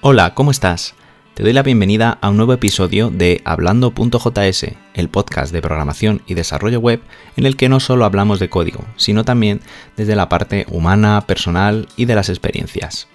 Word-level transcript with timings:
Hola, 0.00 0.32
¿cómo 0.32 0.52
estás? 0.52 0.94
Te 1.34 1.42
doy 1.42 1.52
la 1.52 1.64
bienvenida 1.64 2.18
a 2.20 2.30
un 2.30 2.36
nuevo 2.36 2.52
episodio 2.52 3.10
de 3.10 3.42
Hablando.js, 3.44 4.66
el 4.94 5.08
podcast 5.08 5.52
de 5.52 5.60
programación 5.60 6.22
y 6.24 6.34
desarrollo 6.34 6.78
web 6.78 7.00
en 7.36 7.46
el 7.46 7.56
que 7.56 7.68
no 7.68 7.80
solo 7.80 8.04
hablamos 8.04 8.38
de 8.38 8.48
código, 8.48 8.84
sino 8.94 9.24
también 9.24 9.60
desde 9.96 10.14
la 10.14 10.28
parte 10.28 10.66
humana, 10.70 11.24
personal 11.26 11.88
y 11.96 12.04
de 12.04 12.14
las 12.14 12.28
experiencias. 12.28 13.08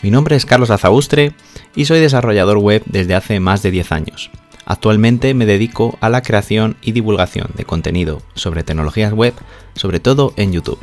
Mi 0.00 0.10
nombre 0.10 0.36
es 0.36 0.46
Carlos 0.46 0.70
Azaustre 0.70 1.34
y 1.74 1.84
soy 1.84 2.00
desarrollador 2.00 2.56
web 2.56 2.82
desde 2.86 3.14
hace 3.14 3.38
más 3.38 3.62
de 3.62 3.72
10 3.72 3.92
años. 3.92 4.30
Actualmente 4.64 5.34
me 5.34 5.44
dedico 5.44 5.98
a 6.00 6.08
la 6.08 6.22
creación 6.22 6.78
y 6.80 6.92
divulgación 6.92 7.50
de 7.56 7.66
contenido 7.66 8.22
sobre 8.34 8.64
tecnologías 8.64 9.12
web, 9.12 9.34
sobre 9.74 10.00
todo 10.00 10.32
en 10.38 10.54
YouTube. 10.54 10.80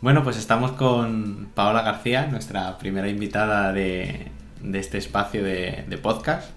Bueno, 0.00 0.24
pues 0.24 0.38
estamos 0.38 0.72
con 0.72 1.50
Paola 1.54 1.82
García, 1.82 2.26
nuestra 2.26 2.78
primera 2.78 3.06
invitada 3.06 3.70
de, 3.70 4.30
este 4.72 4.96
espacio 4.96 5.44
de, 5.44 5.98
podcast. 6.02 6.52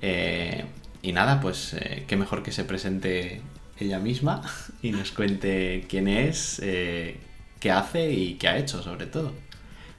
Eh, 0.00 0.64
y 1.02 1.12
nada, 1.12 1.38
pues 1.42 1.74
eh, 1.74 2.04
qué 2.08 2.16
mejor 2.16 2.42
que 2.42 2.50
se 2.50 2.64
presente 2.64 3.42
ella 3.78 3.98
misma 3.98 4.40
y 4.82 4.92
nos 4.92 5.12
cuente 5.12 5.84
quién 5.86 6.08
es, 6.08 6.62
eh, 6.64 7.20
qué 7.60 7.70
hace 7.72 8.10
y 8.10 8.34
qué 8.36 8.48
ha 8.48 8.56
hecho 8.56 8.82
sobre 8.82 9.04
todo. 9.04 9.34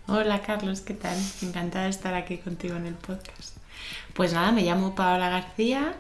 Hola 0.08 0.42
Carlos, 0.42 0.82
¿qué 0.82 0.96
tal? 0.96 1.18
Encantada 1.44 1.84
de 1.84 1.92
estar 1.92 2.16
aquí 2.16 2.40
contigo 2.40 2.76
en 2.76 2.88
el 2.88 2.96
podcast. 2.96 3.56
Pues 4.16 4.34
nada, 4.34 4.52
me 4.52 4.64
llamo 4.64 4.96
Paola 4.96 5.30
García 5.30 5.94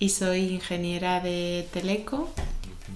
y 0.00 0.08
soy 0.08 0.54
ingeniera 0.54 1.20
de 1.20 1.68
Teleco, 1.72 2.34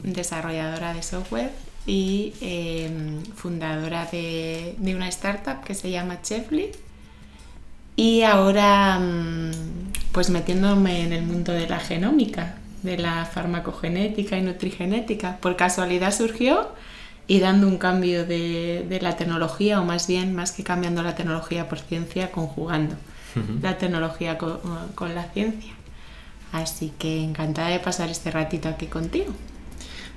desarrolladora 0.02 0.94
de 0.94 1.04
software 1.04 1.52
y 1.86 2.34
em, 2.40 3.22
fundadora 3.34 4.06
de, 4.06 4.74
una 4.80 5.08
startup 5.08 5.62
que 5.64 5.74
se 5.74 5.90
llama 5.90 6.20
Chefly. 6.20 6.72
Y 7.94 8.22
ahora, 8.22 8.98
mm, 8.98 9.52
pues 10.12 10.28
metiéndome 10.28 11.02
en 11.02 11.12
el 11.12 11.22
mundo 11.24 11.52
de 11.52 11.68
la 11.68 11.78
genómica, 11.78 12.56
de 12.82 12.98
la 12.98 13.24
farmacogenética 13.24 14.36
y 14.36 14.42
nutrigenética. 14.42 15.38
Por 15.38 15.56
casualidad 15.56 16.12
surgió 16.12 16.68
y 17.28 17.40
dando 17.40 17.68
un 17.68 17.78
cambio 17.78 18.26
de, 18.26 18.98
la 19.00 19.16
tecnología, 19.16 19.80
o 19.80 19.84
más 19.84 20.06
bien, 20.08 20.34
más 20.34 20.52
que 20.52 20.64
cambiando 20.64 21.02
la 21.02 21.14
tecnología 21.14 21.68
por 21.68 21.78
ciencia, 21.78 22.30
conjugando 22.32 22.96
la 23.60 23.76
tecnología 23.76 24.38
con, 24.38 24.58
con 24.94 25.14
la 25.14 25.24
ciencia. 25.24 25.72
Así 26.52 26.92
que 26.98 27.22
encantada 27.22 27.68
de 27.68 27.80
pasar 27.80 28.08
este 28.08 28.30
ratito 28.30 28.68
aquí 28.68 28.86
contigo. 28.86 29.32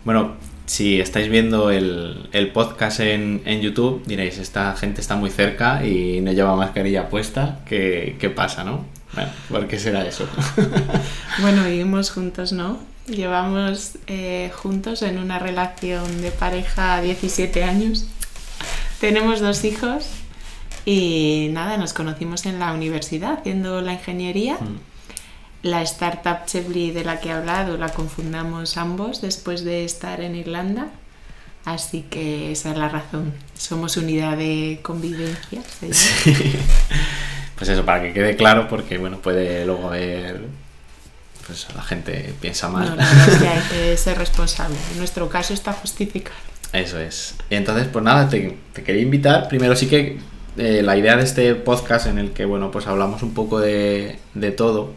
Bueno, 0.06 0.36
si 0.70 1.02
estáis 1.02 1.30
viendo 1.30 1.72
el, 1.72 2.52
podcast 2.54 3.00
en, 3.00 3.42
YouTube, 3.60 4.04
diréis, 4.06 4.38
esta 4.38 4.76
gente 4.76 5.02
está 5.02 5.16
muy 5.16 5.32
cerca 5.32 5.84
y 5.84 6.22
no 6.22 6.32
lleva 6.32 6.56
mascarilla 6.56 7.10
puesta, 7.10 7.62
¿qué, 7.66 8.18
qué 8.20 8.30
pasa, 8.30 8.64
no? 8.64 8.86
Bueno, 9.14 9.32
¿por 9.50 9.68
qué 9.68 9.80
será 9.80 10.06
eso? 10.06 10.28
bueno, 11.42 11.64
vivimos 11.64 12.12
juntos, 12.12 12.54
¿no? 12.54 12.78
Llevamos 13.08 13.94
eh, 14.06 14.52
juntos 14.56 15.02
en 15.02 15.18
una 15.18 15.40
relación 15.40 16.22
de 16.22 16.30
pareja 16.30 17.02
17 17.02 17.64
años. 17.64 18.06
Tenemos 19.02 19.40
dos 19.40 19.66
hijos 19.66 20.06
y 20.86 21.50
nada, 21.52 21.78
nos 21.78 21.94
conocimos 21.94 22.46
en 22.46 22.60
la 22.60 22.74
universidad 22.74 23.40
haciendo 23.40 23.82
la 23.82 23.94
ingeniería. 23.94 24.60
Mm 24.62 24.89
la 25.62 25.82
startup 25.82 26.46
Chevly 26.46 26.92
de 26.92 27.04
la 27.04 27.20
que 27.20 27.30
he 27.30 27.32
hablado 27.32 27.78
la 27.78 27.90
confundamos 27.90 28.78
ambos 28.78 29.22
después 29.22 29.64
de 29.64 29.86
estar 29.86 30.22
en 30.22 30.36
Irlanda. 30.36 30.88
Así 31.66 32.06
que 32.10 32.52
esa 32.52 32.72
es 32.72 32.78
la 32.78 32.90
razón. 32.90 33.34
Somos 33.58 33.98
unidad 33.98 34.38
de 34.38 34.80
convivencia. 34.82 35.62
Pues 37.60 37.68
eso, 37.68 37.84
para 37.84 38.02
que 38.02 38.14
quede 38.14 38.38
claro, 38.38 38.70
porque 38.70 38.98
bueno, 38.98 39.18
puede 39.18 39.66
luego 39.66 39.90
haber. 39.90 40.40
Pues 41.46 41.68
la 41.76 41.82
gente 41.82 42.34
piensa 42.40 42.70
mal. 42.70 42.92
No, 42.92 42.96
la 42.96 43.06
verdad 43.06 43.28
es 43.28 43.38
que 43.38 43.48
hay 43.50 43.62
que 43.70 43.98
ser 43.98 44.18
responsable. 44.18 44.78
En 44.94 44.98
nuestro 44.98 45.28
caso 45.28 45.54
está 45.54 45.74
justificado. 45.74 46.38
Eso 46.72 46.98
es. 47.02 47.36
Y 47.50 47.56
entonces, 47.56 47.88
pues 47.92 48.06
nada, 48.06 48.30
te, 48.30 48.58
quería 48.86 49.02
invitar. 49.02 49.50
Primero 49.50 49.76
sí 49.76 49.88
que 49.88 50.20
eh, 50.56 50.82
la 50.82 50.96
idea 50.96 51.18
de 51.18 51.24
este 51.24 51.54
podcast 51.54 52.08
en 52.08 52.18
el 52.18 52.32
que, 52.32 52.46
bueno, 52.46 52.72
pues 52.72 52.88
hablamos 52.88 53.24
un 53.24 53.34
poco 53.34 53.60
de, 53.60 54.20
de 54.36 54.52
todo 54.52 54.94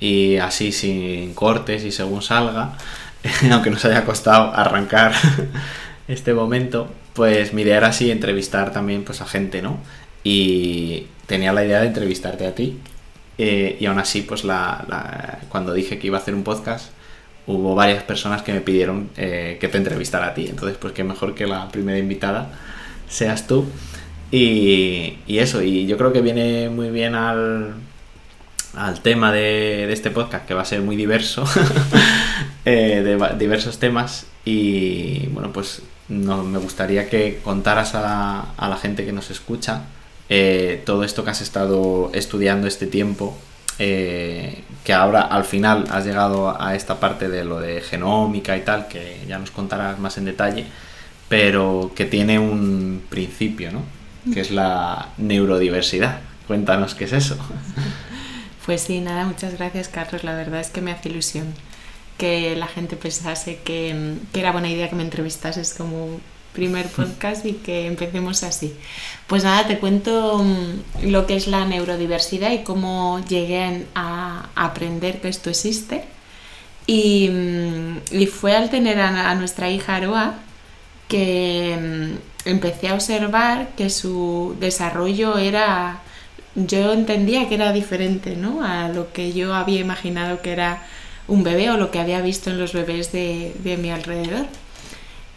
y 0.00 0.38
así 0.38 0.72
sin 0.72 1.34
cortes 1.34 1.84
y 1.84 1.92
según 1.92 2.22
salga, 2.22 2.72
aunque 3.52 3.70
nos 3.70 3.84
haya 3.84 4.04
costado 4.04 4.52
arrancar 4.54 5.12
este 6.08 6.32
momento, 6.32 6.88
pues 7.12 7.52
mi 7.52 7.62
idea 7.62 7.76
era 7.76 7.88
así 7.88 8.10
entrevistar 8.10 8.72
también 8.72 9.04
pues 9.04 9.20
a 9.20 9.26
gente, 9.26 9.62
¿no? 9.62 9.78
Y 10.24 11.06
tenía 11.26 11.52
la 11.52 11.64
idea 11.64 11.80
de 11.80 11.88
entrevistarte 11.88 12.46
a 12.46 12.54
ti 12.54 12.78
eh, 13.38 13.76
y 13.78 13.86
aún 13.86 13.98
así 13.98 14.22
pues 14.22 14.42
la, 14.42 15.38
cuando 15.48 15.72
dije 15.72 15.98
que 15.98 16.06
iba 16.08 16.18
a 16.18 16.20
hacer 16.20 16.34
un 16.34 16.44
podcast 16.44 16.90
hubo 17.46 17.74
varias 17.74 18.02
personas 18.02 18.42
que 18.42 18.52
me 18.52 18.60
pidieron 18.60 19.10
eh, 19.16 19.58
que 19.60 19.68
te 19.68 19.78
entrevistara 19.78 20.28
a 20.28 20.34
ti, 20.34 20.46
entonces 20.48 20.78
pues 20.78 20.92
qué 20.92 21.04
mejor 21.04 21.34
que 21.34 21.46
la 21.46 21.68
primera 21.68 21.98
invitada 21.98 22.50
seas 23.08 23.46
tú 23.46 23.66
y, 24.30 25.18
y 25.26 25.38
eso, 25.38 25.62
y 25.62 25.86
yo 25.86 25.96
creo 25.96 26.12
que 26.12 26.20
viene 26.20 26.68
muy 26.68 26.90
bien 26.90 27.14
al, 27.14 27.74
al 28.74 29.00
tema 29.00 29.32
de, 29.32 29.92
este 29.92 30.10
podcast, 30.10 30.46
que 30.46 30.54
va 30.54 30.62
a 30.62 30.64
ser 30.64 30.80
muy 30.82 30.96
diverso, 30.96 31.44
eh, 32.64 33.02
de 33.02 33.38
diversos 33.38 33.78
temas. 33.78 34.26
Y 34.44 35.26
bueno, 35.28 35.52
pues 35.52 35.82
no, 36.08 36.42
me 36.42 36.58
gustaría 36.58 37.08
que 37.08 37.40
contaras 37.42 37.94
a 37.94 38.46
la, 38.58 38.76
gente 38.76 39.04
que 39.04 39.12
nos 39.12 39.30
escucha 39.30 39.82
eh, 40.28 40.82
todo 40.86 41.04
esto 41.04 41.24
que 41.24 41.30
has 41.30 41.40
estado 41.40 42.10
estudiando 42.14 42.66
este 42.66 42.86
tiempo. 42.86 43.36
Eh, 43.82 44.62
que 44.84 44.92
ahora 44.92 45.22
al 45.22 45.44
final 45.44 45.86
has 45.90 46.04
llegado 46.04 46.54
a 46.60 46.74
esta 46.74 47.00
parte 47.00 47.30
de 47.30 47.44
lo 47.44 47.60
de 47.60 47.80
genómica 47.80 48.54
y 48.58 48.60
tal, 48.60 48.88
que 48.88 49.24
ya 49.26 49.38
nos 49.38 49.50
contarás 49.50 49.98
más 49.98 50.18
en 50.18 50.26
detalle, 50.26 50.66
pero 51.30 51.90
que 51.96 52.04
tiene 52.04 52.38
un 52.38 53.02
principio, 53.08 53.72
¿no? 53.72 53.82
Que 54.34 54.40
es 54.40 54.50
la 54.50 55.08
neurodiversidad. 55.16 56.20
Cuéntanos 56.46 56.94
qué 56.94 57.04
es 57.04 57.14
eso. 57.14 57.38
Pues 58.66 58.82
sí, 58.82 59.00
nada, 59.00 59.24
muchas 59.24 59.56
gracias 59.56 59.88
Carlos. 59.88 60.24
La 60.24 60.34
verdad 60.34 60.60
es 60.60 60.68
que 60.70 60.80
me 60.80 60.92
hace 60.92 61.08
ilusión 61.08 61.54
que 62.18 62.54
la 62.54 62.66
gente 62.66 62.96
pensase 62.96 63.60
que, 63.64 64.18
era 64.34 64.52
buena 64.52 64.68
idea 64.68 64.90
que 64.90 64.94
me 64.94 65.02
entrevistases 65.02 65.72
como 65.72 66.20
primer 66.52 66.86
podcast 66.96 67.46
y 67.46 67.54
que 67.54 67.86
empecemos 67.86 68.42
así. 68.42 68.74
Pues 69.26 69.44
nada, 69.44 69.66
te 69.66 69.78
cuento 69.78 70.38
mm, 70.44 71.08
lo 71.10 71.26
que 71.26 71.36
es 71.36 71.46
la 71.46 71.64
neurodiversidad 71.64 72.52
y 72.52 72.62
cómo 72.62 73.20
llegué 73.26 73.86
a, 73.94 74.50
aprender 74.54 75.20
que 75.22 75.28
esto 75.28 75.48
existe. 75.48 76.04
Y, 76.86 77.30
mm, 77.30 78.26
fue 78.26 78.54
al 78.54 78.68
tener 78.68 79.00
a, 79.00 79.30
a 79.30 79.34
nuestra 79.34 79.70
hija 79.70 79.96
Aroa 79.96 80.34
que 81.08 81.78
mm, 82.44 82.48
empecé 82.48 82.88
a 82.88 82.94
observar 82.94 83.70
que 83.76 83.88
su 83.88 84.56
desarrollo 84.60 85.38
era 85.38 86.02
yo 86.54 86.92
entendía 86.92 87.48
que 87.48 87.54
era 87.54 87.72
diferente 87.72 88.36
¿no? 88.36 88.64
a 88.64 88.88
lo 88.88 89.12
que 89.12 89.32
yo 89.32 89.54
había 89.54 89.80
imaginado 89.80 90.42
que 90.42 90.52
era 90.52 90.82
un 91.28 91.44
bebé 91.44 91.70
o 91.70 91.76
lo 91.76 91.90
que 91.90 92.00
había 92.00 92.20
visto 92.20 92.50
en 92.50 92.58
los 92.58 92.72
bebés 92.72 93.12
de, 93.12 93.78
mi 93.80 93.90
alrededor. 93.90 94.46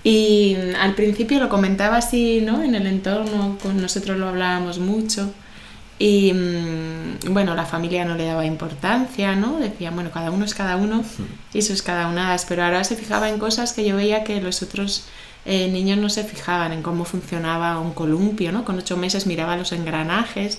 Y 0.03 0.57
al 0.79 0.95
principio 0.95 1.39
lo 1.39 1.49
comentaba 1.49 1.97
así, 1.97 2.41
¿no? 2.41 2.63
En 2.63 2.75
el 2.75 2.87
entorno, 2.87 3.57
con 3.61 3.79
nosotros 3.79 4.17
lo 4.17 4.27
hablábamos 4.27 4.79
mucho. 4.79 5.31
Y 5.99 6.33
mm, 6.33 7.31
bueno, 7.31 7.55
la 7.55 7.65
familia 7.65 8.03
no 8.03 8.15
le 8.15 8.25
daba 8.25 8.45
importancia, 8.45 9.35
¿no? 9.35 9.59
Decía, 9.59 9.91
bueno, 9.91 10.09
cada 10.11 10.31
uno 10.31 10.43
es 10.43 10.55
cada 10.55 10.75
uno 10.75 11.03
y 11.53 11.59
es 11.59 11.81
cada 11.83 12.07
una. 12.07 12.35
Pero 12.49 12.63
ahora 12.63 12.83
se 12.83 12.95
fijaba 12.95 13.29
en 13.29 13.37
cosas 13.37 13.71
que 13.73 13.85
yo 13.85 13.95
veía 13.95 14.23
que 14.23 14.41
los 14.41 14.63
otros 14.63 15.05
eh, 15.45 15.69
niños 15.71 15.99
no 15.99 16.09
se 16.09 16.23
fijaban, 16.23 16.73
en 16.73 16.81
cómo 16.81 17.05
funcionaba 17.05 17.79
un 17.79 17.93
columpio, 17.93 18.51
¿no? 18.51 18.65
Con 18.65 18.79
ocho 18.79 18.97
meses 18.97 19.27
miraba 19.27 19.55
los 19.55 19.71
engranajes 19.71 20.57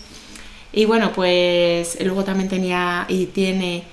y 0.74 0.86
bueno, 0.86 1.12
pues 1.12 1.96
luego 2.00 2.24
también 2.24 2.48
tenía 2.48 3.06
y 3.08 3.26
tiene 3.26 3.84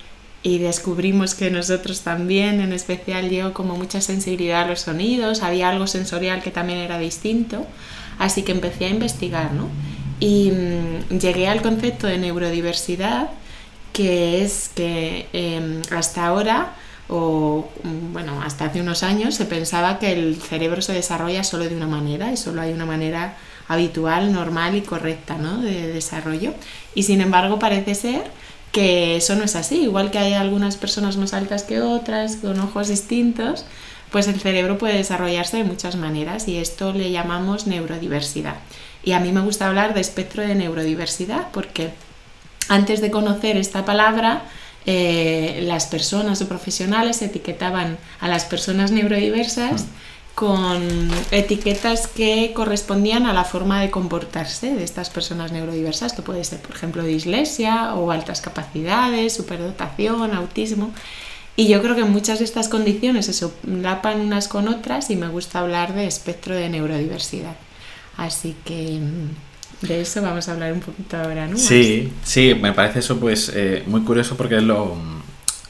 y 0.43 0.57
descubrimos 0.57 1.35
que 1.35 1.51
nosotros 1.51 2.01
también, 2.01 2.61
en 2.61 2.73
especial 2.73 3.29
yo, 3.29 3.53
como 3.53 3.75
mucha 3.75 4.01
sensibilidad 4.01 4.63
a 4.63 4.67
los 4.67 4.81
sonidos, 4.81 5.43
había 5.43 5.69
algo 5.69 5.85
sensorial 5.85 6.41
que 6.41 6.49
también 6.49 6.79
era 6.79 6.97
distinto, 6.97 7.67
así 8.17 8.41
que 8.41 8.51
empecé 8.51 8.85
a 8.85 8.89
investigar, 8.89 9.53
¿no? 9.53 9.69
Y 10.19 10.51
mm, 10.51 11.19
llegué 11.19 11.47
al 11.47 11.61
concepto 11.61 12.07
de 12.07 12.17
neurodiversidad, 12.17 13.29
que 13.93 14.43
es 14.43 14.71
que 14.73 15.27
em, 15.33 15.81
hasta 15.91 16.25
ahora, 16.25 16.75
o 17.11 17.69
mm, 17.83 18.13
bueno, 18.13 18.41
hasta 18.41 18.65
hace 18.65 18.79
unos 18.79 19.03
años, 19.03 19.35
se 19.35 19.45
pensaba 19.45 19.99
que 19.99 20.13
el 20.13 20.37
cerebro 20.37 20.81
se 20.81 20.93
desarrolla 20.93 21.43
solo 21.43 21.65
de 21.67 21.75
una 21.75 21.87
manera 21.87 22.31
y 22.31 22.37
solo 22.37 22.61
hay 22.61 22.71
una 22.71 22.85
manera 22.85 23.35
habitual, 23.67 24.31
normal 24.31 24.75
y 24.75 24.81
correcta 24.81 25.35
¿no? 25.35 25.61
de 25.61 25.91
desarrollo. 25.91 26.53
Y 26.95 27.03
sin 27.03 27.19
embargo 27.19 27.59
parece 27.59 27.95
ser 27.95 28.23
que 28.71 29.17
eso 29.17 29.35
no 29.35 29.43
es 29.43 29.57
así, 29.57 29.81
igual 29.81 30.09
que 30.09 30.19
hay 30.19 30.33
algunas 30.33 30.77
personas 30.77 31.17
más 31.17 31.33
altas 31.33 31.63
que 31.63 31.81
otras, 31.81 32.37
con 32.37 32.57
ojos 32.61 32.87
distintos, 32.87 33.65
pues 34.09 34.29
el 34.29 34.39
cerebro 34.39 34.77
puede 34.77 34.95
desarrollarse 34.95 35.57
de 35.57 35.65
muchas 35.65 35.97
maneras 35.97 36.47
y 36.47 36.57
esto 36.57 36.93
le 36.93 37.11
llamamos 37.11 37.67
neurodiversidad. 37.67 38.55
Y 39.03 39.11
a 39.11 39.19
mí 39.19 39.33
me 39.33 39.41
gusta 39.41 39.67
hablar 39.67 39.93
de 39.93 39.99
espectro 39.99 40.43
de 40.43 40.55
neurodiversidad 40.55 41.49
porque 41.51 41.91
antes 42.69 43.01
de 43.01 43.11
conocer 43.11 43.57
esta 43.57 43.83
palabra, 43.83 44.43
eh, 44.85 45.63
las 45.67 45.85
personas 45.87 46.41
o 46.41 46.47
profesionales 46.47 47.21
etiquetaban 47.21 47.97
a 48.19 48.27
las 48.27 48.45
personas 48.45 48.91
neurodiversas 48.91 49.85
con 50.35 51.11
etiquetas 51.31 52.07
que 52.07 52.53
correspondían 52.55 53.25
a 53.25 53.33
la 53.33 53.43
forma 53.43 53.81
de 53.81 53.91
comportarse 53.91 54.73
de 54.73 54.83
estas 54.83 55.09
personas 55.09 55.51
neurodiversas, 55.51 56.13
que 56.13 56.21
puede 56.21 56.43
ser, 56.43 56.59
por 56.61 56.75
ejemplo, 56.75 57.03
dislexia 57.03 57.93
o 57.95 58.11
altas 58.11 58.41
capacidades, 58.41 59.33
superdotación, 59.33 60.33
autismo. 60.33 60.91
Y 61.55 61.67
yo 61.67 61.81
creo 61.81 61.95
que 61.95 62.05
muchas 62.05 62.39
de 62.39 62.45
estas 62.45 62.69
condiciones 62.69 63.25
se 63.25 63.33
solapan 63.33 64.21
unas 64.21 64.47
con 64.47 64.67
otras 64.67 65.09
y 65.09 65.15
me 65.15 65.27
gusta 65.27 65.59
hablar 65.59 65.93
de 65.93 66.07
espectro 66.07 66.55
de 66.55 66.69
neurodiversidad. 66.69 67.55
Así 68.17 68.55
que 68.65 68.99
mm, 68.99 69.50
de 69.81 70.01
eso 70.01 70.21
vamos 70.21 70.47
a 70.47 70.53
hablar 70.53 70.73
un 70.73 70.79
poquito 70.79 71.17
ahora, 71.17 71.47
¿no? 71.47 71.57
Sí, 71.57 72.11
sí, 72.23 72.55
me 72.59 72.73
parece 72.73 72.99
eso 72.99 73.19
pues 73.19 73.51
eh, 73.53 73.83
muy 73.87 74.01
curioso 74.01 74.35
porque 74.37 74.61
lo, 74.61 74.95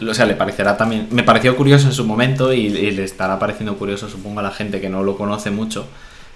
o 0.05 0.13
sea, 0.13 0.25
le 0.25 0.35
parecerá 0.35 0.77
también, 0.77 1.07
me 1.11 1.23
pareció 1.23 1.55
curioso 1.55 1.87
en 1.87 1.93
su 1.93 2.05
momento 2.05 2.51
y, 2.53 2.69
le 2.69 3.03
estará 3.03 3.39
pareciendo 3.39 3.77
curioso 3.77 4.09
supongo 4.09 4.39
a 4.39 4.43
la 4.43 4.51
gente 4.51 4.81
que 4.81 4.89
no 4.89 5.03
lo 5.03 5.15
conoce 5.15 5.51
mucho 5.51 5.87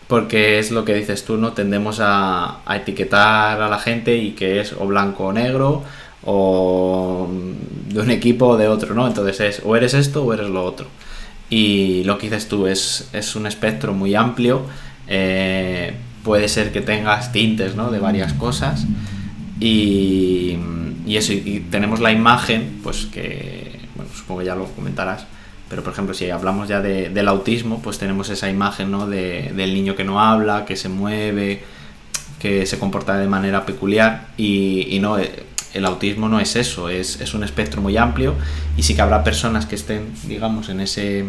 porque 0.07 0.60
es 0.60 0.72
lo 0.72 0.86
que 0.86 0.94
dices 0.94 1.25
tú, 1.25 1.38
¿no? 1.38 1.54
Tendemos 1.54 2.00
a, 2.00 2.60
a 2.66 2.75
etiquetar 2.77 3.60
a 3.60 3.69
la 3.69 3.80
gente 3.80 4.16
y 4.18 4.31
que 4.31 4.62
es 4.62 4.74
o 4.74 4.86
blanco 4.86 5.25
o 5.25 5.33
negro 5.33 5.83
o 6.24 7.27
de 7.89 8.00
un 8.00 8.12
equipo 8.12 8.50
o 8.50 8.57
de 8.57 8.68
otro, 8.68 8.94
¿no? 8.94 9.07
Entonces 9.07 9.39
es 9.39 9.62
o 9.66 9.75
eres 9.75 9.94
esto 9.94 10.24
o 10.24 10.33
eres 10.33 10.50
lo 10.50 10.63
otro. 10.63 10.88
Y 11.50 12.04
lo 12.04 12.18
que 12.18 12.27
dices 12.30 12.48
tú 12.48 12.68
es, 12.68 13.10
es 13.13 13.36
un 13.36 13.45
espectro 13.45 13.94
muy 13.94 14.16
amplio, 14.16 14.63
eh, 15.07 15.94
puede 16.25 16.50
ser 16.50 16.74
que 16.74 16.81
tengas 16.81 17.31
tintes, 17.31 17.75
¿no? 17.75 17.92
De 17.92 18.00
varias 18.00 18.33
cosas 18.33 18.86
y, 19.60 20.57
y 21.06 21.18
eso, 21.18 21.31
y 21.31 21.66
tenemos 21.69 22.01
la 22.01 22.12
imagen, 22.12 22.80
pues 22.83 23.06
que, 23.06 23.80
bueno, 23.95 24.12
supongo 24.13 24.42
que 24.42 24.48
ya 24.48 24.56
lo 24.56 24.66
comentarás, 24.66 25.27
pero 25.69 25.83
por 25.83 25.94
ejemplo, 25.94 26.13
si 26.13 26.30
hablamos 26.30 26.68
ya 26.68 26.81
de, 26.81 27.10
del 27.10 27.27
autismo, 27.27 27.80
pues 27.81 28.00
tenemos 28.00 28.30
esa 28.30 28.50
imagen 28.50 28.92
¿no? 28.92 29.07
de, 29.07 29.54
del 29.56 29.74
niño 29.74 29.95
que 29.95 30.04
no 30.04 30.19
habla, 30.19 30.66
que 30.66 30.75
se 30.75 30.89
mueve, 30.89 31.63
que 32.39 32.66
se 32.66 32.80
comporta 32.80 33.18
de 33.18 33.27
manera 33.27 33.66
peculiar 33.66 34.27
y, 34.36 34.88
y 34.89 35.00
no, 35.00 35.19
eh, 35.19 35.44
el 35.74 35.86
autismo 35.86 36.27
no 36.27 36.39
es 36.39 36.56
eso, 36.56 36.89
es, 36.89 37.22
es, 37.22 37.33
un 37.33 37.44
espectro 37.44 37.81
muy 37.81 37.98
amplio 37.98 38.36
y 38.77 38.83
sí 38.83 38.95
que 38.95 39.01
habrá 39.01 39.24
personas 39.24 39.66
que 39.66 39.75
estén, 39.75 40.12
digamos, 40.24 40.69
en 40.69 40.80
ese, 40.80 41.19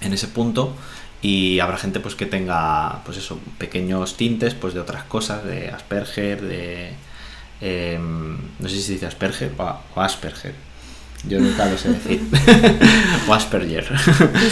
en 0.00 0.12
ese 0.12 0.28
punto 0.28 0.74
y 1.20 1.58
habrá 1.60 1.76
gente 1.78 2.00
pues 2.00 2.14
que 2.14 2.26
tenga, 2.26 3.02
pues 3.04 3.18
eso, 3.18 3.40
pequeños 3.58 4.16
tintes 4.16 4.54
pues 4.54 4.74
de 4.74 4.80
otras 4.80 5.04
cosas, 5.04 5.44
de 5.44 5.70
Asperger, 5.70 6.42
de... 6.42 6.92
Eh, 7.60 7.98
no 7.98 8.68
sé 8.68 8.76
si 8.76 8.82
se 8.82 8.92
dice 8.92 9.06
Asperger 9.06 9.52
o, 9.58 10.00
Asperger. 10.00 10.54
Yo 11.26 11.40
nunca 11.40 11.66
lo 11.66 11.76
sé 11.76 11.88
decir. 11.88 12.22
o 13.28 13.34
Asperger. 13.34 13.90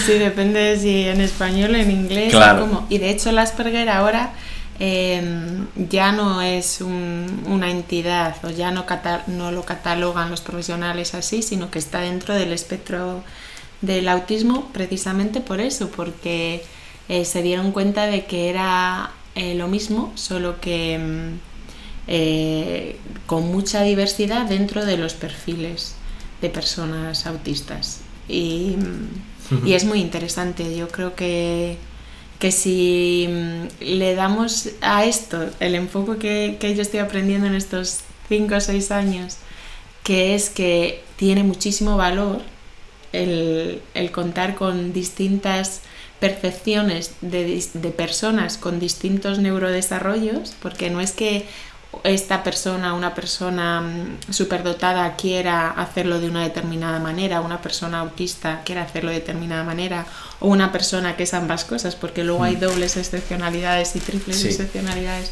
sí, 0.04 0.14
depende 0.14 0.76
si 0.76 1.04
en 1.04 1.20
español 1.20 1.74
o 1.74 1.76
en 1.76 1.90
inglés. 1.90 2.32
Claro. 2.32 2.84
Y 2.88 2.98
de 2.98 3.10
hecho 3.10 3.30
el 3.30 3.38
Asperger 3.38 3.88
ahora 3.88 4.32
eh, 4.80 5.22
ya 5.76 6.10
no 6.10 6.42
es 6.42 6.80
un, 6.80 7.44
una 7.46 7.70
entidad 7.70 8.44
o 8.44 8.50
ya 8.50 8.72
no, 8.72 8.84
no 9.28 9.52
lo 9.52 9.62
catalogan 9.64 10.30
los 10.30 10.40
profesionales 10.40 11.14
así, 11.14 11.42
sino 11.42 11.70
que 11.70 11.78
está 11.78 12.00
dentro 12.00 12.34
del 12.34 12.52
espectro 12.52 13.22
del 13.80 14.08
autismo 14.08 14.70
precisamente 14.72 15.40
por 15.40 15.60
eso, 15.60 15.90
porque 15.90 16.62
eh, 17.08 17.24
se 17.24 17.42
dieron 17.42 17.72
cuenta 17.72 18.06
de 18.06 18.24
que 18.24 18.48
era 18.48 19.12
eh, 19.34 19.54
lo 19.54 19.68
mismo, 19.68 20.12
solo 20.14 20.60
que 20.60 20.98
mm, 20.98 21.38
eh, 22.08 22.96
con 23.26 23.50
mucha 23.50 23.82
diversidad 23.82 24.46
dentro 24.46 24.84
de 24.84 24.96
los 24.96 25.14
perfiles 25.14 25.94
de 26.40 26.50
personas 26.50 27.26
autistas. 27.26 28.00
Y, 28.28 28.76
mm, 28.76 29.66
y 29.66 29.74
es 29.74 29.84
muy 29.84 30.00
interesante, 30.00 30.76
yo 30.76 30.88
creo 30.88 31.14
que 31.14 31.76
que 32.38 32.52
si 32.52 33.26
mm, 33.28 33.82
le 33.82 34.14
damos 34.14 34.70
a 34.80 35.04
esto 35.04 35.48
el 35.60 35.74
enfoque 35.74 36.18
que, 36.18 36.56
que 36.60 36.74
yo 36.74 36.82
estoy 36.82 37.00
aprendiendo 37.00 37.46
en 37.46 37.54
estos 37.54 38.00
5 38.28 38.54
o 38.56 38.60
6 38.60 38.90
años, 38.90 39.36
que 40.02 40.34
es 40.34 40.50
que 40.50 41.02
tiene 41.16 41.42
muchísimo 41.42 41.96
valor 41.96 42.42
el, 43.12 43.82
el 43.94 44.10
contar 44.10 44.54
con 44.54 44.92
distintas 44.92 45.82
percepciones 46.20 47.12
de, 47.20 47.62
de, 47.74 47.90
personas 47.90 48.56
con 48.56 48.80
distintos 48.80 49.38
neurodesarrollos, 49.38 50.54
porque 50.62 50.88
no 50.90 51.00
es 51.00 51.12
que 51.12 51.46
esta 52.04 52.42
persona, 52.42 52.94
una 52.94 53.14
persona 53.14 53.80
mm, 53.80 54.32
superdotada 54.32 55.16
quiera 55.16 55.70
hacerlo 55.70 56.20
de 56.20 56.28
una 56.28 56.42
determinada 56.42 56.98
manera, 56.98 57.40
una 57.40 57.60
persona 57.60 58.00
autista 58.00 58.62
quiera 58.64 58.82
hacerlo 58.82 59.10
de 59.10 59.20
determinada 59.20 59.64
manera, 59.64 60.06
o 60.40 60.48
una 60.48 60.72
persona 60.72 61.16
que 61.16 61.24
es 61.24 61.34
ambas 61.34 61.64
cosas, 61.64 61.96
porque 61.96 62.24
luego 62.24 62.44
hay 62.44 62.56
mm. 62.56 62.60
dobles 62.60 62.96
excepcionalidades 62.96 63.94
y 63.96 64.00
triples 64.00 64.44
excepcionalidades, 64.44 65.30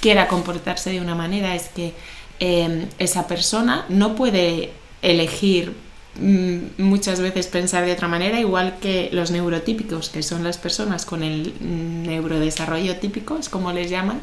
quiera 0.00 0.28
comportarse 0.28 0.90
de 0.90 1.00
una 1.00 1.14
manera, 1.14 1.54
es 1.54 1.68
que 1.68 1.94
eh, 2.40 2.86
esa 2.98 3.26
persona 3.26 3.86
no 3.88 4.14
puede 4.14 4.72
elegir 5.02 5.74
muchas 6.78 7.20
veces 7.20 7.46
pensar 7.46 7.84
de 7.84 7.92
otra 7.92 8.08
manera, 8.08 8.40
igual 8.40 8.76
que 8.80 9.08
los 9.12 9.30
neurotípicos, 9.30 10.08
que 10.08 10.22
son 10.22 10.44
las 10.44 10.58
personas 10.58 11.04
con 11.04 11.22
el 11.22 11.54
neurodesarrollo 11.60 12.96
típico, 12.96 13.36
es 13.38 13.48
como 13.48 13.72
les 13.72 13.90
llaman, 13.90 14.20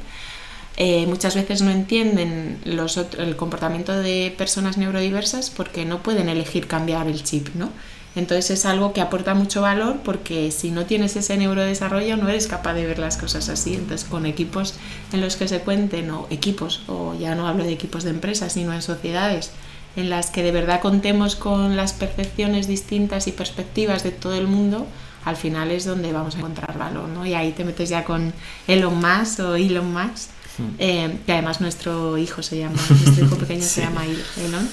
eh, 0.76 1.06
muchas 1.06 1.36
veces 1.36 1.62
no 1.62 1.70
entienden 1.70 2.60
el 2.66 3.36
comportamiento 3.36 3.94
de 3.94 4.34
personas 4.38 4.78
neurodiversas 4.78 5.52
porque 5.52 5.86
no 5.86 6.02
pueden 6.02 6.30
elegir 6.30 6.68
cambiar 6.68 7.08
el 7.08 7.24
chip, 7.24 7.50
¿no? 7.54 7.70
Entonces 8.16 8.52
es 8.52 8.66
algo 8.66 8.94
que 8.94 9.02
aporta 9.02 9.34
mucho 9.34 9.62
valor 9.62 9.98
porque 10.04 10.52
si 10.52 10.70
no 10.70 10.86
tienes 10.86 11.16
ese 11.16 11.36
neurodesarrollo 11.36 12.16
no 12.18 12.30
eres 12.30 12.48
capaz 12.48 12.74
de 12.74 12.86
ver 12.86 13.00
las 13.00 13.18
cosas 13.18 13.50
así. 13.50 13.74
Entonces 13.74 14.08
con 14.08 14.26
equipos 14.26 14.76
en 15.12 15.22
los 15.22 15.36
que 15.36 15.48
se 15.48 15.60
cuenten, 15.62 16.12
o 16.12 16.28
equipos, 16.30 16.84
o 16.88 17.16
ya 17.16 17.36
no 17.36 17.48
hablo 17.48 17.64
de 17.64 17.72
equipos 17.72 18.04
de 18.04 18.12
empresas, 18.12 18.54
sino 18.54 18.74
en 18.74 18.82
sociedades, 18.82 19.52
en 19.96 20.10
las 20.10 20.30
que 20.30 20.44
de 20.44 20.52
verdad 20.52 20.82
contemos 20.82 21.36
con 21.36 21.76
las 21.76 21.94
percepciones 21.94 22.68
distintas 22.68 23.28
y 23.28 23.32
perspectivas 23.32 24.04
de 24.04 24.12
todo 24.12 24.36
el 24.36 24.48
mundo, 24.48 24.88
al 25.26 25.36
final 25.36 25.72
es 25.72 25.86
donde 25.86 26.12
vamos 26.12 26.36
a 26.36 26.40
encontrar 26.40 26.78
valor, 26.78 27.08
¿no? 27.10 27.26
Y 27.26 27.34
ahí 27.34 27.52
te 27.52 27.64
metes 27.64 27.90
ya 27.90 28.04
con 28.04 28.34
Elon 28.68 29.00
Musk 29.00 29.40
o 29.40 29.56
Elon 29.56 29.94
Musk 29.94 30.30
eh, 30.78 31.18
que 31.26 31.34
además 31.34 31.62
nuestro 31.62 32.18
hijo 32.18 32.44
se 32.44 32.60
llama, 32.60 32.80
nuestro 32.90 33.26
hijo 33.26 33.38
pequeño 33.38 33.64
se 33.64 33.82
llama 33.82 34.04
Elon. 34.06 34.70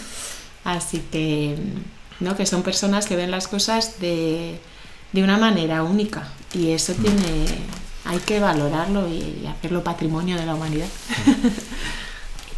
Así 0.65 1.03
que, 1.11 1.57
¿no? 2.21 2.37
que 2.37 2.45
son 2.45 2.63
personas 2.63 3.07
que 3.07 3.17
ven 3.17 3.31
las 3.31 3.49
cosas 3.49 3.99
de, 3.99 4.61
de 5.13 5.25
una 5.25 5.39
manera 5.39 5.83
única 5.83 6.29
y 6.53 6.71
eso 6.71 6.93
tiene, 6.93 7.47
hay 8.05 8.19
que 8.19 8.41
valorarlo 8.41 9.09
y 9.09 9.47
hacerlo 9.47 9.83
patrimonio 9.83 10.37
de 10.37 10.45
la 10.45 10.55
humanidad. 10.55 10.89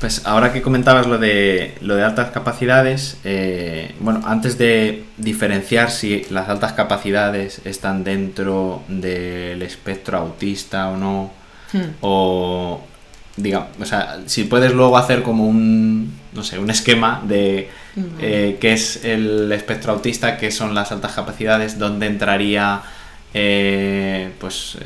Pues 0.02 0.22
ahora 0.24 0.52
que 0.52 0.62
comentabas 0.62 1.06
lo 1.06 1.16
de, 1.16 1.76
lo 1.80 1.94
de 1.94 2.02
altas 2.02 2.32
capacidades, 2.32 3.18
eh, 3.22 3.94
bueno, 4.00 4.20
antes 4.24 4.58
de 4.58 5.04
diferenciar 5.16 5.92
si 5.92 6.26
las 6.28 6.48
altas 6.48 6.72
capacidades 6.72 7.60
están 7.64 8.02
dentro 8.02 8.82
del 8.88 9.62
espectro 9.62 10.18
autista 10.18 10.88
o 10.88 10.96
no, 10.96 11.30
hmm. 11.72 11.98
o, 12.00 12.80
digamos, 13.36 13.68
o 13.80 13.86
sea, 13.86 14.18
si 14.26 14.42
puedes 14.42 14.72
luego 14.72 14.98
hacer 14.98 15.22
como 15.22 15.46
un, 15.46 16.12
no 16.32 16.42
sé, 16.42 16.58
un 16.58 16.70
esquema 16.70 17.22
de 17.24 17.68
eh, 18.18 18.58
qué 18.60 18.72
es 18.72 19.04
el 19.04 19.52
espectro 19.52 19.92
autista, 19.92 20.36
qué 20.36 20.50
son 20.50 20.74
las 20.74 20.90
altas 20.90 21.12
capacidades, 21.12 21.78
dónde 21.78 22.08
entraría, 22.08 22.82
eh, 23.32 24.32
pues, 24.40 24.78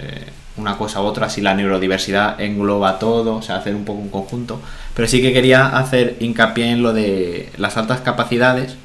una 0.57 0.79
cosa 0.79 1.03
u 1.03 1.05
otra, 1.05 1.29
si 1.29 1.41
la 1.41 1.55
neurodiversidad 1.55 2.41
engloba 2.41 2.99
todo, 2.99 3.37
o 3.37 3.43
sea, 3.43 3.57
hacer 3.57 3.75
un 3.75 3.85
poco 3.85 4.01
un 4.01 4.09
conjunto. 4.09 4.61
Pero 4.95 5.09
sí 5.09 5.21
que 5.21 5.33
quería 5.33 5.77
hacer 5.79 6.17
hincapié 6.21 6.71
en 6.71 6.83
lo 6.83 6.93
de 6.93 7.51
las 7.57 7.77
altas 7.77 8.01
capacidades, 8.01 8.77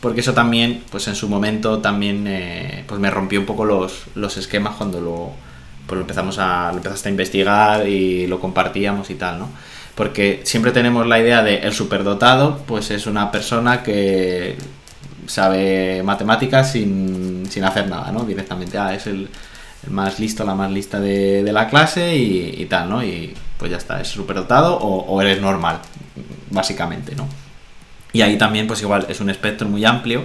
porque 0.00 0.20
eso 0.20 0.32
también, 0.32 0.82
pues 0.90 1.08
en 1.08 1.14
su 1.14 1.28
momento 1.28 1.80
también, 1.80 2.84
pues 2.86 3.00
me 3.00 3.10
rompió 3.10 3.40
un 3.40 3.46
poco 3.46 3.64
los, 3.64 4.04
los 4.14 4.36
esquemas 4.36 4.76
cuando 4.76 5.00
lo 5.00 5.32
pues 5.90 6.00
empezamos 6.02 6.38
a, 6.38 6.72
lo 6.72 6.80
a 6.80 7.08
investigar 7.08 7.88
y 7.88 8.28
lo 8.28 8.38
compartíamos 8.38 9.10
y 9.10 9.16
tal, 9.16 9.40
¿no? 9.40 9.48
Porque 9.96 10.40
siempre 10.44 10.70
tenemos 10.70 11.04
la 11.04 11.18
idea 11.18 11.42
de 11.42 11.56
el 11.56 11.72
superdotado, 11.72 12.62
pues 12.66 12.92
es 12.92 13.06
una 13.06 13.32
persona 13.32 13.82
que 13.82 14.56
sabe 15.26 16.02
matemáticas 16.04 16.72
sin, 16.72 17.44
hacer 17.64 17.88
nada, 17.88 18.12
¿no? 18.12 18.22
Directamente, 18.22 18.78
ah, 18.78 18.94
es 18.94 19.08
el, 19.08 19.28
más 19.88 20.18
listo, 20.18 20.44
la 20.44 20.54
más 20.54 20.70
lista 20.70 21.00
de, 21.00 21.48
la 21.52 21.68
clase 21.68 22.16
y, 22.16 22.66
tal, 22.66 22.90
¿no? 22.90 23.04
Y 23.04 23.34
pues 23.58 23.70
ya 23.70 23.76
está, 23.76 24.00
es 24.00 24.08
superdotado 24.08 24.76
o, 24.76 25.06
o 25.06 25.22
eres 25.22 25.40
normal, 25.40 25.80
básicamente, 26.50 27.14
¿no? 27.14 27.28
Y 28.12 28.22
ahí 28.22 28.36
también, 28.36 28.66
pues 28.66 28.82
igual, 28.82 29.06
es 29.08 29.20
un 29.20 29.30
espectro 29.30 29.68
muy 29.68 29.84
amplio 29.84 30.24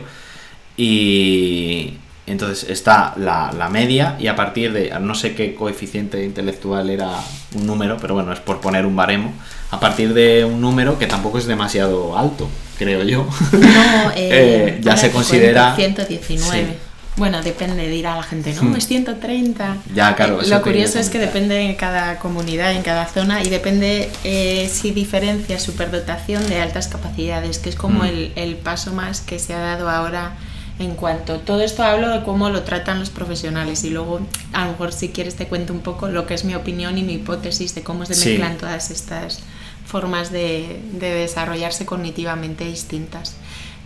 y, 0.76 1.94
entonces 2.28 2.70
está 2.70 3.14
la, 3.18 3.70
media 3.72 4.16
y 4.20 4.28
a 4.28 4.36
partir 4.36 4.74
de, 4.74 4.92
no 5.00 5.14
sé 5.14 5.36
qué 5.36 5.54
coeficiente 5.54 6.24
intelectual 6.24 6.90
era 6.90 7.12
un 7.54 7.68
número, 7.68 7.98
pero 8.02 8.16
bueno, 8.16 8.34
es 8.34 8.40
por 8.40 8.62
poner 8.62 8.86
un 8.86 8.96
baremo, 8.96 9.34
a 9.72 9.80
partir 9.80 10.14
de 10.14 10.44
un 10.44 10.60
número 10.60 10.98
que 10.98 11.06
tampoco 11.06 11.38
es 11.38 11.46
demasiado 11.46 12.18
alto, 12.18 12.50
creo 12.78 13.04
yo, 13.04 13.28
No, 13.52 14.12
eh, 14.16 14.30
eh, 14.32 14.80
ya 14.82 14.98
se 14.98 15.12
considera... 15.12 15.76
cuento 15.76 16.04
119. 16.04 16.68
Sí. 16.68 16.74
Bueno, 17.18 17.42
depende, 17.42 17.88
dirá 17.88 18.16
la 18.18 18.24
gente, 18.24 18.54
¿no? 18.54 18.64
Hmm. 18.64 18.76
Es 18.76 18.88
130. 18.88 19.78
Ya, 19.94 20.16
claro, 20.16 20.40
Eh, 20.40 20.44
eso 20.46 20.56
Lo 20.56 20.62
curioso 20.62 21.00
es 21.00 21.10
que 21.10 21.18
depende 21.18 21.62
en 21.62 21.76
cada 21.76 22.20
comunidad, 22.20 22.74
en 22.74 22.82
cada 22.84 23.06
zona, 23.06 23.42
y 23.42 23.50
depende 23.50 24.12
eh, 24.26 24.70
si 24.72 24.92
diferencia 24.92 25.58
superdotación 25.60 26.46
de 26.50 26.60
altas 26.62 26.88
capacidades, 26.90 27.60
que 27.60 27.70
es 27.70 27.76
como 27.76 28.04
Hmm. 28.04 28.08
el, 28.08 28.32
el 28.36 28.56
paso 28.58 28.92
más 28.94 29.22
que 29.22 29.40
se 29.40 29.54
ha 29.54 29.60
dado 29.60 29.90
ahora 29.90 30.34
en 30.78 30.96
cuanto. 30.96 31.40
Todo 31.40 31.62
esto 31.62 31.84
hablo 31.84 32.10
de 32.10 32.22
cómo 32.24 32.50
lo 32.50 32.64
tratan 32.64 33.00
los 33.00 33.10
profesionales, 33.10 33.86
y 33.86 33.92
luego, 33.92 34.20
a 34.52 34.66
lo 34.66 34.72
mejor, 34.72 34.92
si 34.92 35.08
quieres, 35.10 35.36
te 35.36 35.48
cuento 35.48 35.72
un 35.72 35.80
poco 35.80 36.10
lo 36.10 36.26
que 36.28 36.34
es 36.34 36.44
mi 36.44 36.54
opinión 36.54 36.98
y 36.98 37.04
mi 37.04 37.14
hipótesis 37.14 37.74
de 37.76 37.82
cómo 37.82 38.06
se 38.06 38.14
Sí. 38.14 38.30
mezclan 38.32 38.58
todas 38.58 38.92
estas 38.92 39.40
formas 39.86 40.32
de, 40.34 40.82
de 40.92 41.12
desarrollarse 41.14 41.86
cognitivamente 41.86 42.66
distintas. 42.66 43.36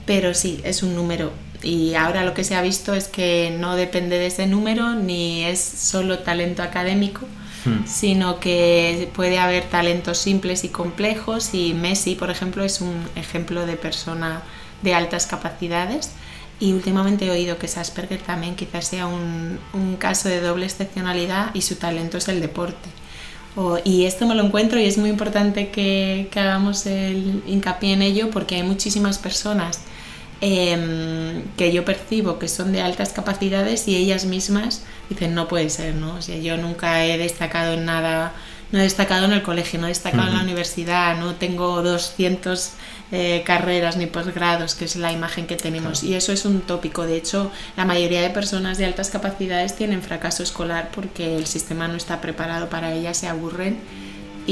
Pero 0.08 0.34
sí, 0.34 0.62
es 0.64 0.82
un 0.82 0.96
número. 0.96 1.32
Y 1.62 1.94
ahora 1.96 2.24
lo 2.24 2.34
que 2.34 2.44
se 2.44 2.56
ha 2.56 2.62
visto 2.62 2.94
es 2.94 3.08
que 3.08 3.56
no 3.60 3.76
depende 3.76 4.18
de 4.18 4.28
ese 4.28 4.48
número 4.48 4.96
ni 4.96 5.44
es 5.44 5.60
solo 5.60 6.20
talento 6.20 6.64
académico, 6.64 7.22
Hmm. 7.66 7.86
sino 7.86 8.40
que 8.40 9.10
puede 9.14 9.38
haber 9.38 9.66
talentos 9.66 10.18
simples 10.18 10.64
y 10.64 10.70
complejos. 10.70 11.50
Y 11.54 11.74
Messi, 11.74 12.16
por 12.16 12.30
ejemplo, 12.32 12.64
es 12.64 12.80
un 12.80 12.96
ejemplo 13.18 13.66
de 13.66 13.76
persona 13.76 14.44
de 14.82 14.94
altas 14.94 15.26
capacidades. 15.28 16.12
Y 16.62 16.72
últimamente 16.72 17.26
he 17.26 17.32
oído 17.32 17.58
que 17.58 17.68
Asperger 17.68 18.22
también 18.22 18.56
quizás 18.56 18.88
sea 18.88 19.08
un, 19.08 19.60
un 19.74 19.98
caso 19.98 20.30
de 20.30 20.40
doble 20.40 20.66
excepcionalidad 20.66 21.54
y 21.54 21.62
su 21.62 21.76
talento 21.76 22.18
es 22.18 22.30
el 22.30 22.40
deporte. 22.40 22.90
O- 23.58 23.80
y 23.84 24.06
esto 24.06 24.26
me 24.28 24.36
lo 24.36 24.44
encuentro 24.46 24.80
y 24.80 24.86
es 24.86 24.98
muy 24.98 25.10
importante 25.10 25.70
que, 25.70 26.30
que 26.32 26.40
hagamos 26.40 26.86
el 26.86 27.44
hincapié 27.48 27.94
en 27.94 28.02
ello 28.04 28.30
porque 28.32 28.56
hay 28.56 28.64
muchísimas 28.64 29.18
personas 29.18 29.82
em, 30.42 31.44
que 31.58 31.72
yo 31.74 31.86
percibo 31.86 32.40
que 32.40 32.48
son 32.48 32.72
de 32.72 32.82
altas 32.82 33.14
capacidades 33.14 33.88
y 33.88 33.96
ellas 33.96 34.26
mismas 34.26 34.84
dicen 35.10 35.36
no 35.36 35.48
puede 35.48 35.70
ser, 35.70 35.96
¿no? 35.96 36.16
O 36.16 36.22
sea, 36.22 36.38
yo 36.38 36.58
nunca 36.58 37.06
he 37.06 37.18
destacado 37.18 37.74
en 37.74 37.86
nada, 37.86 38.34
no 38.72 38.80
he 38.80 38.84
destacado 38.84 39.26
en 39.26 39.34
el 39.34 39.42
colegio, 39.42 39.80
no 39.80 39.88
he 39.88 39.90
destacado 39.90 40.28
en 40.30 40.38
la 40.38 40.44
universidad, 40.44 41.20
no 41.20 41.36
tengo 41.36 41.82
200 41.82 42.72
eh, 43.12 43.44
carreras 43.44 43.98
ni 43.98 44.06
posgrados, 44.06 44.76
que 44.76 44.86
es 44.86 44.96
la 44.96 45.12
imagen 45.12 45.48
que 45.48 45.56
tenemos. 45.56 46.04
Y 46.04 46.14
eso 46.14 46.32
es 46.32 46.46
un 46.46 46.62
tópico. 46.62 47.06
De 47.06 47.18
hecho, 47.18 47.52
la 47.76 47.86
mayoría 47.86 48.22
de 48.22 48.30
personas 48.30 48.78
de 48.78 48.86
altas 48.86 49.10
capacidades 49.10 49.76
tienen 49.76 50.02
fracaso 50.04 50.44
escolar 50.44 50.92
porque 50.94 51.36
el 51.36 51.48
sistema 51.48 51.88
no 51.88 51.96
está 51.96 52.22
preparado 52.22 52.70
para 52.70 52.94
ellas, 52.94 53.18
se 53.18 53.28
aburren 53.28 53.80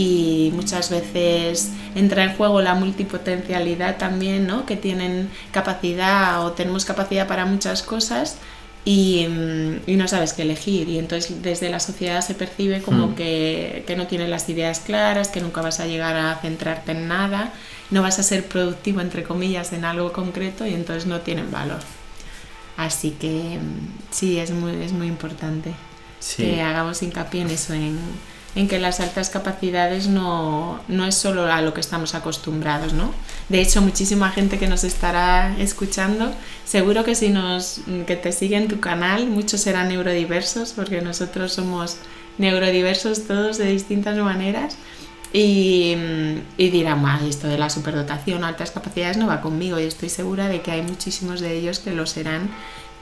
y 0.04 0.52
muchas 0.54 0.92
veces 0.92 1.72
entra 1.96 2.24
en 2.24 2.36
juego 2.38 2.62
la 2.62 2.76
multipotencialidad 2.76 3.98
también, 3.98 4.46
¿no? 4.46 4.66
Que 4.68 4.76
tienen 4.76 5.30
capacidad 5.52 6.46
o 6.46 6.52
tenemos 6.52 6.86
capacidad 6.86 7.26
para 7.28 7.46
muchas 7.46 7.82
cosas 7.82 8.38
y, 8.86 9.26
mm, 9.28 9.90
y 9.90 9.96
no 9.96 10.08
sabes 10.08 10.34
qué 10.34 10.44
elegir. 10.44 10.88
Y 10.88 11.00
entonces 11.00 11.42
desde 11.42 11.70
la 11.70 11.80
sociedad 11.80 12.22
se 12.22 12.36
percibe 12.36 12.82
como 12.82 13.08
Hmm. 13.08 13.16
que, 13.16 13.84
que 13.88 13.96
no 13.96 14.06
tienes 14.06 14.30
las 14.30 14.48
ideas 14.50 14.80
claras, 14.82 15.30
que 15.30 15.42
nunca 15.42 15.62
vas 15.62 15.80
a 15.80 15.88
llegar 15.88 16.16
a 16.16 16.36
centrarte 16.42 16.92
en 16.92 17.08
nada, 17.08 17.52
no 17.90 18.02
vas 18.04 18.20
a 18.20 18.24
ser 18.24 18.46
productivo, 18.48 19.02
entre 19.02 19.24
comillas, 19.24 19.74
en 19.74 19.84
algo 19.84 20.14
concreto 20.14 20.66
y 20.68 20.74
entonces 20.76 21.08
no 21.08 21.22
tienen 21.22 21.50
valor. 21.52 21.80
Así 22.78 23.12
que 23.20 23.60
mm, 23.60 24.12
sí, 24.12 24.38
es 24.40 24.52
muy, 24.52 24.74
es 24.84 24.92
muy 24.94 25.08
importante 25.08 25.72
Sí. 26.20 26.44
que 26.44 26.62
hagamos 26.62 27.02
hincapié 27.04 27.42
en 27.42 27.50
eso, 27.50 27.74
en, 27.74 27.98
en 28.58 28.68
que 28.68 28.80
las 28.80 29.00
altas 29.00 29.30
capacidades 29.30 30.08
no, 30.08 30.80
no 30.88 31.06
es 31.06 31.16
solo 31.16 31.46
a 31.52 31.62
lo 31.62 31.74
que 31.74 31.80
estamos 31.82 32.16
acostumbrados, 32.16 32.92
¿no? 32.94 33.14
De 33.50 33.62
hecho, 33.62 33.82
muchísima 33.82 34.32
gente 34.32 34.58
que 34.58 34.68
nos 34.68 34.84
estará 34.84 35.56
escuchando, 35.60 36.34
seguro 36.66 37.04
que 37.04 37.14
si 37.16 37.30
nos 37.30 37.82
que 38.08 38.16
te 38.16 38.32
sigue 38.32 38.58
en 38.58 38.68
tu 38.68 38.80
canal, 38.80 39.28
muchos 39.28 39.62
serán 39.62 39.90
neurodiversos, 39.90 40.74
porque 40.74 41.02
nosotros 41.02 41.54
somos 41.54 41.98
neurodiversos 42.40 43.28
todos 43.28 43.58
de 43.58 43.66
distintas 43.72 44.18
maneras. 44.18 44.76
Y, 45.34 45.96
y 46.58 46.70
dirán, 46.70 47.02
"Ma, 47.02 47.20
esto 47.28 47.48
de 47.48 47.58
la 47.58 47.70
superdotación, 47.70 48.44
altas 48.44 48.72
capacidades 48.72 49.18
no 49.18 49.28
va 49.28 49.42
conmigo. 49.42 49.80
Y 49.80 49.84
estoy 49.84 50.10
segura 50.10 50.48
de 50.48 50.62
que 50.62 50.72
hay 50.72 50.82
muchísimos 50.82 51.42
de 51.42 51.58
ellos 51.58 51.80
que 51.80 51.92
lo 51.92 52.06
serán. 52.08 52.50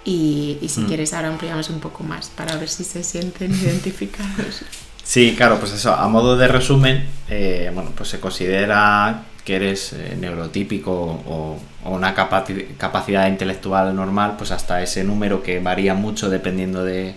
Y, 0.04 0.58
y 0.62 0.70
si 0.70 0.82
Mm. 0.82 0.88
quieres, 0.88 1.14
ahora 1.14 1.30
ampliamos 1.30 1.70
un 1.70 1.80
poco 1.80 2.04
más 2.04 2.30
para 2.30 2.56
ver 2.58 2.68
si 2.70 2.84
se 2.84 3.04
sienten 3.04 3.52
identificados. 3.64 4.64
Sí, 5.06 5.36
claro, 5.38 5.60
pues 5.60 5.72
eso, 5.72 5.94
a 5.94 6.08
modo 6.08 6.36
de 6.36 6.48
resumen, 6.48 7.06
eh, 7.30 7.70
bueno, 7.74 7.92
pues 7.96 8.10
se 8.10 8.20
considera 8.20 9.22
que 9.44 9.56
eres 9.58 9.94
eh, 9.94 10.18
neurotípico 10.20 10.92
o, 10.92 11.58
una 11.86 12.16
capaci- 12.16 12.76
capacidad 12.78 13.28
intelectual 13.28 13.96
normal, 13.96 14.34
pues 14.38 14.50
hasta 14.52 14.82
ese 14.82 15.04
número 15.04 15.44
que 15.44 15.60
varía 15.60 15.94
mucho 15.94 16.30
dependiendo 16.32 16.84
de, 16.84 17.14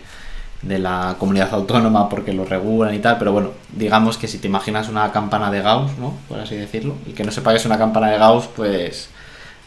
de 0.63 0.79
la 0.79 1.17
comunidad 1.19 1.55
autónoma 1.55 2.09
porque 2.11 2.35
lo 2.35 2.45
regulan 2.45 2.95
y 2.95 2.99
tal, 3.01 3.19
pero 3.19 3.33
bueno, 3.33 3.53
digamos 3.73 4.19
que 4.19 4.29
si 4.29 4.39
te 4.39 4.49
imaginas 4.49 4.89
una 4.91 5.13
campana 5.13 5.51
de 5.51 5.63
Gauss, 5.63 5.97
¿no? 5.99 6.15
Por 6.29 6.41
así 6.41 6.57
decirlo, 6.57 6.97
y 7.07 7.13
que 7.13 7.25
no 7.25 7.33
sepa 7.33 7.53
que 7.53 7.59
es 7.59 7.67
una 7.67 7.79
campana 7.79 8.11
de 8.11 8.19
Gauss, 8.19 8.49
pues 8.57 9.11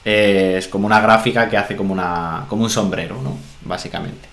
eh, 0.06 0.56
es 0.60 0.68
como 0.70 0.88
una 0.88 1.02
gráfica 1.02 1.50
que 1.50 1.58
hace 1.58 1.76
como, 1.78 1.94
una, 1.94 2.46
como 2.50 2.64
un 2.64 2.72
sombrero, 2.72 3.22
¿no? 3.24 3.38
Básicamente. 3.66 4.31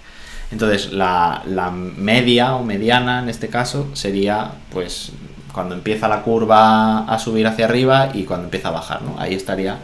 Entonces, 0.51 0.93
la, 0.93 1.43
la 1.47 1.71
media 1.71 2.55
o 2.55 2.65
mediana 2.65 3.21
en 3.21 3.29
este 3.29 3.49
caso 3.49 3.89
sería 3.95 4.53
pues 4.73 5.13
cuando 5.53 5.75
empieza 5.75 6.09
la 6.09 6.23
curva 6.23 7.01
a 7.01 7.19
subir 7.19 7.47
hacia 7.47 7.67
arriba 7.67 8.11
y 8.15 8.25
cuando 8.25 8.45
empieza 8.45 8.69
a 8.69 8.73
bajar, 8.73 9.03
¿no? 9.03 9.17
Ahí 9.19 9.35
estaría 9.35 9.79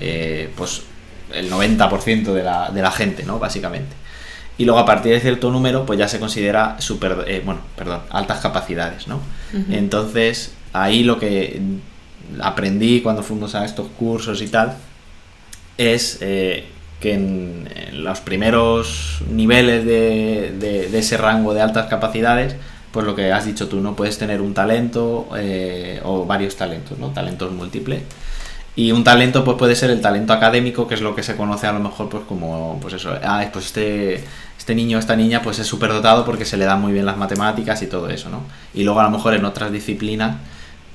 eh, 0.00 0.52
pues 0.56 0.82
el 1.32 1.50
90% 1.50 2.32
de 2.32 2.42
la, 2.42 2.70
de 2.70 2.82
la 2.82 2.90
gente, 2.90 3.24
¿no? 3.24 3.38
Básicamente. 3.38 3.94
Y 4.58 4.64
luego 4.64 4.80
a 4.80 4.86
partir 4.86 5.12
de 5.12 5.20
cierto 5.20 5.50
número, 5.50 5.84
pues 5.84 5.98
ya 5.98 6.08
se 6.08 6.18
considera 6.18 6.76
super, 6.80 7.24
eh, 7.26 7.42
bueno, 7.44 7.60
perdón, 7.76 8.00
altas 8.10 8.40
capacidades, 8.40 9.06
¿no? 9.06 9.20
Entonces, 9.70 10.52
ahí 10.72 11.02
lo 11.02 11.18
que 11.18 11.60
aprendí 12.40 13.00
cuando 13.00 13.22
fuimos 13.22 13.54
a 13.54 13.64
estos 13.64 13.88
cursos 13.98 14.40
y 14.40 14.48
tal, 14.48 14.76
es 15.76 16.18
eh, 16.20 16.66
que 17.00 17.14
en, 17.14 17.68
los 17.92 18.20
primeros 18.20 19.20
niveles 19.30 19.84
de, 19.84 20.54
de- 20.58 20.98
ese 20.98 21.16
rango 21.16 21.54
de 21.54 21.60
altas 21.62 21.86
capacidades, 21.86 22.56
pues 22.92 23.04
lo 23.06 23.14
que 23.14 23.32
has 23.32 23.44
dicho 23.44 23.68
tú, 23.68 23.80
no 23.80 23.94
puedes 23.96 24.18
tener 24.18 24.40
un 24.40 24.54
talento 24.54 25.28
eh, 25.36 26.00
o 26.04 26.24
varios 26.24 26.56
talentos, 26.56 26.98
¿no? 26.98 27.08
Talentos 27.10 27.52
múltiples. 27.52 28.02
Y 28.74 28.92
un 28.92 29.04
talento 29.04 29.42
pues 29.44 29.56
puede 29.56 29.74
ser 29.74 29.90
el 29.90 30.02
talento 30.02 30.32
académico, 30.34 30.86
que 30.86 30.94
es 30.94 31.00
lo 31.00 31.14
que 31.14 31.22
se 31.22 31.34
conoce 31.36 31.66
a 31.66 31.72
lo 31.72 31.80
mejor 31.80 32.08
pues 32.10 32.24
como, 32.28 32.78
pues 32.80 32.94
eso, 32.94 33.14
ah, 33.24 33.42
pues 33.52 33.66
este, 33.66 34.22
este 34.58 34.74
niño 34.74 34.98
o 34.98 35.00
esta 35.00 35.16
niña 35.16 35.40
pues 35.42 35.58
es 35.58 35.66
superdotado 35.66 36.24
porque 36.26 36.44
se 36.44 36.58
le 36.58 36.66
dan 36.66 36.80
muy 36.82 36.92
bien 36.92 37.06
las 37.06 37.16
matemáticas 37.16 37.80
y 37.82 37.86
todo 37.86 38.10
eso, 38.10 38.28
¿no? 38.28 38.42
Y 38.74 38.84
luego 38.84 39.00
a 39.00 39.04
lo 39.04 39.10
mejor 39.10 39.32
en 39.34 39.46
otras 39.46 39.72
disciplinas 39.72 40.36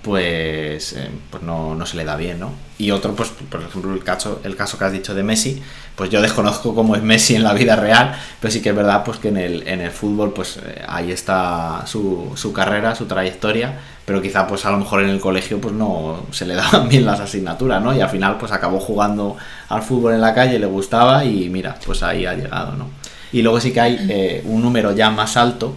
pues, 0.01 0.93
eh, 0.93 1.09
pues 1.29 1.43
no, 1.43 1.75
no 1.75 1.85
se 1.85 1.95
le 1.95 2.05
da 2.05 2.15
bien, 2.15 2.39
¿no? 2.39 2.51
Y 2.77 2.89
otro, 2.89 3.13
pues 3.15 3.29
por 3.29 3.61
ejemplo 3.61 3.93
el 3.93 4.03
caso, 4.03 4.41
el 4.43 4.55
caso 4.55 4.77
que 4.77 4.85
has 4.85 4.91
dicho 4.91 5.13
de 5.13 5.21
Messi, 5.21 5.61
pues 5.95 6.09
yo 6.09 6.21
desconozco 6.21 6.73
cómo 6.73 6.95
es 6.95 7.03
Messi 7.03 7.35
en 7.35 7.43
la 7.43 7.53
vida 7.53 7.75
real, 7.75 8.15
pero 8.39 8.51
sí 8.51 8.61
que 8.61 8.69
es 8.69 8.75
verdad 8.75 9.03
pues 9.03 9.19
que 9.19 9.27
en 9.27 9.37
el, 9.37 9.67
en 9.67 9.81
el 9.81 9.91
fútbol 9.91 10.33
pues 10.33 10.57
eh, 10.57 10.81
ahí 10.87 11.11
está 11.11 11.83
su, 11.85 12.31
su 12.35 12.51
carrera, 12.51 12.95
su 12.95 13.05
trayectoria, 13.05 13.77
pero 14.03 14.21
quizá 14.21 14.47
pues 14.47 14.65
a 14.65 14.71
lo 14.71 14.77
mejor 14.77 15.03
en 15.03 15.09
el 15.09 15.19
colegio 15.19 15.61
pues 15.61 15.75
no 15.75 16.25
se 16.31 16.47
le 16.47 16.55
daban 16.55 16.89
bien 16.89 17.05
las 17.05 17.19
asignaturas, 17.19 17.83
¿no? 17.83 17.95
Y 17.95 18.01
al 18.01 18.09
final 18.09 18.37
pues 18.39 18.51
acabó 18.51 18.79
jugando 18.79 19.37
al 19.69 19.83
fútbol 19.83 20.13
en 20.13 20.21
la 20.21 20.33
calle, 20.33 20.57
le 20.57 20.65
gustaba 20.65 21.23
y 21.23 21.49
mira, 21.49 21.77
pues 21.85 22.01
ahí 22.01 22.25
ha 22.25 22.33
llegado, 22.33 22.75
¿no? 22.75 22.89
Y 23.31 23.43
luego 23.43 23.61
sí 23.61 23.71
que 23.71 23.79
hay 23.79 24.07
eh, 24.09 24.41
un 24.45 24.63
número 24.63 24.95
ya 24.95 25.11
más 25.11 25.37
alto 25.37 25.75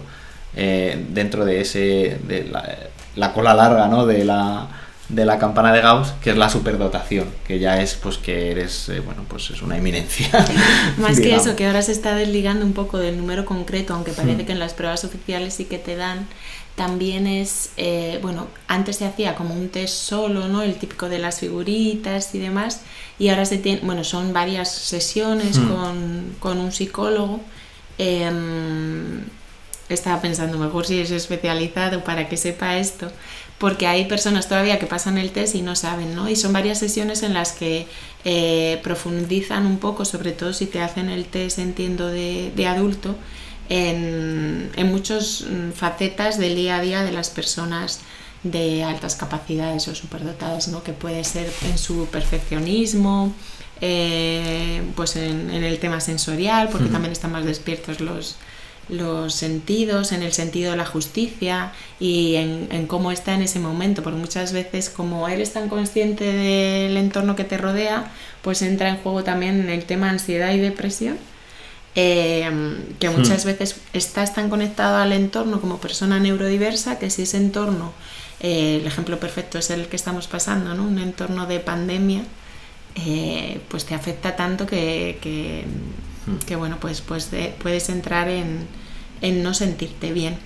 dentro 0.55 1.43
de 1.43 1.59
ese 1.59 2.17
de 2.25 2.45
la, 2.45 2.63
la 3.15 3.33
cola 3.33 3.53
larga, 3.53 3.87
¿no? 3.87 4.05
De 4.05 4.23
la 4.25 4.67
de 5.07 5.23
la 5.23 5.37
campana 5.37 5.71
de 5.71 5.81
Gauss, 5.81 6.13
que 6.23 6.31
es 6.31 6.35
la 6.37 6.49
superdotación, 6.49 7.27
que 7.47 7.59
ya 7.59 7.79
es 7.79 7.93
pues 7.93 8.17
que 8.17 8.49
eres, 8.49 8.89
eh, 8.89 9.01
bueno, 9.01 9.23
pues 9.27 9.51
es 9.51 9.61
una 9.61 9.77
eminencia. 9.77 10.27
Más 10.97 11.19
que 11.19 11.35
eso, 11.35 11.55
que 11.55 11.67
ahora 11.67 11.83
se 11.83 11.91
está 11.91 12.15
desligando 12.15 12.65
un 12.65 12.73
poco 12.73 12.97
del 12.97 13.15
número 13.17 13.45
concreto, 13.45 13.93
aunque 13.93 14.13
parece 14.13 14.41
Hmm. 14.41 14.45
que 14.47 14.51
en 14.53 14.59
las 14.59 14.73
pruebas 14.73 15.03
oficiales 15.03 15.53
sí 15.53 15.65
que 15.65 15.77
te 15.77 15.95
dan, 15.95 16.25
también 16.75 17.27
es, 17.27 17.69
eh, 17.77 18.17
bueno, 18.23 18.47
antes 18.67 18.95
se 18.97 19.05
hacía 19.05 19.35
como 19.35 19.53
un 19.53 19.69
test 19.69 19.93
solo, 19.93 20.47
¿no? 20.47 20.63
El 20.63 20.73
típico 20.73 21.07
de 21.07 21.19
las 21.19 21.39
figuritas 21.39 22.33
y 22.33 22.39
demás, 22.39 22.81
y 23.19 23.29
ahora 23.29 23.45
se 23.45 23.59
tiene, 23.59 23.81
bueno, 23.83 24.03
son 24.03 24.33
varias 24.33 24.71
sesiones 24.73 25.59
Hmm. 25.59 25.69
con, 25.69 26.35
con 26.39 26.57
un 26.57 26.71
psicólogo. 26.71 27.41
em, 27.99 29.21
estaba 29.89 30.21
pensando 30.21 30.57
mejor 30.57 30.85
si 30.85 30.99
es 30.99 31.11
especializado 31.11 32.03
para 32.03 32.27
que 32.27 32.37
sepa 32.37 32.77
esto, 32.77 33.11
porque 33.57 33.87
hay 33.87 34.05
personas 34.05 34.49
todavía 34.49 34.79
que 34.79 34.85
pasan 34.85 35.17
el 35.17 35.31
test 35.31 35.55
y 35.55 35.61
no 35.61 35.75
saben, 35.75 36.15
¿no? 36.15 36.29
Y 36.29 36.35
son 36.35 36.53
varias 36.53 36.79
sesiones 36.79 37.23
en 37.23 37.33
las 37.33 37.51
que 37.51 37.87
eh, 38.25 38.79
profundizan 38.83 39.65
un 39.65 39.77
poco, 39.77 40.05
sobre 40.05 40.31
todo 40.31 40.53
si 40.53 40.65
te 40.65 40.81
hacen 40.81 41.09
el 41.09 41.25
test, 41.25 41.59
entiendo, 41.59 42.07
de, 42.07 42.51
de 42.55 42.67
adulto, 42.67 43.15
en, 43.69 44.71
en 44.75 44.91
muchas 44.91 45.45
mm, 45.49 45.71
facetas 45.71 46.37
del 46.37 46.55
día 46.55 46.77
a 46.77 46.81
día 46.81 47.03
de 47.03 47.11
las 47.11 47.29
personas 47.29 48.01
de 48.45 48.83
altas 48.83 49.15
capacidades 49.15 49.87
o 49.87 49.95
superdotadas, 49.95 50.67
¿no? 50.67 50.83
que 50.83 50.93
puede 50.93 51.23
ser 51.23 51.51
en 51.63 51.77
su 51.77 52.05
perfeccionismo, 52.07 53.33
eh, 53.81 54.83
pues 54.95 55.15
en, 55.15 55.49
el 55.51 55.79
tema 55.79 55.99
sensorial, 55.99 56.69
porque 56.69 56.87
también 56.89 57.11
están 57.11 57.31
más 57.31 57.43
despiertos 57.43 57.99
los, 57.99 58.35
los 58.89 59.33
sentidos, 59.33 60.11
en 60.11 60.21
el 60.21 60.33
sentido 60.33 60.71
de 60.71 60.77
la 60.77 60.85
justicia 60.85 61.71
y 61.99 62.35
en, 62.35 62.87
cómo 62.87 63.11
está 63.11 63.33
en 63.33 63.41
ese 63.41 63.59
momento, 63.59 64.03
porque 64.03 64.19
muchas 64.19 64.53
veces 64.53 64.89
como 64.89 65.27
eres 65.27 65.53
tan 65.53 65.69
consciente 65.69 66.23
del 66.23 66.97
entorno 66.97 67.35
que 67.35 67.43
te 67.43 67.57
rodea, 67.57 68.11
pues 68.41 68.61
entra 68.61 68.89
en 68.89 68.97
juego 68.97 69.23
también 69.23 69.69
el 69.69 69.85
tema 69.85 70.09
ansiedad 70.09 70.53
y 70.53 70.59
depresión, 70.59 71.17
eh, 71.95 72.49
que 72.99 73.09
muchas 73.09 73.45
hmm. 73.45 73.47
veces 73.47 73.77
estás 73.93 74.35
tan 74.35 74.49
conectado 74.49 74.97
al 74.97 75.13
entorno 75.13 75.61
como 75.61 75.79
persona 75.79 76.19
neurodiversa 76.19 76.99
que 76.99 77.09
si 77.09 77.23
ese 77.23 77.37
entorno, 77.37 77.93
eh, 78.39 78.79
el 78.81 78.87
ejemplo 78.87 79.19
perfecto 79.19 79.57
es 79.57 79.69
el 79.69 79.87
que 79.87 79.95
estamos 79.95 80.27
pasando, 80.27 80.75
¿no? 80.75 80.83
un 80.83 80.99
entorno 80.99 81.47
de 81.47 81.59
pandemia, 81.59 82.23
eh, 82.95 83.59
pues 83.67 83.85
te 83.85 83.95
afecta 83.95 84.35
tanto 84.35 84.65
que, 84.65 85.17
que, 85.21 85.65
hmm. 86.25 86.57
bueno, 86.57 86.77
pues, 86.79 87.01
pues 87.01 87.29
puedes 87.61 87.89
entrar 87.89 88.29
en, 88.29 88.67
no 89.43 89.53
sentirte 89.53 90.13
bien. 90.13 90.37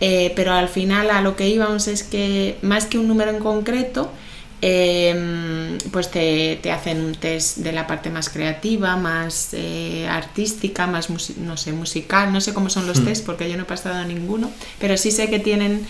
Eh, 0.00 0.32
pero 0.36 0.52
al 0.52 0.68
final 0.68 1.10
a 1.10 1.20
lo 1.22 1.34
que 1.34 1.48
íbamos 1.48 1.88
es 1.88 2.04
que 2.04 2.58
más 2.62 2.86
que 2.86 2.98
un 2.98 3.08
número 3.08 3.30
en 3.30 3.40
concreto, 3.40 4.12
em, 4.60 5.78
pues 5.90 6.10
te, 6.10 6.60
hacen 6.70 7.00
un 7.00 7.14
test 7.14 7.58
de 7.58 7.72
la 7.72 7.86
parte 7.86 8.10
más 8.10 8.28
creativa, 8.28 8.96
más 8.96 9.50
eh, 9.52 10.06
artística, 10.08 10.86
más 10.86 11.10
no 11.10 11.56
sé, 11.56 11.72
musical, 11.72 12.32
no 12.32 12.40
sé 12.40 12.54
cómo 12.54 12.70
son 12.70 12.86
los 12.86 13.00
hmm. 13.00 13.04
test 13.06 13.26
porque 13.26 13.50
yo 13.50 13.56
no 13.56 13.64
he 13.64 13.66
pasado 13.66 13.96
a 13.96 14.04
ninguno, 14.04 14.50
pero 14.78 14.96
sí 14.96 15.10
sé 15.10 15.28
que 15.28 15.40
tienen 15.40 15.86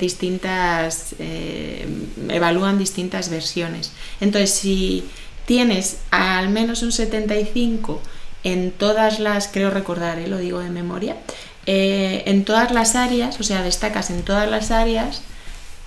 distintas, 0.00 1.14
evalúan 2.28 2.78
distintas 2.78 3.28
versiones. 3.28 3.92
Entonces, 4.20 4.50
si 4.50 5.04
tienes 5.46 5.98
al 6.10 6.50
menos 6.50 6.82
un 6.82 6.92
75 6.92 8.02
en 8.44 8.70
todas 8.70 9.20
las, 9.20 9.48
creo 9.48 9.70
recordar, 9.70 10.18
eh, 10.18 10.28
lo 10.28 10.38
digo 10.38 10.60
de 10.60 10.70
memoria, 10.70 11.16
eh, 11.66 12.22
en 12.26 12.44
todas 12.44 12.70
las 12.72 12.94
áreas, 12.94 13.38
o 13.40 13.42
sea, 13.42 13.62
destacas 13.62 14.10
en 14.10 14.22
todas 14.22 14.48
las 14.48 14.70
áreas, 14.70 15.22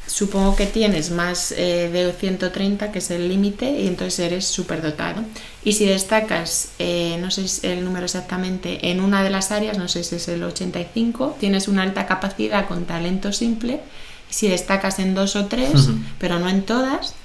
supongo 0.05 0.55
que 0.55 0.65
tienes 0.65 1.09
más 1.11 1.53
eh, 1.53 1.89
de 1.91 2.11
130, 2.11 2.91
que 2.91 2.99
es 2.99 3.11
el 3.11 3.29
límite, 3.29 3.69
y 3.79 3.87
entonces 3.87 4.19
eres 4.19 4.45
superdotado. 4.45 5.23
Y 5.63 5.73
si 5.73 5.85
destacas, 5.85 6.69
no 7.19 7.31
sé 7.31 7.45
el 7.71 7.85
número 7.85 8.05
exactamente, 8.05 8.91
en 8.91 8.99
una 8.99 9.23
de 9.23 9.29
las 9.29 9.51
áreas, 9.51 9.77
no 9.77 9.87
sé 9.87 10.03
si 10.03 10.15
es 10.15 10.27
el 10.27 10.43
85, 10.43 11.37
tienes 11.39 11.67
una 11.67 11.83
alta 11.83 12.05
capacidad 12.05 12.67
con 12.67 12.85
talento 12.85 13.31
simple. 13.31 13.79
Si 14.29 14.47
destacas 14.47 14.99
en 14.99 15.13
dos 15.13 15.35
o 15.35 15.45
tres, 15.45 15.89
pero 16.19 16.39
no 16.39 16.49
en 16.49 16.63
todas, 16.63 17.15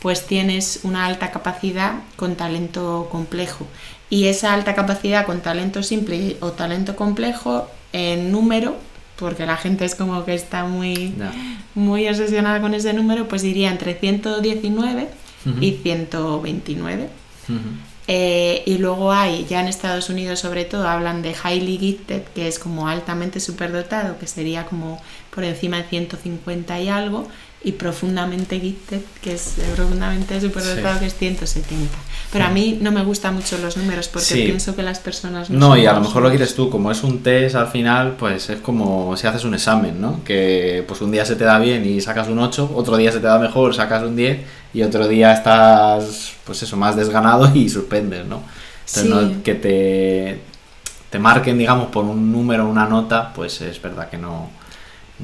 pues 0.00 0.26
tienes 0.26 0.80
una 0.82 1.06
alta 1.06 1.30
capacidad 1.30 1.94
con 2.16 2.36
talento 2.36 3.08
complejo. 3.10 3.66
Y 4.08 4.26
esa 4.26 4.54
alta 4.54 4.74
capacidad 4.74 5.26
con 5.26 5.40
talento 5.40 5.82
simple 5.82 6.36
o 6.40 6.52
talento 6.52 6.96
complejo 6.96 7.68
en 7.92 8.32
número, 8.32 8.76
porque 9.16 9.46
la 9.46 9.56
gente 9.56 9.84
es 9.84 9.94
como 9.94 10.24
que 10.24 10.34
está 10.34 10.64
muy, 10.64 11.14
muy 11.74 12.08
obsesionada 12.08 12.60
con 12.60 12.74
ese 12.74 12.92
número, 12.92 13.28
pues 13.28 13.42
diría 13.42 13.70
entre 13.70 13.94
119 13.94 15.08
y 15.60 15.72
129. 15.72 17.08
Eh, 18.12 18.64
y 18.66 18.78
luego 18.78 19.12
hay, 19.12 19.46
ya 19.48 19.60
en 19.60 19.68
Estados 19.68 20.10
Unidos 20.10 20.40
sobre 20.40 20.64
todo, 20.64 20.88
hablan 20.88 21.22
de 21.22 21.30
highly 21.30 21.78
gifted, 21.78 22.22
que 22.34 22.48
es 22.48 22.58
como 22.58 22.88
altamente 22.88 23.38
superdotado, 23.38 24.18
que 24.18 24.26
sería 24.26 24.66
como 24.66 25.00
por 25.32 25.44
encima 25.44 25.76
de 25.76 25.84
150 25.84 26.80
y 26.80 26.88
algo, 26.88 27.28
y 27.62 27.72
profundamente 27.72 28.58
gifted, 28.58 29.02
que 29.20 29.34
es 29.34 29.56
profundamente 29.74 30.40
superdotado, 30.40 30.98
que 30.98 31.06
es 31.06 31.14
170. 31.14 31.90
Pero 32.32 32.46
a 32.46 32.48
mí 32.48 32.78
no 32.80 32.90
me 32.90 33.04
gustan 33.04 33.34
mucho 33.34 33.58
los 33.58 33.76
números 33.76 34.08
porque 34.08 34.46
pienso 34.46 34.74
que 34.74 34.82
las 34.82 34.98
personas 34.98 35.50
no. 35.50 35.68
No, 35.68 35.76
y 35.76 35.84
a 35.84 35.92
lo 35.92 36.00
mejor 36.00 36.22
lo 36.22 36.30
quieres 36.30 36.54
tú, 36.54 36.70
como 36.70 36.90
es 36.90 37.02
un 37.02 37.22
test 37.22 37.56
al 37.56 37.68
final, 37.68 38.16
pues 38.18 38.48
es 38.48 38.60
como 38.60 39.14
si 39.16 39.26
haces 39.26 39.44
un 39.44 39.52
examen, 39.52 40.00
¿no? 40.00 40.24
Que 40.24 40.84
pues 40.88 41.02
un 41.02 41.10
día 41.10 41.26
se 41.26 41.36
te 41.36 41.44
da 41.44 41.58
bien 41.58 41.84
y 41.84 42.00
sacas 42.00 42.28
un 42.28 42.38
8, 42.38 42.70
otro 42.74 42.96
día 42.96 43.12
se 43.12 43.20
te 43.20 43.26
da 43.26 43.38
mejor, 43.38 43.74
sacas 43.74 44.04
un 44.04 44.16
10 44.16 44.40
y 44.72 44.82
otro 44.82 45.06
día 45.06 45.34
estás, 45.34 46.32
pues 46.44 46.62
eso, 46.62 46.78
más 46.78 46.96
desganado 46.96 47.50
y 47.54 47.68
suspendes, 47.68 48.24
¿no? 48.24 48.42
Entonces, 48.96 49.38
que 49.44 49.54
te, 49.54 50.40
te 51.10 51.18
marquen, 51.18 51.58
digamos, 51.58 51.88
por 51.88 52.04
un 52.04 52.32
número, 52.32 52.66
una 52.66 52.86
nota, 52.86 53.32
pues 53.34 53.60
es 53.60 53.80
verdad 53.82 54.08
que 54.08 54.16
no 54.16 54.48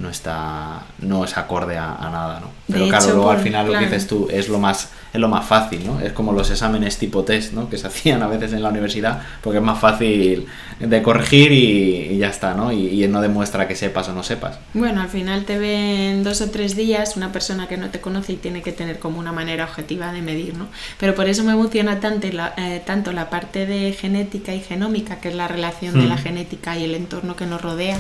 no 0.00 0.10
está 0.10 0.82
no 0.98 1.24
es 1.24 1.36
acorde 1.36 1.76
a, 1.76 1.96
nada 2.00 2.40
no 2.40 2.50
pero 2.66 2.88
claro 2.88 3.14
luego 3.14 3.30
al 3.30 3.38
final 3.38 3.66
lo 3.66 3.72
que 3.72 3.84
dices 3.84 4.06
tú 4.06 4.28
es 4.30 4.48
lo 4.48 4.58
más 4.58 4.90
es 5.12 5.20
lo 5.20 5.28
más 5.28 5.46
fácil 5.46 5.86
no 5.86 6.00
es 6.00 6.12
como 6.12 6.32
los 6.32 6.50
exámenes 6.50 6.98
tipo 6.98 7.24
test 7.24 7.52
no 7.52 7.70
que 7.70 7.78
se 7.78 7.86
hacían 7.88 8.22
a 8.22 8.26
veces 8.26 8.52
en 8.52 8.62
la 8.62 8.68
universidad 8.68 9.22
porque 9.42 9.58
es 9.58 9.64
más 9.64 9.78
fácil 9.78 10.46
de 10.78 11.02
corregir 11.02 11.52
y, 11.52 12.18
ya 12.18 12.28
está 12.28 12.54
no 12.54 12.72
y, 12.72 13.04
y, 13.04 13.08
no 13.08 13.20
demuestra 13.20 13.66
que 13.66 13.74
sepas 13.74 14.08
o 14.08 14.12
no 14.12 14.22
sepas. 14.22 14.58
Bueno 14.74 15.00
al 15.00 15.08
final 15.08 15.44
te 15.44 15.58
ven 15.58 16.24
dos 16.24 16.40
o 16.40 16.50
tres 16.50 16.76
días 16.76 17.16
una 17.16 17.32
persona 17.32 17.66
que 17.66 17.76
no 17.76 17.90
te 17.90 18.00
conoce 18.00 18.34
y 18.34 18.36
tiene 18.36 18.62
que 18.62 18.72
tener 18.72 18.98
como 18.98 19.18
una 19.18 19.32
manera 19.32 19.64
objetiva 19.64 20.12
de 20.12 20.22
medir 20.22 20.56
no 20.56 20.66
pero 20.98 21.14
por 21.14 21.28
eso 21.28 21.44
me 21.44 21.52
emociona 21.52 22.00
tanto 22.00 22.28
la, 22.32 22.54
eh, 22.56 22.82
tanto 22.84 23.12
la 23.12 23.30
parte 23.30 23.66
de 23.66 23.92
genética 23.92 24.54
y 24.54 24.60
genómica 24.60 25.20
que 25.20 25.28
es 25.28 25.34
la 25.34 25.48
relación 25.48 25.94
de 25.94 26.06
la 26.06 26.16
hmm. 26.16 26.18
genética 26.18 26.76
y 26.76 26.84
el 26.84 26.94
entorno 26.94 27.36
que 27.36 27.46
nos 27.46 27.62
rodea 27.62 27.98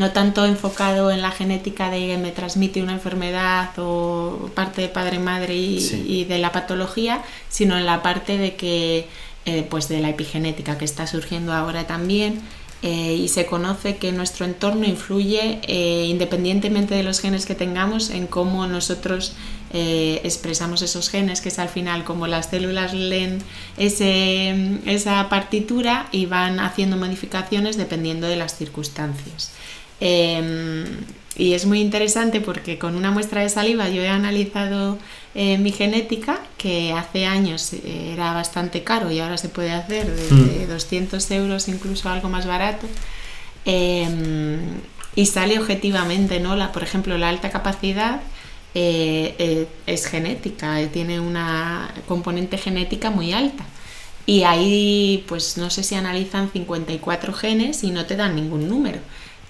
no 0.00 0.12
tanto 0.12 0.46
enfocado 0.46 1.10
en 1.10 1.20
la 1.20 1.30
genética 1.30 1.90
de 1.90 2.06
que 2.06 2.16
me 2.16 2.30
transmite 2.30 2.82
una 2.82 2.94
enfermedad 2.94 3.68
o 3.76 4.50
parte 4.54 4.80
de 4.80 4.88
padre-madre 4.88 5.54
y, 5.54 6.24
de 6.24 6.38
la 6.38 6.52
patología, 6.52 7.22
sino 7.50 7.76
en 7.76 7.84
la 7.84 8.02
parte 8.02 8.38
de 8.38 8.56
que 8.56 9.06
eh, 9.44 9.66
pues 9.68 9.88
de 9.90 10.00
la 10.00 10.08
epigenética 10.08 10.78
que 10.78 10.86
está 10.86 11.06
surgiendo 11.06 11.52
ahora 11.52 11.86
también 11.86 12.40
eh, 12.80 13.14
y 13.14 13.28
se 13.28 13.44
conoce 13.44 13.98
que 13.98 14.10
nuestro 14.10 14.46
entorno 14.46 14.86
influye 14.86 15.60
eh, 15.68 16.06
independientemente 16.08 16.94
de 16.94 17.02
los 17.02 17.20
genes 17.20 17.44
que 17.44 17.54
tengamos 17.54 18.08
en 18.08 18.26
cómo 18.26 18.66
nosotros 18.66 19.34
expresamos 19.72 20.82
esos 20.82 21.10
genes, 21.10 21.40
que 21.40 21.48
es 21.48 21.60
al 21.60 21.68
final 21.68 22.02
como 22.02 22.26
las 22.26 22.50
células 22.50 22.92
leen 22.92 23.38
ese, 23.76 24.80
esa 24.84 25.28
partitura 25.28 26.08
y 26.10 26.26
van 26.26 26.58
haciendo 26.58 26.96
modificaciones 26.96 27.76
dependiendo 27.76 28.26
de 28.26 28.34
las 28.34 28.56
circunstancias. 28.56 29.52
Em, 30.00 30.84
y 31.36 31.54
es 31.54 31.64
muy 31.66 31.80
interesante 31.80 32.40
porque 32.40 32.78
con 32.78 32.96
una 32.96 33.10
muestra 33.10 33.42
de 33.42 33.48
saliva 33.48 33.88
yo 33.88 34.02
he 34.02 34.08
analizado 34.08 34.98
eh, 35.34 35.58
mi 35.58 35.72
genética, 35.72 36.40
que 36.58 36.92
hace 36.92 37.26
años 37.26 37.72
era 37.72 38.32
bastante 38.34 38.82
caro 38.82 39.10
y 39.10 39.20
ahora 39.20 39.38
se 39.38 39.48
puede 39.48 39.70
hacer 39.70 40.10
de 40.10 40.66
200 40.66 41.30
mm. 41.30 41.32
euros, 41.32 41.68
incluso 41.68 42.08
algo 42.08 42.28
más 42.28 42.46
barato. 42.46 42.86
Em, 43.64 44.80
y 45.14 45.26
sale 45.26 45.58
objetivamente, 45.58 46.40
¿no? 46.40 46.56
La, 46.56 46.72
por 46.72 46.82
ejemplo, 46.82 47.18
la 47.18 47.28
alta 47.28 47.50
capacidad 47.50 48.20
eh, 48.74 49.34
eh, 49.38 49.68
es 49.86 50.06
genética, 50.06 50.78
tiene 50.92 51.20
una 51.20 51.92
componente 52.06 52.58
genética 52.58 53.10
muy 53.10 53.32
alta. 53.32 53.64
Y 54.26 54.44
ahí, 54.44 55.24
pues 55.28 55.56
no 55.56 55.70
sé 55.70 55.82
si 55.82 55.94
analizan 55.94 56.50
54 56.52 57.32
genes 57.32 57.82
y 57.84 57.90
no 57.90 58.06
te 58.06 58.16
dan 58.16 58.36
ningún 58.36 58.68
número 58.68 59.00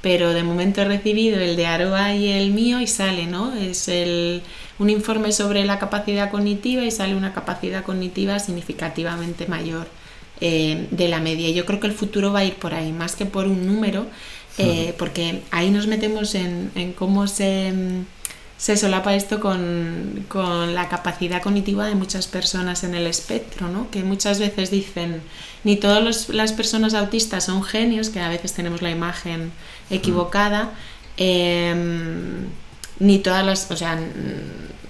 pero 0.03 0.33
de 0.33 0.43
momento 0.43 0.81
he 0.81 0.85
recibido 0.85 1.39
el 1.41 1.57
de 1.57 1.67
Aroa 1.67 2.15
y 2.15 2.29
el 2.29 2.53
mío 2.53 2.81
y 2.81 2.87
sale, 2.87 3.27
¿no? 3.27 3.55
Es 3.55 3.89
el, 3.89 4.43
un 4.79 4.89
informe 4.89 5.33
sobre 5.33 5.65
la 5.65 5.79
capacidad 5.79 6.31
cognitiva 6.31 6.83
y 6.85 6.91
sale 6.91 7.15
una 7.15 7.35
capacidad 7.35 7.85
cognitiva 7.85 8.39
significativamente 8.39 9.47
mayor 9.47 9.89
eh, 10.41 10.87
de 10.91 11.09
la 11.09 11.21
media. 11.21 11.51
Yo 11.51 11.67
creo 11.67 11.81
que 11.81 11.87
el 11.87 11.93
futuro 11.93 12.33
va 12.33 12.41
a 12.41 12.45
ir 12.45 12.55
por 12.55 12.75
ahí, 12.75 12.93
más 12.93 13.15
que 13.15 13.27
por 13.27 13.47
un 13.47 13.67
número, 13.67 14.07
eh, 14.57 14.95
porque 14.99 15.43
ahí 15.51 15.71
nos 15.71 15.87
metemos 15.87 16.35
en, 16.35 16.71
en 16.75 16.93
cómo 16.93 17.27
se 17.27 17.73
se 18.61 18.77
solapa 18.77 19.14
esto 19.14 19.40
con, 19.40 20.27
la 20.75 20.88
capacidad 20.90 21.40
cognitiva 21.40 21.87
de 21.87 21.94
muchas 21.94 22.27
personas 22.27 22.85
en 22.85 22.94
el 22.94 23.07
espectro, 23.07 23.68
¿no? 23.68 23.90
que 23.90 24.05
muchas 24.05 24.38
veces 24.38 24.70
dicen, 24.70 25.23
ni 25.64 25.77
todas 25.77 26.29
las 26.29 26.53
personas 26.53 26.92
autistas 26.92 27.44
son 27.44 27.62
genios, 27.62 28.11
que 28.11 28.20
a 28.20 28.29
veces 28.29 28.53
tenemos 28.53 28.83
la 28.83 28.90
imagen 28.90 29.51
equivocada, 29.88 30.73
em, 31.16 32.49
ni 32.99 33.18
todas 33.20 33.46
las, 33.46 33.70
o 33.70 33.77
sea, 33.77 33.99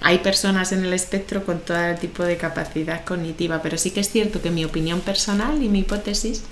hay 0.01 0.17
personas 0.17 0.73
en 0.73 0.83
el 0.83 0.91
espectro 0.91 1.45
con 1.45 1.61
todo 1.61 1.95
tipo 1.95 2.23
de 2.23 2.35
capacidad 2.35 3.05
cognitiva, 3.05 3.61
pero 3.61 3.77
sí 3.77 3.91
que 3.91 4.01
es 4.01 4.11
cierto 4.11 4.41
que 4.41 4.51
mi 4.51 4.65
opinión 4.65 4.99
personal 4.99 5.63
y 5.63 5.69
mi 5.69 5.79
hipótesis 5.79 6.43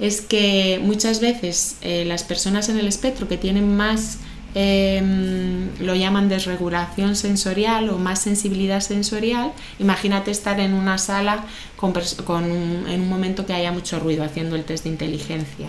es 0.00 0.22
que 0.22 0.80
muchas 0.82 1.20
veces 1.20 1.76
eh, 1.82 2.06
las 2.06 2.22
personas 2.22 2.70
en 2.70 2.78
el 2.78 2.88
espectro 2.88 3.28
que 3.28 3.36
tienen 3.36 3.76
más 3.76 4.20
Em, 4.54 5.70
lo 5.80 5.94
llaman 5.94 6.28
desregulación 6.28 7.16
sensorial 7.16 7.88
o 7.88 7.98
más 7.98 8.20
sensibilidad 8.20 8.80
sensorial. 8.80 9.52
Imagínate 9.78 10.30
estar 10.30 10.60
en 10.60 10.74
una 10.74 10.98
sala 10.98 11.44
con, 11.76 11.94
en 12.86 13.00
un 13.00 13.08
momento 13.08 13.46
que 13.46 13.54
haya 13.54 13.72
mucho 13.72 13.98
ruido 13.98 14.24
haciendo 14.24 14.56
el 14.56 14.64
test 14.64 14.84
de 14.84 14.90
inteligencia. 14.90 15.68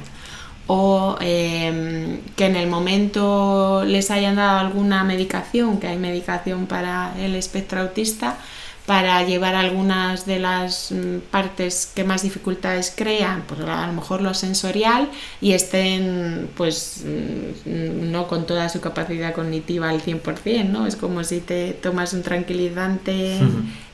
o 0.65 1.17
em, 1.19 2.21
que 2.37 2.45
en 2.45 2.55
el 2.55 2.67
momento 2.69 3.83
les 3.85 4.09
hayan 4.11 4.37
dado 4.37 4.59
alguna 4.59 5.03
medicación, 5.03 5.77
que 5.77 5.87
hay 5.87 5.97
medicación 5.97 6.67
para 6.67 7.13
el 7.19 7.35
espectro 7.35 7.81
autista, 7.81 8.37
para 8.85 9.23
llevar 9.23 9.55
algunas 9.55 10.25
de 10.25 10.39
las 10.39 10.91
mm, 10.91 11.19
partes 11.31 11.89
que 11.95 12.03
más 12.03 12.23
dificultades 12.23 12.93
crean, 12.95 13.43
pues 13.47 13.61
a 13.61 13.87
lo 13.87 13.93
mejor 13.93 14.21
lo 14.21 14.33
sensorial, 14.33 15.09
y 15.39 15.53
estén 15.53 16.49
pues 16.57 17.03
mm, 17.05 18.11
no 18.11 18.27
con 18.27 18.45
toda 18.45 18.67
su 18.67 18.81
capacidad 18.81 19.33
cognitiva 19.33 19.89
al 19.89 20.01
100%, 20.01 20.65
¿no? 20.69 20.85
Es 20.85 20.95
como 20.97 21.23
si 21.23 21.39
te 21.39 21.71
tomas 21.73 22.13
un 22.13 22.23
tranquilizante 22.23 23.39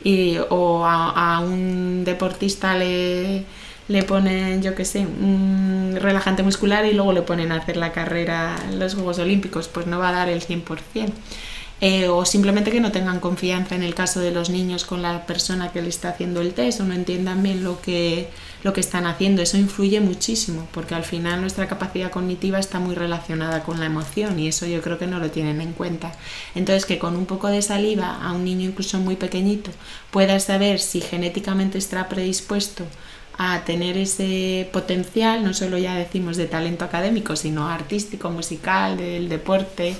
y, 0.03 0.37
o 0.49 0.83
a, 0.85 1.39
un 1.41 2.03
deportista 2.03 2.75
le, 2.75 3.45
le 3.87 4.03
ponen, 4.03 4.63
yo 4.63 4.73
qué 4.73 4.85
sé, 4.85 4.99
un 4.99 5.97
relajante 6.01 6.41
muscular 6.41 6.85
y 6.85 6.93
luego 6.93 7.13
le 7.13 7.21
ponen 7.21 7.51
a 7.51 7.57
hacer 7.57 7.77
la 7.77 7.91
carrera 7.91 8.55
en 8.67 8.79
los 8.79 8.95
Juegos 8.95 9.19
Olímpicos, 9.19 9.67
pues 9.67 9.85
no 9.85 9.99
va 9.99 10.09
a 10.09 10.13
dar 10.13 10.29
el 10.29 10.41
100%. 10.41 11.11
Eh, 11.81 12.09
o 12.09 12.25
simplemente 12.25 12.71
que 12.71 12.81
no 12.81 12.91
tengan 12.91 13.21
confianza 13.21 13.73
en 13.73 13.83
el 13.83 13.95
caso 13.95 14.19
de 14.19 14.31
los 14.31 14.49
niños 14.49 14.83
con 14.83 15.01
la 15.01 15.25
persona 15.25 15.71
que 15.71 15.81
le 15.81 15.87
está 15.87 16.09
haciendo 16.09 16.41
el 16.41 16.53
test 16.53 16.81
o 16.81 16.83
no 16.83 16.93
entiendan 16.93 17.41
bien 17.41 17.63
lo 17.63 17.81
que, 17.81 18.29
lo 18.63 18.73
que 18.73 18.81
están 18.81 19.05
haciendo. 19.05 19.41
Eso 19.41 19.57
influye 19.57 20.01
muchísimo 20.01 20.67
porque 20.73 20.95
al 20.95 21.05
final 21.05 21.39
nuestra 21.39 21.67
capacidad 21.67 22.11
cognitiva 22.11 22.59
está 22.59 22.79
muy 22.79 22.95
relacionada 22.95 23.63
con 23.63 23.79
la 23.79 23.85
emoción 23.85 24.39
y 24.39 24.49
eso 24.49 24.65
yo 24.65 24.81
creo 24.81 24.97
que 24.99 25.07
no 25.07 25.19
lo 25.19 25.31
tienen 25.31 25.61
en 25.61 25.71
cuenta. 25.71 26.11
Entonces 26.53 26.85
que 26.85 26.99
con 26.99 27.15
un 27.15 27.25
poco 27.25 27.47
de 27.47 27.61
saliva 27.61 28.19
a 28.21 28.33
un 28.33 28.43
niño 28.43 28.67
incluso 28.69 28.99
muy 28.99 29.15
pequeñito 29.15 29.71
pueda 30.11 30.39
saber 30.41 30.79
si 30.79 30.99
genéticamente 30.99 31.77
está 31.77 32.09
predispuesto 32.09 32.85
a 33.41 33.63
tener 33.63 33.97
ese 33.97 34.67
potencial, 34.73 35.45
no 35.45 35.53
solo 35.53 35.77
ya 35.77 35.95
decimos 35.95 36.35
de 36.35 36.45
talento 36.45 36.83
académico, 36.83 37.37
sino 37.37 37.69
artístico, 37.69 38.29
musical, 38.29 38.97
del 38.97 39.29
deporte, 39.29 39.95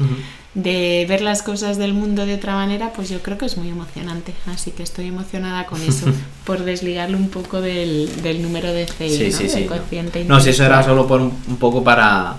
de 0.56 1.06
ver 1.08 1.21
las 1.21 1.41
cosas 1.41 1.78
del 1.78 1.93
mundo 1.93 2.25
de 2.25 2.36
otra 2.36 2.56
manera, 2.56 2.91
pues 2.91 3.08
yo 3.08 3.21
creo 3.21 3.38
que 3.38 3.45
es 3.45 3.56
muy 3.56 3.69
emocionante. 3.69 4.34
Así 4.47 4.71
que 4.71 4.84
estoy 4.84 5.08
emocionada 5.08 5.67
con 5.67 5.82
eso, 5.82 6.08
por 6.45 6.65
desligarlo 6.65 7.15
un 7.17 7.30
poco 7.30 7.62
del, 7.62 8.10
número 8.41 8.73
de 8.73 8.86
CI, 8.88 9.10
sí, 9.10 9.30
¿no? 9.32 9.38
Sí, 9.38 9.49
sí, 9.49 10.23
no. 10.28 10.39
si 10.41 10.49
eso 10.49 10.65
era 10.65 10.84
solo 10.84 11.08
por 11.08 11.21
un, 11.21 11.32
poco 11.62 11.82
para 11.82 12.36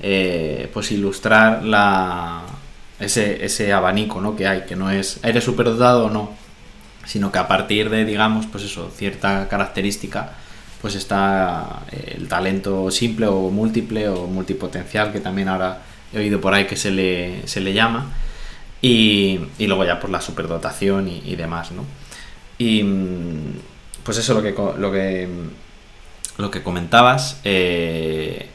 eh, 0.00 0.68
pues 0.74 0.90
ilustrar 0.90 1.62
la, 1.62 2.42
ese, 2.98 3.44
ese 3.44 3.72
abanico 3.72 4.20
¿no? 4.20 4.34
que 4.34 4.48
hay, 4.48 4.62
que 4.62 4.74
no 4.74 4.90
es, 4.90 5.20
¿eres 5.22 5.44
superdotado 5.44 6.06
o 6.06 6.10
no? 6.10 6.41
Sino 7.04 7.32
que 7.32 7.38
a 7.38 7.48
partir 7.48 7.90
de, 7.90 8.04
digamos, 8.04 8.46
pues 8.46 8.64
eso, 8.64 8.90
cierta 8.94 9.48
característica, 9.48 10.32
pues 10.80 10.94
está 10.94 11.82
eh, 11.92 12.16
el 12.18 12.28
talento 12.28 12.90
simple 12.90 13.26
o 13.26 13.50
múltiple 13.50 14.08
o 14.08 14.26
multipotencial, 14.26 15.12
que 15.12 15.20
también 15.20 15.48
ahora 15.48 15.82
he 16.12 16.18
oído 16.18 16.40
por 16.40 16.54
ahí 16.54 16.66
que 16.66 16.76
se 16.76 16.90
le, 16.90 17.46
se 17.46 17.60
le 17.60 17.72
llama, 17.72 18.12
y, 18.80 19.40
y 19.58 19.66
luego 19.66 19.84
ya 19.84 20.00
por 20.00 20.10
la 20.10 20.20
superdotación 20.20 21.08
y, 21.08 21.36
demás, 21.36 21.70
¿no? 21.70 21.84
Y 22.58 22.82
mm, 22.82 23.54
pues 24.02 24.18
eso 24.18 24.34
lo 24.34 24.42
que, 24.42 24.50
lo 24.52 24.92
que, 24.92 25.28
lo 26.36 26.50
que 26.50 26.62
comentabas, 26.62 27.40
eh, 27.44 28.48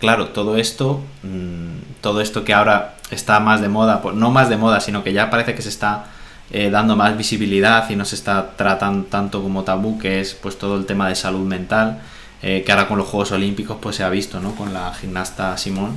claro, 0.00 0.28
todo 0.28 0.56
esto, 0.56 1.02
mm, 1.22 2.00
todo 2.00 2.22
esto 2.22 2.44
que 2.44 2.54
ahora 2.54 2.96
está 3.10 3.40
más 3.40 3.60
de 3.60 3.68
moda, 3.68 4.02
no 4.14 4.30
más 4.30 4.48
de 4.48 4.56
moda, 4.56 4.80
sino 4.80 5.04
que 5.04 5.12
ya 5.12 5.30
parece 5.30 5.54
que 5.54 5.62
se 5.62 5.68
está 5.68 6.06
eh, 6.50 6.70
dando 6.70 6.96
más 6.96 7.14
visibilidad 7.16 7.90
y 7.90 7.96
no 7.96 8.06
se 8.06 8.14
está 8.14 8.56
tratando 8.56 9.04
tanto 9.08 9.42
como 9.42 9.64
tabú, 9.64 9.98
que 9.98 10.20
es 10.20 10.32
pues 10.32 10.56
todo 10.56 10.78
el 10.78 10.86
tema 10.86 11.06
de 11.08 11.14
salud 11.14 11.46
mental, 11.46 12.00
eh, 12.42 12.62
que 12.64 12.72
ahora 12.72 12.88
con 12.88 12.96
los 12.96 13.06
Juegos 13.06 13.32
Olímpicos 13.32 13.76
pues 13.82 13.96
se 13.96 14.02
ha 14.02 14.08
visto, 14.08 14.40
¿no? 14.40 14.54
Con 14.54 14.72
la 14.72 14.94
gimnasta 14.94 15.58
Simón, 15.58 15.96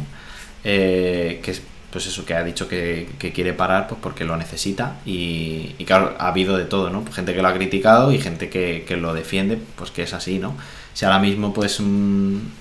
eh, 0.66 1.40
que 1.42 1.52
es 1.52 1.62
pues 1.90 2.06
eso, 2.08 2.26
que 2.26 2.34
ha 2.34 2.44
dicho 2.44 2.68
que, 2.68 3.08
quiere 3.34 3.54
parar 3.54 3.88
pues 3.88 4.00
porque 4.02 4.26
lo 4.26 4.36
necesita 4.38 4.98
y, 5.06 5.74
claro, 5.86 6.16
ha 6.20 6.28
habido 6.28 6.58
de 6.58 6.66
todo, 6.66 6.90
¿no? 6.90 7.06
Gente 7.14 7.34
que 7.34 7.42
lo 7.42 7.48
ha 7.48 7.54
criticado 7.54 8.12
y 8.12 8.20
gente 8.20 8.50
que, 8.50 8.98
lo 8.98 9.14
defiende, 9.14 9.58
pues 9.76 9.92
que 9.92 10.04
es 10.04 10.14
así, 10.14 10.40
¿no? 10.40 10.56
Si 10.94 11.06
ahora 11.06 11.20
mismo 11.20 11.54
pues 11.54 11.80
un, 11.80 12.52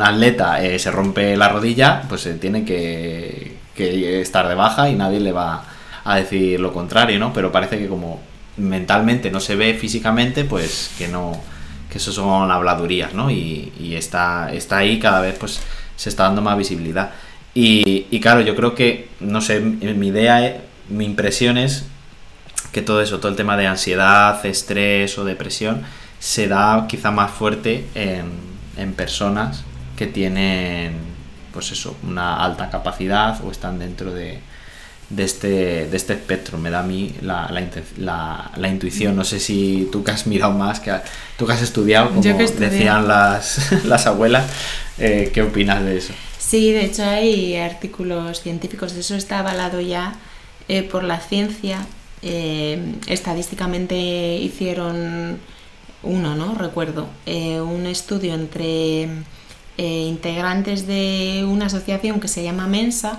atleta 0.00 0.58
se 0.78 0.90
rompe 0.90 1.36
la 1.36 1.48
rodilla, 1.48 2.02
pues 2.08 2.28
tiene 2.40 2.64
que, 2.64 3.56
que 3.74 4.20
estar 4.20 4.48
de 4.48 4.54
baja 4.54 4.88
y 4.88 4.94
nadie 4.94 5.20
le 5.20 5.32
va 5.32 5.64
a 6.04 6.16
decir 6.16 6.60
lo 6.60 6.72
contrario, 6.72 7.18
¿no? 7.18 7.32
Pero 7.32 7.52
parece 7.52 7.78
que 7.78 7.88
como 7.88 8.20
mentalmente 8.56 9.30
no 9.30 9.40
se 9.40 9.56
ve 9.56 9.74
físicamente, 9.74 10.44
pues 10.44 10.90
que 10.98 11.08
no, 11.08 11.40
que 11.90 11.98
eso 11.98 12.12
son 12.12 12.50
habladurías, 12.50 13.14
¿no? 13.14 13.30
Y, 13.30 13.72
y 13.78 13.94
está, 13.94 14.52
está 14.52 14.78
ahí 14.78 14.98
cada 14.98 15.20
vez 15.20 15.36
pues 15.38 15.60
se 15.96 16.08
está 16.08 16.24
dando 16.24 16.42
más 16.42 16.56
visibilidad. 16.56 17.10
Y, 17.54 18.06
y 18.10 18.20
claro, 18.20 18.40
yo 18.42 18.54
creo 18.54 18.74
que, 18.74 19.08
no 19.20 19.40
sé, 19.40 19.60
mi 19.60 20.08
idea, 20.08 20.62
mi 20.88 21.04
impresión 21.04 21.58
es 21.58 21.86
que 22.72 22.82
todo 22.82 23.02
eso, 23.02 23.18
todo 23.18 23.28
el 23.28 23.36
tema 23.36 23.56
de 23.56 23.66
ansiedad, 23.66 24.44
estrés 24.46 25.18
o 25.18 25.24
depresión, 25.24 25.82
se 26.20 26.46
da 26.46 26.86
quizá 26.88 27.10
más 27.10 27.30
fuerte 27.32 27.86
en, 27.94 28.30
en 28.76 28.92
personas 28.94 29.64
que 29.96 30.06
tienen, 30.06 30.94
pues 31.52 31.72
eso, 31.72 31.96
una 32.04 32.44
alta 32.44 32.70
capacidad 32.70 33.42
o 33.44 33.50
están 33.50 33.78
dentro 33.78 34.12
de, 34.12 34.38
de 35.10 35.24
este, 35.24 35.48
de 35.88 35.96
este 35.96 36.14
espectro. 36.14 36.56
Me 36.56 36.70
da 36.70 36.80
a 36.80 36.82
mí 36.84 37.14
la, 37.20 37.50
la, 37.98 38.50
la, 38.56 38.68
intuición. 38.68 39.16
No 39.16 39.24
sé 39.24 39.40
si 39.40 39.88
tú 39.92 40.02
que 40.02 40.12
has 40.12 40.26
mirado 40.26 40.52
más, 40.52 40.80
que 40.80 40.92
tú 41.36 41.46
que 41.46 41.52
has 41.52 41.62
estudiado, 41.62 42.10
como 42.10 42.22
decían 42.22 43.06
las, 43.06 43.72
las 43.84 44.06
abuelas, 44.06 44.46
eh, 44.98 45.30
¿qué 45.34 45.42
opinas 45.42 45.84
de 45.84 45.98
eso? 45.98 46.14
Sí, 46.38 46.72
de 46.72 46.86
hecho 46.86 47.04
hay 47.04 47.56
artículos 47.56 48.40
científicos, 48.40 48.92
eso 48.94 49.14
está 49.14 49.40
avalado 49.40 49.80
ya 49.80 50.14
eh, 50.68 50.82
por 50.82 51.04
la 51.04 51.18
ciencia. 51.18 51.84
Eh, 52.22 52.96
estadísticamente 53.06 53.96
hicieron 54.36 55.38
uno, 56.02 56.34
¿no? 56.34 56.54
Recuerdo, 56.54 57.08
un 57.26 57.86
estudio 57.86 58.34
entre 58.34 59.08
integrantes 59.76 60.86
de 60.86 61.46
una 61.48 61.66
asociación 61.66 62.20
que 62.20 62.28
se 62.28 62.42
llama 62.42 62.66
Mensa, 62.66 63.18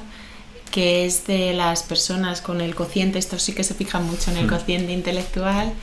que 0.72 1.06
es 1.06 1.28
de 1.28 1.54
las 1.54 1.84
personas 1.84 2.42
con 2.42 2.62
el 2.62 2.74
cociente, 2.74 3.20
esto 3.20 3.38
sí 3.38 3.54
que 3.54 3.64
se 3.64 3.74
fija 3.76 4.00
mucho 4.00 4.32
en 4.32 4.38
el 4.38 4.48
hmm. 4.48 4.50
cociente 4.50 4.92
intelectual, 4.94 5.74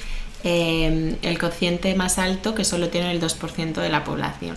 eh, 0.44 1.16
el 1.22 1.38
cociente 1.38 1.94
más 1.94 2.18
alto 2.18 2.54
que 2.54 2.64
solo 2.64 2.88
tiene 2.88 3.10
el 3.10 3.20
2% 3.20 3.74
de 3.74 3.88
la 3.88 4.04
población. 4.04 4.56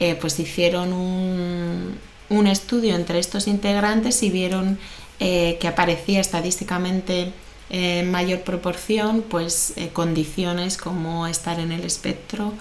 Eh, 0.00 0.16
pues 0.20 0.38
hicieron 0.38 0.92
un, 0.92 1.98
un, 2.28 2.46
estudio 2.46 2.94
entre 2.94 3.18
estos 3.18 3.48
integrantes 3.48 4.22
y 4.22 4.30
vieron 4.30 4.78
eh, 5.18 5.58
que 5.60 5.66
aparecía 5.68 6.20
estadísticamente 6.20 7.32
en 7.70 8.10
mayor 8.10 8.40
proporción 8.42 9.22
pues 9.28 9.74
condiciones 9.92 10.78
como 10.78 11.26
estar 11.26 11.60
en 11.60 11.70
el 11.70 11.84
espectro 11.84 12.54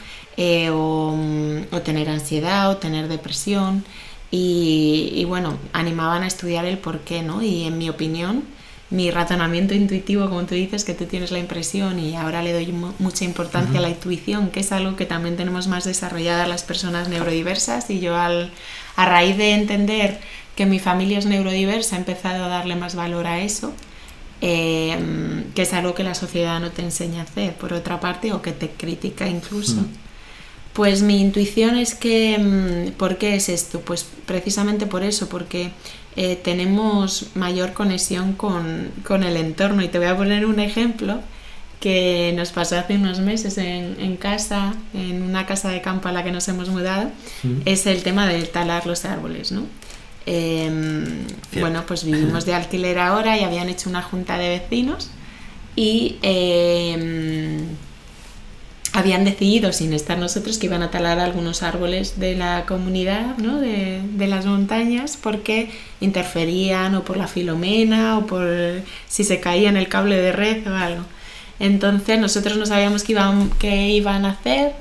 o, 0.70 1.17
o 1.72 1.82
tener 1.82 2.10
ansiedad 2.10 2.70
o 2.70 2.78
tener 2.78 3.08
depresión. 3.08 3.86
Y, 4.29 5.23
bueno, 5.25 5.57
animaban 5.71 6.23
a 6.23 6.27
estudiar 6.27 6.65
el 6.65 6.77
por 6.77 6.99
qué, 6.99 7.23
¿no? 7.23 7.41
Y 7.41 7.63
en 7.63 7.77
mi 7.77 7.89
opinión, 7.89 8.43
mi 8.89 9.09
razonamiento 9.09 9.73
intuitivo, 9.73 10.27
como 10.27 10.43
tú 10.43 10.55
dices, 10.55 10.83
que 10.83 10.93
tú 10.93 11.05
tienes 11.05 11.31
la 11.31 11.39
impresión 11.39 11.99
y 11.99 12.15
ahora 12.15 12.41
le 12.41 12.53
doy 12.53 12.73
mucha 12.99 13.25
importancia 13.25 13.79
a 13.79 13.81
la 13.81 13.89
intuición, 13.89 14.49
que 14.49 14.61
es 14.61 14.71
algo 14.71 14.95
que 14.95 15.05
también 15.05 15.37
tenemos 15.37 15.67
más 15.67 15.85
desarrollada 15.85 16.47
las 16.47 16.63
personas 16.63 17.07
neurodiversas 17.07 17.89
y 17.89 17.99
yo 17.99 18.17
al, 18.17 18.51
a 18.95 19.05
raíz 19.05 19.37
de 19.37 19.53
entender 19.53 20.19
que 20.55 20.65
mi 20.65 20.79
familia 20.79 21.19
es 21.19 21.25
neurodiversa 21.25 21.95
he 21.95 21.99
empezado 21.99 22.43
a 22.43 22.47
darle 22.47 22.75
más 22.75 22.95
valor 22.95 23.27
a 23.27 23.39
eso, 23.41 23.73
em, 24.41 25.51
que 25.53 25.61
es 25.61 25.73
algo 25.73 25.93
que 25.93 26.03
la 26.03 26.15
sociedad 26.15 26.59
no 26.59 26.71
te 26.71 26.81
enseña 26.81 27.21
a 27.21 27.23
hacer, 27.23 27.53
por 27.53 27.73
otra 27.73 27.99
parte, 27.99 28.33
o 28.33 28.41
que 28.41 28.51
te 28.51 28.69
critica 28.69 29.27
incluso. 29.27 29.85
Pues 30.77 31.01
mi 31.01 31.19
intuición 31.19 31.75
es 31.75 31.95
que, 31.95 32.37
mm, 32.37 32.91
¿por 32.97 33.17
qué 33.17 33.33
es 33.33 33.49
esto? 33.49 33.81
Pues 33.81 34.05
precisamente 34.27 34.85
por 34.85 35.01
eso, 35.01 35.27
porque 35.27 35.71
eh, 36.15 36.35
tenemos 36.35 37.31
mayor 37.33 37.73
conexión 37.73 38.33
con, 38.33 38.91
el 39.09 39.37
entorno. 39.37 39.81
Y 39.81 39.87
te 39.87 39.97
voy 39.97 40.05
a 40.05 40.15
poner 40.15 40.45
un 40.45 40.59
ejemplo 40.59 41.19
que 41.79 42.31
nos 42.35 42.51
pasó 42.51 42.77
hace 42.77 42.93
unos 42.93 43.21
meses 43.21 43.57
en, 43.57 44.17
casa, 44.17 44.75
en 44.93 45.23
una 45.23 45.47
casa 45.47 45.69
de 45.69 45.81
campo 45.81 46.09
a 46.09 46.11
la 46.11 46.23
que 46.23 46.31
nos 46.31 46.47
hemos 46.47 46.69
mudado, 46.69 47.09
es 47.65 47.87
el 47.87 48.03
tema 48.03 48.27
de 48.27 48.43
talar 48.43 48.85
los 48.85 49.03
árboles, 49.03 49.51
¿no? 49.51 49.63
Em, 50.27 51.25
bueno, 51.59 51.85
pues 51.87 52.03
vivimos 52.03 52.45
de 52.45 52.53
alquiler 52.53 52.99
ahora 52.99 53.35
y 53.35 53.43
habían 53.43 53.67
hecho 53.67 53.89
una 53.89 54.03
junta 54.03 54.37
de 54.37 54.49
vecinos 54.49 55.09
y 55.75 56.17
em, 56.21 57.65
habían 58.97 59.25
decidido, 59.25 59.71
sin 59.73 59.93
estar 59.93 60.17
nosotros, 60.17 60.57
que 60.57 60.65
iban 60.65 60.81
a 60.81 60.89
talar 60.89 61.19
algunos 61.19 61.62
árboles 61.62 62.19
de 62.19 62.36
la 62.36 62.65
comunidad, 62.65 63.38
¿no? 63.38 63.60
de, 63.60 64.01
de, 64.01 64.27
las 64.27 64.47
montañas, 64.47 65.19
porque 65.21 65.69
interferían 66.01 66.95
o 66.95 67.03
por 67.03 67.15
la 67.15 67.27
filomena 67.27 68.17
o 68.17 68.25
por 68.25 68.47
si 69.07 69.23
se 69.23 69.39
caía 69.39 69.69
en 69.69 69.77
el 69.77 69.88
cable 69.88 70.15
de 70.17 70.31
red 70.31 70.67
o 70.67 70.75
algo. 70.75 71.03
Entonces 71.60 72.19
nosotros 72.19 72.57
no 72.57 72.65
sabíamos 72.65 73.03
qué 73.03 73.12
iban, 73.12 73.51
qué 73.60 73.89
iban 73.89 74.25
a 74.25 74.31
hacer 74.31 74.73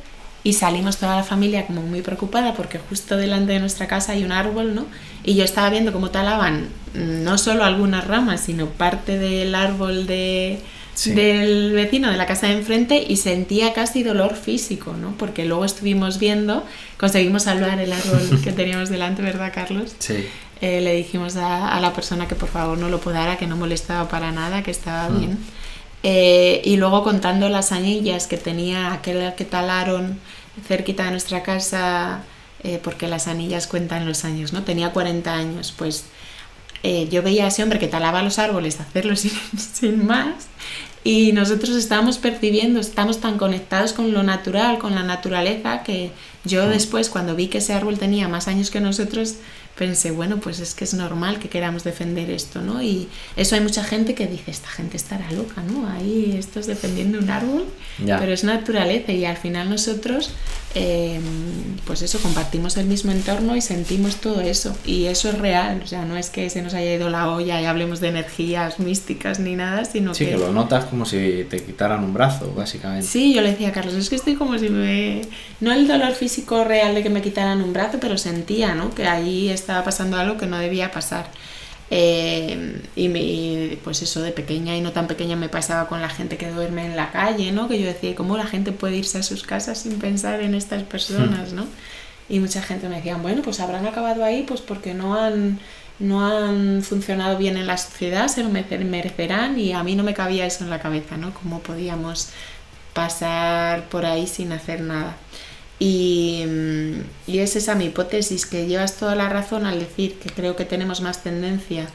y 0.42 0.54
salimos 0.54 0.96
toda 0.96 1.16
la 1.16 1.22
familia 1.22 1.66
como 1.66 1.82
muy 1.82 2.00
preocupada 2.00 2.54
porque 2.54 2.78
justo 2.78 3.18
delante 3.18 3.52
de 3.52 3.60
nuestra 3.60 3.86
casa 3.86 4.12
hay 4.12 4.24
un 4.24 4.32
árbol, 4.32 4.74
¿no? 4.74 4.86
Y 5.24 5.34
yo 5.34 5.44
estaba 5.44 5.68
viendo 5.68 5.92
cómo 5.92 6.08
talaban 6.08 6.68
mm, 6.94 7.22
no 7.22 7.36
solo 7.36 7.64
algunas 7.64 8.06
ramas, 8.06 8.40
sino 8.40 8.64
parte 8.64 9.18
del 9.18 9.54
árbol 9.54 10.06
de, 10.06 10.62
del 11.04 11.72
vecino 11.72 12.10
de 12.10 12.16
la 12.16 12.26
casa 12.26 12.46
de 12.46 12.54
enfrente 12.54 13.04
y 13.06 13.16
sentía 13.16 13.72
casi 13.72 14.02
dolor 14.02 14.34
físico, 14.34 14.94
¿no? 14.94 15.14
Porque 15.18 15.44
luego 15.44 15.64
estuvimos 15.64 16.18
viendo, 16.18 16.64
conseguimos 16.96 17.44
salvar 17.44 17.78
el 17.80 17.92
árbol 17.92 18.40
que 18.44 18.52
teníamos 18.52 18.88
delante, 18.88 19.22
¿verdad, 19.22 19.52
Carlos? 19.54 19.94
Sí. 19.98 20.26
Eh, 20.60 20.80
le 20.80 20.94
dijimos 20.94 21.36
a, 21.36 21.78
la 21.80 21.92
persona 21.92 22.26
que 22.26 22.34
por 22.34 22.48
favor 22.48 22.78
no 22.78 22.88
lo 22.88 23.00
podara, 23.00 23.36
que 23.36 23.46
no 23.46 23.56
molestaba 23.56 24.08
para 24.08 24.32
nada, 24.32 24.62
que 24.62 24.70
estaba 24.70 25.10
mm. 25.10 25.18
bien. 25.18 25.38
Eh, 26.02 26.62
y 26.64 26.76
luego 26.76 27.02
contando 27.02 27.48
las 27.48 27.72
anillas 27.72 28.26
que 28.26 28.36
tenía 28.36 28.92
aquel 28.92 29.34
que 29.34 29.44
talaron 29.44 30.18
cerquita 30.66 31.04
de 31.04 31.10
nuestra 31.10 31.42
casa, 31.42 32.22
eh, 32.62 32.80
porque 32.82 33.06
las 33.06 33.28
anillas 33.28 33.66
cuentan 33.66 34.06
los 34.06 34.24
años, 34.24 34.52
¿no? 34.52 34.62
Tenía 34.62 34.92
40 34.92 35.32
años, 35.32 35.74
pues 35.76 36.06
yo 36.82 37.22
veía 37.22 37.44
a 37.44 37.48
ese 37.48 37.62
hombre 37.62 37.78
que 37.78 37.88
talaba 37.88 38.22
los 38.22 38.38
árboles, 38.38 38.80
hacerlo 38.80 39.16
sin, 39.16 39.32
sin 39.58 40.06
más, 40.06 40.48
y 41.06 41.30
nosotros 41.30 41.76
estamos 41.76 42.18
percibiendo, 42.18 42.80
estamos 42.80 43.20
tan 43.20 43.38
conectados 43.38 43.92
con 43.92 44.12
lo 44.12 44.24
natural, 44.24 44.78
con 44.78 44.96
la 44.96 45.04
naturaleza, 45.04 45.84
que 45.84 46.10
yo 46.44 46.68
después, 46.68 47.10
cuando 47.10 47.36
vi 47.36 47.46
que 47.46 47.58
ese 47.58 47.74
árbol 47.74 47.96
tenía 47.96 48.26
más 48.26 48.48
años 48.48 48.72
que 48.72 48.80
nosotros, 48.80 49.36
pensé, 49.76 50.10
bueno, 50.10 50.38
pues 50.38 50.58
es 50.60 50.74
que 50.74 50.84
es 50.84 50.94
normal 50.94 51.38
que 51.38 51.48
queramos 51.48 51.84
defender 51.84 52.30
esto, 52.30 52.62
¿no? 52.62 52.82
Y 52.82 53.08
eso 53.36 53.54
hay 53.54 53.60
mucha 53.60 53.84
gente 53.84 54.14
que 54.14 54.26
dice, 54.26 54.50
esta 54.50 54.68
gente 54.68 54.96
estará 54.96 55.30
loca, 55.32 55.62
¿no? 55.62 55.88
Ahí 55.88 56.34
estás 56.38 56.66
defendiendo 56.66 57.18
un 57.18 57.28
árbol, 57.28 57.66
pero 57.98 58.32
es 58.32 58.42
naturaleza 58.42 59.12
y 59.12 59.26
al 59.26 59.36
final 59.36 59.68
nosotros, 59.68 60.30
em, 60.74 61.22
pues 61.84 62.00
eso, 62.00 62.18
compartimos 62.20 62.78
el 62.78 62.86
mismo 62.86 63.12
entorno 63.12 63.54
y 63.54 63.60
sentimos 63.60 64.16
todo 64.16 64.40
eso. 64.40 64.74
Y 64.86 65.04
eso 65.04 65.28
es 65.28 65.38
real, 65.38 65.82
o 65.84 65.86
sea, 65.86 66.06
no 66.06 66.16
es 66.16 66.30
que 66.30 66.48
se 66.48 66.62
nos 66.62 66.72
haya 66.72 66.94
ido 66.94 67.10
la 67.10 67.30
olla 67.30 67.60
y 67.60 67.66
hablemos 67.66 68.00
de 68.00 68.08
energías 68.08 68.78
místicas 68.78 69.40
ni 69.40 69.56
nada, 69.56 69.84
sino 69.84 70.14
sí, 70.14 70.24
que... 70.24 70.30
que 70.32 70.38
lo 70.38 70.52
notas 70.52 70.86
como 70.86 71.04
si 71.04 71.46
te 71.50 71.62
quitaran 71.62 72.02
un 72.02 72.14
brazo, 72.14 72.50
básicamente. 72.56 73.06
Sí, 73.06 73.34
yo 73.34 73.42
le 73.42 73.50
decía 73.50 73.68
a 73.68 73.72
Carlos, 73.72 73.94
es 73.94 74.08
que 74.08 74.16
estoy 74.16 74.36
como 74.36 74.56
si 74.58 74.70
me... 74.70 75.20
No 75.60 75.72
el 75.72 75.86
dolor 75.86 76.12
físico 76.12 76.64
real 76.64 76.94
de 76.94 77.02
que 77.02 77.10
me 77.10 77.20
quitaran 77.20 77.60
un 77.60 77.74
brazo, 77.74 77.98
pero 78.00 78.16
sentía, 78.16 78.74
¿no? 78.74 78.94
Que 78.94 79.06
ahí 79.06 79.48
estaba 79.66 79.82
pasando 79.84 80.16
algo 80.16 80.36
que 80.36 80.46
no 80.46 80.58
debía 80.58 80.92
pasar. 80.92 81.26
Eh, 81.90 82.82
y, 82.96 83.76
pues 83.84 84.02
eso 84.02 84.22
de 84.22 84.32
pequeña 84.32 84.76
y 84.76 84.80
no 84.80 84.92
tan 84.92 85.06
pequeña 85.06 85.36
me 85.36 85.48
pasaba 85.48 85.88
con 85.88 86.00
la 86.00 86.08
gente 86.08 86.36
que 86.36 86.50
duerme 86.50 86.86
en 86.86 86.96
la 86.96 87.10
calle, 87.10 87.52
¿no? 87.52 87.68
Que 87.68 87.80
yo 87.80 87.86
decía, 87.86 88.14
¿cómo 88.14 88.36
la 88.36 88.46
gente 88.46 88.72
puede 88.72 88.96
irse 88.96 89.18
a 89.18 89.22
sus 89.22 89.42
casas 89.42 89.78
sin 89.78 89.98
pensar 89.98 90.40
en 90.40 90.54
estas 90.54 90.82
personas. 90.84 91.52
¿no? 91.52 91.66
Y 92.28 92.40
mucha 92.40 92.62
gente 92.62 92.88
me 92.88 92.96
decía, 92.96 93.16
bueno, 93.16 93.42
pues 93.42 93.60
habrán 93.60 93.86
acabado 93.86 94.24
ahí 94.24 94.44
pues 94.46 94.60
porque 94.60 94.94
no 94.94 95.14
han, 95.20 95.58
no 95.98 96.26
han 96.26 96.82
funcionado 96.82 97.38
bien 97.38 97.56
en 97.56 97.66
la 97.66 97.76
sociedad, 97.76 98.28
se 98.28 98.42
lo 98.42 98.50
merecerán 98.50 99.58
y 99.58 99.72
a 99.72 99.82
mí 99.82 99.94
no 99.96 100.02
me 100.04 100.14
cabía 100.14 100.46
eso 100.46 100.64
en 100.64 100.70
la 100.70 100.80
cabeza, 100.80 101.16
¿no? 101.16 101.32
¿Cómo 101.34 101.60
podíamos 101.60 102.30
pasar 102.94 103.84
por 103.88 104.06
ahí 104.06 104.26
sin 104.26 104.52
hacer 104.52 104.80
nada? 104.80 105.16
Y, 105.78 106.44
y, 107.26 107.38
es 107.38 107.54
esa 107.54 107.74
mi 107.74 107.86
hipótesis, 107.86 108.46
que 108.46 108.66
llevas 108.66 108.96
toda 108.96 109.14
la 109.14 109.28
razón 109.28 109.66
al 109.66 109.78
decir 109.78 110.18
que 110.18 110.30
creo 110.30 110.56
que 110.56 110.64
tenemos 110.64 111.02
más 111.02 111.22
tendencia 111.22 111.86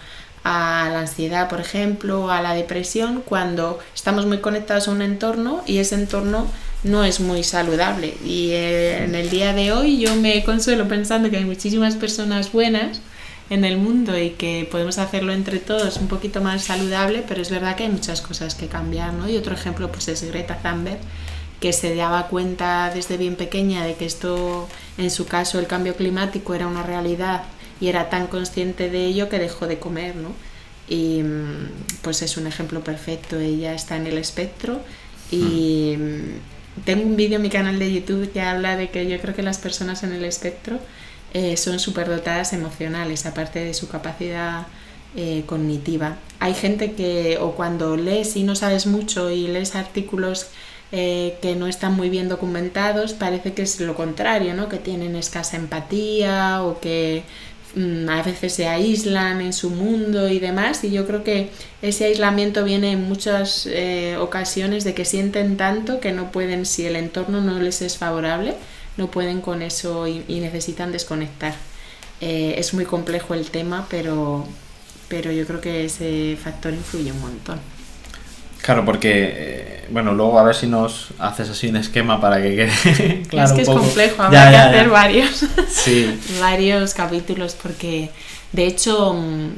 a 0.43 0.89
la 0.91 0.99
ansiedad, 1.01 1.49
por 1.49 1.59
ejemplo, 1.59 2.31
a 2.31 2.41
la 2.41 2.53
depresión, 2.53 3.21
cuando 3.25 3.79
estamos 3.93 4.25
muy 4.25 4.39
conectados 4.39 4.87
a 4.87 4.91
un 4.91 5.01
entorno 5.01 5.63
y 5.65 5.77
ese 5.77 5.95
entorno 5.95 6.47
no 6.83 7.03
es 7.03 7.19
muy 7.19 7.43
saludable. 7.43 8.15
Y 8.25 8.51
eh, 8.51 9.03
en 9.03 9.15
el 9.15 9.29
día 9.29 9.53
de 9.53 9.71
hoy 9.71 9.99
yo 9.99 10.15
me 10.15 10.43
consuelo 10.43 10.87
pensando 10.87 11.29
que 11.29 11.37
hay 11.37 11.45
muchísimas 11.45 11.95
personas 11.95 12.51
buenas 12.51 13.01
en 13.51 13.65
el 13.65 13.77
mundo 13.77 14.17
y 14.17 14.31
que 14.31 14.67
podemos 14.71 14.97
hacerlo 14.97 15.33
entre 15.33 15.59
todos 15.59 15.97
un 15.97 16.07
poquito 16.07 16.41
más 16.41 16.63
saludable, 16.63 17.23
pero 17.27 17.41
es 17.41 17.51
verdad 17.51 17.75
que 17.75 17.83
hay 17.83 17.89
muchas 17.89 18.21
cosas 18.21 18.55
que 18.55 18.67
cambiar, 18.67 19.13
¿no? 19.13 19.29
Y 19.29 19.37
otro 19.37 19.53
ejemplo 19.53 19.91
pues 19.91 20.07
es 20.07 20.23
Greta 20.23 20.57
Thunberg, 20.63 20.99
que 21.61 21.71
se 21.73 21.95
daba 21.95 22.27
cuenta 22.27 22.91
desde 22.93 23.17
bien 23.17 23.35
pequeña 23.35 23.85
de 23.85 23.93
que 23.93 24.05
esto, 24.05 24.67
en 24.97 25.11
su 25.11 25.27
caso, 25.27 25.59
el 25.59 25.67
cambio 25.67 25.95
climático 25.95 26.55
era 26.55 26.67
una 26.67 26.81
realidad 26.81 27.43
y 27.79 27.87
era 27.87 28.09
tan 28.09 28.27
consciente 28.27 28.89
de 28.89 29.05
ello 29.05 29.29
que 29.29 29.37
dejó 29.37 29.67
de 29.67 29.77
comer, 29.79 30.15
¿no? 30.15 30.33
Y 30.89 31.21
mm, 31.21 31.69
pues 32.01 32.23
es 32.23 32.35
un 32.37 32.47
ejemplo 32.47 32.83
perfecto, 32.83 33.39
ella 33.39 33.75
está 33.75 33.95
en 33.95 34.07
el 34.07 34.17
espectro 34.17 34.81
y 35.29 35.95
mm, 35.97 36.83
tengo 36.83 37.03
un 37.03 37.15
vídeo 37.15 37.35
en 37.35 37.43
mi 37.43 37.49
canal 37.49 37.77
de 37.77 37.93
YouTube 37.93 38.31
que 38.31 38.41
habla 38.41 38.75
de 38.75 38.89
que 38.89 39.07
yo 39.07 39.19
creo 39.21 39.35
que 39.35 39.43
las 39.43 39.59
personas 39.59 40.01
en 40.01 40.13
el 40.13 40.25
espectro 40.25 40.79
eh, 41.33 41.57
son 41.57 41.79
superdotadas 41.79 42.53
emocionales, 42.53 43.27
aparte 43.27 43.59
de 43.59 43.75
su 43.75 43.87
capacidad 43.87 44.65
eh, 45.15 45.43
cognitiva. 45.45 46.17
Hay 46.39 46.55
gente 46.55 46.93
que, 46.93 47.37
o 47.39 47.51
cuando 47.51 47.97
lees 47.97 48.35
y 48.35 48.43
no 48.43 48.55
sabes 48.55 48.87
mucho 48.87 49.29
y 49.29 49.47
lees 49.47 49.75
artículos 49.75 50.47
eh, 50.93 51.37
que 51.41 51.55
no 51.55 51.67
están 51.67 51.93
muy 51.93 52.09
bien 52.09 52.27
documentados, 52.27 53.13
parece 53.13 53.53
que 53.53 53.61
es 53.61 53.79
lo 53.79 53.95
contrario, 53.95 54.53
¿no? 54.53 54.67
que 54.67 54.77
tienen 54.77 55.15
escasa 55.15 55.55
empatía 55.55 56.63
o 56.63 56.81
que 56.81 57.23
mm, 57.75 58.09
a 58.09 58.21
veces 58.23 58.53
se 58.53 58.67
aíslan 58.67 59.39
en 59.39 59.53
su 59.53 59.69
mundo 59.69 60.27
y 60.27 60.39
demás. 60.39 60.83
Y 60.83 60.91
yo 60.91 61.07
creo 61.07 61.23
que 61.23 61.49
ese 61.81 62.05
aislamiento 62.05 62.65
viene 62.65 62.91
en 62.91 63.03
muchas 63.07 63.67
eh, 63.67 64.17
ocasiones 64.19 64.83
de 64.83 64.93
que 64.93 65.05
sienten 65.05 65.55
tanto 65.55 66.01
que 66.01 66.11
no 66.11 66.31
pueden, 66.31 66.65
si 66.65 66.85
el 66.85 66.97
entorno 66.97 67.39
no 67.39 67.59
les 67.59 67.81
es 67.81 67.97
favorable, 67.97 68.55
no 68.97 69.09
pueden 69.09 69.39
con 69.41 69.61
eso 69.61 70.07
y, 70.07 70.23
necesitan 70.41 70.91
desconectar. 70.91 71.55
Eh, 72.19 72.55
es 72.57 72.73
muy 72.73 72.85
complejo 72.85 73.33
el 73.33 73.49
tema, 73.49 73.87
pero, 73.89 74.45
pero 75.07 75.31
yo 75.31 75.47
creo 75.47 75.61
que 75.61 75.85
ese 75.85 76.37
factor 76.41 76.73
influye 76.73 77.11
un 77.13 77.21
montón. 77.21 77.59
Claro, 78.61 78.85
porque, 78.85 79.33
eh, 79.35 79.85
bueno, 79.89 80.13
luego 80.13 80.37
a 80.39 80.43
ver 80.43 80.55
si 80.55 80.67
nos 80.67 81.09
haces 81.19 81.49
así 81.49 81.67
un 81.67 81.77
esquema 81.77 82.21
para 82.21 82.41
que 82.41 82.55
quede 82.55 83.23
claro. 83.29 83.49
Es 83.49 83.53
que 83.53 83.61
es 83.63 83.67
complejo, 83.67 84.23
habrá 84.23 84.49
que 84.49 84.57
hacer 84.57 84.89
varios, 84.89 85.45
varios 86.39 86.93
capítulos, 86.93 87.55
porque 87.61 88.11
de 88.51 88.67
hecho, 88.67 89.13
mm, 89.13 89.49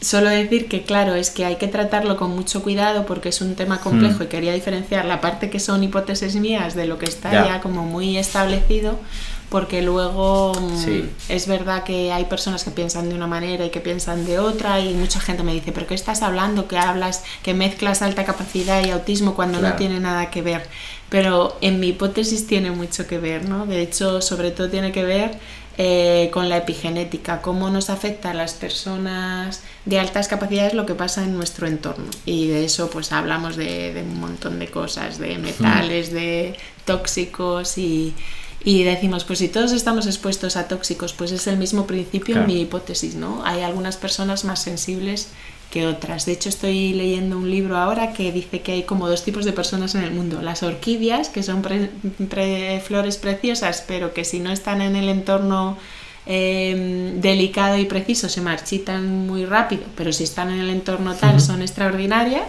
solo 0.00 0.28
decir 0.28 0.68
que, 0.68 0.82
claro, 0.82 1.14
es 1.14 1.30
que 1.30 1.44
hay 1.44 1.56
que 1.56 1.68
tratarlo 1.68 2.16
con 2.16 2.30
mucho 2.30 2.62
cuidado 2.62 3.06
porque 3.06 3.28
es 3.28 3.40
un 3.40 3.54
tema 3.54 3.80
complejo 3.80 4.20
mm. 4.20 4.22
y 4.22 4.26
quería 4.26 4.52
diferenciar 4.52 5.04
la 5.04 5.20
parte 5.20 5.48
que 5.48 5.60
son 5.60 5.84
hipótesis 5.84 6.34
mías 6.36 6.74
de 6.74 6.86
lo 6.86 6.98
que 6.98 7.06
está 7.06 7.32
ya 7.32 7.60
como 7.60 7.84
muy 7.84 8.18
establecido 8.18 8.98
porque 9.48 9.82
luego 9.82 10.52
mm, 10.54 11.08
es 11.28 11.46
verdad 11.46 11.84
que 11.84 12.12
hay 12.12 12.24
personas 12.24 12.64
que 12.64 12.70
piensan 12.70 13.08
de 13.08 13.14
una 13.14 13.26
manera 13.26 13.64
y 13.64 13.70
que 13.70 13.80
piensan 13.80 14.26
de 14.26 14.38
otra 14.38 14.80
y 14.80 14.94
mucha 14.94 15.20
gente 15.20 15.42
me 15.42 15.52
dice, 15.52 15.72
pero 15.72 15.86
¿qué 15.86 15.94
estás 15.94 16.22
hablando? 16.22 16.66
Que 16.66 16.78
hablas, 16.78 17.24
que 17.42 17.54
mezclas 17.54 18.02
alta 18.02 18.24
capacidad 18.24 18.84
y 18.84 18.90
autismo 18.90 19.34
cuando 19.34 19.60
no 19.60 19.74
tiene 19.74 20.00
nada 20.00 20.30
que 20.30 20.42
ver. 20.42 20.66
Pero 21.08 21.56
en 21.60 21.78
mi 21.78 21.88
hipótesis 21.88 22.46
tiene 22.46 22.72
mucho 22.72 23.06
que 23.06 23.18
ver, 23.18 23.48
¿no? 23.48 23.66
De 23.66 23.80
hecho, 23.80 24.20
sobre 24.20 24.50
todo 24.50 24.68
tiene 24.68 24.90
que 24.90 25.04
ver 25.04 25.38
eh, 25.78 26.30
con 26.32 26.48
la 26.48 26.56
epigenética, 26.56 27.42
cómo 27.42 27.70
nos 27.70 27.90
afecta 27.90 28.30
a 28.30 28.34
las 28.34 28.54
personas 28.54 29.62
de 29.84 30.00
altas 30.00 30.26
capacidades 30.26 30.74
lo 30.74 30.86
que 30.86 30.94
pasa 30.94 31.22
en 31.22 31.36
nuestro 31.36 31.68
entorno. 31.68 32.06
Y 32.24 32.48
de 32.48 32.64
eso 32.64 32.90
pues 32.90 33.12
hablamos 33.12 33.56
de, 33.56 33.92
de 33.94 34.02
un 34.02 34.18
montón 34.18 34.58
de 34.58 34.68
cosas, 34.68 35.18
de 35.18 35.38
metales, 35.38 36.12
de 36.12 36.56
tóxicos 36.84 37.78
y 37.78 38.14
y 38.64 38.82
decimos, 38.82 39.24
pues 39.24 39.38
si 39.38 39.48
todos 39.48 39.72
estamos 39.72 40.06
expuestos 40.06 40.56
a 40.56 40.66
tóxicos, 40.66 41.12
pues 41.12 41.30
es 41.30 41.46
el 41.46 41.56
mismo 41.56 41.86
principio 41.86 42.36
en 42.36 42.46
mi 42.46 42.60
hipótesis, 42.60 43.14
¿no? 43.14 43.44
Hay 43.44 43.62
algunas 43.62 43.96
personas 43.96 44.44
más 44.44 44.60
sensibles 44.60 45.28
que 45.70 45.86
otras. 45.86 46.26
De 46.26 46.32
hecho, 46.32 46.48
estoy 46.48 46.92
leyendo 46.92 47.38
un 47.38 47.50
libro 47.50 47.76
ahora 47.76 48.12
que 48.12 48.32
dice 48.32 48.62
que 48.62 48.72
hay 48.72 48.82
como 48.84 49.08
dos 49.08 49.24
tipos 49.24 49.44
de 49.44 49.52
personas 49.52 49.94
en 49.94 50.04
el 50.04 50.12
mundo. 50.12 50.40
Las 50.42 50.62
orquídeas, 50.62 51.28
que 51.28 51.42
son 51.42 51.62
flores 51.62 53.16
preciosas, 53.18 53.84
pero 53.86 54.14
que 54.14 54.24
si 54.24 54.40
no 54.40 54.50
están 54.52 54.80
en 54.80 54.96
el 54.96 55.08
entorno 55.08 55.76
em, 56.24 57.20
delicado 57.20 57.78
y 57.78 57.84
preciso 57.84 58.28
se 58.28 58.40
marchitan 58.40 59.26
muy 59.26 59.44
rápido, 59.44 59.84
pero 59.96 60.12
si 60.12 60.24
están 60.24 60.50
en 60.50 60.60
el 60.60 60.70
entorno 60.70 61.14
tal 61.14 61.40
son 61.40 61.62
extraordinarias. 61.62 62.44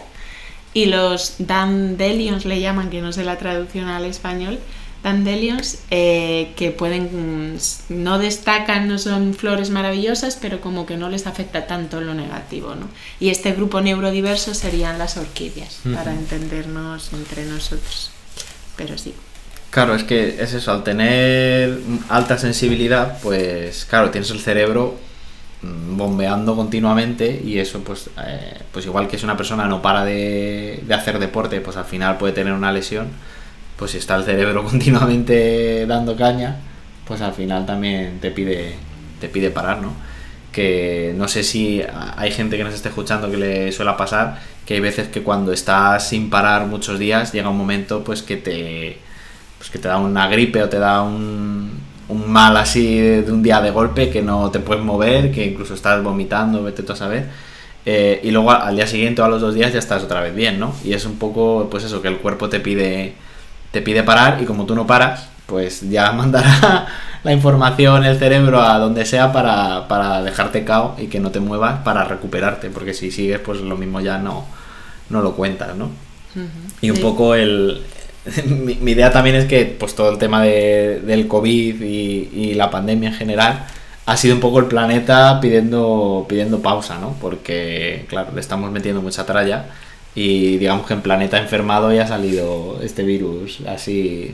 Y 0.74 0.86
los 0.86 1.36
dandelions 1.40 2.46
le 2.46 2.60
llaman, 2.60 2.90
que 2.90 3.02
no 3.02 3.12
sé 3.12 3.24
la 3.24 3.38
traducción 3.38 3.88
al 3.88 4.06
español, 4.06 4.60
dandelions 5.08 5.80
eh, 5.90 6.54
que 6.56 6.72
pueden 6.72 7.58
no 7.90 8.20
destacan, 8.20 8.88
no 8.88 8.98
son 8.98 9.34
flores 9.34 9.70
maravillosas, 9.70 10.38
pero 10.40 10.60
como 10.62 10.86
que 10.86 10.98
no 10.98 11.10
les 11.10 11.28
afecta 11.28 11.66
tanto 11.66 12.02
lo 12.02 12.14
negativo, 12.14 12.76
¿no? 12.76 12.88
Y 13.20 13.30
este 13.30 13.54
grupo 13.54 13.82
neurodiverso 13.82 14.54
serían 14.54 15.00
las 15.00 15.18
orquídeas, 15.18 15.80
para 15.94 16.14
entendernos 16.14 17.12
entre 17.14 17.46
nosotros. 17.46 18.12
Pero 18.76 18.98
sí. 18.98 19.14
Claro, 19.70 19.96
es 19.96 20.04
que 20.04 20.42
es 20.42 20.54
eso, 20.54 20.72
al 20.72 20.84
tener 20.84 21.80
alta 22.10 22.38
sensibilidad, 22.38 23.20
pues 23.22 23.86
claro, 23.86 24.12
tienes 24.12 24.30
el 24.32 24.40
cerebro 24.40 24.98
mm, 25.62 25.98
bombeando 25.98 26.56
continuamente 26.56 27.42
y 27.44 27.60
eso 27.60 27.82
pues 27.82 28.10
pues 28.72 28.86
igual 28.86 29.08
que 29.08 29.18
si 29.18 29.26
una 29.26 29.36
persona 29.36 29.68
no 29.68 29.82
para 29.82 30.06
de, 30.06 30.84
de 30.86 30.94
hacer 30.94 31.20
deporte, 31.20 31.60
pues 31.62 31.76
al 31.78 31.86
final 31.86 32.18
puede 32.18 32.34
tener 32.34 32.54
una 32.54 32.72
lesión 32.72 33.10
pues 33.78 33.92
si 33.92 33.98
está 33.98 34.16
el 34.16 34.24
cerebro 34.24 34.64
continuamente 34.70 35.86
dando 35.86 36.16
caña, 36.16 36.58
pues 37.06 37.22
al 37.22 37.34
final 37.34 37.66
también 37.66 38.20
te 38.20 38.32
pide, 38.32 38.76
te 39.22 39.30
pide 39.30 39.50
parar, 39.50 39.82
¿no? 39.82 39.94
Que 40.52 41.14
no 41.16 41.28
sé 41.28 41.44
si 41.44 41.82
hay 42.16 42.32
gente 42.32 42.58
que 42.58 42.64
nos 42.64 42.74
esté 42.74 42.90
escuchando 42.90 43.30
que 43.30 43.38
le 43.38 43.72
suele 43.72 43.94
pasar, 43.94 44.40
que 44.66 44.74
hay 44.74 44.80
veces 44.80 45.08
que 45.08 45.22
cuando 45.22 45.54
estás 45.54 46.10
sin 46.10 46.30
parar 46.30 46.66
muchos 46.66 47.00
días, 47.00 47.32
llega 47.32 47.50
un 47.50 47.58
momento 47.58 48.04
pues 48.04 48.24
que 48.24 48.38
te, 48.38 48.98
pues 49.58 49.70
que 49.70 49.80
te 49.80 49.88
da 49.88 49.98
una 49.98 50.28
gripe 50.28 50.64
o 50.64 50.70
te 50.70 50.80
da 50.80 51.04
un, 51.04 51.80
un 52.10 52.32
mal 52.32 52.58
así 52.58 53.00
de 53.00 53.32
un 53.32 53.44
día 53.44 53.62
de 53.62 53.72
golpe 53.72 54.10
que 54.10 54.22
no 54.22 54.50
te 54.52 54.60
puedes 54.60 54.84
mover, 54.84 55.32
que 55.32 55.46
incluso 55.46 55.74
estás 55.74 56.02
vomitando, 56.04 56.64
vete 56.64 56.84
tú 56.84 56.94
a 56.94 56.96
saber. 56.96 57.28
Eh, 57.86 58.20
y 58.24 58.32
luego 58.32 58.52
al 58.52 58.76
día 58.76 58.88
siguiente 58.88 59.22
o 59.22 59.26
a 59.26 59.30
los 59.30 59.42
dos 59.42 59.56
días 59.56 59.72
ya 59.72 59.80
estás 59.80 60.04
otra 60.04 60.22
vez 60.22 60.36
bien, 60.36 60.60
¿no? 60.60 60.76
Y 60.84 60.94
es 60.94 61.06
un 61.06 61.18
poco, 61.18 61.70
pues 61.72 61.84
eso, 61.84 62.02
que 62.02 62.10
el 62.10 62.18
cuerpo 62.18 62.50
te 62.50 62.60
pide, 62.60 63.14
te 63.78 63.84
pide 63.84 64.02
parar 64.02 64.42
y 64.42 64.46
como 64.46 64.66
tú 64.66 64.74
no 64.74 64.88
paras, 64.88 65.28
pues 65.46 65.88
ya 65.88 66.12
mandará 66.22 66.88
la 67.24 67.32
información 67.32 68.06
el 68.06 68.18
cerebro 68.18 68.60
a 68.60 68.80
donde 68.80 69.06
sea 69.06 69.32
para, 69.32 69.88
para 69.88 70.24
dejarte 70.24 70.66
cao 70.66 70.96
y 70.98 71.06
que 71.06 71.20
no 71.20 71.30
te 71.30 71.40
muevas 71.40 71.82
para 71.84 72.04
recuperarte, 72.04 72.72
porque 72.72 72.96
si 72.96 73.12
sigues, 73.12 73.40
pues 73.40 73.62
lo 73.62 73.78
mismo 73.78 74.02
ya 74.02 74.18
no, 74.18 74.46
no 75.10 75.22
lo 75.22 75.36
cuentas, 75.36 75.76
¿no? 75.76 75.90
Y 76.82 76.92
un 76.92 76.98
poco 76.98 77.34
el, 77.34 77.82
mi, 78.46 78.92
idea 78.92 79.12
también 79.12 79.36
es 79.36 79.46
que 79.46 79.66
pues 79.66 79.96
todo 79.96 80.12
el 80.12 80.18
tema 80.18 80.44
de, 80.44 81.02
del 81.04 81.28
COVID 81.28 81.82
y, 81.82 82.30
y, 82.32 82.54
la 82.54 82.70
pandemia 82.70 83.10
en 83.10 83.16
general 83.16 83.66
ha 84.06 84.18
sido 84.18 84.36
un 84.36 84.42
poco 84.42 84.60
el 84.60 84.66
planeta 84.66 85.40
pidiendo, 85.40 86.26
pidiendo 86.30 86.62
pausa, 86.62 87.00
¿no? 87.00 87.16
Porque, 87.20 88.06
claro, 88.08 88.30
le 88.36 88.42
estamos 88.42 88.72
metiendo 88.72 89.02
mucha 89.02 89.26
tralla 89.26 89.66
y 90.18 90.58
digamos 90.58 90.88
que 90.88 90.96
en 90.96 91.02
planeta 91.02 91.38
enfermado 91.38 91.94
ya 91.94 92.06
ha 92.06 92.08
salido 92.08 92.80
este 92.82 93.04
virus 93.04 93.60
así 93.68 94.34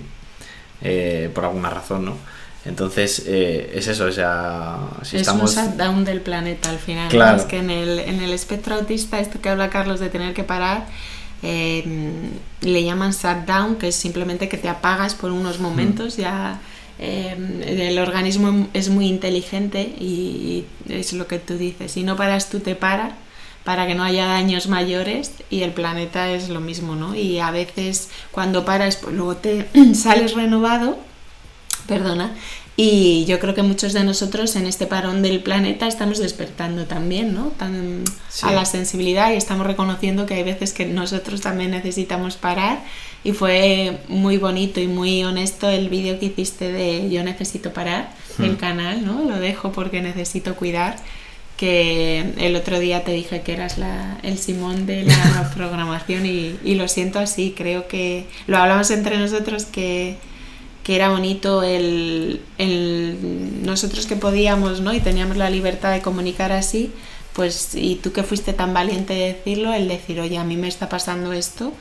eh, 0.82 1.30
por 1.36 1.44
alguna 1.44 1.70
razón, 1.70 2.06
¿no? 2.06 2.18
Entonces, 2.64 3.24
eh, 3.28 3.74
es 3.76 3.90
eso, 3.90 4.06
o 4.06 4.12
sea, 4.14 4.78
si 5.02 5.18
es 5.18 5.24
estamos... 5.24 5.58
un 5.58 5.66
shutdown 5.66 6.06
del 6.06 6.22
planeta 6.22 6.70
al 6.70 6.80
final. 6.80 7.10
Claro. 7.10 7.36
Es 7.36 7.44
que 7.44 7.58
en 7.58 7.70
el, 7.70 8.00
en 8.00 8.22
el 8.22 8.32
espectro 8.32 8.76
autista, 8.76 9.20
esto 9.20 9.42
que 9.42 9.50
habla 9.50 9.70
Carlos 9.70 10.00
de 10.00 10.08
tener 10.08 10.34
que 10.34 10.46
parar, 10.46 10.88
eh, 11.42 11.84
le 12.62 12.84
llaman 12.86 13.12
shutdown, 13.12 13.76
que 13.76 13.90
es 13.90 13.96
simplemente 13.96 14.48
que 14.48 14.58
te 14.58 14.70
apagas 14.70 15.16
por 15.16 15.34
unos 15.34 15.60
momentos, 15.60 16.16
ya 16.16 16.62
eh, 16.98 17.36
el 17.68 18.00
organismo 18.00 18.70
es 18.74 18.88
muy 18.88 19.08
inteligente 19.08 19.82
y, 19.82 20.64
es 20.88 21.12
lo 21.12 21.28
que 21.28 21.40
tú 21.40 21.58
dices, 21.58 21.92
si 21.92 22.04
no 22.04 22.16
paras 22.16 22.50
tú 22.50 22.62
te 22.62 22.76
paras 22.76 23.12
para 23.64 23.88
que 23.88 23.96
no 23.96 24.04
haya 24.04 24.26
daños 24.26 24.68
mayores 24.68 25.32
y 25.50 25.62
el 25.64 25.72
planeta 25.72 26.32
es 26.32 26.50
lo 26.50 26.60
mismo, 26.60 26.96
¿no? 26.96 27.16
Y 27.16 27.40
a 27.40 27.52
veces 27.52 28.10
cuando 28.32 28.66
paras, 28.66 28.98
pues 28.98 29.16
luego 29.16 29.38
te 29.38 29.68
sales 29.94 30.34
renovado, 30.34 30.98
perdona, 31.88 32.34
y 32.76 33.26
yo 33.26 33.40
creo 33.40 33.54
que 33.54 33.62
muchos 33.62 33.94
de 33.94 34.04
nosotros 34.04 34.56
en 34.56 34.66
este 34.66 34.88
parón 34.88 35.22
del 35.22 35.42
planeta 35.42 35.88
estamos 35.88 36.18
despertando 36.18 36.86
también, 36.86 37.36
¿no? 37.36 37.52
A 38.42 38.52
la 38.52 38.66
sensibilidad 38.66 39.32
y 39.32 39.36
estamos 39.36 39.68
reconociendo 39.68 40.26
que 40.26 40.34
hay 40.34 40.44
veces 40.44 40.74
que 40.74 40.86
nosotros 40.86 41.42
también 41.42 41.72
necesitamos 41.72 42.36
parar. 42.36 42.84
Y 43.24 43.34
fue 43.34 44.00
muy 44.08 44.38
bonito 44.38 44.82
y 44.82 44.88
muy 44.88 45.24
honesto 45.24 45.70
el 45.70 45.88
vídeo 45.88 46.20
que 46.20 46.26
hiciste 46.26 46.72
de 46.72 47.10
Yo 47.10 47.24
necesito 47.24 47.72
parar, 47.72 48.12
el 48.40 48.54
hmm. 48.54 48.58
canal, 48.58 49.06
¿no? 49.06 49.24
Lo 49.24 49.40
dejo 49.40 49.72
porque 49.72 50.02
necesito 50.02 50.56
cuidar. 50.56 50.96
Que 51.64 52.34
el 52.40 52.56
otro 52.58 52.80
día 52.80 53.06
te 53.06 53.14
dije 53.14 53.42
que 53.42 53.54
eras 53.54 53.78
la, 53.78 54.18
el 54.22 54.38
Simón 54.38 54.86
de 54.86 55.06
la 55.06 55.52
programación 55.56 56.26
y, 56.26 56.58
y 56.64 56.76
lo 56.76 56.88
siento 56.88 57.20
así. 57.20 57.54
Creo 57.56 57.88
que 57.88 58.26
lo 58.48 58.58
hablamos 58.58 58.92
entre 58.92 59.18
nosotros 59.18 59.66
que 59.66 60.18
que 60.84 60.96
era 60.96 61.10
bonito 61.10 61.64
el, 61.64 62.42
nosotros 63.64 64.06
que 64.06 64.16
podíamos 64.16 64.82
¿no? 64.82 64.94
y 64.94 65.00
teníamos 65.00 65.38
la 65.38 65.50
libertad 65.50 65.94
de 65.94 66.02
comunicar 66.02 66.52
así, 66.52 66.92
pues 67.34 67.74
y 67.74 67.96
tú 67.96 68.12
que 68.12 68.24
fuiste 68.24 68.54
tan 68.54 68.74
valiente 68.74 69.14
de 69.14 69.34
decirlo, 69.34 69.74
el 69.74 69.88
decir, 69.88 70.20
oye, 70.20 70.38
a 70.38 70.44
mí 70.44 70.58
me 70.58 70.68
está 70.68 70.90
pasando 70.90 71.32
esto 71.32 71.72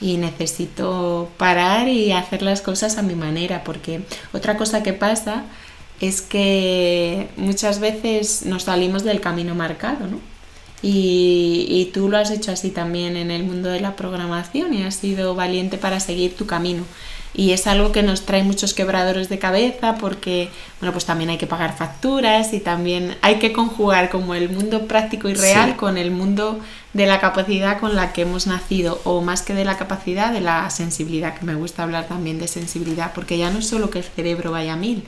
y 0.00 0.16
necesito 0.16 1.28
parar 1.36 1.88
y 1.88 2.12
hacer 2.12 2.42
las 2.42 2.62
cosas 2.62 2.98
a 2.98 3.02
mi 3.02 3.14
manera, 3.14 3.64
porque 3.64 4.02
otra 4.32 4.56
cosa 4.56 4.82
que 4.82 4.92
pasa 4.92 5.44
es 6.02 6.20
que 6.20 7.28
muchas 7.36 7.78
veces 7.78 8.44
nos 8.44 8.64
salimos 8.64 9.04
del 9.04 9.20
camino 9.20 9.54
marcado, 9.54 10.06
¿no? 10.08 10.20
Y, 10.82 11.66
y, 11.68 11.92
tú 11.92 12.08
lo 12.08 12.18
has 12.18 12.32
hecho 12.32 12.50
así 12.50 12.70
también 12.70 13.16
en 13.16 13.30
el 13.30 13.44
mundo 13.44 13.68
de 13.68 13.80
la 13.80 13.94
programación 13.94 14.74
y 14.74 14.82
has 14.82 14.96
sido 14.96 15.36
valiente 15.36 15.78
para 15.78 16.00
seguir 16.00 16.34
tu 16.34 16.46
camino 16.46 16.84
y 17.34 17.52
es 17.52 17.66
algo 17.66 17.92
que 17.92 18.02
nos 18.02 18.26
trae 18.26 18.42
muchos 18.42 18.74
quebradores 18.74 19.28
de 19.28 19.38
cabeza 19.38 19.96
porque, 19.98 20.50
bueno, 20.80 20.92
pues 20.92 21.06
también 21.06 21.30
hay 21.30 21.38
que 21.38 21.46
pagar 21.46 21.76
facturas 21.76 22.52
y 22.52 22.60
también 22.60 23.16
hay 23.22 23.38
que 23.38 23.52
conjugar 23.52 24.10
como 24.10 24.34
el 24.34 24.50
mundo 24.50 24.86
práctico 24.86 25.30
y 25.30 25.34
real 25.34 25.76
con 25.76 25.96
el 25.96 26.10
mundo 26.10 26.60
de 26.92 27.06
la 27.06 27.20
capacidad 27.20 27.80
con 27.80 27.96
la 27.96 28.12
que 28.12 28.22
hemos 28.22 28.46
nacido 28.46 29.00
o 29.04 29.22
más 29.22 29.40
que 29.40 29.54
de 29.54 29.64
la 29.64 29.78
capacidad, 29.78 30.30
de 30.30 30.42
la 30.42 30.68
sensibilidad, 30.68 31.38
que 31.38 31.46
me 31.46 31.54
gusta 31.54 31.84
hablar 31.84 32.06
también 32.06 32.38
de 32.38 32.48
sensibilidad, 32.48 33.12
porque 33.14 33.38
ya 33.38 33.50
no 33.50 33.60
es 33.60 33.66
solo 33.66 33.88
que 33.88 34.00
el 34.00 34.04
cerebro 34.04 34.50
vaya 34.50 34.74
a 34.74 34.76
mil, 34.76 35.02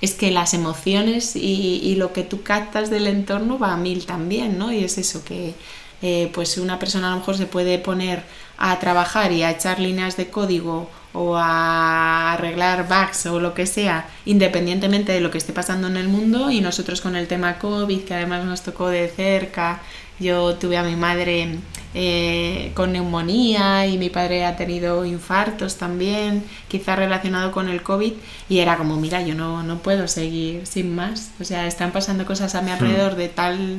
es 0.00 0.14
que 0.14 0.30
las 0.30 0.54
emociones 0.54 1.36
y, 1.36 1.94
lo 1.96 2.12
que 2.12 2.22
tú 2.22 2.42
captas 2.42 2.90
del 2.90 3.06
entorno 3.06 3.58
va 3.58 3.72
a 3.72 3.76
mil 3.76 4.04
también, 4.06 4.58
¿no? 4.58 4.72
Y 4.72 4.84
es 4.84 4.98
eso 4.98 5.24
que... 5.24 5.54
Eh, 6.02 6.30
pues 6.34 6.58
una 6.58 6.78
persona 6.78 7.08
a 7.08 7.10
lo 7.12 7.20
mejor 7.20 7.38
se 7.38 7.46
puede 7.46 7.78
poner 7.78 8.22
a 8.58 8.78
trabajar 8.78 9.32
y 9.32 9.42
a 9.42 9.50
echar 9.50 9.80
líneas 9.80 10.18
de 10.18 10.28
código 10.28 10.90
o 11.14 11.36
a 11.36 12.34
arreglar 12.34 12.86
bugs 12.86 13.24
o 13.26 13.40
lo 13.40 13.54
que 13.54 13.64
sea, 13.64 14.06
independientemente 14.26 15.12
de 15.12 15.20
lo 15.20 15.30
que 15.30 15.38
esté 15.38 15.54
pasando 15.54 15.88
en 15.88 15.96
el 15.96 16.08
mundo. 16.08 16.50
Y 16.50 16.60
nosotros 16.60 17.00
con 17.00 17.16
el 17.16 17.28
tema 17.28 17.58
COVID, 17.58 18.04
que 18.04 18.14
además 18.14 18.44
nos 18.44 18.62
tocó 18.62 18.88
de 18.88 19.08
cerca, 19.08 19.80
yo 20.18 20.54
tuve 20.56 20.76
a 20.76 20.82
mi 20.82 20.96
madre 20.96 21.58
eh, 21.98 22.72
con 22.74 22.92
neumonía 22.92 23.86
y 23.86 23.96
mi 23.96 24.10
padre 24.10 24.44
ha 24.44 24.54
tenido 24.54 25.06
infartos 25.06 25.76
también, 25.76 26.44
quizá 26.68 26.94
relacionado 26.94 27.52
con 27.52 27.70
el 27.70 27.82
COVID, 27.82 28.12
y 28.50 28.58
era 28.58 28.76
como, 28.76 28.96
mira, 28.96 29.22
yo 29.22 29.34
no, 29.34 29.62
no 29.62 29.78
puedo 29.78 30.06
seguir 30.06 30.66
sin 30.66 30.94
más. 30.94 31.30
O 31.40 31.44
sea, 31.44 31.66
están 31.66 31.92
pasando 31.92 32.26
cosas 32.26 32.54
a 32.54 32.60
mi 32.60 32.70
hmm. 32.70 32.74
alrededor 32.74 33.14
de 33.14 33.28
tal 33.28 33.78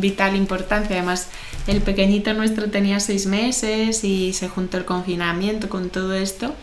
vital 0.00 0.34
importancia. 0.34 0.96
Además, 0.96 1.28
el 1.66 1.82
pequeñito 1.82 2.32
nuestro 2.32 2.70
tenía 2.70 3.00
seis 3.00 3.26
meses 3.26 4.02
y 4.02 4.32
se 4.32 4.48
juntó 4.48 4.78
el 4.78 4.86
confinamiento 4.86 5.68
con 5.68 5.90
todo 5.90 6.14
esto 6.14 6.54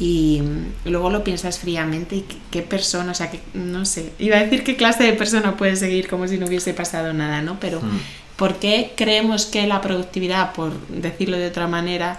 y 0.00 0.42
luego 0.86 1.10
lo 1.10 1.22
piensas 1.22 1.58
fríamente 1.58 2.16
y 2.16 2.24
qué, 2.50 2.62
persona, 2.62 3.12
o 3.12 3.14
sea, 3.14 3.30
que 3.30 3.38
no 3.52 3.84
sé, 3.84 4.12
iba 4.18 4.38
a 4.38 4.40
decir 4.40 4.64
qué 4.64 4.74
clase 4.74 5.04
de 5.04 5.12
persona 5.12 5.58
puede 5.58 5.76
seguir 5.76 6.08
como 6.08 6.26
si 6.26 6.38
no 6.38 6.46
hubiese 6.46 6.72
pasado 6.72 7.12
nada, 7.12 7.42
¿no? 7.42 7.60
Pero 7.60 7.82
mm. 7.82 8.00
¿Por 8.40 8.56
qué 8.56 8.94
creemos 8.96 9.44
que 9.44 9.66
la 9.66 9.82
productividad, 9.82 10.54
por 10.54 10.72
decirlo 10.88 11.36
de 11.36 11.48
otra 11.48 11.66
manera, 11.66 12.18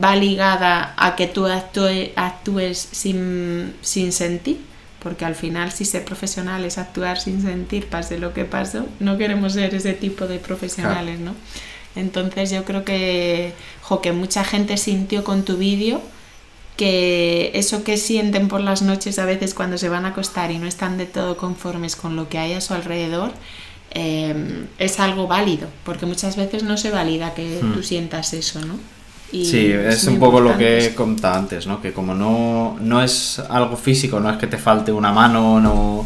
va 0.00 0.14
ligada 0.14 0.94
a 0.96 1.16
que 1.16 1.26
tú 1.26 1.44
actúes 1.44 2.88
sin, 2.92 3.74
sin 3.80 4.12
sentir? 4.12 4.60
Porque 5.02 5.24
al 5.24 5.34
final 5.34 5.72
si 5.72 5.84
ser 5.84 6.04
profesional 6.04 6.64
es 6.64 6.78
actuar 6.78 7.18
sin 7.18 7.42
sentir, 7.42 7.88
pase 7.88 8.16
lo 8.16 8.32
que 8.32 8.44
pase, 8.44 8.82
no 9.00 9.18
queremos 9.18 9.54
ser 9.54 9.74
ese 9.74 9.92
tipo 9.92 10.28
de 10.28 10.38
profesionales, 10.38 11.18
¿no? 11.18 11.34
Entonces 11.96 12.52
yo 12.52 12.64
creo 12.64 12.84
que, 12.84 13.52
jo, 13.82 14.00
que 14.00 14.12
mucha 14.12 14.44
gente 14.44 14.76
sintió 14.76 15.24
con 15.24 15.44
tu 15.44 15.56
vídeo 15.56 16.00
que 16.76 17.50
eso 17.54 17.82
que 17.82 17.96
sienten 17.96 18.46
por 18.46 18.60
las 18.60 18.82
noches 18.82 19.18
a 19.18 19.24
veces 19.24 19.52
cuando 19.52 19.78
se 19.78 19.88
van 19.88 20.04
a 20.04 20.10
acostar 20.10 20.52
y 20.52 20.58
no 20.58 20.68
están 20.68 20.96
de 20.96 21.06
todo 21.06 21.36
conformes 21.36 21.96
con 21.96 22.14
lo 22.14 22.28
que 22.28 22.38
hay 22.38 22.52
a 22.52 22.60
su 22.60 22.72
alrededor, 22.72 23.32
em, 23.96 24.66
es 24.78 25.00
algo 25.00 25.26
válido, 25.26 25.68
porque 25.84 26.06
muchas 26.06 26.36
veces 26.36 26.62
no 26.62 26.76
se 26.76 26.90
valida 26.90 27.34
que 27.34 27.60
hmm. 27.62 27.72
tú 27.72 27.82
sientas 27.82 28.32
eso, 28.34 28.60
¿no? 28.60 28.78
sí, 29.30 29.72
es, 29.72 30.04
un 30.04 30.18
poco 30.18 30.40
lo 30.40 30.56
que 30.56 30.86
he 30.86 30.94
contado 30.94 31.36
antes, 31.36 31.66
¿no? 31.66 31.80
Que 31.80 31.92
como 31.92 32.14
no, 32.14 32.76
no 32.80 33.02
es 33.02 33.38
algo 33.50 33.76
físico, 33.76 34.20
no 34.20 34.30
es 34.30 34.36
que 34.38 34.46
te 34.46 34.58
falte 34.58 34.92
una 34.92 35.12
mano 35.12 35.60
no, 35.60 36.04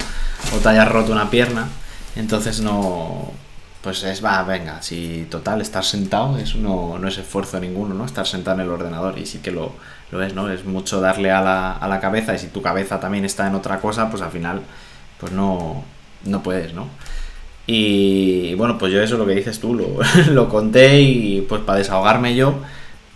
o 0.54 0.58
te 0.62 0.68
hayas 0.68 0.88
roto 0.88 1.12
una 1.12 1.28
pierna, 1.28 1.68
entonces 2.16 2.60
no, 2.60 3.32
pues 3.82 4.02
es, 4.04 4.24
va, 4.24 4.42
venga, 4.42 4.82
si 4.82 5.26
total, 5.30 5.60
estar 5.60 5.84
sentado 5.84 6.38
es 6.38 6.54
no, 6.54 6.98
no 6.98 7.08
es 7.08 7.18
esfuerzo 7.18 7.60
ninguno, 7.60 7.94
¿no? 7.94 8.04
Estar 8.04 8.26
sentado 8.26 8.60
en 8.60 8.66
el 8.66 8.72
ordenador 8.72 9.18
y 9.18 9.26
sí 9.26 9.38
que 9.38 9.50
lo, 9.50 9.74
lo 10.10 10.22
es, 10.22 10.34
¿no? 10.34 10.50
Es 10.50 10.64
mucho 10.64 11.00
darle 11.00 11.30
a 11.30 11.40
la, 11.40 11.72
a 11.72 11.88
la 11.88 12.00
cabeza 12.00 12.34
y 12.34 12.38
si 12.38 12.48
tu 12.48 12.62
cabeza 12.62 13.00
también 13.00 13.24
está 13.24 13.46
en 13.46 13.54
otra 13.54 13.80
cosa, 13.80 14.10
pues 14.10 14.22
al 14.22 14.30
final, 14.30 14.62
pues 15.18 15.32
no, 15.32 15.84
no 16.24 16.42
puedes, 16.42 16.74
¿no? 16.74 16.88
Y 17.72 18.54
bueno, 18.54 18.78
pues 18.78 18.92
yo 18.92 19.00
eso 19.00 19.16
lo 19.16 19.24
que 19.24 19.34
dices 19.36 19.60
tú, 19.60 19.74
lo, 19.74 19.86
lo 20.32 20.48
conté 20.48 21.02
y 21.02 21.42
pues 21.42 21.62
para 21.62 21.78
desahogarme 21.78 22.34
yo, 22.34 22.54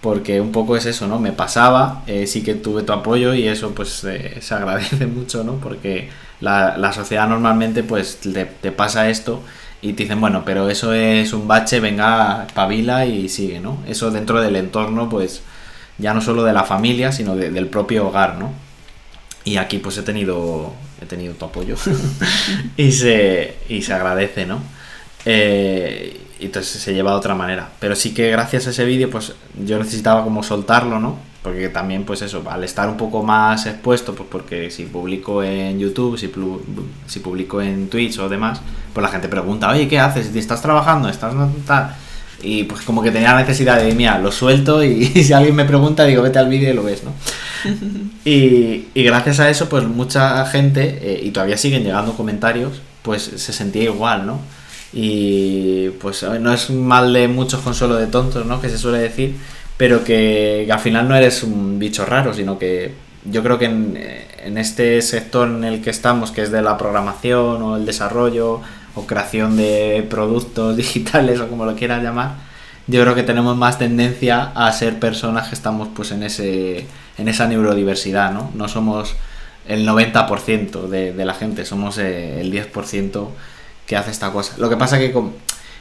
porque 0.01 0.41
un 0.41 0.53
poco 0.53 0.77
es 0.77 0.87
eso, 0.87 1.09
¿no? 1.09 1.19
Me 1.19 1.33
pasaba, 1.33 2.05
eh, 2.07 2.29
sí 2.29 2.45
que 2.45 2.55
tuve 2.55 2.85
tu 2.85 2.93
apoyo 2.93 3.35
y 3.35 3.49
eso 3.49 3.75
pues 3.75 3.89
se 3.89 4.55
agradece 4.55 5.07
mucho, 5.09 5.43
¿no? 5.43 5.55
Porque 5.55 6.09
la, 6.41 6.79
la 6.79 6.93
sociedad 6.93 7.29
normalmente 7.29 7.83
pues 7.83 8.21
te, 8.21 8.71
pasa 8.71 9.11
esto 9.11 9.43
y 9.83 9.95
te 9.95 10.05
dicen, 10.05 10.21
bueno, 10.21 10.45
pero 10.47 10.71
eso 10.71 10.95
es 10.95 11.33
un 11.33 11.49
bache, 11.49 11.81
venga, 11.81 12.47
pavila 12.55 13.07
y 13.07 13.29
sigue, 13.29 13.59
¿no? 13.59 13.79
Eso 13.89 14.13
dentro 14.13 14.41
del 14.41 14.55
entorno, 14.55 15.09
pues 15.09 15.43
ya 15.99 16.15
no 16.15 16.21
solo 16.21 16.45
de 16.45 16.53
la 16.53 16.63
familia, 16.63 17.11
sino 17.11 17.35
del 17.35 17.67
propio 17.67 18.07
hogar, 18.07 18.39
¿no? 18.39 18.53
Y 19.43 19.57
aquí 19.57 19.79
pues 19.79 19.99
he 19.99 20.03
tenido, 20.03 20.73
he 21.05 21.07
tenido 21.07 21.35
tu 21.35 21.45
apoyo 21.45 21.77
y, 22.77 22.93
se, 22.93 23.57
y 23.69 23.83
se 23.83 23.93
agradece, 23.93 24.47
¿no? 24.47 24.61
Eh, 25.25 26.21
y 26.39 26.47
entonces 26.47 26.83
se 26.83 26.93
lleva 26.93 27.13
de 27.13 27.17
otra 27.17 27.35
manera. 27.35 27.71
Pero 27.79 27.95
sí 27.97 28.13
que 28.13 28.31
gracias 28.31 28.67
a 28.67 28.71
ese 28.71 28.85
vídeo, 28.85 29.11
pues 29.11 29.33
yo 29.65 29.79
necesitaba 29.79 30.25
como 30.25 30.43
soltarlo, 30.43 30.99
¿no? 31.01 31.19
Porque 31.43 31.69
también, 31.69 32.05
pues 32.05 32.23
eso, 32.23 32.43
al 32.49 32.65
estar 32.65 32.89
un 32.89 32.97
poco 32.97 33.23
más 33.23 33.67
expuesto, 33.67 34.15
pues 34.15 34.29
porque 34.31 34.71
si 34.71 34.85
publico 34.85 35.43
en 35.43 35.79
YouTube, 35.79 36.19
si, 36.19 36.33
si 37.07 37.21
publico 37.21 37.61
en 37.61 37.89
Twitch 37.89 38.19
o 38.19 38.29
demás, 38.29 38.61
pues 38.93 39.03
la 39.03 39.11
gente 39.11 39.29
pregunta, 39.29 39.69
oye, 39.71 39.87
¿qué 39.87 39.99
haces? 39.99 40.35
¿Estás 40.35 40.63
trabajando? 40.63 41.09
¿Estás 41.09 41.35
tal? 41.67 41.95
Y 42.45 42.65
pues 42.65 42.83
como 42.83 43.03
que 43.03 43.11
tenía 43.11 43.33
la 43.33 43.41
necesidad 43.41 43.83
de, 43.83 43.95
mira, 43.95 44.19
lo 44.19 44.31
suelto 44.31 44.85
y, 44.85 45.07
si 45.07 45.33
alguien 45.33 45.57
me 45.57 45.65
pregunta, 45.65 46.05
digo, 46.05 46.23
vete 46.23 46.39
al 46.39 46.49
vídeo 46.49 46.71
y 46.71 46.75
lo 46.75 46.85
ves, 46.85 47.03
¿no? 47.05 47.13
y, 48.25 48.89
y, 48.95 49.03
gracias 49.03 49.41
a 49.41 49.49
eso, 49.49 49.69
pues 49.69 49.85
mucha 49.85 50.45
gente, 50.47 50.99
eh, 51.01 51.21
y 51.23 51.31
todavía 51.31 51.57
siguen 51.57 51.83
llegando 51.83 52.13
comentarios, 52.13 52.83
pues 53.03 53.23
se 53.23 53.53
sentía 53.53 53.85
igual, 53.85 54.27
¿no? 54.27 54.41
Y 54.93 55.89
pues 56.01 56.23
no 56.23 56.53
es 56.53 56.71
mal 56.71 57.13
de 57.13 57.27
muchos 57.27 57.61
consuelo 57.61 57.97
de 57.97 58.07
tontos, 58.07 58.47
¿no? 58.47 58.61
Que 58.61 58.69
se 58.69 58.79
suele 58.79 58.99
decir, 58.99 59.37
pero 59.77 60.05
que, 60.05 60.69
al 60.71 60.79
final 60.79 61.09
no 61.09 61.17
eres 61.17 61.43
un 61.43 61.79
bicho 61.79 62.07
raro, 62.07 62.33
sino 62.33 62.59
que 62.59 62.93
yo 63.25 63.43
creo 63.43 63.59
que 63.59 63.65
en, 63.65 64.59
este 64.59 65.03
sector 65.03 65.49
en 65.49 65.65
el 65.65 65.83
que 65.83 65.91
estamos, 65.91 66.31
que 66.31 66.43
es 66.43 66.51
de 66.51 66.63
la 66.63 66.77
programación 66.77 67.63
o 67.63 67.77
el 67.77 67.87
desarrollo 67.87 68.61
o 68.95 69.07
creación 69.07 69.57
de 69.57 70.07
productos 70.09 70.77
digitales 70.83 71.41
o 71.41 71.49
como 71.49 71.65
lo 71.65 71.75
quieras 71.75 72.03
llamar, 72.03 72.37
yo 72.87 73.01
creo 73.03 73.15
que 73.15 73.23
tenemos 73.23 73.57
más 73.57 73.79
tendencia 73.79 74.53
a 74.55 74.71
ser 74.73 74.99
personas 74.99 75.49
que 75.49 75.55
estamos 75.55 75.89
pues 75.95 76.11
en 76.13 76.23
ese 76.23 76.87
en 77.17 77.29
esa 77.29 77.47
neurodiversidad, 77.47 78.33
¿no? 78.33 78.51
No 78.55 78.69
somos 78.69 79.15
el 79.67 79.87
90% 79.89 80.89
de, 80.89 81.13
de 81.13 81.25
la 81.25 81.35
gente, 81.35 81.65
somos 81.65 81.99
eh, 81.99 82.41
el 82.41 82.53
10% 82.53 83.29
que 83.87 83.97
hace 83.97 84.11
esta 84.11 84.33
cosa. 84.33 84.55
Lo 84.59 84.69
que 84.69 84.77
pasa 84.77 84.99
que 84.99 85.15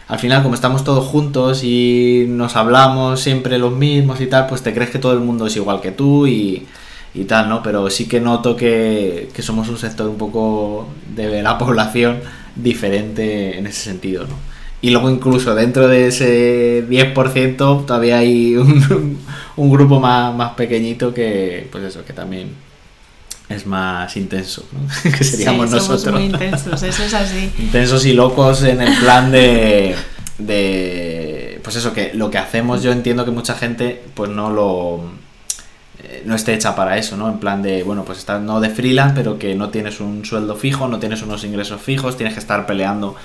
al 0.07 0.19
final 0.19 0.43
como 0.43 0.55
estamos 0.55 0.83
todos 0.83 1.05
juntos 1.05 1.63
y 1.63 2.25
nos 2.27 2.55
hablamos 2.55 3.19
siempre 3.19 3.57
los 3.57 3.73
mismos 3.73 4.21
y 4.21 4.27
tal, 4.27 4.47
pues 4.47 4.61
te 4.61 4.73
crees 4.73 4.89
que 4.89 4.99
todo 4.99 5.13
el 5.13 5.19
mundo 5.19 5.47
es 5.47 5.55
igual 5.55 5.81
que 5.81 5.91
tú 5.91 6.27
y, 6.27 6.65
y 7.13 7.25
tal, 7.25 7.49
¿no? 7.49 7.63
Pero 7.63 7.89
sí 7.89 8.07
que 8.07 8.19
noto 8.19 8.55
que, 8.55 9.29
que, 9.33 9.41
somos 9.41 9.69
un 9.69 9.77
sector 9.77 10.07
un 10.07 10.17
poco 10.17 10.87
de 11.15 11.41
la 11.41 11.57
población 11.57 12.21
diferente 12.55 13.57
en 13.57 13.67
ese 13.67 13.81
sentido, 13.81 14.25
¿no? 14.25 14.35
Y 14.81 14.89
luego 14.89 15.09
incluso 15.09 15.55
dentro 15.55 15.87
de 15.87 16.07
ese 16.07 16.85
10% 16.89 17.85
todavía 17.85 18.17
hay 18.17 18.57
un, 18.57 19.17
un 19.55 19.69
grupo 19.71 19.99
más, 19.99 20.35
más 20.35 20.51
pequeñito 20.55 21.13
que, 21.13 21.67
pues 21.71 21.85
eso, 21.85 22.03
que 22.03 22.11
también 22.11 22.49
es 23.49 23.65
más 23.65 24.15
intenso, 24.17 24.65
¿no? 24.71 25.11
que 25.17 25.23
seríamos 25.23 25.69
sí, 25.69 25.75
nosotros. 25.75 26.01
Somos 26.01 26.19
muy 26.19 26.29
intensos, 26.29 26.83
eso 26.83 27.03
es 27.03 27.13
así. 27.13 27.51
intensos 27.59 28.05
y 28.05 28.13
locos 28.13 28.63
en 28.63 28.81
el 28.81 28.93
plan 28.99 29.31
de, 29.31 29.95
de, 30.37 31.61
pues 31.63 31.75
eso, 31.77 31.93
que 31.93 32.13
lo 32.13 32.29
que 32.29 32.37
hacemos 32.37 32.83
yo 32.83 32.91
entiendo 32.91 33.25
que 33.25 33.31
mucha 33.31 33.55
gente 33.55 34.03
pues 34.13 34.29
no 34.29 34.49
lo 34.49 35.22
no 36.25 36.35
esté 36.35 36.53
hecha 36.53 36.75
para 36.75 36.97
eso, 36.97 37.17
¿no? 37.17 37.29
En 37.29 37.39
plan 37.39 37.61
de, 37.61 37.83
bueno, 37.83 38.03
pues 38.03 38.19
estar 38.19 38.39
no 38.41 38.59
de 38.59 38.69
freelance, 38.69 39.15
pero 39.15 39.39
que 39.39 39.55
no 39.55 39.69
tienes 39.69 39.99
un 39.99 40.25
sueldo 40.25 40.55
fijo, 40.55 40.87
no 40.87 40.99
tienes 40.99 41.21
unos 41.21 41.43
ingresos 41.43 41.81
fijos, 41.81 42.17
tienes 42.17 42.33
que 42.33 42.39
estar 42.39 42.65
peleando 42.65 43.15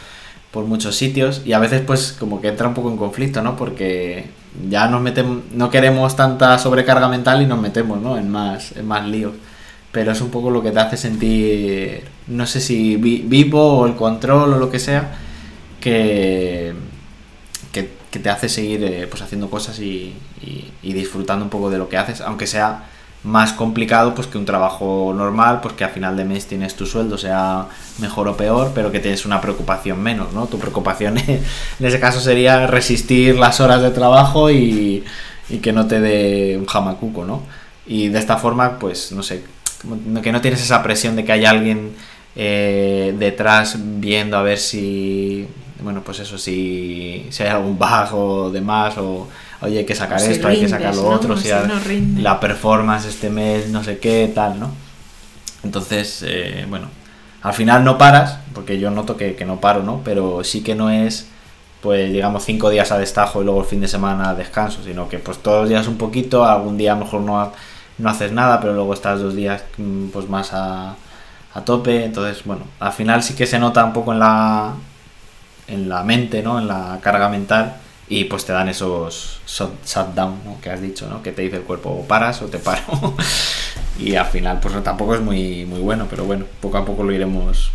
por 0.50 0.64
muchos 0.64 0.96
sitios 0.96 1.42
y 1.44 1.52
a 1.52 1.58
veces 1.58 1.82
pues 1.82 2.16
como 2.18 2.40
que 2.40 2.48
entra 2.48 2.68
un 2.68 2.74
poco 2.74 2.90
en 2.90 2.96
conflicto, 2.96 3.42
¿no? 3.42 3.56
Porque 3.56 4.26
ya 4.68 4.88
nos 4.88 5.02
metemos, 5.02 5.42
no 5.52 5.70
queremos 5.70 6.16
tanta 6.16 6.58
sobrecarga 6.58 7.08
mental 7.08 7.42
y 7.42 7.46
nos 7.46 7.60
metemos, 7.60 8.00
¿no? 8.00 8.16
En 8.16 8.30
más, 8.30 8.72
en 8.76 8.86
más 8.86 9.06
líos 9.06 9.34
pero 9.92 10.12
es 10.12 10.20
un 10.20 10.30
poco 10.30 10.50
lo 10.50 10.62
que 10.62 10.70
te 10.70 10.80
hace 10.80 10.96
sentir, 10.96 12.04
no 12.26 12.46
sé 12.46 12.60
si 12.60 12.96
vivo 12.96 13.78
o 13.78 13.86
el 13.86 13.94
control 13.94 14.52
o 14.54 14.58
lo 14.58 14.70
que 14.70 14.78
sea, 14.78 15.16
que, 15.80 16.74
que, 18.10 18.18
te 18.18 18.30
hace 18.30 18.48
seguir 18.48 18.84
eh, 18.84 19.06
pues 19.08 19.22
haciendo 19.22 19.50
cosas 19.50 19.78
y, 19.80 20.14
disfrutando 20.82 21.44
un 21.44 21.50
poco 21.50 21.70
de 21.70 21.78
lo 21.78 21.88
que 21.88 21.96
haces, 21.96 22.20
aunque 22.20 22.46
sea 22.46 22.84
más 23.24 23.52
complicado 23.52 24.14
pues 24.14 24.26
que 24.26 24.38
un 24.38 24.44
trabajo 24.44 25.12
normal, 25.14 25.60
pues 25.60 25.74
que 25.74 25.84
a 25.84 25.88
final 25.88 26.16
de 26.16 26.24
mes 26.24 26.46
tienes 26.46 26.74
tu 26.74 26.86
sueldo, 26.86 27.18
sea 27.18 27.66
mejor 27.98 28.28
o 28.28 28.36
peor, 28.36 28.72
pero 28.74 28.90
que 28.90 29.00
tienes 29.00 29.26
una 29.26 29.40
preocupación 29.40 30.00
menos, 30.02 30.32
¿no? 30.32 30.46
Tu 30.46 30.58
preocupación 30.58 31.18
en 31.26 31.42
ese 31.80 32.00
caso 32.00 32.20
sería 32.20 32.66
resistir 32.66 33.36
las 33.36 33.60
horas 33.60 33.82
de 33.82 33.90
trabajo 33.90 34.50
y, 34.50 35.04
y 35.48 35.58
que 35.58 35.72
no 35.72 35.86
te 35.86 36.00
dé 36.00 36.56
un 36.58 36.66
jamacuco, 36.66 37.24
¿no? 37.24 37.42
Y 37.86 38.08
de 38.08 38.18
esta 38.18 38.36
forma, 38.36 38.78
pues, 38.78 39.12
no 39.12 39.22
sé, 39.22 39.42
que 40.22 40.32
no 40.32 40.40
tienes 40.40 40.62
esa 40.62 40.82
presión 40.82 41.16
de 41.16 41.24
que 41.24 41.32
hay 41.32 41.44
alguien 41.44 41.92
eh, 42.36 43.14
detrás 43.18 43.76
viendo 43.78 44.36
a 44.36 44.42
ver 44.42 44.58
si, 44.58 45.46
bueno, 45.82 46.02
pues 46.02 46.20
eso, 46.20 46.38
si, 46.38 47.26
si 47.30 47.42
hay 47.42 47.50
algún 47.50 47.78
bug 47.78 48.14
o 48.14 48.50
demás, 48.50 48.96
o 48.98 49.28
oye, 49.60 49.78
hay 49.78 49.86
que 49.86 49.94
sacar 49.94 50.20
esto, 50.20 50.48
hay 50.48 50.60
que 50.60 50.68
sacar 50.68 50.94
lo 50.94 51.08
otro, 51.08 51.36
si, 51.36 51.48
la 52.16 52.40
performance 52.40 53.06
este 53.06 53.30
mes, 53.30 53.68
no 53.68 53.82
sé 53.84 53.98
qué, 53.98 54.30
tal, 54.34 54.58
¿no? 54.58 54.70
Entonces, 55.62 56.24
eh, 56.26 56.66
bueno, 56.68 56.88
al 57.42 57.54
final 57.54 57.84
no 57.84 57.98
paras, 57.98 58.38
porque 58.54 58.78
yo 58.78 58.90
noto 58.90 59.16
que, 59.16 59.34
que, 59.34 59.44
no 59.44 59.60
paro, 59.60 59.82
¿no? 59.82 60.02
Pero 60.04 60.44
sí 60.44 60.62
que 60.62 60.74
no 60.74 60.90
es, 60.90 61.28
pues 61.80 62.12
digamos, 62.12 62.44
cinco 62.44 62.70
días 62.70 62.90
a 62.92 62.98
destajo 62.98 63.40
y 63.40 63.44
luego 63.44 63.60
el 63.60 63.66
fin 63.66 63.80
de 63.80 63.88
semana 63.88 64.34
descanso, 64.34 64.82
sino 64.84 65.08
que 65.08 65.18
pues 65.18 65.38
todos 65.38 65.62
los 65.62 65.68
días 65.68 65.86
un 65.88 65.96
poquito, 65.96 66.44
algún 66.44 66.76
día 66.76 66.94
mejor 66.94 67.20
no 67.20 67.52
no 67.98 68.08
haces 68.08 68.32
nada, 68.32 68.60
pero 68.60 68.74
luego 68.74 68.94
estás 68.94 69.20
dos 69.20 69.34
días 69.34 69.64
mm, 69.76 70.08
pues 70.08 70.28
más 70.28 70.52
a, 70.52 70.94
a 71.54 71.64
tope. 71.64 72.04
Entonces, 72.04 72.44
bueno, 72.44 72.62
al 72.80 72.92
final 72.92 73.22
sí 73.22 73.34
que 73.34 73.46
se 73.46 73.58
nota 73.58 73.84
un 73.84 73.92
poco 73.92 74.12
en 74.12 74.20
la, 74.20 74.72
en 75.68 75.88
la 75.88 76.02
mente, 76.02 76.42
¿no? 76.42 76.58
En 76.58 76.68
la 76.68 76.98
carga 77.02 77.28
mental 77.28 77.76
y 78.08 78.24
pues 78.24 78.44
te 78.44 78.52
dan 78.52 78.68
esos 78.68 79.40
shutdown 79.46 80.40
¿no? 80.44 80.60
que 80.62 80.70
has 80.70 80.80
dicho, 80.80 81.08
¿no? 81.08 81.22
Que 81.22 81.32
te 81.32 81.42
dice 81.42 81.56
el 81.56 81.62
cuerpo 81.62 81.90
o 81.90 82.04
paras 82.06 82.40
o 82.42 82.46
te 82.46 82.58
paro. 82.58 83.14
y 83.98 84.14
al 84.14 84.26
final 84.26 84.60
pues 84.60 84.82
tampoco 84.82 85.14
es 85.14 85.20
muy, 85.20 85.64
muy 85.66 85.80
bueno, 85.80 86.06
pero 86.08 86.24
bueno, 86.24 86.46
poco 86.60 86.78
a 86.78 86.84
poco 86.84 87.04
lo 87.04 87.12
iremos 87.12 87.70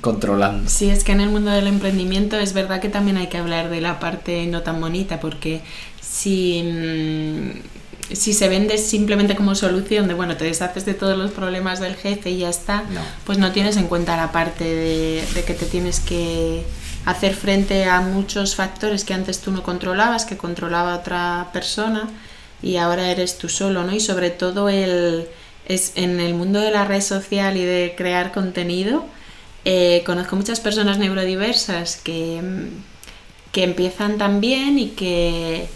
controlando. 0.00 0.68
Sí, 0.68 0.90
es 0.90 1.04
que 1.04 1.12
en 1.12 1.20
el 1.20 1.30
mundo 1.30 1.50
del 1.50 1.68
emprendimiento 1.68 2.36
es 2.36 2.52
verdad 2.52 2.80
que 2.80 2.88
también 2.88 3.16
hay 3.16 3.28
que 3.28 3.38
hablar 3.38 3.70
de 3.70 3.80
la 3.80 4.00
parte 4.00 4.46
no 4.46 4.62
tan 4.62 4.80
bonita 4.80 5.20
porque 5.20 5.62
si 6.00 6.62
mm, 6.62 7.76
si 8.12 8.32
se 8.32 8.48
vende 8.48 8.78
simplemente 8.78 9.34
como 9.34 9.54
solución 9.54 10.06
de, 10.06 10.14
bueno, 10.14 10.36
te 10.36 10.44
deshaces 10.44 10.84
de 10.84 10.94
todos 10.94 11.18
los 11.18 11.32
problemas 11.32 11.80
del 11.80 11.96
jefe 11.96 12.30
y 12.30 12.38
ya 12.38 12.48
está, 12.48 12.84
pues 13.24 13.38
no 13.38 13.52
tienes 13.52 13.76
en 13.76 13.88
cuenta 13.88 14.16
la 14.16 14.30
parte 14.32 14.64
de, 14.64 15.44
que 15.44 15.54
te 15.54 15.66
tienes 15.66 16.00
que 16.00 16.62
hacer 17.06 17.34
frente 17.34 17.84
a 17.86 18.00
muchos 18.00 18.56
factores 18.56 19.04
que 19.04 19.14
antes 19.14 19.40
tú 19.40 19.52
no 19.52 19.62
controlabas, 19.62 20.26
que 20.26 20.36
controlaba 20.36 20.96
otra 20.96 21.48
persona 21.52 22.08
y 22.62 22.76
ahora 22.76 23.10
eres 23.10 23.38
tú 23.38 23.48
solo, 23.48 23.84
¿no? 23.84 23.94
Y 23.94 24.00
sobre 24.00 24.30
todo 24.30 24.68
el, 24.68 25.28
es 25.66 25.92
en 25.94 26.20
el 26.20 26.34
mundo 26.34 26.60
de 26.60 26.72
la 26.72 26.84
red 26.84 27.00
social 27.00 27.56
y 27.56 27.64
de 27.64 27.94
crear 27.96 28.32
contenido, 28.32 29.06
eh, 29.64 30.02
conozco 30.04 30.36
muchas 30.36 30.60
personas 30.60 30.98
neurodiversas 30.98 31.96
que, 31.96 32.42
que 33.52 33.62
empiezan 33.62 34.18
también 34.18 34.78
y 34.78 34.88
que 34.90 35.68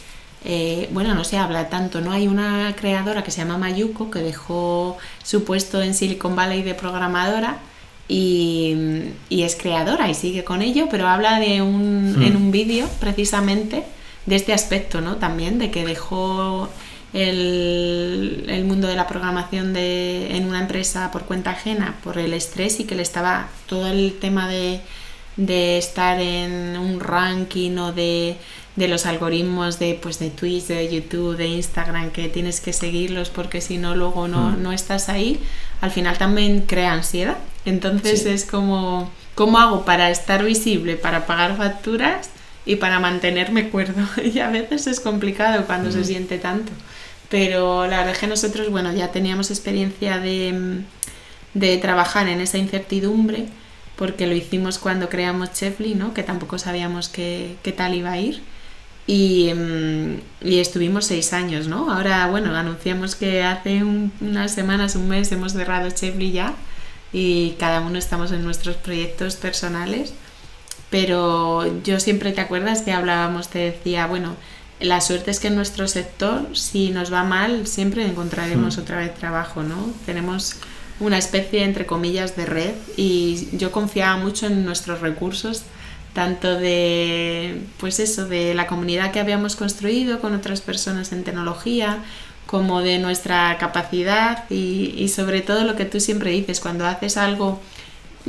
eh, 0.44 0.88
bueno, 0.90 1.14
no 1.14 1.22
se 1.22 1.38
habla 1.38 1.68
tanto, 1.68 2.00
¿no? 2.00 2.10
Hay 2.10 2.26
una 2.26 2.74
creadora 2.76 3.22
que 3.22 3.30
se 3.30 3.38
llama 3.38 3.58
Mayuko 3.58 4.10
que 4.10 4.20
dejó 4.20 4.98
su 5.22 5.44
puesto 5.44 5.80
en 5.80 5.94
Silicon 5.94 6.34
Valley 6.34 6.62
de 6.62 6.74
programadora 6.74 7.58
y, 8.10 9.12
es 9.30 9.54
creadora 9.54 10.10
y 10.10 10.14
sigue 10.14 10.42
con 10.42 10.62
ello, 10.62 10.88
pero 10.90 11.06
habla 11.06 11.38
de 11.38 11.62
un, 11.62 12.18
hmm. 12.18 12.22
en 12.22 12.36
un 12.36 12.50
vídeo 12.50 12.88
precisamente 12.98 13.84
de 14.26 14.36
este 14.36 14.52
aspecto, 14.52 15.00
¿no? 15.00 15.16
También 15.16 15.58
de 15.58 15.70
que 15.70 15.84
dejó 15.84 16.68
el, 17.12 18.46
el, 18.48 18.64
mundo 18.64 18.88
de 18.88 18.96
la 18.96 19.06
programación 19.06 19.72
de, 19.72 20.36
en 20.36 20.46
una 20.46 20.60
empresa 20.60 21.10
por 21.12 21.22
cuenta 21.22 21.50
ajena 21.52 21.96
por 22.02 22.18
el 22.18 22.34
estrés 22.34 22.80
y 22.80 22.84
que 22.84 22.96
le 22.96 23.02
estaba 23.02 23.48
todo 23.66 23.86
el 23.86 24.18
tema 24.20 24.48
de, 24.48 24.80
de 25.36 25.78
estar 25.78 26.20
en 26.20 26.76
un 26.76 27.00
ranking 27.00 27.76
o 27.78 27.92
de 27.92 28.36
de 28.80 28.88
los 28.88 29.04
algoritmos 29.04 29.78
de, 29.78 29.98
pues, 30.00 30.18
de 30.18 30.30
Twitch, 30.30 30.64
de 30.64 30.90
YouTube, 30.90 31.36
de 31.36 31.46
Instagram, 31.46 32.10
que 32.10 32.30
tienes 32.30 32.60
que 32.60 32.72
seguirlos 32.72 33.28
porque 33.28 33.60
si 33.60 33.76
no, 33.76 33.94
luego 33.94 34.26
no, 34.26 34.52
mm. 34.52 34.62
no 34.62 34.72
estás 34.72 35.10
ahí, 35.10 35.38
al 35.82 35.90
final 35.90 36.16
también 36.16 36.62
crea 36.62 36.94
ansiedad. 36.94 37.36
Entonces 37.66 38.24
es 38.24 38.46
como, 38.46 39.10
¿cómo 39.34 39.58
hago 39.58 39.84
para 39.84 40.10
estar 40.10 40.42
visible, 40.42 40.96
para 40.96 41.26
pagar 41.26 41.58
facturas 41.58 42.30
y 42.64 42.76
para 42.76 43.00
mantenerme 43.00 43.68
cuerdo? 43.68 44.02
y 44.24 44.38
a 44.38 44.48
veces 44.48 44.86
es 44.86 44.98
complicado 44.98 45.66
cuando 45.66 45.92
se 45.92 46.00
mm. 46.00 46.04
siente 46.04 46.38
tanto. 46.38 46.72
Pero 47.28 47.86
la 47.86 47.98
verdad 47.98 48.14
es 48.14 48.18
que 48.18 48.26
nosotros, 48.28 48.70
bueno, 48.70 48.94
ya 48.94 49.12
teníamos 49.12 49.50
experiencia 49.50 50.18
de, 50.18 50.80
de 51.52 51.76
trabajar 51.76 52.28
en 52.28 52.40
esa 52.40 52.56
incertidumbre 52.56 53.44
porque 53.96 54.26
lo 54.26 54.34
hicimos 54.34 54.78
cuando 54.78 55.10
creamos 55.10 55.52
Chefly, 55.52 55.94
¿no? 55.94 56.14
que 56.14 56.22
tampoco 56.22 56.58
sabíamos 56.58 57.10
qué, 57.10 57.56
qué 57.62 57.72
tal 57.72 57.94
iba 57.94 58.12
a 58.12 58.18
ir 58.18 58.40
Y, 59.10 59.52
mm, 59.52 60.20
y, 60.42 60.60
estuvimos 60.60 61.06
seis 61.06 61.32
años, 61.32 61.66
¿no? 61.66 61.92
Ahora, 61.92 62.28
bueno, 62.28 62.54
anunciamos 62.54 63.16
que 63.16 63.42
hace 63.42 63.82
unas 63.82 64.54
semanas, 64.54 64.94
un 64.94 65.08
mes, 65.08 65.32
hemos 65.32 65.52
cerrado 65.52 65.90
Chevry 65.90 66.30
ya 66.30 66.54
y 67.12 67.56
cada 67.58 67.80
uno 67.80 67.98
estamos 67.98 68.30
en 68.30 68.44
nuestros 68.44 68.76
proyectos 68.76 69.34
personales. 69.34 70.12
Pero 70.90 71.82
yo 71.82 71.98
siempre 71.98 72.30
te 72.30 72.40
acuerdas 72.40 72.82
que 72.82 72.92
hablábamos, 72.92 73.48
te 73.48 73.58
decía, 73.58 74.06
bueno, 74.06 74.36
la 74.78 75.00
suerte 75.00 75.32
es 75.32 75.40
que 75.40 75.48
en 75.48 75.56
nuestro 75.56 75.88
sector, 75.88 76.56
si 76.56 76.90
nos 76.90 77.12
va 77.12 77.24
mal, 77.24 77.66
siempre 77.66 78.06
encontraremos 78.06 78.76
hmm. 78.76 78.80
otra 78.80 78.98
vez 78.98 79.12
trabajo, 79.16 79.64
¿no? 79.64 79.90
Tenemos 80.06 80.54
una 81.00 81.18
especie, 81.18 81.64
entre 81.64 81.84
comillas, 81.84 82.36
de 82.36 82.46
red 82.46 82.74
y 82.96 83.48
yo 83.56 83.72
confiaba 83.72 84.16
mucho 84.18 84.46
en 84.46 84.64
nuestros 84.64 85.00
recursos 85.00 85.64
tanto 86.12 86.58
de 86.58 87.60
pues 87.78 88.00
eso 88.00 88.26
de 88.26 88.54
la 88.54 88.66
comunidad 88.66 89.12
que 89.12 89.20
habíamos 89.20 89.56
construido 89.56 90.20
con 90.20 90.34
otras 90.34 90.60
personas 90.60 91.12
en 91.12 91.24
tecnología 91.24 91.98
como 92.46 92.80
de 92.80 92.98
nuestra 92.98 93.56
capacidad 93.58 94.44
y, 94.50 94.94
y 94.96 95.08
sobre 95.08 95.40
todo 95.40 95.64
lo 95.64 95.76
que 95.76 95.84
tú 95.84 96.00
siempre 96.00 96.30
dices 96.30 96.60
cuando 96.60 96.86
haces 96.86 97.16
algo 97.16 97.60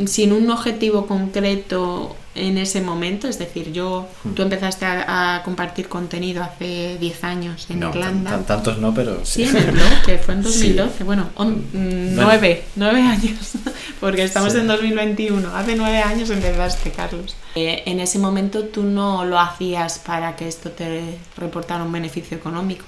sin 0.06 0.32
un 0.32 0.50
objetivo 0.50 1.08
concreto 1.08 2.16
en 2.34 2.58
ese 2.58 2.80
momento, 2.82 3.28
es 3.28 3.38
decir, 3.40 3.74
yo, 3.74 4.08
hmm. 4.24 4.34
tú 4.34 4.42
empezaste 4.42 4.86
a, 4.86 5.42
compartir 5.44 5.90
contenido 5.90 6.42
hace 6.42 6.98
10 6.98 7.24
años 7.26 7.68
en 7.70 7.84
Irlanda. 7.84 8.40
tantos 8.46 8.78
no, 8.78 8.94
pero 8.94 9.26
sí. 9.26 9.44
en 9.44 9.58
el 9.58 9.72
blog, 9.72 10.02
que 10.06 10.18
fue 10.18 10.36
en 10.36 10.44
2012, 10.44 11.04
bueno, 11.04 11.30
9, 11.38 12.64
9 12.76 13.02
años, 13.02 13.52
porque 14.00 14.24
estamos 14.24 14.56
en 14.56 14.68
2021, 14.68 15.56
hace 15.56 15.76
9 15.76 15.98
años 16.00 16.30
empezaste, 16.30 16.92
Carlos. 16.92 17.36
Eh, 17.56 17.84
en 17.86 18.00
ese 18.00 18.18
momento 18.18 18.64
tú 18.66 18.84
no 18.84 19.26
lo 19.26 19.38
hacías 19.38 20.00
para 20.00 20.38
que 20.38 20.48
esto 20.48 20.72
te 20.72 21.18
reportara 21.36 21.84
un 21.84 21.92
beneficio 21.92 22.38
económico. 22.38 22.86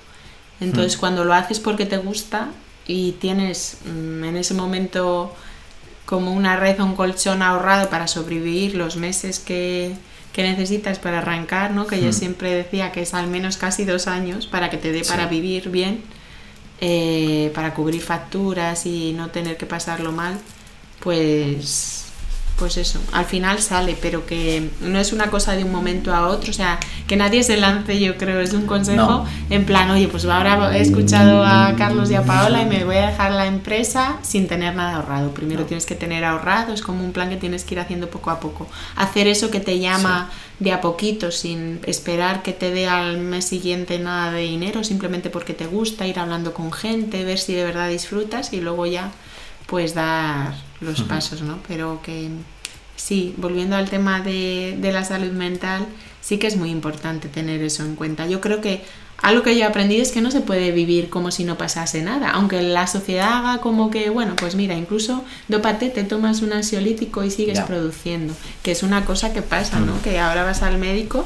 Entonces, 0.61 0.95
hmm. 0.95 0.99
cuando 1.01 1.25
lo 1.25 1.33
haces 1.33 1.59
porque 1.59 1.85
te 1.85 1.97
gusta 1.97 2.47
y 2.87 3.13
tienes 3.13 3.77
mm, 3.85 4.23
en 4.23 4.37
ese 4.37 4.53
momento 4.53 5.33
como 6.05 6.33
una 6.33 6.57
red 6.57 6.79
o 6.79 6.85
un 6.85 6.95
colchón 6.95 7.41
ahorrado 7.41 7.89
para 7.89 8.07
sobrevivir 8.07 8.75
los 8.75 8.95
meses 8.97 9.39
que, 9.39 9.95
necesitas 10.35 10.99
para 10.99 11.19
arrancar, 11.19 11.71
¿no? 11.71 11.85
que 11.87 12.01
yo 12.01 12.09
hmm. 12.09 12.13
siempre 12.13 12.53
decía 12.53 12.91
que 12.91 13.01
es 13.01 13.13
al 13.13 13.27
menos 13.27 13.57
casi 13.57 13.85
dos 13.85 14.07
años 14.07 14.47
para 14.47 14.69
que 14.69 14.77
te 14.77 14.91
dé 14.91 15.03
para 15.03 15.27
vivir 15.27 15.69
bien, 15.69 16.01
eh, 16.81 17.51
para 17.53 17.73
cubrir 17.73 18.01
facturas 18.01 18.85
y 18.85 19.13
no 19.13 19.29
tener 19.29 19.57
que 19.57 19.65
pasarlo 19.65 20.11
mal, 20.11 20.39
pues 20.99 22.02
pues 22.57 22.77
eso, 22.77 22.99
al 23.11 23.25
final 23.25 23.59
sale, 23.59 23.97
pero 23.99 24.25
que 24.25 24.69
no 24.81 24.99
es 24.99 25.11
una 25.11 25.29
cosa 25.31 25.55
de 25.55 25.63
un 25.63 25.71
momento 25.71 26.13
a 26.13 26.27
otro, 26.27 26.51
o 26.51 26.53
sea, 26.53 26.79
que 27.07 27.15
nadie 27.15 27.43
se 27.43 27.57
lance, 27.57 27.99
yo 27.99 28.15
creo, 28.17 28.39
es 28.39 28.53
un 28.53 28.67
consejo 28.67 29.25
en 29.49 29.65
plan, 29.65 29.89
oye, 29.89 30.07
pues 30.07 30.25
ahora 30.25 30.77
he 30.77 30.81
escuchado 30.81 31.43
a 31.43 31.73
Carlos 31.77 32.11
y 32.11 32.15
a 32.15 32.23
Paola 32.23 32.61
y 32.61 32.65
me 32.65 32.85
voy 32.85 32.97
a 32.97 33.07
dejar 33.07 33.31
la 33.31 33.47
empresa 33.47 34.17
sin 34.21 34.47
tener 34.47 34.75
nada 34.75 34.97
ahorrado. 34.97 35.33
Primero 35.33 35.65
tienes 35.65 35.85
que 35.85 35.95
tener 35.95 36.23
ahorrado, 36.23 36.73
es 36.73 36.81
como 36.81 37.03
un 37.03 37.11
plan 37.11 37.29
que 37.29 37.37
tienes 37.37 37.63
que 37.63 37.73
ir 37.73 37.79
haciendo 37.79 38.09
poco 38.09 38.29
a 38.29 38.39
poco. 38.39 38.67
Hacer 38.95 39.27
eso 39.27 39.49
que 39.49 39.59
te 39.59 39.79
llama 39.79 40.29
de 40.59 40.71
a 40.71 40.81
poquito, 40.81 41.31
sin 41.31 41.79
esperar 41.85 42.43
que 42.43 42.53
te 42.53 42.71
dé 42.71 42.87
al 42.87 43.17
mes 43.17 43.45
siguiente 43.45 43.97
nada 43.99 44.31
de 44.31 44.41
dinero, 44.41 44.83
simplemente 44.83 45.29
porque 45.29 45.53
te 45.53 45.65
gusta, 45.65 46.07
ir 46.07 46.19
hablando 46.19 46.53
con 46.53 46.71
gente, 46.71 47.25
ver 47.25 47.39
si 47.39 47.53
de 47.53 47.63
verdad 47.63 47.89
disfrutas 47.89 48.53
y 48.53 48.61
luego 48.61 48.85
ya 48.85 49.11
pues 49.65 49.93
dar 49.93 50.53
los 50.83 51.01
pasos, 51.03 51.41
¿no? 51.41 51.59
Pero 51.67 52.01
que 52.03 52.29
sí, 52.95 53.33
volviendo 53.37 53.75
al 53.75 53.89
tema 53.89 54.21
de, 54.21 54.77
de, 54.79 54.91
la 54.91 55.03
salud 55.03 55.31
mental, 55.31 55.87
sí 56.21 56.37
que 56.37 56.47
es 56.47 56.57
muy 56.57 56.69
importante 56.69 57.27
tener 57.27 57.61
eso 57.61 57.83
en 57.83 57.95
cuenta. 57.95 58.27
Yo 58.27 58.41
creo 58.41 58.61
que 58.61 58.83
algo 59.23 59.41
que 59.41 59.55
yo 59.55 59.61
he 59.61 59.63
aprendido 59.63 60.01
es 60.01 60.11
que 60.11 60.21
no 60.21 60.31
se 60.31 60.41
puede 60.41 60.71
vivir 60.71 61.09
como 61.09 61.31
si 61.31 61.45
no 61.45 61.57
pasase 61.57 62.01
nada, 62.01 62.31
aunque 62.31 62.61
la 62.61 62.87
sociedad 62.87 63.37
haga 63.37 63.61
como 63.61 63.89
que, 63.89 64.09
bueno, 64.09 64.35
pues 64.35 64.55
mira, 64.55 64.75
incluso 64.75 65.23
dopate, 65.47 65.89
te 65.89 66.03
tomas 66.03 66.41
un 66.41 66.51
ansiolítico 66.51 67.23
y 67.23 67.31
sigues 67.31 67.61
produciendo, 67.61 68.33
que 68.63 68.71
es 68.71 68.83
una 68.83 69.05
cosa 69.05 69.31
que 69.31 69.41
pasa, 69.41 69.79
¿no? 69.79 70.01
Que 70.01 70.19
ahora 70.19 70.43
vas 70.43 70.61
al 70.61 70.77
médico 70.77 71.25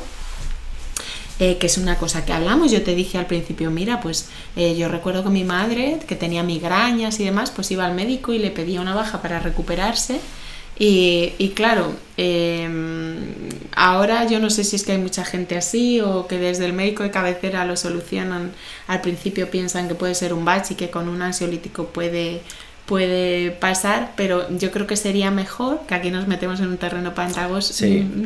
eh, 1.39 1.57
que 1.57 1.67
es 1.67 1.77
una 1.77 1.97
cosa 1.97 2.25
que 2.25 2.33
hablamos. 2.33 2.71
Yo 2.71 2.81
te 2.83 2.95
dije 2.95 3.17
al 3.17 3.27
principio, 3.27 3.69
mira, 3.69 4.01
pues 4.01 4.29
eh, 4.55 4.75
yo 4.75 4.87
recuerdo 4.87 5.23
que 5.23 5.29
mi 5.29 5.43
madre, 5.43 5.99
que 6.07 6.15
tenía 6.15 6.43
migrañas 6.43 7.19
y 7.19 7.25
demás, 7.25 7.51
pues 7.51 7.69
iba 7.71 7.85
al 7.85 7.93
médico 7.93 8.33
y 8.33 8.39
le 8.39 8.49
pedía 8.49 8.81
una 8.81 8.95
baja 8.95 9.21
para 9.21 9.39
recuperarse. 9.39 10.19
Y, 10.79 11.33
y 11.39 11.49
claro, 11.49 11.91
em, 12.17 13.49
ahora 13.75 14.27
yo 14.27 14.39
no 14.39 14.49
sé 14.49 14.63
si 14.63 14.75
es 14.75 14.83
que 14.83 14.91
hay 14.91 14.99
mucha 14.99 15.25
gente 15.25 15.57
así 15.57 16.01
o 16.01 16.27
que 16.27 16.37
desde 16.37 16.65
el 16.65 16.73
médico 16.73 17.03
de 17.03 17.11
cabecera 17.11 17.65
lo 17.65 17.75
solucionan. 17.77 18.51
Al 18.87 19.01
principio 19.01 19.49
piensan 19.49 19.87
que 19.87 19.95
puede 19.95 20.15
ser 20.15 20.33
un 20.33 20.45
batch 20.45 20.71
y 20.71 20.75
que 20.75 20.89
con 20.89 21.09
un 21.09 21.21
ansiolítico 21.23 21.87
puede, 21.87 22.41
puede 22.85 23.51
pasar, 23.51 24.13
pero 24.15 24.47
yo 24.57 24.71
creo 24.71 24.87
que 24.87 24.95
sería 24.95 25.31
mejor, 25.31 25.81
que 25.87 25.95
aquí 25.95 26.09
nos 26.11 26.27
metemos 26.27 26.59
en 26.59 26.67
un 26.67 26.77
terreno 26.77 27.13
pantagoso, 27.15 27.73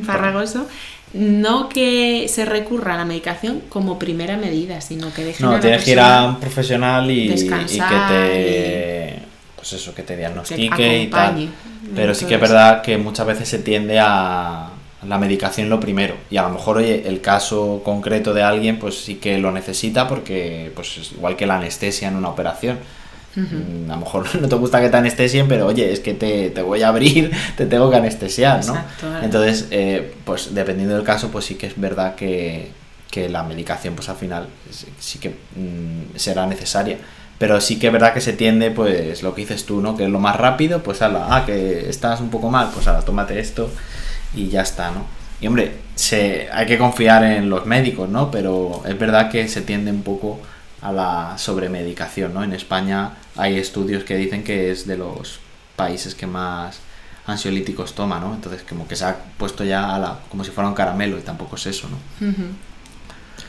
farragoso, 0.04 0.68
no 1.14 1.70
que 1.70 2.28
se 2.30 2.46
recurra 2.46 2.94
a 2.96 2.98
la 2.98 3.06
medicación 3.06 3.62
como 3.70 4.00
primera 4.00 4.38
medida, 4.38 4.82
sino 4.82 5.14
que 5.14 5.26
dejen 5.26 5.46
no, 5.46 5.60
tienes 5.60 5.84
que 5.84 5.92
ir 5.92 6.00
a 6.00 6.26
un 6.26 6.40
profesional 6.40 7.10
y, 7.12 7.32
y 7.32 7.48
que 7.48 7.96
te 8.10 9.32
pues 9.62 9.74
eso, 9.74 9.94
que 9.94 10.02
te 10.02 10.18
diagnostique 10.18 11.04
y 11.04 11.08
tal. 11.08 11.50
Pero 11.96 12.16
sí 12.16 12.26
que 12.26 12.36
es 12.36 12.42
verdad 12.42 12.82
que 12.82 12.98
muchas 12.98 13.28
veces 13.28 13.48
se 13.48 13.60
tiende 13.60 14.00
a 14.00 14.70
la 15.08 15.18
medicación 15.20 15.70
lo 15.70 15.80
primero. 15.80 16.16
Y 16.32 16.38
a 16.38 16.44
lo 16.44 16.50
mejor, 16.50 16.78
oye, 16.78 17.08
el 17.08 17.22
caso 17.22 17.82
concreto 17.86 18.34
de 18.34 18.42
alguien, 18.42 18.80
pues 18.80 19.04
sí 19.04 19.16
que 19.16 19.38
lo 19.38 19.52
necesita 19.52 20.08
porque, 20.08 20.72
pues 20.74 20.98
es 20.98 21.12
igual 21.12 21.36
que 21.36 21.46
la 21.46 21.58
anestesia 21.58 22.08
en 22.08 22.16
una 22.16 22.30
operación 22.30 22.80
Mm, 23.36 23.90
a 23.90 23.96
lo 23.96 24.02
mejor 24.02 24.36
no 24.42 24.48
te 24.48 24.56
gusta 24.56 24.82
que 24.82 24.90
te 24.90 24.98
anestesien, 24.98 25.48
pero 25.48 25.68
oye, 25.68 25.92
es 25.92 26.00
que 26.00 26.14
te, 26.14 26.50
te 26.50 26.62
voy 26.62 26.82
a 26.84 26.90
abrir, 26.90 27.32
te 27.58 27.66
tengo 27.66 27.90
que 27.90 27.98
anestesiar, 27.98 28.66
¿no? 28.66 28.76
Entonces, 29.22 29.68
eh, 29.72 30.14
pues 30.26 30.54
dependiendo 30.54 30.96
del 30.96 31.04
caso, 31.04 31.30
pues 31.30 31.46
sí 31.46 31.56
que 31.56 31.68
es 31.68 31.80
verdad 31.80 32.16
que, 32.16 32.72
que 33.10 33.30
la 33.30 33.44
medicación, 33.44 33.96
pues 33.96 34.10
al 34.10 34.18
final 34.18 34.48
sí 35.00 35.20
que 35.20 35.30
mm, 35.30 36.18
será 36.18 36.46
necesaria. 36.46 36.98
Pero 37.38 37.60
sí 37.60 37.80
que 37.80 37.88
es 37.88 37.94
verdad 37.94 38.14
que 38.14 38.22
se 38.22 38.34
tiende, 38.34 38.70
pues 38.70 39.24
lo 39.24 39.34
que 39.34 39.42
dices 39.42 39.66
tú, 39.66 39.82
¿no? 39.82 39.98
Que 39.98 40.04
es 40.04 40.10
lo 40.12 40.20
más 40.20 40.36
rápido, 40.36 40.84
pues 40.84 41.02
ala, 41.02 41.26
ah, 41.32 41.44
que 41.44 41.90
estás 41.90 42.22
un 42.22 42.30
poco 42.30 42.52
mal, 42.52 42.70
pues 42.72 42.88
ala, 42.88 43.02
tómate 43.02 43.40
esto 43.40 43.68
y 44.36 44.50
ya 44.50 44.62
está, 44.62 44.92
¿no? 44.92 45.06
Y 45.42 45.48
hombre, 45.48 45.72
se, 45.96 46.50
hay 46.52 46.68
que 46.68 46.78
confiar 46.78 47.24
en 47.24 47.50
los 47.50 47.66
médicos, 47.66 48.08
¿no? 48.08 48.30
Pero 48.30 48.84
es 48.88 48.98
verdad 48.98 49.32
que 49.32 49.48
se 49.48 49.62
tiende 49.62 49.90
un 49.90 50.04
poco 50.04 50.40
a 50.82 50.92
la 50.92 51.38
sobremedicación, 51.38 52.34
¿no? 52.34 52.44
En 52.44 52.54
España 52.54 53.12
hay 53.36 53.58
estudios 53.58 54.04
que 54.04 54.16
dicen 54.16 54.44
que 54.44 54.72
es 54.72 54.88
de 54.88 54.98
los 54.98 55.40
países 55.76 56.16
que 56.16 56.28
más 56.28 56.80
ansiolíticos 57.26 57.94
toma, 57.94 58.20
¿no? 58.20 58.34
Entonces 58.34 58.64
como 58.68 58.88
que 58.88 58.96
se 58.96 59.06
ha 59.06 59.16
puesto 59.38 59.64
ya 59.64 59.96
a 59.96 60.00
la, 60.00 60.20
como 60.30 60.44
si 60.44 60.52
fuera 60.52 60.68
un 60.68 60.76
caramelo 60.76 61.18
y 61.18 61.22
tampoco 61.22 61.56
es 61.56 61.68
eso, 61.68 61.88
¿no? 61.90 61.98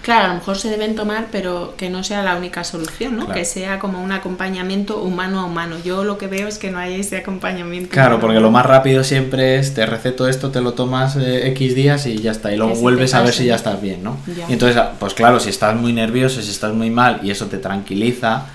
Claro, 0.03 0.25
a 0.25 0.29
lo 0.29 0.35
mejor 0.35 0.59
se 0.59 0.69
deben 0.69 0.97
tomar, 0.97 1.29
pero 1.31 1.75
que 1.77 1.89
no 1.89 2.03
sea 2.03 2.25
la 2.25 2.37
única 2.37 2.65
solución, 2.65 3.17
¿no? 3.17 3.29
Que 3.29 3.45
sea 3.45 3.79
como 3.79 4.03
un 4.03 4.11
acompañamiento 4.11 5.01
humano 5.01 5.41
a 5.41 5.45
humano. 5.45 5.77
Yo 5.85 6.03
lo 6.03 6.19
que 6.19 6.27
veo 6.27 6.49
es 6.49 6.59
que 6.59 6.73
no 6.73 6.79
hay 6.79 7.01
ese 7.01 7.19
acompañamiento. 7.19 7.91
Claro, 7.91 8.19
porque 8.19 8.41
lo 8.41 8.51
más 8.51 8.67
rápido 8.67 9.05
siempre 9.05 9.59
es 9.59 9.75
te 9.75 9.87
receto 9.87 10.27
esto, 10.27 10.51
te 10.51 10.61
lo 10.61 10.75
tomas 10.75 11.15
eh, 11.17 11.47
X 11.51 11.77
días 11.77 12.07
y 12.07 12.19
ya 12.19 12.33
está. 12.33 12.53
Y 12.53 12.57
luego 12.57 12.75
vuelves 12.75 13.15
a 13.15 13.23
ver 13.23 13.33
si 13.33 13.47
ya 13.47 13.55
estás 13.55 13.81
bien, 13.81 14.03
¿no? 14.03 14.19
Y 14.49 14.53
entonces, 14.53 14.83
pues 14.99 15.15
claro, 15.15 15.39
si 15.39 15.51
estás 15.51 15.77
muy 15.77 15.93
nervioso, 15.93 16.43
si 16.43 16.51
estás 16.51 16.75
muy 16.75 16.91
mal 16.91 17.21
y 17.23 17.31
eso 17.31 17.47
te 17.47 17.59
tranquiliza, 17.59 18.47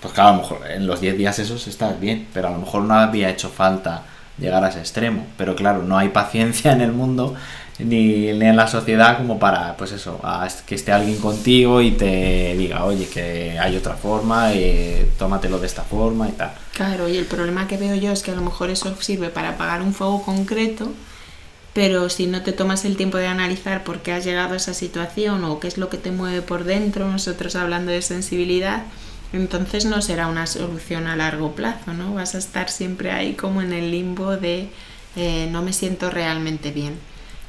pues 0.00 0.14
claro, 0.14 0.28
a 0.28 0.32
lo 0.32 0.42
mejor 0.42 0.58
en 0.70 0.86
los 0.86 1.00
10 1.00 1.18
días 1.18 1.38
esos 1.40 1.66
estás 1.66 1.98
bien, 1.98 2.28
pero 2.32 2.48
a 2.48 2.50
lo 2.52 2.58
mejor 2.58 2.82
no 2.82 2.94
había 2.94 3.30
hecho 3.30 3.48
falta 3.48 4.02
llegar 4.38 4.62
a 4.62 4.68
ese 4.68 4.78
extremo. 4.78 5.26
Pero 5.36 5.56
claro, 5.56 5.82
no 5.82 5.98
hay 5.98 6.10
paciencia 6.10 6.72
en 6.72 6.82
el 6.82 6.92
mundo 6.92 7.34
ni, 7.78 8.28
en 8.28 8.56
la 8.56 8.68
sociedad 8.68 9.16
como 9.16 9.38
para, 9.38 9.76
pues 9.76 9.92
eso, 9.92 10.20
que 10.66 10.74
esté 10.74 10.92
alguien 10.92 11.18
contigo 11.18 11.80
y 11.80 11.92
te 11.92 12.54
diga, 12.56 12.84
oye, 12.84 13.08
que 13.08 13.58
hay 13.58 13.76
otra 13.76 13.94
forma, 13.94 14.52
eh, 14.52 15.10
tómatelo 15.18 15.58
de 15.58 15.66
esta 15.66 15.82
forma 15.82 16.28
y 16.28 16.32
tal. 16.32 16.52
Claro, 16.72 17.08
y 17.08 17.16
el 17.16 17.24
problema 17.24 17.66
que 17.66 17.76
veo 17.76 17.94
yo 17.96 18.12
es 18.12 18.22
que 18.22 18.30
a 18.30 18.34
lo 18.34 18.42
mejor 18.42 18.70
eso 18.70 18.94
sirve 19.00 19.28
para 19.28 19.50
apagar 19.50 19.82
un 19.82 19.92
fuego 19.92 20.22
concreto, 20.22 20.92
pero 21.72 22.08
si 22.08 22.28
no 22.28 22.42
te 22.42 22.52
tomas 22.52 22.84
el 22.84 22.96
tiempo 22.96 23.18
de 23.18 23.26
analizar 23.26 23.82
por 23.82 24.00
qué 24.00 24.12
has 24.12 24.24
llegado 24.24 24.54
a 24.54 24.58
esa 24.58 24.74
situación 24.74 25.42
o 25.44 25.58
qué 25.58 25.66
es 25.66 25.76
lo 25.76 25.88
que 25.88 25.98
te 25.98 26.12
mueve 26.12 26.42
por 26.42 26.62
dentro, 26.62 27.08
nosotros 27.10 27.56
hablando 27.56 27.90
de 27.90 28.02
sensibilidad, 28.02 28.84
entonces 29.32 29.84
no 29.84 30.00
será 30.00 30.28
una 30.28 30.46
solución 30.46 31.08
a 31.08 31.16
largo 31.16 31.56
plazo, 31.56 31.92
¿no? 31.92 32.14
Vas 32.14 32.36
a 32.36 32.38
estar 32.38 32.70
siempre 32.70 33.10
ahí 33.10 33.34
como 33.34 33.62
en 33.62 33.72
el 33.72 33.90
limbo 33.90 34.36
de 34.36 34.68
eh, 35.16 35.48
no 35.50 35.62
me 35.62 35.72
siento 35.72 36.10
realmente 36.10 36.70
bien. 36.70 36.96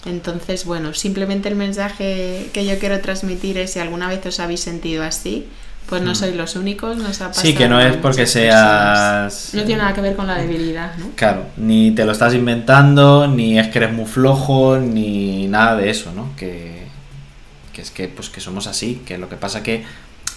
Entonces, 0.06 0.66
bueno, 0.66 0.94
simplemente 0.94 1.50
el 1.50 1.56
mensaje 1.56 2.50
que 2.54 2.66
yo 2.66 2.78
quiero 2.78 3.00
transmitir 3.02 3.58
es 3.58 3.74
si 3.74 3.80
alguna 3.80 4.08
vez 4.08 4.26
os 4.26 4.40
habéis 4.40 4.60
sentido 4.60 5.04
así, 5.04 5.48
pues 5.88 6.02
no 6.02 6.12
mm. 6.12 6.16
sois 6.16 6.36
los 6.36 6.56
únicos, 6.56 6.98
nos 6.98 7.22
ha 7.22 7.28
pasado. 7.28 7.48
Sí, 7.48 7.54
que 7.56 7.68
no 7.68 7.80
es 7.80 7.96
porque 7.98 8.26
seas. 8.26 9.52
No 9.54 9.64
tiene 9.64 9.82
nada 9.82 9.94
que 9.94 10.02
ver 10.02 10.16
con 10.16 10.28
la 10.28 10.36
debilidad, 10.36 10.96
¿no? 10.98 11.10
Claro, 11.16 11.46
ni 11.58 11.92
te 11.92 12.06
lo 12.06 12.12
estás 12.12 12.34
inventando, 12.34 13.28
ni 13.28 13.60
es 13.60 13.68
que 13.70 13.80
eres 13.80 13.94
muy 13.94 14.06
flojo, 14.06 14.78
ni 14.78 15.48
nada 15.48 15.76
de 15.76 15.90
eso, 15.90 16.12
¿no? 16.16 16.30
Que, 16.38 16.86
que 17.74 17.82
es 17.82 17.92
que, 17.92 18.08
pues, 18.08 18.30
que 18.30 18.42
somos 18.42 18.68
así, 18.68 19.02
que 19.06 19.18
lo 19.18 19.30
que 19.30 19.36
pasa 19.36 19.64
que 19.64 19.84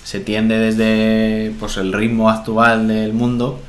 se 0.03 0.21
tiende 0.21 0.59
desde 0.59 1.53
pues, 1.61 1.77
el 1.77 1.93
ritmo 1.93 2.31
actual 2.31 2.89
del 2.89 3.13
mundo 3.13 3.61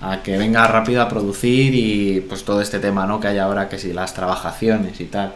a 0.00 0.22
que 0.22 0.38
venga 0.38 0.66
rápido 0.66 1.02
a 1.02 1.08
producir 1.08 1.74
y 1.74 2.20
pues 2.20 2.44
todo 2.44 2.60
este 2.60 2.78
tema 2.78 3.06
¿no? 3.06 3.20
que 3.20 3.28
hay 3.28 3.38
ahora, 3.38 3.68
que 3.68 3.78
si 3.78 3.92
las 3.92 4.14
trabajaciones 4.14 5.00
y 5.00 5.06
tal. 5.06 5.34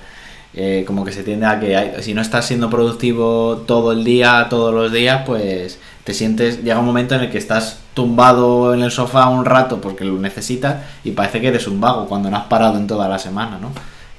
Eh, 0.55 0.85
como 0.87 1.03
que 1.03 1.13
se 1.13 1.23
tiende 1.23 1.47
a 1.47 1.59
que 1.59 2.03
si 2.03 2.13
no 2.13 2.21
estás 2.21 2.47
siendo 2.47 2.69
productivo 2.69 3.65
todo 3.67 3.93
el 3.93 4.05
día, 4.05 4.49
todos 4.51 4.75
los 4.75 4.93
días, 4.93 5.23
pues 5.25 5.79
te 6.05 6.13
sientes, 6.13 6.63
llega 6.63 6.79
un 6.79 6.85
momento 6.85 7.15
en 7.15 7.23
el 7.23 7.31
que 7.31 7.39
estás 7.39 7.79
tumbado 7.95 8.75
en 8.75 8.83
el 8.83 8.91
sofá 8.91 9.29
un 9.29 9.47
rato 9.47 9.81
porque 9.81 10.05
lo 10.05 10.19
necesitas 10.19 10.83
y 11.05 11.13
parece 11.13 11.41
que 11.41 11.49
eres 11.49 11.67
un 11.67 11.81
vago 11.81 12.07
cuando 12.07 12.31
no 12.31 12.37
has 12.37 12.45
parado 12.45 12.77
en 12.77 12.87
toda 12.87 13.09
la 13.09 13.19
semana, 13.19 13.59
¿no? 13.59 13.71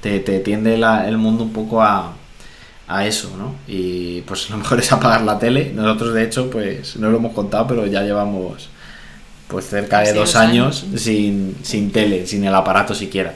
Te, 0.01 0.19
te 0.21 0.39
tiende 0.39 0.73
el 0.73 1.17
mundo 1.17 1.43
un 1.43 1.53
poco 1.53 1.83
a, 1.83 2.13
a 2.87 3.05
eso, 3.05 3.31
¿no? 3.37 3.55
Y 3.67 4.21
pues 4.21 4.49
lo 4.49 4.57
mejor 4.57 4.79
es 4.79 4.91
apagar 4.91 5.21
la 5.21 5.39
tele. 5.39 5.71
Nosotros, 5.73 6.13
de 6.13 6.23
hecho, 6.23 6.49
pues 6.49 6.97
no 6.97 7.09
lo 7.09 7.17
hemos 7.17 7.33
contado, 7.33 7.67
pero 7.67 7.85
ya 7.85 8.01
llevamos 8.01 8.69
pues 9.53 9.67
cerca 9.67 9.99
de 9.99 10.13
dos 10.13 10.35
años, 10.35 10.83
Sin, 10.95 11.55
sin 11.61 11.91
tele, 11.91 12.25
sin 12.25 12.43
el 12.43 12.55
aparato 12.55 12.95
siquiera. 12.95 13.35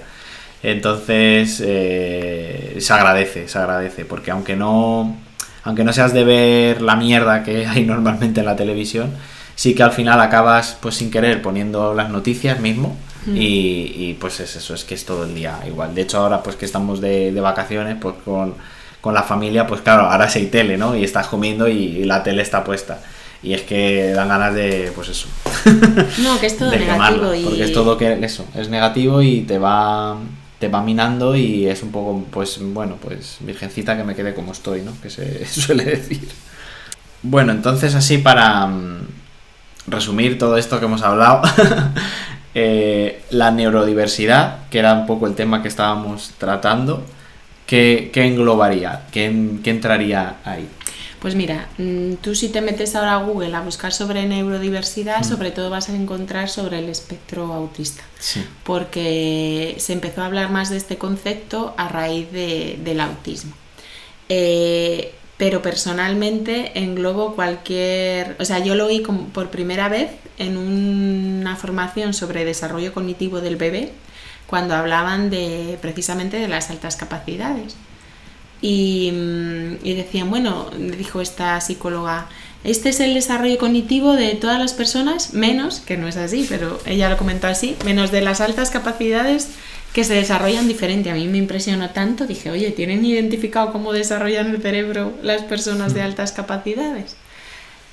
Entonces, 0.64 1.62
eh, 1.64 2.78
se 2.80 2.92
agradece, 2.92 3.48
se 3.48 3.60
agradece, 3.60 4.04
porque 4.04 4.32
aunque 4.32 4.56
no, 4.56 5.16
aunque 5.64 5.84
no 5.84 5.94
seas 5.94 6.14
de 6.14 6.24
ver 6.24 6.82
la 6.82 6.96
mierda 6.96 7.44
que 7.44 7.68
hay 7.68 7.86
normalmente 7.86 8.40
en 8.40 8.48
la 8.48 8.56
televisión, 8.56 9.12
sí 9.54 9.76
que 9.76 9.84
al 9.84 9.92
final 9.92 10.20
acabas, 10.20 10.76
pues 10.82 10.96
sin 10.96 11.12
querer, 11.12 11.44
poniendo 11.44 11.94
las 11.94 12.10
noticias 12.10 12.60
mismo. 12.60 12.98
Mm. 13.28 13.36
Y, 13.36 14.18
pues 14.20 14.40
es 14.40 14.56
eso, 14.56 14.74
es 14.74 14.84
que 14.84 14.96
es 14.96 15.06
todo 15.06 15.26
el 15.26 15.36
día 15.36 15.60
igual. 15.68 15.94
De 15.94 16.02
hecho, 16.02 16.18
ahora 16.18 16.42
pues 16.42 16.56
que 16.56 16.66
estamos 16.66 17.00
de, 17.00 17.32
de 17.32 17.42
vacaciones, 17.42 17.96
pues 18.02 18.16
con, 18.26 18.56
con, 19.02 19.14
la 19.14 19.22
familia, 19.22 19.68
pues 19.68 19.82
claro, 19.82 20.10
ahora 20.10 20.28
sí 20.30 20.40
hay 20.40 20.48
tele, 20.48 20.78
¿no? 20.78 20.96
Y 20.96 21.04
estás 21.04 21.28
comiendo 21.28 21.68
y 21.68 22.06
la 22.06 22.24
tele 22.24 22.42
está 22.42 22.64
puesta 22.64 23.02
y 23.48 23.54
es 23.54 23.62
que 23.62 24.12
dan 24.12 24.28
ganas 24.28 24.54
de, 24.54 24.92
pues 24.94 25.08
eso. 25.08 25.30
No, 26.22 26.38
que 26.38 26.48
es 26.48 26.58
todo 26.58 26.70
negativo. 26.70 27.34
y... 27.34 27.44
Porque 27.46 27.64
es 27.64 27.72
todo 27.72 27.98
que 27.98 28.14
eso, 28.26 28.46
es 28.54 28.68
negativo 28.68 29.22
y 29.22 29.42
te 29.42 29.58
va, 29.58 30.18
te 30.60 30.68
va 30.68 30.82
minando 30.82 31.34
y 31.34 31.66
es 31.66 31.82
un 31.82 31.92
poco, 31.92 32.26
pues 32.30 32.60
bueno, 32.62 32.98
pues 33.02 33.38
virgencita 33.40 33.96
que 33.96 34.04
me 34.04 34.16
quede 34.16 34.34
como 34.34 34.52
estoy, 34.52 34.82
¿no? 34.82 34.92
Que 35.02 35.10
se 35.10 35.46
suele 35.62 35.86
decir. 35.86 36.28
Bueno, 37.24 37.54
entonces 37.54 37.96
así 37.96 38.18
para 38.18 38.68
mm, 38.68 39.08
resumir 39.88 40.38
todo 40.38 40.58
esto 40.58 40.80
que 40.80 40.86
hemos 40.86 41.02
hablado, 41.02 41.42
eh, 42.54 43.24
la 43.30 43.52
neurodiversidad, 43.52 44.68
que 44.70 44.80
era 44.80 44.94
un 44.94 45.08
poco 45.08 45.26
el 45.26 45.36
tema 45.36 45.62
que 45.62 45.70
estábamos 45.70 46.34
tratando, 46.38 47.06
¿qué, 47.66 48.12
englobaría? 48.14 49.04
¿Qué, 49.10 49.58
¿Qué 49.64 49.70
entraría 49.70 50.36
ahí? 50.44 50.68
Pues 51.20 51.34
mira, 51.34 51.68
mm, 51.78 52.16
tú 52.16 52.36
si 52.36 52.50
te 52.50 52.62
metes 52.62 52.96
ahora 52.96 53.16
a 53.16 53.24
Google 53.24 53.56
a 53.56 53.62
buscar 53.62 53.92
sobre 53.92 54.26
neurodiversidad, 54.26 55.22
mm. 55.22 55.24
sobre 55.24 55.52
todo 55.52 55.70
vas 55.70 55.90
a 55.90 55.96
encontrar 55.96 56.50
sobre 56.50 56.80
el 56.80 56.90
espectro 56.90 57.54
autista. 57.54 58.04
Porque 58.64 59.76
se 59.80 59.94
empezó 59.94 60.22
a 60.22 60.26
hablar 60.28 60.52
más 60.52 60.70
de 60.70 60.78
este 60.78 60.98
concepto 60.98 61.74
a 61.78 61.88
raíz 61.88 62.32
del 62.32 63.00
autismo. 63.00 63.54
Eh, 64.30 65.14
pero 65.38 65.62
personalmente 65.62 66.80
englobo 66.80 67.36
cualquier, 67.36 68.36
o 68.40 68.46
sea, 68.46 68.60
yo 68.60 68.76
lo 68.76 68.88
oí 68.88 69.04
por 69.34 69.50
primera 69.50 69.88
vez 69.88 70.10
en 70.40 70.58
una 70.58 71.56
formación 71.56 72.14
sobre 72.14 72.44
desarrollo 72.44 72.94
cognitivo 72.94 73.40
del 73.40 73.56
bebé, 73.56 73.92
cuando 74.48 74.76
hablaban 74.76 75.30
de 75.30 75.78
precisamente 75.82 76.38
de 76.38 76.48
las 76.48 76.70
altas 76.70 76.96
capacidades. 76.96 77.76
Y, 78.62 79.12
y, 79.84 79.94
decían, 79.94 80.30
bueno, 80.30 80.70
dijo 80.78 81.22
esta 81.22 81.62
psicóloga, 81.62 82.28
este 82.64 82.90
es 82.90 83.00
el 83.00 83.14
desarrollo 83.14 83.58
cognitivo 83.60 84.14
de 84.14 84.34
todas 84.36 84.60
las 84.60 84.74
personas, 84.74 85.34
menos, 85.34 85.80
que 85.80 85.96
no 85.96 86.08
es 86.08 86.18
así, 86.18 86.46
pero 86.50 86.80
ella 86.86 87.10
lo 87.10 87.18
comentó 87.18 87.48
así, 87.48 87.76
menos 87.86 88.12
de 88.12 88.22
las 88.22 88.42
altas 88.42 88.72
capacidades 88.72 89.50
que 89.94 90.04
se 90.04 90.16
desarrollan 90.16 90.68
diferente. 90.68 91.12
A 91.12 91.16
mí 91.16 91.28
me 91.28 91.38
impresionó 91.38 91.92
tanto, 91.92 92.26
dije, 92.26 92.50
oye, 92.50 92.72
¿tienen 92.72 93.06
identificado 93.06 93.72
cómo 93.72 93.94
desarrollan 93.94 94.50
el 94.50 94.62
cerebro 94.62 95.14
las 95.22 95.44
personas 95.44 95.94
de 95.94 96.02
mm. 96.02 96.06
altas 96.06 96.32
capacidades? 96.32 97.16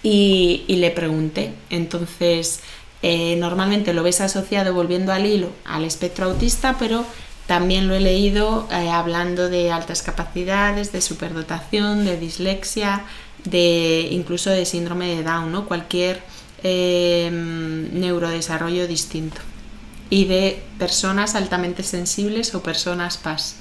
Y, 0.03 0.65
y 0.67 0.77
le 0.77 0.91
pregunté, 0.91 1.53
entonces, 1.71 2.61
eh, 3.07 3.37
normalmente 3.37 3.93
lo 3.93 4.03
ves 4.03 4.23
asociado, 4.23 4.73
volviendo 4.73 5.13
al 5.13 5.27
hilo, 5.27 5.51
al 5.67 5.85
espectro 5.85 6.25
autista, 6.25 6.77
pero 6.79 7.05
también 7.47 7.89
lo 7.89 7.95
he 7.95 8.01
leído 8.01 8.67
eh, 8.71 8.89
hablando 8.89 9.51
de 9.51 9.71
altas 9.71 10.03
capacidades, 10.03 10.93
de 10.93 11.01
superdotación, 11.01 12.05
de 12.05 12.17
dislexia, 12.19 13.05
de 13.45 14.09
incluso 14.11 14.51
de 14.51 14.65
síndrome 14.65 15.15
de 15.15 15.23
Down, 15.23 15.53
¿no? 15.53 15.67
cualquier 15.67 16.23
em, 16.63 17.93
neurodesarrollo 18.01 18.89
distinto. 18.89 19.41
Y 20.09 20.25
de 20.25 20.63
personas 20.79 21.35
altamente 21.35 21.83
sensibles 21.83 22.55
o 22.55 22.63
personas 22.63 23.19
PAS, 23.19 23.57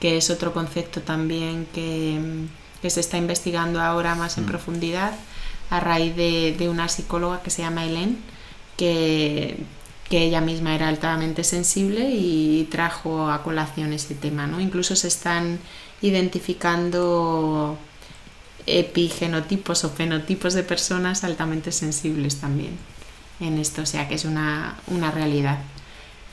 que 0.00 0.16
es 0.16 0.30
otro 0.30 0.54
concepto 0.54 1.02
también 1.02 1.66
que, 1.74 2.46
se 2.88 3.00
está 3.00 3.18
investigando 3.18 3.82
ahora 3.82 4.14
más 4.14 4.38
en 4.38 4.44
mm. 4.44 4.46
profundidad 4.46 5.12
a 5.68 5.80
raíz 5.80 6.16
de, 6.16 6.54
de, 6.56 6.68
una 6.68 6.88
psicóloga 6.88 7.42
que 7.42 7.50
se 7.50 7.60
llama 7.60 7.84
Helen, 7.84 8.16
que, 8.78 9.58
que 10.10 10.24
ella 10.24 10.40
misma 10.40 10.74
era 10.74 10.88
altamente 10.88 11.44
sensible 11.44 12.10
y 12.10 12.66
trajo 12.70 13.30
a 13.30 13.42
colación 13.42 13.92
ese 13.92 14.14
tema. 14.14 14.46
¿no? 14.46 14.60
Incluso 14.60 14.96
se 14.96 15.08
están 15.08 15.58
identificando 16.00 17.76
epigenotipos 18.66 19.84
o 19.84 19.90
fenotipos 19.90 20.54
de 20.54 20.62
personas 20.62 21.24
altamente 21.24 21.72
sensibles 21.72 22.36
también 22.36 22.76
en 23.40 23.58
esto, 23.58 23.82
o 23.82 23.86
sea 23.86 24.08
que 24.08 24.14
es 24.14 24.24
una, 24.24 24.76
una 24.88 25.10
realidad. 25.10 25.58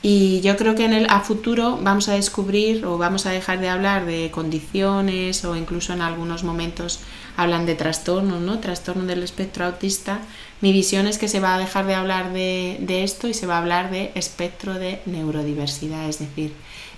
Y 0.02 0.40
yo 0.42 0.56
creo 0.56 0.74
que 0.74 0.84
en 0.84 0.92
el, 0.92 1.06
a 1.08 1.20
futuro 1.20 1.78
vamos 1.82 2.08
a 2.08 2.14
descubrir 2.14 2.84
o 2.84 2.98
vamos 2.98 3.26
a 3.26 3.30
dejar 3.30 3.60
de 3.60 3.68
hablar 3.68 4.06
de 4.06 4.30
condiciones 4.30 5.44
o 5.44 5.56
incluso 5.56 5.92
en 5.92 6.02
algunos 6.02 6.44
momentos 6.44 7.00
hablan 7.36 7.66
de 7.66 7.74
trastornos, 7.74 8.40
¿no? 8.40 8.60
Trastorno 8.60 9.04
del 9.04 9.22
espectro 9.22 9.64
autista. 9.64 10.20
Mi 10.60 10.72
visión 10.72 11.06
es 11.06 11.18
que 11.18 11.28
se 11.28 11.40
va 11.40 11.54
a 11.54 11.58
dejar 11.58 11.86
de 11.86 11.94
hablar 11.94 12.32
de, 12.32 12.78
de 12.80 13.04
esto 13.04 13.28
y 13.28 13.34
se 13.34 13.46
va 13.46 13.56
a 13.56 13.58
hablar 13.58 13.90
de 13.90 14.10
espectro 14.14 14.74
de 14.74 15.00
neurodiversidad, 15.04 16.08
es 16.08 16.18
decir, 16.18 16.54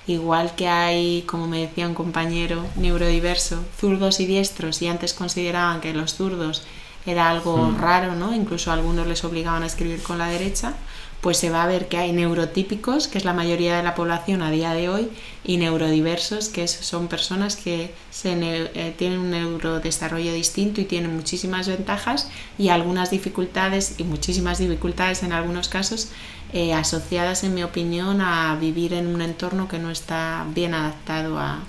igual 0.07 0.55
que 0.55 0.69
hay, 0.69 1.23
como 1.23 1.47
me 1.47 1.61
decía 1.61 1.89
un 1.89 1.95
compañero 1.95 2.65
neurodiverso, 2.77 3.65
zurdos 3.79 4.21
y 4.21 4.27
diestros 4.27 4.81
y 4.81 4.89
antes 4.89 5.13
consideraban 5.13 5.81
que 5.81 5.93
los 5.93 6.15
zurdos 6.15 6.63
era 7.07 7.31
algo 7.31 7.57
hmm. 7.57 7.81
raro, 7.81 8.15
¿no? 8.15 8.35
Incluso 8.35 8.73
algunos 8.73 9.07
les 9.07 9.25
obligaban 9.25 9.63
a 9.63 9.67
escribir 9.67 10.03
con 10.03 10.19
la 10.19 10.29
derecha 10.29 10.75
pues 11.21 11.37
se 11.39 11.51
va 11.51 11.65
a 11.65 11.67
ver 11.67 11.89
que 11.89 11.97
hay 11.99 12.13
neurotípicos, 12.13 13.09
que 13.09 13.19
es 13.19 13.25
la 13.25 13.33
mayoría 13.33 13.77
de 13.77 13.83
la 13.83 13.95
población 13.95 14.41
a 14.43 14.51
día 14.51 14.73
de 14.73 14.89
hoy, 14.89 15.11
y 15.45 15.57
neurodiversos, 15.57 16.49
que 16.49 16.69
son 16.69 17.09
personas 17.09 17.57
que 17.57 17.93
eh, 18.25 18.95
tienen 18.97 19.19
un 19.19 19.31
neurodesarrollo 19.31 20.33
distinto 20.33 20.81
y 20.81 20.85
tienen 20.85 21.15
muchísimas 21.17 21.67
ventajas 21.67 22.31
y 22.57 22.69
algunas 22.69 23.11
dificultades, 23.11 23.97
y 23.99 24.05
muchísimas 24.05 24.59
dificultades 24.59 25.23
en 25.25 25.33
algunos 25.33 25.69
casos, 25.69 26.11
eh, 26.53 26.73
asociadas, 26.73 27.43
en 27.43 27.55
mi 27.55 27.65
opinión, 27.65 28.21
a 28.21 28.57
vivir 28.57 28.93
en 28.95 29.09
un 29.09 29.21
entorno 29.21 29.69
que 29.69 29.79
no 29.79 29.91
está 29.91 30.47
bien 30.55 30.73
adaptado 30.73 31.39
a, 31.39 31.61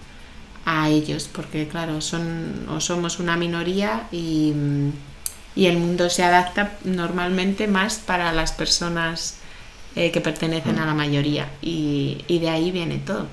a 0.66 0.90
ellos, 0.90 1.28
porque 1.32 1.68
claro, 1.68 2.02
son 2.02 2.68
o 2.70 2.80
somos 2.80 3.20
una 3.20 3.36
minoría 3.36 4.08
y, 4.12 4.54
y 5.60 5.68
el 5.68 5.78
mundo 5.78 6.10
se 6.10 6.24
adapta 6.24 6.78
normalmente 6.86 7.68
más 7.68 7.98
para 7.98 8.32
las 8.32 8.54
personas 8.54 9.40
eh, 9.94 10.10
que 10.10 10.22
pertenecen 10.22 10.80
a 10.80 10.86
la 10.86 10.94
mayoría 10.94 11.50
y, 11.62 12.24
de 12.30 12.50
ahí 12.50 12.72
viene 12.72 13.02
todo. 13.06 13.28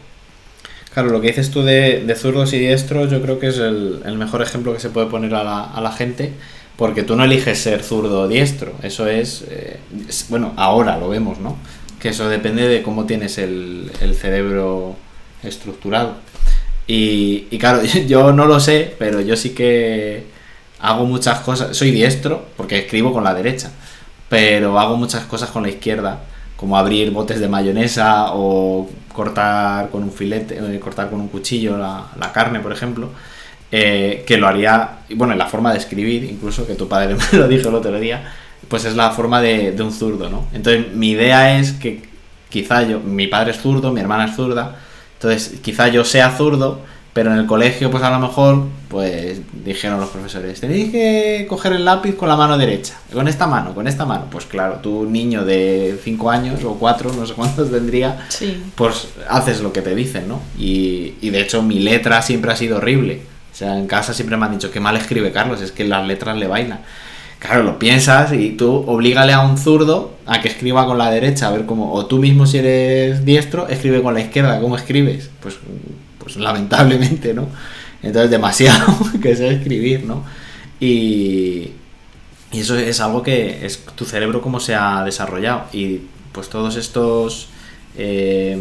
Claro, 0.93 1.11
lo 1.11 1.20
que 1.20 1.29
dices 1.29 1.53
tú 1.53 1.62
de, 1.62 2.12
zurdos 2.18 2.53
y 2.53 2.59
diestros 2.59 3.12
yo 3.12 3.22
creo 3.22 3.39
que 3.39 3.47
es 3.47 3.59
el, 3.59 4.16
mejor 4.18 4.43
ejemplo 4.43 4.74
que 4.74 4.81
se 4.81 4.91
puede 4.91 5.07
poner 5.07 5.37
a 5.37 5.81
la, 5.81 5.93
gente 5.93 6.33
porque 6.77 7.05
tú 7.05 7.14
no 7.14 7.22
eliges 7.22 7.61
ser 7.61 7.85
zurdo 7.85 8.22
o 8.22 8.29
diestro, 8.29 8.72
eso 8.83 9.07
es, 9.07 9.45
eh, 9.49 9.79
bueno, 10.29 10.53
ahora 10.57 10.99
lo 10.99 11.09
vemos, 11.09 11.39
¿no? 11.39 11.57
Que 12.01 12.09
eso 12.09 12.29
depende 12.29 12.66
de 12.66 12.83
cómo 12.83 13.07
tienes 13.07 13.39
el, 13.39 13.93
cerebro 14.20 14.97
estructurado. 15.45 16.16
Y, 16.89 17.47
y, 17.53 17.59
claro, 17.59 17.85
yo 18.09 18.33
no 18.33 18.47
lo 18.47 18.59
sé, 18.59 18.97
pero 18.99 19.20
yo 19.20 19.37
sí 19.37 19.51
que 19.51 20.35
hago 20.81 21.05
muchas 21.07 21.41
cosas, 21.41 21.77
soy 21.77 21.91
diestro 21.91 22.47
porque 22.57 22.79
escribo 22.79 23.12
con 23.12 23.24
la 23.24 23.35
derecha, 23.35 23.70
pero 24.29 24.79
hago 24.79 24.97
muchas 24.97 25.24
cosas 25.24 25.51
con 25.51 25.62
la 25.62 25.68
izquierda 25.68 26.20
como 26.57 26.79
abrir 26.79 27.11
botes 27.11 27.39
de 27.39 27.49
mayonesa 27.49 28.33
o 28.33 28.89
cortar 29.12 29.91
con 29.91 30.03
un 30.03 30.11
filete, 30.11 30.59
eh, 30.59 30.81
cortar 30.81 31.11
con 31.11 31.20
un 31.20 31.29
cuchillo 31.29 31.77
la, 31.77 32.33
carne, 32.33 32.61
por 32.61 32.72
ejemplo, 32.72 33.11
eh, 33.70 34.24
que 34.27 34.37
lo 34.39 34.49
haría, 34.49 35.01
bueno, 35.14 35.33
en 35.35 35.39
la 35.39 35.47
forma 35.47 35.72
de 35.72 35.79
escribir, 35.79 36.24
incluso, 36.24 36.66
que 36.66 36.74
tu 36.74 36.89
padre 36.89 37.16
me 37.33 37.39
lo 37.39 37.47
dijo 37.47 37.68
el 37.68 37.74
otro 37.74 37.99
día, 38.01 38.33
pues 38.68 38.85
es 38.85 38.97
la 38.97 39.11
forma 39.11 39.41
de, 39.41 39.72
de 39.72 39.83
un 39.83 39.93
zurdo, 39.93 40.31
¿no? 40.31 40.47
Entonces, 40.53 40.93
mi 40.95 41.11
idea 41.11 41.59
es 41.59 41.72
que 41.72 42.03
quizá 42.49 42.83
yo, 42.83 43.01
mi 43.01 43.27
padre 43.27 43.51
es 43.51 43.61
zurdo, 43.61 43.93
mi 43.93 44.01
hermana 44.01 44.27
es 44.27 44.37
zurda, 44.37 44.77
entonces 45.14 45.61
quizá 45.62 45.89
yo 45.89 46.05
sea 46.05 46.31
zurdo, 46.31 46.81
Pero 47.17 47.33
en 47.33 47.39
el 47.39 47.47
colegio, 47.47 47.91
pues 47.91 48.03
a 48.03 48.11
lo 48.11 48.19
mejor, 48.19 48.64
pues 48.89 49.41
dijeron 49.64 49.99
los 49.99 50.11
profesores, 50.11 50.61
tenéis 50.61 50.93
que 50.93 51.47
coger 51.49 51.73
el 51.73 51.83
lápiz 51.83 52.14
con 52.14 52.29
la 52.29 52.37
mano 52.37 52.59
derecha, 52.59 52.93
con 53.11 53.27
esta 53.27 53.47
mano, 53.47 53.75
con 53.75 53.89
esta 53.89 54.05
mano. 54.05 54.27
Pues 54.31 54.45
claro, 54.45 54.81
tú 54.83 55.09
niño 55.09 55.43
de 55.43 55.99
5 56.05 56.31
años 56.31 56.62
o 56.62 56.75
4, 56.75 57.14
no 57.14 57.25
sé 57.25 57.33
cuántos 57.33 57.71
tendría, 57.71 58.27
pues 58.75 59.09
haces 59.31 59.62
lo 59.62 59.73
que 59.73 59.81
te 59.81 59.95
dicen, 59.95 60.29
¿no? 60.29 60.43
Y, 60.59 61.14
y 61.23 61.31
de 61.31 61.41
hecho 61.41 61.62
mi 61.62 61.79
letra 61.79 62.21
siempre 62.21 62.53
ha 62.53 62.57
sido 62.57 62.77
horrible. 62.77 63.23
O 63.51 63.57
sea, 63.57 63.79
en 63.79 63.87
casa 63.87 64.12
siempre 64.12 64.37
me 64.37 64.45
han 64.45 64.53
dicho, 64.53 64.71
qué 64.71 64.81
mal 64.81 64.99
escribe 64.99 65.33
Carlos, 65.33 65.62
es 65.62 65.73
que 65.73 65.85
las 65.85 66.07
letras 66.07 66.37
le 66.37 66.47
bailan. 66.49 66.81
Claro, 67.39 67.62
lo 67.62 67.79
piensas 67.79 68.35
y 68.35 68.51
tú 68.51 68.85
oblígale 68.87 69.33
a 69.33 69.41
un 69.41 69.57
zurdo 69.57 70.19
a 70.27 70.43
que 70.43 70.49
escriba 70.49 70.85
con 70.85 70.99
la 70.99 71.11
derecha, 71.11 71.49
a 71.49 71.53
ver 71.53 71.64
cómo, 71.64 71.95
o 71.95 72.05
tú 72.05 72.19
mismo 72.19 72.45
si 72.45 72.59
eres 72.59 73.25
diestro, 73.25 73.69
escribe 73.69 74.03
con 74.03 74.12
la 74.12 74.21
izquierda, 74.21 74.61
¿cómo 74.61 74.77
escribes? 74.77 75.31
Pues 75.41 75.57
pues 76.27 76.37
lamentablemente, 76.39 77.33
¿no? 77.33 77.47
Entonces 78.03 78.33
demasiado 78.33 78.97
que 79.22 79.37
sé 79.37 79.49
escribir, 79.49 80.03
¿no? 80.03 80.24
Y, 80.81 81.70
y 82.51 82.61
eso 82.61 82.77
es 82.77 82.99
algo 82.99 83.22
que 83.22 83.64
es 83.64 83.85
tu 83.95 84.05
cerebro 84.05 84.43
cómo 84.43 84.59
se 84.59 84.74
ha 84.74 85.05
desarrollado. 85.05 85.66
Y 85.72 86.01
pues 86.33 86.49
todos 86.49 86.74
estos, 86.74 87.47
eh, 87.97 88.61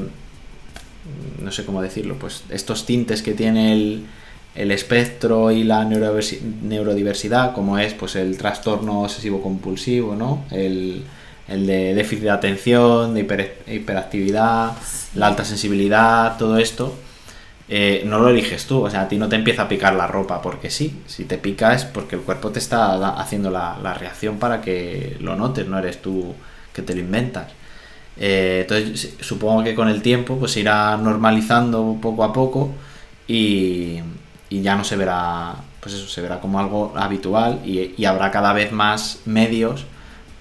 no 1.42 1.52
sé 1.52 1.66
cómo 1.66 1.82
decirlo, 1.82 2.18
pues 2.20 2.44
estos 2.50 2.86
tintes 2.86 3.24
que 3.24 3.34
tiene 3.34 3.74
el, 3.74 4.06
el 4.54 4.70
espectro 4.70 5.50
y 5.50 5.64
la 5.64 5.86
neurodiversidad, 5.86 7.56
como 7.56 7.80
es 7.80 7.96
pues 7.96 8.16
el 8.16 8.38
trastorno 8.38 9.02
obsesivo 9.02 9.42
compulsivo, 9.42 10.16
¿no? 10.16 10.46
El, 10.52 11.04
el 11.48 11.66
de 11.66 11.96
déficit 11.96 12.26
de 12.26 12.30
atención, 12.30 13.16
de 13.16 13.22
hiperactividad, 13.66 14.74
la 15.16 15.26
alta 15.26 15.44
sensibilidad, 15.44 16.38
todo 16.38 16.60
esto, 16.60 16.96
eh, 17.68 18.04
no 18.06 18.20
lo 18.20 18.30
eliges 18.30 18.68
tú, 18.68 18.84
o 18.84 18.90
sea, 18.90 19.02
a 19.02 19.08
ti 19.08 19.18
no 19.18 19.28
te 19.28 19.36
empieza 19.36 19.64
a 19.64 19.68
picar 19.68 19.96
la 19.96 20.06
ropa 20.08 20.42
porque 20.42 20.70
sí, 20.70 21.02
si 21.08 21.26
te 21.26 21.38
pica 21.38 21.74
es 21.74 21.84
porque 21.86 22.16
el 22.16 22.22
cuerpo 22.22 22.52
te 22.52 22.60
está 22.60 22.94
haciendo 23.20 23.50
la, 23.50 23.94
reacción 24.00 24.38
para 24.38 24.62
que 24.62 25.18
lo 25.20 25.36
notes, 25.36 25.68
no 25.68 25.80
eres 25.80 26.02
tú 26.02 26.36
que 26.74 26.82
te 26.84 26.94
lo 26.94 27.02
inventas. 27.02 27.52
Eh, 28.18 28.60
entonces 28.62 29.16
supongo 29.22 29.64
que 29.64 29.76
con 29.76 29.90
el 29.90 30.02
tiempo 30.02 30.38
pues 30.38 30.56
irá 30.58 30.96
normalizando 30.98 31.98
poco 32.02 32.24
a 32.24 32.32
poco 32.32 32.72
y, 33.28 34.00
y, 34.50 34.62
ya 34.62 34.76
no 34.76 34.84
se 34.84 34.96
verá, 34.96 35.56
pues 35.82 35.96
eso, 35.96 36.08
se 36.08 36.22
verá 36.22 36.40
como 36.40 36.60
algo 36.60 36.94
habitual 36.96 37.62
y 37.66 38.06
habrá 38.06 38.32
cada 38.32 38.54
vez 38.54 38.72
más 38.72 39.22
medios 39.26 39.86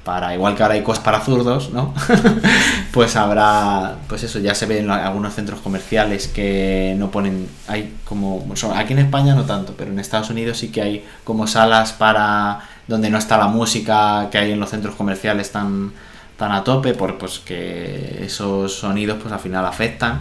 para, 0.05 0.35
igual 0.35 0.55
que 0.55 0.63
ahora 0.63 0.75
hay 0.75 0.83
cosas 0.83 1.03
para 1.03 1.21
zurdos, 1.21 1.71
¿no? 1.71 1.95
pues 2.93 3.17
habrá, 3.17 3.97
pues 4.07 4.23
eso, 4.23 4.39
ya 4.39 4.55
se 4.55 4.67
ve 4.67 4.81
en 4.81 4.91
algunos 4.91 5.35
centros 5.35 5.61
comerciales 5.61 6.29
que 6.29 6.95
no 6.99 7.11
ponen, 7.11 7.49
hay 7.67 7.95
como, 8.05 8.47
aquí 8.77 8.93
en 8.93 8.99
España 8.99 9.35
no 9.35 9.45
tanto, 9.45 9.75
pero 9.77 9.91
en 9.91 9.99
Estados 9.99 10.29
Unidos 10.29 10.59
sí 10.59 10.69
que 10.69 10.83
hay 10.83 11.05
como 11.25 11.47
salas 11.47 11.93
para, 11.95 12.61
donde 12.87 13.09
no 13.09 13.17
está 13.17 13.39
la 13.39 13.49
música 13.49 14.29
que 14.31 14.39
hay 14.39 14.53
en 14.53 14.61
los 14.61 14.71
centros 14.71 14.95
comerciales 14.95 15.51
tan, 15.51 15.93
tan 16.37 16.53
a 16.53 16.63
tope, 16.63 16.93
por 16.93 17.17
pues 17.17 17.39
que 17.39 18.25
esos 18.25 18.75
sonidos 18.75 19.19
pues 19.23 19.33
al 19.33 19.41
final 19.41 19.65
afectan. 19.65 20.21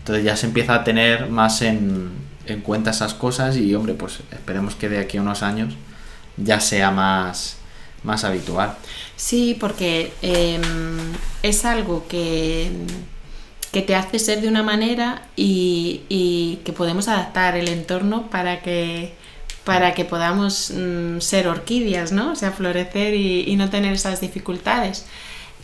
Entonces 0.00 0.24
ya 0.24 0.36
se 0.36 0.46
empieza 0.46 0.74
a 0.74 0.84
tener 0.84 1.30
más 1.30 1.62
en, 1.62 2.10
en 2.46 2.60
cuenta 2.60 2.90
esas 2.90 3.14
cosas 3.14 3.56
y 3.56 3.74
hombre, 3.74 3.94
pues 3.94 4.20
esperemos 4.30 4.74
que 4.74 4.90
de 4.90 4.98
aquí 4.98 5.16
a 5.16 5.22
unos 5.22 5.42
años 5.42 5.74
ya 6.36 6.60
sea 6.60 6.90
más, 6.90 7.56
más 8.02 8.24
habitual. 8.24 8.76
Sí, 9.16 9.56
porque 9.58 10.12
em, 10.22 10.62
es 11.42 11.64
algo 11.64 12.06
que, 12.08 12.70
que, 13.70 13.82
te 13.82 13.94
hace 13.94 14.18
ser 14.18 14.40
de 14.40 14.48
una 14.48 14.62
manera 14.62 15.28
y, 15.36 16.58
que 16.64 16.72
podemos 16.72 17.08
adaptar 17.08 17.56
el 17.56 17.68
entorno 17.68 18.28
para 18.30 18.60
que, 18.62 19.14
para 19.64 19.94
que 19.94 20.04
podamos 20.04 20.72
mm, 20.74 21.20
ser 21.20 21.48
orquídeas, 21.48 22.12
¿no? 22.12 22.32
O 22.32 22.36
sea, 22.36 22.52
florecer 22.52 23.14
y, 23.14 23.54
no 23.56 23.70
tener 23.70 23.92
esas 23.92 24.20
dificultades. 24.20 25.06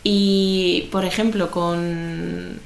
Y, 0.03 0.87
por 0.91 1.05
ejemplo, 1.05 1.51
con, 1.51 2.59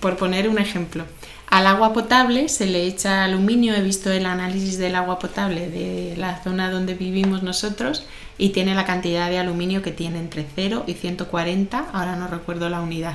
por 0.00 0.16
poner 0.16 0.48
un 0.48 0.58
ejemplo, 0.58 1.04
al 1.48 1.66
agua 1.66 1.92
potable 1.92 2.48
se 2.48 2.66
le 2.66 2.86
echa 2.86 3.24
aluminio, 3.24 3.74
he 3.74 3.82
visto 3.82 4.10
el 4.10 4.26
análisis 4.26 4.78
del 4.78 4.96
agua 4.96 5.18
potable 5.18 5.68
de 5.68 6.14
la 6.16 6.42
zona 6.42 6.70
donde 6.70 6.94
vivimos 6.94 7.42
nosotros 7.42 8.04
y 8.36 8.50
tiene 8.50 8.74
la 8.74 8.84
cantidad 8.84 9.30
de 9.30 9.38
aluminio 9.38 9.80
que 9.80 9.92
tiene 9.92 10.18
entre 10.18 10.44
0 10.54 10.84
y 10.86 10.94
140, 10.94 11.86
ahora 11.92 12.16
no 12.16 12.26
recuerdo 12.26 12.68
la 12.68 12.80
unidad, 12.80 13.14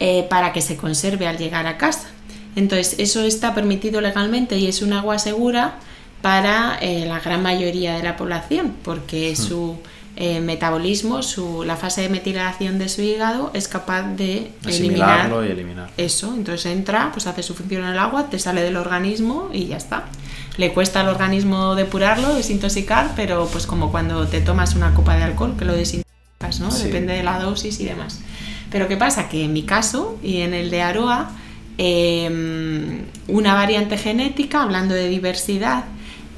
eh, 0.00 0.26
para 0.28 0.52
que 0.52 0.60
se 0.60 0.76
conserve 0.76 1.26
al 1.26 1.38
llegar 1.38 1.66
a 1.66 1.78
casa. 1.78 2.08
Entonces, 2.56 2.96
eso 2.98 3.22
está 3.22 3.54
permitido 3.54 4.00
legalmente 4.00 4.58
y 4.58 4.66
es 4.66 4.82
un 4.82 4.92
agua 4.92 5.18
segura 5.18 5.78
para 6.20 6.76
eh, 6.80 7.06
la 7.06 7.20
gran 7.20 7.42
mayoría 7.42 7.96
de 7.96 8.02
la 8.02 8.16
población, 8.16 8.74
porque 8.82 9.32
hmm. 9.32 9.36
su 9.36 9.76
eh, 10.16 10.40
metabolismo, 10.40 11.22
su, 11.22 11.64
la 11.64 11.76
fase 11.76 12.02
de 12.02 12.08
metilación 12.08 12.78
de 12.78 12.88
su 12.88 13.02
hígado 13.02 13.50
es 13.54 13.68
capaz 13.68 14.02
de 14.02 14.52
eliminar 14.66 15.30
y 15.44 15.50
eliminar 15.50 15.90
eso. 15.96 16.34
Entonces 16.34 16.66
entra, 16.66 17.10
pues 17.12 17.26
hace 17.26 17.42
su 17.42 17.54
función 17.54 17.84
en 17.84 17.90
el 17.90 17.98
agua, 17.98 18.28
te 18.30 18.38
sale 18.38 18.62
del 18.62 18.76
organismo 18.76 19.48
y 19.52 19.66
ya 19.66 19.76
está 19.76 20.06
le 20.56 20.72
cuesta 20.72 21.00
al 21.00 21.08
organismo 21.08 21.74
depurarlo, 21.74 22.34
desintoxicar, 22.34 23.12
pero 23.16 23.48
pues 23.50 23.66
como 23.66 23.90
cuando 23.90 24.26
te 24.26 24.40
tomas 24.40 24.74
una 24.74 24.94
copa 24.94 25.16
de 25.16 25.22
alcohol 25.22 25.54
que 25.58 25.64
lo 25.64 25.74
desintoxicas, 25.74 26.60
¿no? 26.60 26.70
Depende 26.70 27.14
de 27.14 27.22
la 27.22 27.38
dosis 27.38 27.80
y 27.80 27.84
demás. 27.84 28.20
Pero 28.70 28.88
¿qué 28.88 28.96
pasa? 28.96 29.28
Que 29.28 29.44
en 29.44 29.52
mi 29.52 29.62
caso 29.62 30.18
y 30.22 30.40
en 30.40 30.54
el 30.54 30.70
de 30.70 30.82
Aroa, 30.82 31.30
em, 31.78 33.02
una 33.28 33.54
variante 33.54 33.96
genética, 33.96 34.62
hablando 34.62 34.94
de 34.94 35.08
diversidad, 35.08 35.84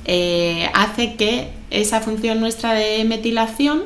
eh, 0.04 0.70
hace 0.74 1.16
que 1.16 1.50
esa 1.80 2.00
función 2.00 2.40
nuestra 2.40 2.72
de 2.72 3.04
metilación 3.04 3.84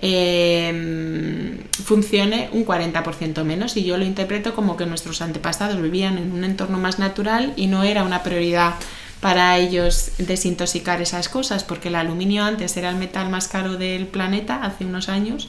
em, 0.00 1.58
funcione 1.84 2.48
un 2.52 2.64
40% 2.64 3.44
menos 3.44 3.76
y 3.76 3.84
yo 3.84 3.96
lo 3.96 4.04
interpreto 4.04 4.54
como 4.54 4.76
que 4.76 4.86
nuestros 4.86 5.22
antepasados 5.22 5.80
vivían 5.80 6.18
en 6.18 6.32
un 6.32 6.44
entorno 6.44 6.78
más 6.78 6.98
natural 6.98 7.52
y 7.56 7.66
no 7.66 7.82
era 7.82 8.04
una 8.04 8.22
prioridad 8.22 8.74
para 9.20 9.56
ellos 9.58 10.12
desintoxicar 10.18 11.00
esas 11.00 11.28
cosas, 11.28 11.64
porque 11.64 11.88
el 11.88 11.94
aluminio 11.94 12.44
antes 12.44 12.76
era 12.76 12.90
el 12.90 12.96
metal 12.96 13.30
más 13.30 13.48
caro 13.48 13.76
del 13.76 14.06
planeta 14.06 14.62
hace 14.62 14.84
unos 14.84 15.08
años 15.08 15.48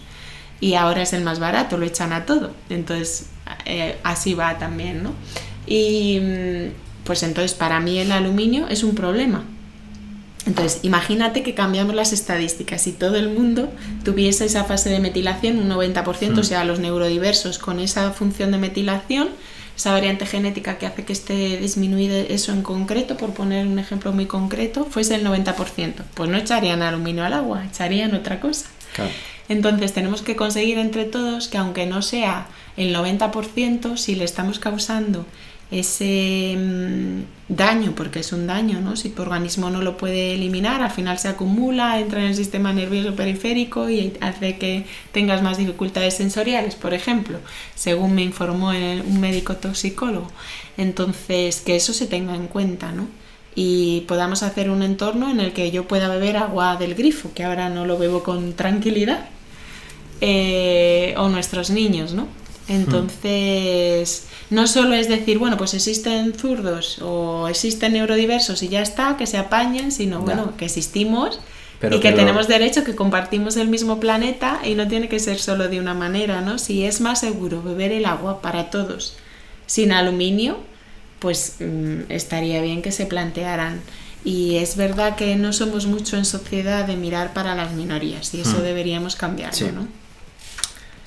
y 0.59 0.75
ahora 0.75 1.01
es 1.03 1.13
el 1.13 1.23
más 1.23 1.39
barato, 1.39 1.77
lo 1.77 1.85
echan 1.85 2.13
a 2.13 2.25
todo. 2.25 2.51
Entonces, 2.69 3.29
eh, 3.65 3.97
así 4.03 4.33
va 4.33 4.57
también, 4.57 5.03
¿no? 5.03 5.13
Y 5.65 6.19
mm, 6.19 7.03
pues 7.03 7.23
entonces 7.23 7.53
para 7.53 7.79
mí 7.79 7.99
el 7.99 8.11
aluminio 8.11 8.67
es 8.67 8.83
un 8.83 8.95
problema. 8.95 9.43
Entonces, 10.47 10.79
imagínate 10.83 11.43
que 11.43 11.53
cambiamos 11.53 11.93
las 11.93 12.13
estadísticas 12.13 12.87
y 12.87 12.93
todo 12.93 13.17
el 13.17 13.29
mundo 13.29 13.69
tuviese 14.05 14.45
esa 14.45 14.63
fase 14.63 14.89
de 14.89 14.99
metilación, 14.99 15.59
un 15.59 15.69
90%, 15.69 16.05
o 16.05 16.39
hmm. 16.39 16.43
sea, 16.43 16.63
los 16.63 16.79
neurodiversos 16.79 17.59
con 17.59 17.81
esa 17.81 18.11
función 18.11 18.51
de 18.51 18.57
metilación, 18.57 19.27
esa 19.75 19.91
variante 19.91 20.25
genética 20.25 20.77
que 20.77 20.85
hace 20.85 21.03
que 21.03 21.11
esté 21.11 21.57
disminuido 21.57 22.15
eso 22.15 22.53
en 22.53 22.61
concreto, 22.61 23.17
por 23.17 23.33
poner 23.33 23.67
un 23.67 23.77
ejemplo 23.77 24.13
muy 24.13 24.25
concreto, 24.25 24.87
fuese 24.89 25.15
el 25.15 25.25
90%. 25.25 25.93
Pues 26.13 26.29
no 26.29 26.37
echarían 26.37 26.81
aluminio 26.81 27.25
al 27.25 27.33
agua, 27.33 27.65
echarían 27.65 28.15
otra 28.15 28.39
cosa. 28.39 28.67
Entonces 29.49 29.93
tenemos 29.93 30.21
que 30.21 30.37
conseguir 30.37 30.77
entre 30.77 31.03
todos 31.03 31.49
que 31.49 31.57
aunque 31.57 31.85
no 31.85 32.01
sea 32.01 32.47
el 32.77 32.95
90%, 32.95 33.97
si 33.97 34.15
le 34.15 34.23
estamos 34.23 34.59
causando 34.59 35.25
ese 35.71 36.55
mm, 36.57 37.36
daño, 37.49 37.93
porque 37.95 38.19
es 38.19 38.33
un 38.33 38.45
daño, 38.45 38.81
¿no? 38.81 38.95
Si 38.95 39.09
tu 39.09 39.21
organismo 39.21 39.69
no 39.69 39.81
lo 39.81 39.95
puede 39.95 40.33
eliminar, 40.33 40.81
al 40.81 40.91
final 40.91 41.17
se 41.17 41.29
acumula, 41.29 41.99
entra 41.99 42.19
en 42.19 42.27
el 42.27 42.35
sistema 42.35 42.73
nervioso 42.73 43.15
periférico 43.15 43.89
y 43.89 44.13
hace 44.19 44.57
que 44.57 44.85
tengas 45.11 45.41
más 45.41 45.57
dificultades 45.57 46.15
sensoriales, 46.15 46.75
por 46.75 46.93
ejemplo, 46.93 47.39
según 47.75 48.15
me 48.15 48.23
informó 48.23 48.69
un 48.69 49.19
médico 49.21 49.55
toxicólogo. 49.55 50.29
Entonces, 50.77 51.61
que 51.61 51.75
eso 51.75 51.93
se 51.93 52.07
tenga 52.07 52.35
en 52.35 52.47
cuenta, 52.47 52.91
¿no? 52.91 53.07
Y 53.55 54.01
podamos 54.01 54.43
hacer 54.43 54.69
un 54.69 54.83
entorno 54.83 55.31
en 55.31 55.39
el 55.39 55.53
que 55.53 55.71
yo 55.71 55.87
pueda 55.87 56.09
beber 56.09 56.37
agua 56.37 56.75
del 56.75 56.95
grifo, 56.95 57.33
que 57.33 57.43
ahora 57.43 57.69
no 57.69 57.85
lo 57.85 57.97
bebo 57.97 58.23
con 58.23 58.53
tranquilidad, 58.53 59.29
eh, 60.21 61.15
o 61.17 61.29
nuestros 61.29 61.69
niños, 61.69 62.13
¿no? 62.13 62.27
Entonces, 62.67 64.27
no 64.49 64.67
solo 64.67 64.93
es 64.95 65.07
decir, 65.07 65.37
bueno, 65.37 65.57
pues 65.57 65.73
existen 65.73 66.33
zurdos 66.33 66.99
o 67.01 67.47
existen 67.47 67.93
neurodiversos 67.93 68.61
y 68.63 68.67
ya 68.67 68.81
está, 68.81 69.15
que 69.17 69.25
se 69.25 69.37
apañen, 69.37 69.91
sino, 69.91 70.21
bueno, 70.21 70.55
que 70.57 70.65
existimos 70.65 71.39
y 71.81 71.99
que, 71.99 72.11
tenemos 72.11 72.47
derecho, 72.47 72.83
que 72.83 72.95
compartimos 72.95 73.55
el 73.55 73.69
mismo 73.69 73.99
planeta 73.99 74.59
y 74.65 74.73
no 74.75 74.87
tiene 74.87 75.09
que 75.09 75.19
ser 75.19 75.39
solo 75.39 75.69
de 75.69 75.79
una 75.79 75.93
manera, 75.93 76.41
¿no? 76.41 76.57
Si 76.57 76.83
es 76.83 77.01
más 77.01 77.19
seguro 77.19 77.61
beber 77.61 77.91
el 77.91 78.05
agua 78.05 78.41
para 78.41 78.69
todos 78.69 79.15
sin 79.67 79.91
aluminio, 79.91 80.57
pues 81.19 81.57
mm, 81.59 82.09
estaría 82.11 82.61
bien 82.61 82.81
que 82.81 82.91
se 82.91 83.05
plantearan. 83.05 83.81
Y 84.25 84.55
es 84.55 84.75
verdad 84.75 85.15
que 85.15 85.35
no 85.35 85.53
somos 85.53 85.85
mucho 85.85 86.17
en 86.17 86.25
sociedad 86.25 86.85
de 86.85 86.97
mirar 86.97 87.33
para 87.33 87.55
las 87.55 87.73
minorías 87.73 88.33
y 88.33 88.41
eso 88.41 88.57
hmm. 88.57 88.63
deberíamos 88.63 89.15
cambiarlo, 89.15 89.71
¿no? 89.71 89.87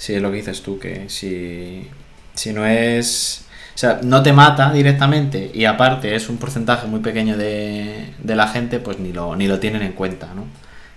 Sí, 0.01 0.15
es 0.15 0.23
lo 0.23 0.31
que 0.31 0.39
dices 0.39 0.63
tú, 0.63 0.79
que 0.79 1.11
si, 1.11 1.87
si 2.35 2.53
no 2.55 2.65
es... 2.67 3.45
sea, 3.75 4.01
no 4.03 4.23
te 4.23 4.33
mata 4.33 4.73
directamente 4.73 5.51
y 5.53 5.67
aparte 5.67 6.15
es 6.15 6.29
un 6.31 6.39
porcentaje 6.39 6.87
muy 6.87 7.01
pequeño 7.01 7.37
de, 7.37 8.15
de 8.19 8.35
la 8.37 8.49
gente, 8.49 8.79
pues 8.81 8.99
ni 8.99 9.13
lo, 9.13 9.37
ni 9.37 9.47
lo 9.47 9.59
tienen 9.61 9.83
en 9.83 9.93
cuenta, 9.93 10.33
¿no? 10.35 10.47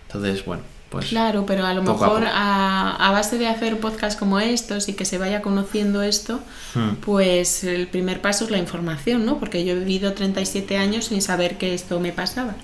Entonces, 0.07 0.45
bueno, 0.45 0.63
pues... 0.89 1.07
Claro, 1.07 1.45
pero 1.45 1.65
a 1.65 1.73
lo 1.73 1.83
mejor 1.83 2.23
a, 2.25 2.95
a, 2.95 3.11
base 3.11 3.37
de 3.37 3.47
hacer 3.47 3.79
podcasts 3.79 4.17
como 4.17 4.39
estos 4.39 4.87
y 4.87 4.93
que 4.93 5.05
se 5.05 5.17
vaya 5.17 5.41
conociendo 5.41 6.01
esto, 6.03 6.39
Hmm. 6.75 6.95
pues 7.01 7.63
el 7.63 7.87
primer 7.87 8.21
paso 8.21 8.45
es 8.45 8.51
la 8.51 8.57
información, 8.57 9.25
¿no? 9.25 9.39
Porque 9.39 9.65
yo 9.65 9.73
he 9.73 9.79
vivido 9.79 10.13
37 10.13 10.77
años 10.77 11.05
sin 11.05 11.21
saber 11.21 11.57
que 11.57 11.73
esto 11.73 11.99
me 11.99 12.11
pasaba. 12.13 12.55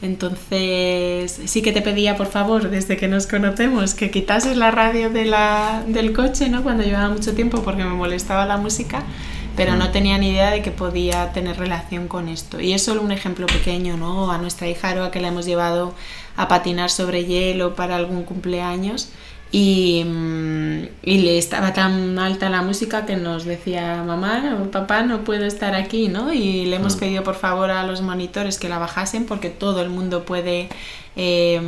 Entonces, 0.00 1.40
sí 1.46 1.60
que 1.62 1.72
te 1.72 1.82
pedía, 1.82 2.16
por 2.16 2.28
favor, 2.28 2.70
desde 2.70 2.96
que 2.96 3.08
nos 3.08 3.26
conocemos, 3.26 3.94
que 3.94 4.10
quitases 4.10 4.56
la 4.56 4.70
radio 4.70 5.10
de 5.10 5.24
la, 5.24 5.82
del 5.88 6.12
coche, 6.12 6.48
¿no? 6.48 6.62
Cuando 6.62 6.84
llevaba 6.84 7.08
mucho 7.08 7.34
tiempo 7.34 7.62
porque 7.62 7.82
me 7.82 7.90
molestaba 7.90 8.46
la 8.46 8.58
música, 8.58 9.02
pero 9.56 9.74
no 9.74 9.90
tenía 9.90 10.16
ni 10.18 10.30
idea 10.30 10.50
de 10.50 10.62
que 10.62 10.70
podía 10.70 11.32
tener 11.32 11.58
relación 11.58 12.06
con 12.06 12.28
esto. 12.28 12.60
Y 12.60 12.74
es 12.74 12.82
solo 12.84 13.02
un 13.02 13.10
ejemplo 13.10 13.46
pequeño, 13.46 13.96
¿no? 13.96 14.30
A 14.30 14.38
nuestra 14.38 14.68
hija 14.68 14.90
Aroa 14.90 15.10
que 15.10 15.20
la 15.20 15.28
hemos 15.28 15.46
llevado 15.46 15.94
a 16.36 16.46
patinar 16.46 16.90
sobre 16.90 17.24
hielo 17.24 17.74
para 17.74 17.96
algún 17.96 18.22
cumpleaños 18.22 19.10
y, 19.50 20.04
mm, 20.04 20.82
y 21.02 21.18
le 21.18 21.38
estaba 21.38 21.72
tan 21.72 22.18
alta 22.18 22.50
la 22.50 22.60
música 22.62 23.06
que 23.06 23.16
nos 23.16 23.44
decía 23.44 24.02
mamá 24.06 24.58
o 24.62 24.70
papá 24.70 25.02
no 25.02 25.24
puedo 25.24 25.44
estar 25.46 25.74
aquí 25.74 26.08
no 26.08 26.32
y 26.32 26.66
le 26.66 26.76
hemos 26.76 26.96
Mm. 26.96 26.98
pedido 27.00 27.22
por 27.24 27.34
favor 27.34 27.70
a 27.70 27.82
los 27.86 28.02
monitores 28.02 28.58
que 28.58 28.68
la 28.68 28.78
bajasen 28.78 29.24
porque 29.24 29.48
todo 29.48 29.80
el 29.82 29.88
mundo 29.88 30.24
puede 30.24 30.68
eh, 31.16 31.60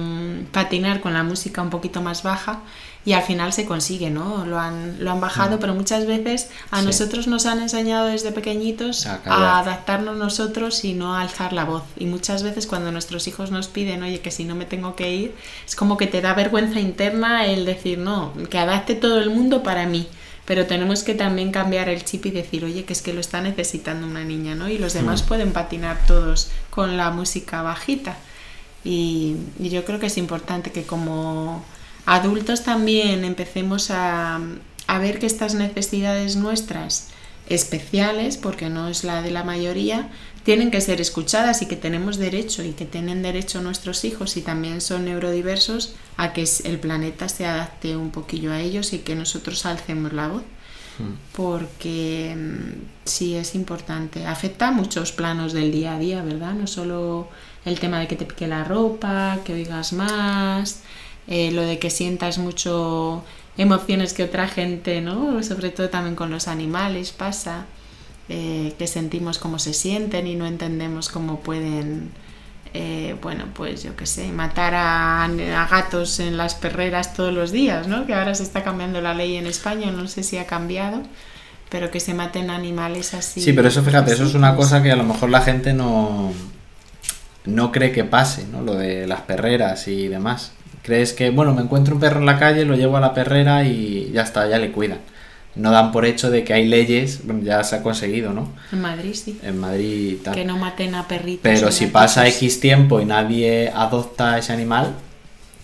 patinar 0.53 1.01
con 1.01 1.15
la 1.15 1.23
música 1.25 1.63
un 1.63 1.71
poquito 1.71 2.03
más 2.03 2.23
baja 2.23 2.61
y 3.07 3.13
al 3.15 3.23
final 3.23 3.53
se 3.55 3.65
consigue 3.65 4.11
no 4.11 4.45
lo 4.45 4.59
han, 4.61 5.03
lo 5.03 5.11
han 5.11 5.21
bajado 5.21 5.59
pero 5.59 5.75
muchas 5.75 6.05
veces 6.07 6.51
a 6.71 6.81
Sí. 6.81 6.87
nosotros 6.87 7.29
nos 7.29 7.47
han 7.47 7.61
enseñado 7.61 8.09
desde 8.09 8.31
pequeñitos 8.31 9.07
A 9.07 9.21
a, 9.25 9.59
adaptarnos 9.61 10.17
nosotros 10.19 10.85
y 10.85 10.93
no 10.93 11.15
a 11.15 11.23
alzar 11.23 11.55
la 11.55 11.65
voz. 11.65 11.83
Y 11.97 12.05
muchas 12.05 12.43
veces 12.43 12.67
cuando 12.67 12.93
nuestros 12.93 13.27
hijos 13.27 13.51
nos 13.51 13.69
piden 13.69 14.03
oye 14.03 14.21
que 14.21 14.31
si 14.31 14.45
no 14.45 14.55
me 14.55 14.67
tengo 14.67 14.97
que 14.97 15.15
ir 15.15 15.35
es 15.67 15.75
como 15.77 15.97
que 15.97 16.07
te 16.09 16.21
da 16.21 16.35
vergüenza 16.35 16.79
interna 16.79 17.47
el 17.47 17.65
decir 17.65 17.99
no 17.99 18.33
que 18.51 18.59
adapte 18.59 18.95
todo 18.95 19.19
el 19.21 19.31
mundo 19.31 19.63
para 19.63 19.87
mí 19.87 20.07
pero 20.45 20.67
tenemos 20.67 21.03
que 21.03 21.15
también 21.15 21.53
cambiar 21.53 21.89
el 21.89 22.05
chip 22.05 22.27
y 22.27 22.31
decir 22.33 22.65
oye 22.67 22.85
que 22.85 22.93
es 22.93 23.01
que 23.03 23.13
lo 23.15 23.21
está 23.21 23.41
necesitando 23.41 24.07
una 24.07 24.25
niña 24.25 24.55
no 24.55 24.69
y 24.69 24.77
los 24.79 24.93
demás 24.93 25.23
Mm. 25.23 25.27
pueden 25.27 25.53
patinar 25.53 25.97
todos 26.07 26.51
con 26.71 26.97
la 26.99 27.11
música 27.11 27.63
bajita. 27.63 28.17
Y, 28.85 29.37
y 29.59 29.69
yo 29.69 29.85
creo 29.85 29.99
que 30.01 30.07
es 30.07 30.17
importante 30.19 30.73
que 30.73 30.85
como 30.85 31.65
adultos 32.11 32.65
también 32.65 33.25
empecemos 33.25 33.91
a, 33.91 34.41
a 34.87 34.99
ver 34.99 35.19
que 35.19 35.27
estas 35.27 35.55
necesidades 35.55 36.37
nuestras 36.37 37.09
especiales, 37.49 38.37
porque 38.37 38.69
no 38.69 38.89
es 38.89 39.05
la 39.05 39.23
de 39.23 39.31
la 39.31 39.45
mayoría, 39.45 40.09
tienen 40.45 40.71
que 40.71 40.81
ser 40.81 41.01
escuchadas 41.01 41.63
y 41.63 41.67
que 41.67 41.77
tenemos 41.77 42.17
derecho 42.17 42.63
y 42.63 42.73
que 42.73 42.85
tienen 42.85 43.23
derecho 43.23 43.61
nuestros 43.61 44.05
hijos 44.05 44.37
y 44.37 44.43
también 44.43 44.81
son 44.81 45.05
neurodiversos 45.05 45.95
a 46.17 46.33
que 46.33 46.49
el 46.65 46.79
planeta 46.79 47.29
se 47.29 47.47
adapte 47.47 47.97
un 47.97 48.11
poquillo 48.11 48.53
a 48.53 48.61
ellos 48.61 48.93
y 48.93 48.99
que 48.99 49.15
nosotros 49.15 49.67
alcemos 49.67 50.13
la 50.13 50.29
voz 50.29 50.43
Hmm. 51.01 51.15
porque 51.35 52.35
mm, 52.37 52.83
sí 53.05 53.35
es 53.35 53.55
importante. 53.55 54.27
Afecta 54.27 54.69
a 54.69 54.71
muchos 54.71 55.13
planos 55.13 55.53
del 55.53 55.73
día 55.73 55.95
a 55.95 55.99
día, 55.99 56.23
¿verdad? 56.23 56.53
No 56.55 56.67
solo 56.67 57.29
el 57.65 57.79
tema 57.81 58.01
de 58.01 58.09
que 58.09 58.17
te 58.17 58.27
pique 58.27 58.47
la 58.47 58.65
ropa, 58.65 59.39
que 59.45 59.55
oigas 59.55 59.93
más, 59.93 60.83
eh, 61.31 61.53
lo 61.53 61.63
de 61.63 61.79
que 61.79 61.91
sientas 61.91 62.39
mucho 62.39 63.25
emociones 63.57 64.13
que 64.13 64.25
otra 64.25 64.49
gente, 64.49 65.01
¿no? 65.01 65.43
Sobre 65.43 65.71
todo 65.71 65.89
también 65.89 66.17
con 66.17 66.31
los 66.31 66.49
animales 66.49 67.13
pasa, 67.13 67.67
eh, 68.29 68.75
que 68.79 68.87
sentimos 68.87 69.39
cómo 69.39 69.59
se 69.59 69.73
sienten 69.73 70.27
y 70.27 70.35
no 70.35 70.47
entendemos 70.47 71.09
cómo 71.09 71.41
pueden, 71.41 72.11
eh, 72.75 73.17
bueno, 73.23 73.45
pues 73.55 73.83
yo 73.85 73.95
qué 73.95 74.07
sé, 74.07 74.33
matar 74.33 74.75
a, 74.75 75.25
a 75.25 75.67
gatos 75.69 76.19
en 76.19 76.37
las 76.37 76.57
perreras 76.57 77.15
todos 77.15 77.33
los 77.33 77.53
días, 77.53 77.87
¿no? 77.87 78.07
Que 78.07 78.15
ahora 78.15 78.35
se 78.35 78.43
está 78.43 78.65
cambiando 78.65 79.01
la 79.01 79.15
ley 79.15 79.37
en 79.37 79.47
España, 79.47 79.91
no 79.93 80.09
sé 80.09 80.25
si 80.25 80.37
ha 80.37 80.47
cambiado, 80.47 81.03
pero 81.69 81.93
que 81.93 82.01
se 82.01 82.13
maten 82.13 82.51
animales 82.51 83.15
así. 83.15 83.41
Sí, 83.41 83.53
pero 83.53 83.69
eso 83.69 83.85
fíjate, 83.85 84.13
eso 84.13 84.25
es 84.25 84.35
una 84.35 84.57
cosa 84.57 84.83
que 84.83 84.91
a 84.91 84.97
lo 84.97 85.05
mejor 85.05 85.31
la 85.31 85.43
gente 85.43 85.75
no, 85.75 86.33
no 87.45 87.71
cree 87.71 87.93
que 87.93 88.03
pase, 88.03 88.47
¿no? 88.51 88.63
Lo 88.63 88.75
de 88.75 89.07
las 89.07 89.21
perreras 89.21 89.87
y 89.87 90.09
demás. 90.09 90.53
Crees 90.83 91.13
que, 91.13 91.31
bueno, 91.31 91.55
me 91.55 91.63
encuentro 91.63 91.95
un 91.95 92.01
perro 92.01 92.21
en 92.21 92.27
la 92.27 92.39
calle, 92.39 92.65
lo 92.65 92.75
llevo 92.75 92.97
a 92.97 93.01
la 93.01 93.15
perrera 93.15 93.65
y 93.65 94.11
ya 94.13 94.23
está, 94.23 94.49
ya 94.49 94.59
le 94.59 94.73
cuidan. 94.73 94.99
No 95.57 95.71
dan 95.73 95.93
por 95.93 96.07
hecho 96.07 96.31
de 96.31 96.45
que 96.45 96.53
hay 96.53 96.67
leyes, 96.69 97.21
bueno, 97.25 97.43
ya 97.43 97.63
se 97.65 97.77
ha 97.77 97.83
conseguido, 97.83 98.33
¿no? 98.33 98.53
En 98.73 98.81
Madrid 98.81 99.15
sí. 99.15 99.39
En 99.43 99.59
Madrid 99.59 100.19
tal. 100.23 100.35
Que 100.35 100.45
no 100.45 100.57
maten 100.57 100.95
a 100.95 101.09
perritos. 101.09 101.43
Pero 101.43 101.73
si 101.73 101.85
gatitos. 101.85 101.93
pasa 101.93 102.29
X 102.29 102.61
tiempo 102.61 103.01
y 103.01 103.05
nadie 103.05 103.71
adopta 103.75 104.39
ese 104.39 104.53
animal, 104.53 104.95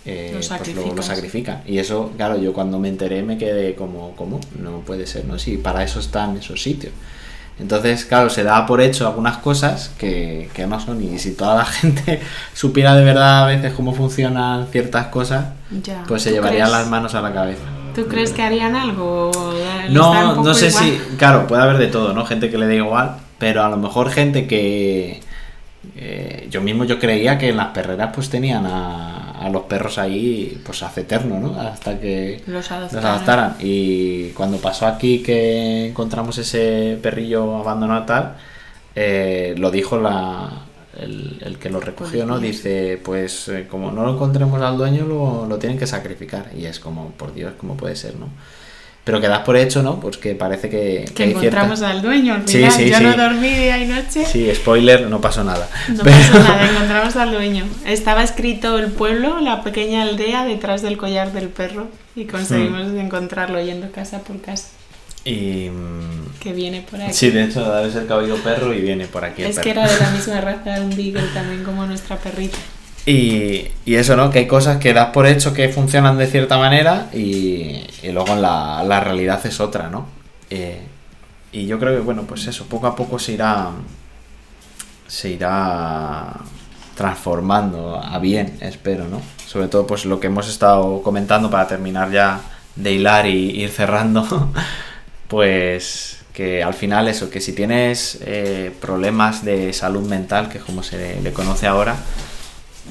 eh, 0.07 0.31
Lo 0.33 0.39
pues 0.39 0.73
lo, 0.73 0.95
lo 0.95 1.03
sacrifican. 1.03 1.63
Y 1.67 1.79
eso, 1.79 2.13
claro, 2.15 2.39
yo 2.39 2.53
cuando 2.53 2.79
me 2.79 2.87
enteré 2.87 3.23
me 3.23 3.37
quedé 3.37 3.75
como, 3.75 4.15
¿cómo? 4.15 4.39
No 4.57 4.79
puede 4.79 5.05
ser, 5.05 5.25
¿no? 5.25 5.37
Si 5.37 5.57
para 5.57 5.83
eso 5.83 5.99
están 5.99 6.37
esos 6.37 6.61
sitios. 6.63 6.93
Entonces, 7.59 8.05
claro, 8.05 8.29
se 8.29 8.43
da 8.43 8.65
por 8.67 8.81
hecho 8.81 9.07
algunas 9.07 9.37
cosas 9.37 9.89
que, 9.97 10.49
que 10.53 10.67
no 10.67 10.79
son. 10.79 11.01
Y 11.03 11.17
si 11.19 11.31
toda 11.35 11.55
la 11.55 11.65
gente 11.65 12.21
supiera 12.53 12.95
de 12.95 13.03
verdad 13.03 13.43
a 13.45 13.47
veces 13.47 13.73
cómo 13.73 13.93
funcionan 13.93 14.67
ciertas 14.67 15.07
cosas, 15.07 15.45
Ya. 15.83 16.03
pues 16.07 16.21
se 16.21 16.29
¿Tú 16.29 16.35
llevarían 16.35 16.67
crees- 16.67 16.79
las 16.81 16.87
manos 16.89 17.15
a 17.15 17.21
la 17.21 17.33
cabeza. 17.33 17.63
¿Tú 17.95 18.05
crees 18.07 18.31
que 18.31 18.43
harían 18.43 18.75
algo? 18.75 19.31
¿O 19.31 19.53
les 19.53 19.63
da 19.63 19.87
un 19.87 19.93
No, 19.95 20.43
no 20.43 20.53
sé 20.53 20.67
igual? 20.67 20.83
si, 20.83 20.99
claro, 21.17 21.47
puede 21.47 21.63
haber 21.63 21.79
de 21.79 21.87
todo, 21.87 22.13
¿no? 22.13 22.25
Gente 22.27 22.51
que 22.51 22.57
le 22.59 22.67
da 22.67 22.75
igual, 22.75 23.15
pero 23.39 23.63
a 23.63 23.69
lo 23.69 23.77
mejor 23.77 24.11
gente 24.11 24.45
que 24.45 25.19
eh, 25.95 26.47
yo 26.51 26.61
mismo 26.61 26.83
yo 26.83 26.99
creía 26.99 27.39
que 27.39 27.49
en 27.49 27.57
las 27.57 27.67
perreras 27.69 28.11
pues 28.13 28.29
tenían 28.29 28.67
a, 28.67 29.26
a 29.39 29.49
los 29.49 29.63
perros 29.63 29.97
ahí 29.97 30.61
pues 30.65 30.83
hace 30.83 31.01
eterno, 31.01 31.39
¿no? 31.39 31.59
Hasta 31.59 31.99
que 31.99 32.43
Los 32.47 32.69
los 32.69 32.93
adoptaran. 32.93 33.55
Y 33.59 34.29
cuando 34.29 34.57
pasó 34.57 34.87
aquí 34.87 35.21
que 35.23 35.87
encontramos 35.87 36.37
ese 36.37 36.97
perrillo 37.01 37.57
abandonado 37.57 38.05
tal, 38.05 38.35
eh, 38.95 39.55
lo 39.57 39.71
dijo 39.71 39.97
la, 39.97 40.65
el, 40.99 41.39
el 41.45 41.59
que 41.59 41.69
lo 41.69 41.79
recogió, 41.79 42.25
¿no? 42.25 42.39
Dice, 42.39 42.99
pues 43.03 43.47
eh, 43.49 43.67
como 43.69 43.91
no 43.91 44.03
lo 44.05 44.13
encontremos 44.13 44.61
al 44.61 44.77
dueño, 44.77 45.05
lo, 45.05 45.45
lo 45.47 45.57
tienen 45.57 45.77
que 45.77 45.87
sacrificar. 45.87 46.51
Y 46.57 46.65
es 46.65 46.79
como, 46.79 47.11
por 47.11 47.33
Dios, 47.33 47.53
¿cómo 47.57 47.77
puede 47.77 47.95
ser, 47.95 48.15
no? 48.15 48.29
Pero 49.07 49.19
que 49.21 49.27
das 49.27 49.39
por 49.39 49.57
hecho, 49.57 49.81
¿no? 49.81 49.99
Pues 49.99 50.17
que 50.17 50.35
parece 50.35 50.69
que, 50.69 51.05
Que 51.15 51.23
encontramos 51.31 51.79
cierta- 51.79 51.95
al 51.95 52.01
dueño 52.03 52.35
al 52.35 52.47
final. 52.47 52.71
sí, 52.71 52.89
Yo 52.89 52.97
sí. 52.97 53.03
no 53.03 53.15
dormí 53.17 53.49
día 53.49 53.79
y 53.81 53.87
noche. 53.87 54.25
Sí, 54.25 54.47
spoiler, 54.53 55.07
no 55.07 55.19
pasó 55.19 55.43
nada. 55.43 55.67
No 55.87 56.03
Pero- 56.03 56.15
pasó 56.17 56.33
nada, 56.39 56.69
encontramos 56.69 57.15
al 57.15 57.31
dueño. 57.31 57.65
Estaba 57.85 58.21
escrito 58.21 58.77
el 58.77 58.91
pueblo, 58.91 59.39
la 59.39 59.63
pequeña 59.63 60.03
aldea 60.03 60.45
detrás 60.45 60.81
del 60.83 60.97
collar 60.97 61.31
del 61.33 61.47
perro 61.47 61.87
y 62.15 62.25
conseguimos 62.25 62.87
Hmm. 62.89 62.99
encontrarlo 62.99 63.59
yendo 63.61 63.91
casa 63.91 64.19
por 64.19 64.39
casa, 64.41 64.67
Y... 65.25 65.69
que 66.41 66.53
viene 66.53 66.81
por 66.89 67.01
aquí. 67.01 67.13
Sí, 67.13 67.29
de 67.31 67.45
hecho, 67.45 67.63
debe 67.73 67.91
ser 67.91 68.11
oído 68.11 68.35
perro 68.37 68.73
y 68.73 68.81
viene 68.81 69.07
por 69.07 69.23
aquí 69.25 69.41
el 69.41 69.49
es 69.49 69.55
perro. 69.55 69.63
que 69.63 69.69
era 69.71 69.87
de 69.87 69.99
la 69.99 70.09
misma 70.17 70.41
raza, 70.41 70.81
un 70.81 70.89
beagle 70.95 71.23
también 71.33 71.63
como 71.63 71.85
nuestra 71.85 72.17
perrita. 72.17 72.57
Y, 73.07 73.67
y 73.85 73.95
eso, 73.95 74.15
¿no? 74.17 74.29
Que 74.29 74.39
hay 74.39 74.47
cosas 74.47 74.77
que 74.79 74.93
das 74.93 75.07
por 75.11 75.25
hecho 75.27 75.53
que 75.53 75.69
funcionan 75.69 76.17
de 76.17 76.27
cierta 76.27 76.57
manera 76.57 77.09
y, 77.13 77.81
y 78.03 78.11
luego 78.11 78.35
la, 78.35 78.83
la 78.83 78.99
realidad 78.99 79.43
es 79.45 79.59
otra, 79.61 79.89
¿no? 79.89 80.07
Eh, 80.49 80.81
y 81.53 81.65
yo 81.67 81.79
creo 81.79 81.93
que, 81.95 82.01
bueno, 82.01 82.23
pues 82.23 82.45
eso, 82.47 82.65
poco 82.65 82.85
a 82.87 82.95
poco 82.95 83.17
se 83.17 83.31
irá, 83.33 83.69
se 85.07 85.29
irá 85.29 86.33
transformando 86.95 87.95
a 88.03 88.17
bien, 88.19 88.57
espero, 88.61 89.07
¿no? 89.07 89.21
Sobre 89.45 89.67
todo, 89.67 89.87
pues 89.87 90.05
lo 90.05 90.19
que 90.19 90.27
hemos 90.27 90.49
estado 90.49 91.01
comentando 91.01 91.49
para 91.49 91.67
terminar 91.67 92.11
ya 92.11 92.41
de 92.75 92.91
hilar 92.93 93.25
y 93.27 93.51
ir 93.61 93.69
cerrando, 93.69 94.51
pues 95.27 96.19
que 96.33 96.61
al 96.63 96.73
final 96.73 97.07
eso, 97.07 97.29
que 97.29 97.41
si 97.41 97.53
tienes 97.53 98.19
eh, 98.21 98.71
problemas 98.81 99.43
de 99.45 99.73
salud 99.73 100.07
mental, 100.07 100.49
que 100.49 100.59
es 100.59 100.63
como 100.63 100.83
se 100.83 100.97
le- 100.97 101.21
le 101.21 101.33
conoce 101.33 101.65
ahora, 101.67 101.95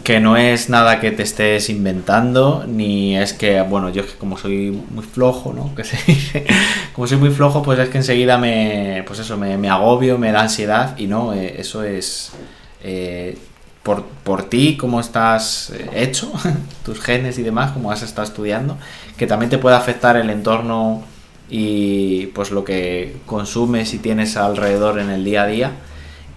que 0.05 0.21
no 0.21 0.37
es 0.37 0.69
nada 0.71 1.01
que 1.01 1.11
te 1.11 1.23
estés 1.23 1.69
inventando, 1.69 2.65
ni 2.67 3.17
es 3.17 3.33
que, 3.33 3.61
bueno, 3.63 3.91
yo 3.91 4.03
es 4.03 4.13
que 4.13 4.19
como 4.19 4.39
soy 4.39 4.71
muy 4.91 5.05
flojo, 5.05 5.53
¿no? 5.53 5.75
Que 5.75 5.85
se 5.85 5.99
dice, 6.07 6.47
como 6.93 7.07
soy 7.07 7.19
muy 7.19 7.31
flojo, 7.31 7.63
pues 7.63 7.79
es 7.79 7.89
que 7.89 7.99
enseguida 7.99 8.39
me, 8.39 9.03
pues 9.07 9.19
eso, 9.19 9.37
me, 9.37 9.69
agobio, 9.69 10.19
me 10.19 10.33
da 10.33 10.43
ansiedad, 10.43 10.97
y 10.97 11.07
no, 11.07 11.35
eh, 11.35 11.57
eso 11.59 11.83
es 11.83 12.33
eh, 12.83 13.37
por, 13.83 14.05
por 14.05 14.45
ti, 14.45 14.77
cómo 14.77 15.01
estás 15.01 15.71
eh, 15.71 15.91
hecho, 15.95 16.33
tus 16.85 17.01
genes 17.01 17.39
y 17.39 17.43
demás, 17.43 17.73
cómo 17.73 17.91
has 17.91 18.03
estado 18.03 18.27
estudiando, 18.27 18.77
que 19.17 19.27
también 19.27 19.51
te 19.51 19.59
puede 19.59 19.77
afectar 19.77 20.17
el 20.17 20.31
entorno 20.31 21.03
y 21.49 22.27
pues 22.29 22.51
lo 22.51 22.65
que 22.65 23.17
consumes 23.27 23.95
y 23.95 23.99
tienes 23.99 24.37
alrededor 24.37 24.99
en 24.99 25.11
el 25.11 25.25
día 25.25 25.43
a 25.43 25.47
día, 25.47 25.73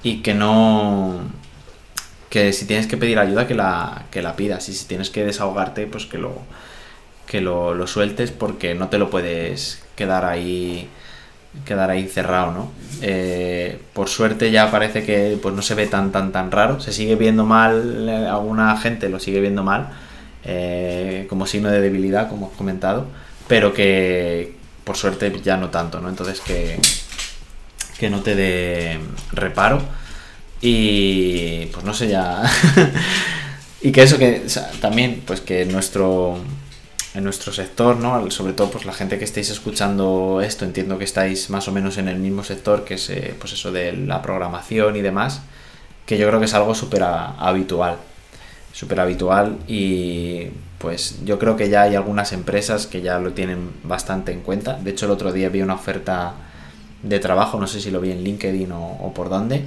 y 0.03 0.18
que 0.18 0.34
no 0.34 1.20
que 2.30 2.53
si 2.53 2.65
tienes 2.65 2.88
que 2.88 2.97
pedir 2.97 3.19
ayuda 3.19 3.47
que 3.47 3.55
la, 3.55 4.05
que 4.11 4.21
la 4.21 4.36
pidas 4.36 4.69
y 4.69 4.73
si 4.73 4.86
tienes 4.86 5.09
que 5.09 5.25
desahogarte 5.25 5.88
pues 5.88 6.05
que 6.05 6.17
lo 6.17 6.34
que 7.25 7.41
lo, 7.41 7.86
sueltes 7.86 8.32
porque 8.32 8.73
no 8.73 8.89
te 8.89 8.97
lo 8.97 9.09
puedes 9.09 9.84
quedar 9.95 10.25
ahí 10.25 10.89
quedar 11.65 11.89
ahí 11.89 12.07
cerrado, 12.07 12.51
¿no? 12.51 12.71
Eh, 13.01 13.80
por 13.93 14.07
suerte 14.07 14.51
ya 14.51 14.69
parece 14.71 15.03
que 15.03 15.38
pues 15.41 15.53
no 15.55 15.61
se 15.61 15.75
ve 15.75 15.88
tan 15.88 16.11
tan 16.11 16.32
tan 16.32 16.51
raro, 16.51 16.80
se 16.80 16.93
sigue 16.93 17.15
viendo 17.15 17.45
mal, 17.45 18.07
eh, 18.07 18.27
alguna 18.27 18.77
gente 18.77 19.09
lo 19.09 19.19
sigue 19.19 19.39
viendo 19.39 19.63
mal, 19.63 19.89
eh, 20.43 21.25
como 21.30 21.47
signo 21.47 21.69
de 21.69 21.82
debilidad, 21.82 22.30
como 22.30 22.47
has 22.47 22.57
comentado, 22.57 23.07
pero 23.47 23.73
que 23.73 24.55
por 24.84 24.95
suerte 24.95 25.32
ya 25.43 25.57
no 25.57 25.69
tanto, 25.69 25.99
¿no? 26.01 26.09
Entonces 26.09 26.39
que, 26.39 26.80
que 27.99 28.09
no 28.09 28.21
te 28.21 28.36
dé 28.36 28.99
reparo 29.32 29.82
y 30.62 31.66
pues 31.68 31.86
no 31.86 31.93
sé 31.93 32.07
ya... 32.07 32.43
y 33.82 33.91
que 33.91 34.03
eso 34.03 34.18
que 34.18 34.45
también, 34.82 35.24
pues 35.26 35.41
que 35.41 35.66
nuestro 35.66 36.38
en 37.16 37.24
nuestro 37.24 37.51
sector, 37.51 37.97
¿no? 37.97 38.30
Sobre 38.30 38.53
todo 38.53 38.70
pues 38.70 38.86
la 38.86 38.93
gente 38.93 39.18
que 39.18 39.26
estéis 39.26 39.49
escuchando 39.49 40.41
esto, 40.41 40.66
entiendo 40.66 40.97
que 40.97 41.05
estáis 41.05 41.49
más 41.49 41.68
o 41.68 41.72
menos 41.72 41.97
en 41.97 42.07
el 42.07 42.18
mismo 42.20 42.43
sector, 42.43 42.86
que 42.86 42.95
es 42.95 43.12
pues 43.39 43.53
eso 43.53 43.72
de 43.72 43.93
la 43.93 44.22
programación 44.22 44.95
y 44.95 45.01
demás, 45.01 45.41
que 46.05 46.18
yo 46.18 46.28
creo 46.28 46.39
que 46.39 46.45
es 46.45 46.53
algo 46.53 46.76
súper 46.76 47.03
habitual, 47.03 47.97
súper 48.74 48.99
habitual 48.99 49.57
y 49.68 50.47
pues 50.78 51.18
yo 51.26 51.38
creo 51.39 51.55
que 51.55 51.70
ya 51.70 51.84
hay 51.84 51.95
algunas 51.95 52.32
empresas 52.32 52.88
que 52.88 53.01
ya 53.01 53.20
lo 53.20 53.34
tienen 53.34 53.72
bastante 53.84 54.32
en 54.32 54.41
cuenta. 54.41 54.74
De 54.74 54.91
hecho 54.91 55.05
el 55.05 55.12
otro 55.12 55.32
día 55.32 55.49
vi 55.49 55.62
una 55.62 55.76
oferta 55.76 56.34
de 57.03 57.20
trabajo, 57.20 57.60
no 57.60 57.68
sé 57.68 57.82
si 57.82 57.91
lo 57.91 58.01
vi 58.01 58.12
en 58.12 58.24
LinkedIn 58.24 58.72
o, 58.72 59.12
por 59.14 59.30
dónde, 59.30 59.66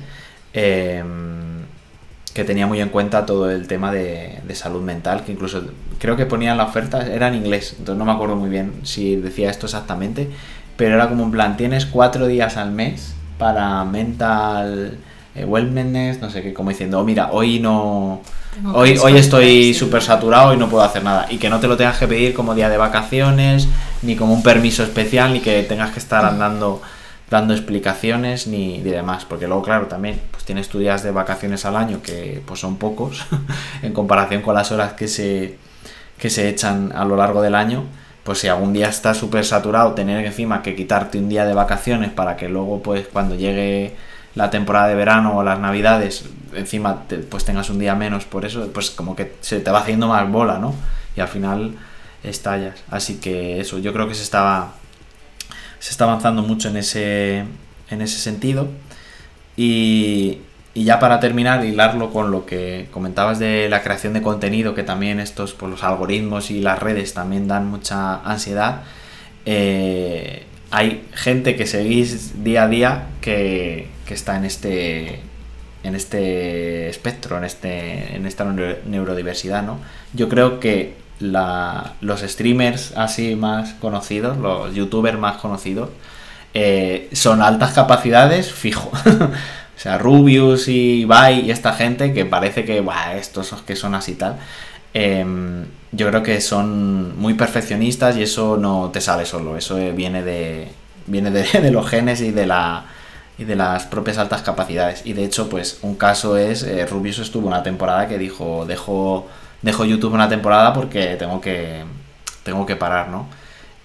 em, 0.53 1.43
que 2.35 2.45
tenía 2.45 2.67
muy 2.67 2.81
en 2.81 2.89
cuenta 2.89 3.27
todo 3.27 3.51
el 3.51 3.67
tema 3.67 3.93
de, 3.93 4.41
salud 4.55 4.83
mental, 4.83 5.25
que 5.25 5.33
incluso 5.33 5.63
creo 5.99 6.17
que 6.17 6.27
ponía 6.27 6.55
la 6.55 6.65
oferta, 6.65 7.07
era 7.07 7.29
en 7.29 7.35
inglés, 7.35 7.77
entonces 7.79 7.97
no 7.99 8.05
me 8.05 8.13
acuerdo 8.13 8.37
muy 8.37 8.51
bien 8.51 8.73
si 8.83 9.17
decía 9.17 9.51
esto 9.51 9.67
exactamente, 9.67 10.29
pero 10.77 10.95
era 10.95 11.09
como 11.09 11.25
un 11.25 11.31
plan, 11.31 11.57
tienes 11.57 11.87
cuatro 11.87 12.27
días 12.27 12.57
al 12.57 12.71
mes 12.71 13.15
para 13.39 13.85
mental 13.85 14.99
eh, 15.35 15.47
wellness, 15.47 16.21
no 16.21 16.29
sé 16.29 16.43
qué, 16.43 16.53
como 16.53 16.71
diciendo, 16.71 17.01
oh, 17.01 17.05
mira, 17.05 17.31
hoy 17.33 17.59
no... 17.59 18.21
Hoy, 18.75 18.99
hoy 18.99 19.17
estoy 19.17 19.73
súper 19.73 20.03
saturado 20.03 20.53
y 20.53 20.59
no 20.59 20.69
puedo 20.69 20.85
hacer 20.85 21.03
nada. 21.03 21.27
Y 21.31 21.39
que 21.39 21.49
no 21.49 21.59
te 21.59 21.67
lo 21.67 21.79
tengas 21.79 21.97
que 21.97 22.07
pedir 22.07 22.35
como 22.35 22.55
día 22.55 22.69
de 22.69 22.77
vacaciones, 22.77 23.67
ni 24.03 24.15
como 24.15 24.35
un 24.35 24.43
permiso 24.43 24.83
especial, 24.83 25.33
ni 25.33 25.41
que 25.41 25.63
tengas 25.63 25.91
que 25.91 25.99
estar 25.99 26.23
andando 26.27 26.83
dando 27.31 27.55
explicaciones 27.55 28.47
ni, 28.47 28.81
demás, 28.81 29.25
porque 29.25 29.47
luego, 29.47 29.63
claro, 29.63 29.87
también 29.87 30.21
pues 30.31 30.45
tienes 30.45 30.69
tu 30.69 30.79
días 30.79 31.03
de 31.03 31.11
vacaciones 31.11 31.65
al 31.65 31.77
año 31.77 32.03
que 32.03 32.43
pues 32.45 32.61
son 32.61 32.77
pocos 32.77 33.25
en 33.83 33.93
comparación 33.93 34.43
con 34.43 34.55
las 34.55 34.71
horas 34.71 34.93
que 34.93 35.09
se, 35.09 35.57
que 36.19 36.31
se 36.31 36.49
echan 36.49 36.93
a 36.95 37.05
lo 37.05 37.17
largo 37.17 37.41
del 37.41 37.55
año, 37.55 37.85
pues 38.25 38.39
si 38.39 38.49
algún 38.49 38.73
día 38.73 38.89
estás 38.89 39.17
súper 39.17 39.45
saturado, 39.45 39.93
tener 39.93 40.25
encima 40.25 40.63
que 40.63 40.77
quitarte 40.77 41.19
un 41.19 41.29
día 41.29 41.45
de 41.45 41.55
vacaciones 41.55 42.11
para 42.11 42.37
que 42.37 42.49
luego 42.49 42.83
pues 42.83 43.09
cuando 43.09 43.35
llegue 43.35 43.97
la 44.35 44.51
temporada 44.51 44.89
de 44.89 44.95
verano 44.95 45.37
o 45.37 45.43
las 45.43 45.59
navidades, 45.59 46.25
encima 46.55 47.03
pues 47.31 47.45
tengas 47.45 47.69
un 47.71 47.79
día 47.79 47.95
menos 47.95 48.25
por 48.25 48.45
eso, 48.45 48.69
pues 48.73 48.91
como 48.91 49.17
que 49.17 49.35
se 49.41 49.61
te 49.61 49.71
va 49.71 49.81
haciendo 49.81 50.09
más 50.09 50.31
bola, 50.31 50.59
¿no? 50.59 50.75
Y 51.17 51.21
al 51.21 51.29
final 51.29 51.73
estallas. 52.23 52.83
Así 52.91 53.19
que 53.19 53.61
eso, 53.61 53.79
yo 53.79 53.93
creo 53.93 54.09
que 54.09 54.15
se 54.15 54.23
estaba 54.23 54.75
se 55.83 55.91
está 55.91 56.05
avanzando 56.05 56.43
mucho 56.43 56.69
en 56.69 56.77
ese, 56.77 57.39
en 57.91 58.03
ese 58.03 58.19
sentido. 58.21 58.69
Y, 59.57 60.39
ya 60.77 61.01
para 61.01 61.19
terminar, 61.19 61.65
hilarlo 61.65 62.13
con 62.13 62.31
lo 62.31 62.47
que 62.47 62.87
comentabas 62.93 63.41
de 63.41 63.69
la 63.69 63.83
creación 63.83 64.13
de 64.13 64.23
contenido, 64.23 64.77
que 64.77 64.85
también 64.85 65.19
estos, 65.19 65.55
pues 65.55 65.73
los 65.73 65.83
algoritmos 65.83 66.53
y 66.53 66.61
las 66.61 66.79
redes 66.79 67.15
también 67.15 67.49
dan 67.49 67.67
mucha 67.67 68.23
ansiedad. 68.23 68.85
Eh, 69.45 70.45
hay 70.71 71.05
gente 71.15 71.57
que 71.57 71.67
seguís 71.67 72.45
día 72.45 72.63
a 72.63 72.69
día 72.69 73.07
que, 73.21 73.89
está 74.09 74.37
en 74.37 74.45
este 74.45 75.21
en 75.85 75.95
este 75.95 76.91
espectro, 76.91 77.39
en 77.39 77.45
este 77.45 78.15
en 78.15 78.27
esta 78.27 78.45
neurodiversidad, 78.45 79.63
¿no? 79.63 79.79
Yo 80.13 80.29
creo 80.29 80.61
que 80.61 81.02
los 81.23 82.21
streamers 82.21 82.93
así 82.97 83.37
más 83.37 83.75
conocidos, 83.75 84.37
los 84.37 84.75
youtubers 84.75 85.19
más 85.19 85.37
conocidos, 85.37 85.91
eh, 86.55 87.09
son 87.13 87.43
altas 87.43 87.73
capacidades 87.73 88.53
fijo. 88.53 88.91
o 89.07 89.79
sea, 89.79 89.99
Rubius 89.99 90.69
y 90.69 91.01
Ibai 91.01 91.47
y 91.47 91.51
esta 91.51 91.73
gente 91.73 92.13
que 92.13 92.25
parece 92.25 92.65
que, 92.65 92.85
estos 93.17 93.55
que 93.67 93.77
son 93.77 93.95
así 93.95 94.15
tal. 94.15 94.37
Em, 94.95 95.65
yo 95.93 96.09
creo 96.09 96.23
que 96.23 96.41
son 96.41 97.19
muy 97.19 97.35
perfeccionistas 97.35 98.17
y 98.17 98.23
eso 98.23 98.57
no 98.59 98.91
te 98.93 99.01
sale 99.01 99.25
solo, 99.25 99.57
eso 99.57 99.77
viene 99.95 100.23
de, 100.23 100.69
viene 101.07 101.31
de, 101.31 101.71
los 101.71 101.89
genes 101.89 102.21
y 102.21 102.31
de 102.31 102.47
la 102.47 102.87
y 103.39 103.45
de 103.45 103.57
las 103.57 103.87
propias 103.87 104.19
altas 104.19 104.43
capacidades. 104.43 105.03
Y 105.07 105.15
de 105.15 105.25
hecho, 105.25 105.49
pues 105.49 105.79
un 105.83 105.95
caso 105.97 106.37
es, 106.37 106.63
eh, 106.63 106.87
Rubius 106.87 107.19
estuvo 107.19 107.49
una 107.49 107.63
temporada 107.63 108.07
que 108.07 108.19
dijo, 108.19 108.67
dejo 108.67 109.27
dejo 109.63 109.85
YouTube 109.85 110.13
una 110.13 110.29
temporada 110.29 110.73
porque 110.73 111.17
tengo 111.17 111.41
que, 111.41 111.85
tengo 112.43 112.67
que 112.67 112.77
parar, 112.77 113.09
¿no? 113.09 113.27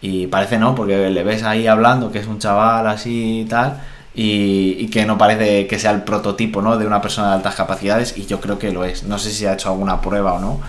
Y 0.01 0.27
parece 0.27 0.57
no, 0.59 0.75
porque 0.75 1.09
le 1.09 1.23
ves 1.23 1.43
ahí 1.43 1.67
hablando 1.67 2.11
que 2.11 2.19
es 2.19 2.27
un 2.27 2.39
chaval 2.39 2.87
así 2.87 3.41
y 3.41 3.45
tal, 3.45 3.81
y, 4.13 4.87
que 4.89 5.05
no 5.05 5.17
parece 5.17 5.67
que 5.67 5.79
sea 5.79 5.91
el 5.91 6.03
prototipo, 6.03 6.61
¿no? 6.61 6.77
De 6.77 6.87
una 6.87 7.01
persona 7.01 7.29
de 7.29 7.35
altas 7.35 7.55
capacidades, 7.55 8.17
y 8.17 8.25
yo 8.25 8.39
creo 8.41 8.59
que 8.59 8.71
lo 8.71 8.83
es. 8.83 9.03
No 9.03 9.19
sé 9.19 9.31
si 9.31 9.45
ha 9.45 9.53
hecho 9.53 9.69
alguna 9.69 10.01
prueba 10.01 10.33
o 10.33 10.39
no, 10.39 10.59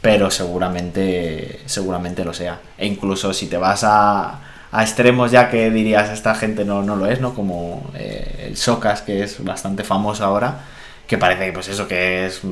pero 0.00 0.30
seguramente, 0.30 1.60
seguramente 1.66 2.24
lo 2.24 2.32
sea. 2.34 2.60
E 2.78 2.86
incluso 2.86 3.32
si 3.34 3.46
te 3.46 3.56
vas 3.58 3.84
a, 3.84 4.40
extremos 4.80 5.30
ya 5.30 5.50
que 5.50 5.70
dirías 5.70 6.10
esta 6.10 6.34
gente 6.34 6.64
no, 6.64 6.82
no 6.82 6.96
lo 6.96 7.06
es, 7.06 7.20
¿no? 7.20 7.34
Como 7.34 7.90
eh, 7.94 8.46
el 8.48 8.56
Socas, 8.56 9.02
que 9.02 9.22
es 9.22 9.42
bastante 9.44 9.84
famoso 9.84 10.24
ahora, 10.24 10.60
que 11.06 11.18
parece 11.18 11.52
pues 11.52 11.68
eso, 11.68 11.86
que 11.88 12.26
es 12.26 12.42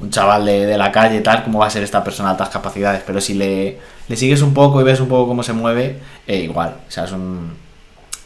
un 0.00 0.10
chaval 0.10 0.46
de, 0.46 0.78
la 0.78 0.92
calle 0.92 1.20
tal, 1.20 1.44
cómo 1.44 1.58
va 1.58 1.66
a 1.66 1.70
ser 1.70 1.82
esta 1.82 2.04
persona 2.04 2.28
de 2.28 2.32
altas 2.32 2.50
capacidades. 2.50 3.02
Pero 3.06 3.20
si 3.20 3.34
le, 3.34 3.78
le 4.08 4.16
sigues 4.16 4.42
un 4.42 4.54
poco 4.54 4.80
y 4.80 4.84
ves 4.84 5.00
un 5.00 5.08
poco 5.08 5.28
cómo 5.28 5.42
se 5.42 5.52
mueve, 5.52 5.98
eh, 6.26 6.38
igual. 6.38 6.76
O 6.86 6.90
sea, 6.90 7.06
son. 7.06 7.54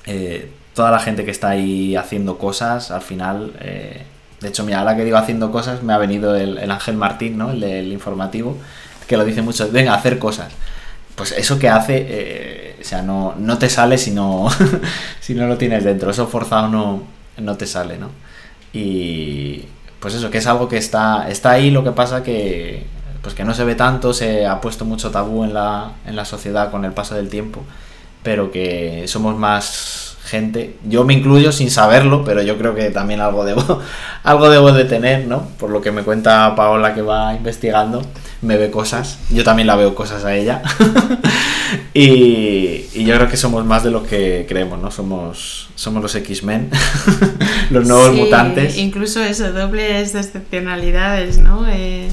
Eh, 0.07 0.51
toda 0.75 0.91
la 0.91 0.99
gente 0.99 1.25
que 1.25 1.31
está 1.31 1.51
ahí 1.51 1.97
haciendo 1.97 2.39
cosas, 2.39 2.91
al 2.91 3.03
final. 3.03 3.53
Eh, 3.61 4.03
de 4.41 4.49
hecho, 4.49 4.65
mira, 4.65 4.81
ahora 4.81 4.97
que 4.97 5.05
digo 5.05 5.17
haciendo 5.17 5.53
cosas, 5.53 5.83
me 5.83 5.93
ha 5.93 5.99
venido 5.99 6.35
el, 6.37 6.71
Ángel 6.71 6.97
Martín, 6.97 7.39
¿no? 7.39 7.53
El 7.53 7.61
del 7.61 7.93
informativo, 7.93 8.59
que 9.07 9.17
lo 9.17 9.25
dice 9.25 9.41
mucho, 9.43 9.71
venga, 9.71 9.95
hacer 9.95 10.19
cosas. 10.19 10.53
Pues 11.15 11.33
eso 11.33 11.59
que 11.59 11.69
hace, 11.69 12.77
o 12.81 12.85
sea, 12.85 13.03
no, 13.03 13.35
no 13.39 13.59
te 13.59 13.69
sale 13.69 13.99
si 13.99 14.11
no, 14.11 14.49
si 15.21 15.35
no 15.35 15.47
lo 15.47 15.59
tienes 15.59 15.85
dentro. 15.85 16.11
Eso 16.11 16.27
forzado 16.27 16.69
no, 16.69 17.03
no 17.39 17.57
te 17.57 17.67
sale, 17.67 17.99
¿no? 17.99 18.11
Y, 18.73 19.67
pues 20.03 20.15
eso, 20.15 20.31
que 20.31 20.39
es 20.39 20.47
algo 20.49 20.69
que 20.69 20.79
está, 20.79 21.29
está 21.31 21.53
ahí, 21.53 21.71
lo 21.71 21.85
que 21.85 21.93
pasa 21.93 22.25
que, 22.25 22.85
pues 23.23 23.37
que 23.37 23.45
no 23.45 23.55
se 23.55 23.63
ve 23.63 23.77
tanto, 23.77 24.13
se 24.13 24.47
ha 24.47 24.61
puesto 24.61 24.85
mucho 24.85 25.13
tabú 25.13 25.45
en 25.45 25.55
la, 25.55 25.93
en 26.05 26.17
la 26.17 26.25
sociedad 26.25 26.73
con 26.73 26.85
el 26.85 26.91
paso 26.91 27.15
del 27.15 27.29
tiempo, 27.29 27.63
pero 28.25 28.51
que 28.51 29.05
somos 29.07 29.39
más 29.39 30.17
gente, 30.25 30.77
yo 30.89 31.05
me 31.05 31.15
incluyo 31.15 31.53
sin 31.53 31.71
saberlo, 31.71 32.25
pero 32.25 32.43
yo 32.43 32.59
creo 32.59 32.75
que 32.75 32.91
también 32.91 33.21
algo 33.21 33.45
debo, 33.45 33.81
algo 34.25 34.51
debo 34.51 34.73
de 34.73 34.85
tener, 34.85 35.29
¿no? 35.29 35.47
Por 35.57 35.71
lo 35.71 35.81
que 35.81 35.93
me 35.93 36.03
cuenta 36.03 36.53
Paola 36.57 36.95
que 36.95 37.03
va 37.03 37.35
investigando, 37.35 38.03
me 38.41 38.57
ve 38.57 38.73
cosas, 38.73 39.21
yo 39.31 39.45
también 39.45 39.69
la 39.69 39.77
veo 39.77 39.95
cosas 39.95 40.25
a 40.25 40.35
ella, 40.35 40.63
y, 41.95 42.87
y, 42.95 43.05
yo 43.05 43.15
creo 43.15 43.29
que 43.29 43.37
somos 43.37 43.65
más 43.65 43.85
de 43.85 43.91
lo 43.91 44.03
que 44.03 44.47
creemos, 44.49 44.81
¿no? 44.81 44.91
Somos, 44.91 45.71
somos 45.75 46.03
los 46.03 46.15
X-Men, 46.15 46.71
los 47.71 47.87
nuevos 47.87 48.15
mutantes. 48.15 48.77
Incluso 48.77 49.23
eso, 49.23 49.53
dobles 49.53 50.15
excepcionalidades, 50.15 51.39
¿no? 51.39 51.67
Eh, 51.69 52.09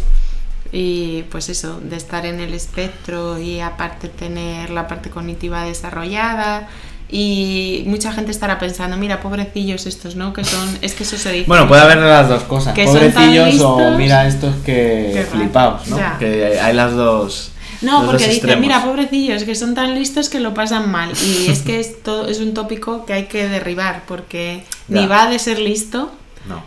y 0.72 1.24
pues 1.32 1.49
eso, 1.49 1.80
de 1.80 1.95
estar 1.95 2.26
en 2.26 2.39
el 2.39 2.53
espectro 2.53 3.39
y 3.39 3.60
aparte 3.60 4.07
tener 4.07 4.70
la 4.70 4.88
parte 4.88 5.10
cognitiva 5.10 5.64
desarrollada. 5.64 6.68
Y 7.12 7.86
mucha 7.88 8.12
gente 8.12 8.30
estará 8.30 8.60
pensando, 8.60 8.95
mira, 8.95 9.20
pobrecillos 9.20 9.88
estos, 9.88 10.16
¿no? 10.16 10.32
Que 10.32 10.43
son, 10.43 10.78
es 10.82 10.93
que 10.93 11.03
eso 11.03 11.18
se 11.18 11.32
dice. 11.32 11.47
Bueno, 11.47 11.68
puede 11.68 11.82
haber 11.82 11.97
las 11.97 12.30
dos 12.30 12.43
cosas, 12.43 12.78
pobrecillos 12.78 13.60
o 13.62 13.97
mira 13.97 14.28
estos 14.28 14.55
que 14.57 15.28
flipados, 15.32 15.88
¿no? 15.88 15.97
Que 16.20 16.60
hay 16.60 16.74
las 16.76 16.93
dos. 16.93 17.51
No, 17.82 18.06
porque 18.06 18.28
dicen, 18.28 18.60
mira, 18.60 18.84
pobrecillos, 18.84 19.44
que 19.44 19.56
son 19.56 19.74
tan 19.74 19.96
listos 19.96 20.30
que 20.30 20.40
lo 20.40 20.54
pasan 20.54 20.92
mal. 20.92 21.12
Y 21.24 21.48
es 21.50 21.62
que 21.62 21.80
esto 21.80 22.28
es 22.28 22.40
un 22.40 22.54
tópico 22.54 23.06
que 23.06 23.14
hay 23.14 23.26
que 23.26 23.48
derribar, 23.48 24.04
porque 24.08 24.64
ni 24.88 25.08
va 25.08 25.30
de 25.30 25.40
ser 25.40 25.60
listo, 25.60 26.12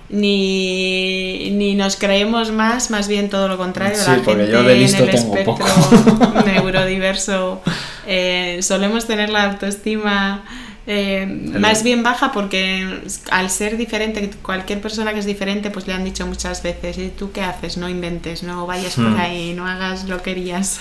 ni, 0.09 1.51
ni 1.53 1.75
nos 1.75 1.97
creemos 1.97 2.53
más, 2.53 2.91
más 2.91 3.09
bien 3.09 3.29
todo 3.29 3.49
lo 3.49 3.57
contrario. 3.57 3.99
Sí, 3.99 4.11
porque 4.25 4.49
yo 4.49 4.63
de 4.63 4.77
listo 4.77 5.03
en 5.03 5.09
el 5.09 5.15
espectro 5.15 5.67
neurodiverso 6.47 7.63
Eh, 8.07 8.59
solemos 8.63 9.07
tener 9.07 9.31
la 9.31 9.45
autoestima 9.45 10.43
eh, 10.85 11.27
más 11.27 11.85
bien 11.85 12.03
baja 12.03 12.33
porque 12.33 13.03
al 13.31 13.51
ser 13.51 13.77
diferente, 13.77 14.31
cualquier 14.43 14.81
persona 14.81 15.13
que 15.13 15.21
es 15.21 15.27
diferente, 15.27 15.71
pues 15.71 15.87
le 15.87 15.93
han 15.93 16.03
dicho 16.03 16.27
muchas 16.27 16.63
veces, 16.63 16.99
¿y 16.99 17.09
tú 17.11 17.31
qué 17.31 17.43
haces? 17.43 17.77
No 17.77 17.89
inventes, 17.89 18.43
no 18.43 18.67
vayas 18.67 18.95
por 18.95 19.11
hmm. 19.11 19.21
ahí, 19.21 19.55
no 19.55 19.67
hagas 19.67 20.09
lo 20.09 20.21
que 20.23 20.33
querías. 20.33 20.81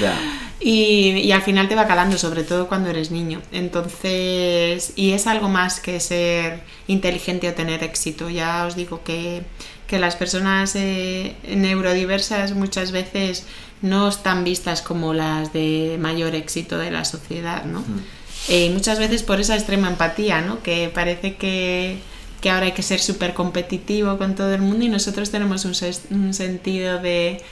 y, 0.60 1.10
y, 1.10 1.32
al 1.32 1.42
final 1.42 1.68
te 1.68 1.74
va 1.74 1.86
calando, 1.86 2.18
sobre 2.18 2.42
todo 2.42 2.68
cuando 2.68 2.90
eres 2.90 3.10
niño. 3.10 3.40
Entonces, 3.52 4.92
y 4.96 5.12
es 5.12 5.26
algo 5.26 5.48
más 5.48 5.80
que 5.80 6.00
ser 6.00 6.62
inteligente 6.86 7.48
o 7.48 7.54
tener 7.54 7.82
éxito. 7.82 8.28
Ya 8.28 8.66
os 8.66 8.76
digo 8.76 9.02
que, 9.04 9.42
que 9.86 9.98
las 9.98 10.16
personas 10.16 10.74
eh, 10.74 11.36
neurodiversas 11.48 12.52
muchas 12.52 12.92
veces 12.92 13.46
no 13.80 14.08
están 14.08 14.44
vistas 14.44 14.82
como 14.82 15.14
las 15.14 15.52
de 15.52 15.96
mayor 16.00 16.34
éxito 16.34 16.76
de 16.78 16.90
la 16.90 17.04
sociedad, 17.04 17.64
¿no? 17.64 17.80
Hmm. 17.80 18.17
Eh, 18.48 18.70
muchas 18.70 18.98
veces 18.98 19.22
por 19.22 19.40
esa 19.40 19.56
extrema 19.56 19.88
empatía, 19.88 20.40
¿no? 20.40 20.62
Que 20.62 20.90
parece 20.92 21.36
que, 21.36 21.98
que 22.40 22.50
ahora 22.50 22.66
hay 22.66 22.72
que 22.72 22.82
ser 22.82 23.00
súper 23.00 23.34
competitivo 23.34 24.16
con 24.16 24.34
todo 24.34 24.54
el 24.54 24.62
mundo 24.62 24.84
y 24.84 24.88
nosotros 24.88 25.30
tenemos 25.30 25.64
un, 25.64 25.74
un 26.10 26.34
sentido 26.34 26.98
de 26.98 27.42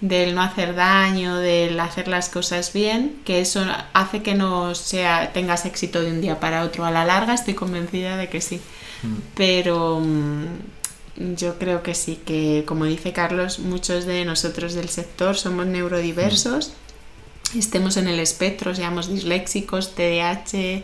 del 0.00 0.34
no 0.34 0.40
hacer 0.40 0.74
daño, 0.74 1.36
del 1.36 1.78
hacer 1.78 2.08
las 2.08 2.30
cosas 2.30 2.72
bien, 2.72 3.20
que 3.24 3.40
eso 3.40 3.62
hace 3.92 4.22
que 4.22 4.34
no 4.34 4.74
sea 4.74 5.32
tengas 5.32 5.66
éxito 5.66 6.00
de 6.00 6.10
un 6.10 6.20
día 6.22 6.40
para 6.40 6.64
otro. 6.64 6.84
A 6.84 6.90
la 6.90 7.04
larga 7.04 7.34
estoy 7.34 7.54
convencida 7.54 8.16
de 8.16 8.28
que 8.28 8.40
sí. 8.40 8.60
Mm. 9.02 9.16
Pero 9.34 10.00
mm, 10.00 11.34
yo 11.36 11.58
creo 11.58 11.82
que 11.82 11.94
sí, 11.94 12.18
que 12.24 12.64
como 12.66 12.86
dice 12.86 13.12
Carlos, 13.12 13.58
muchos 13.58 14.06
de 14.06 14.24
nosotros 14.24 14.72
del 14.72 14.88
sector 14.88 15.36
somos 15.36 15.66
neurodiversos 15.66 16.72
estemos 17.54 17.96
en 17.96 18.08
el 18.08 18.20
espectro, 18.20 18.74
seamos 18.74 19.12
disléxicos, 19.12 19.94
TDAH, 19.94 20.82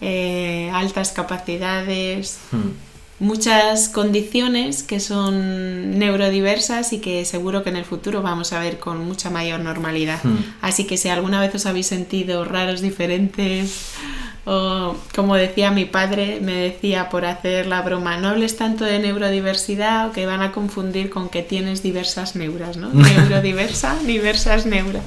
eh, 0.00 0.70
altas 0.74 1.12
capacidades, 1.12 2.38
hmm. 2.50 3.24
muchas 3.24 3.88
condiciones 3.88 4.82
que 4.82 5.00
son 5.00 5.98
neurodiversas 5.98 6.92
y 6.92 6.98
que 6.98 7.24
seguro 7.24 7.62
que 7.62 7.70
en 7.70 7.76
el 7.76 7.84
futuro 7.84 8.22
vamos 8.22 8.52
a 8.52 8.58
ver 8.58 8.78
con 8.78 9.04
mucha 9.04 9.30
mayor 9.30 9.60
normalidad. 9.60 10.20
Hmm. 10.22 10.38
Así 10.60 10.84
que 10.84 10.96
si 10.96 11.08
alguna 11.08 11.40
vez 11.40 11.54
os 11.54 11.66
habéis 11.66 11.86
sentido 11.86 12.44
raros, 12.44 12.80
diferentes, 12.80 13.92
o 14.44 14.96
como 15.14 15.36
decía 15.36 15.70
mi 15.70 15.84
padre, 15.84 16.40
me 16.40 16.54
decía 16.54 17.08
por 17.10 17.24
hacer 17.24 17.66
la 17.66 17.80
broma, 17.82 18.16
no 18.16 18.28
hables 18.28 18.56
tanto 18.56 18.84
de 18.84 18.98
neurodiversidad 18.98 20.08
o 20.08 20.12
que 20.12 20.26
van 20.26 20.42
a 20.42 20.50
confundir 20.50 21.10
con 21.10 21.28
que 21.28 21.42
tienes 21.42 21.82
diversas 21.82 22.34
neuras, 22.34 22.76
¿no? 22.76 22.88
Neurodiversa, 22.92 23.96
diversas 24.04 24.66
neuras. 24.66 25.04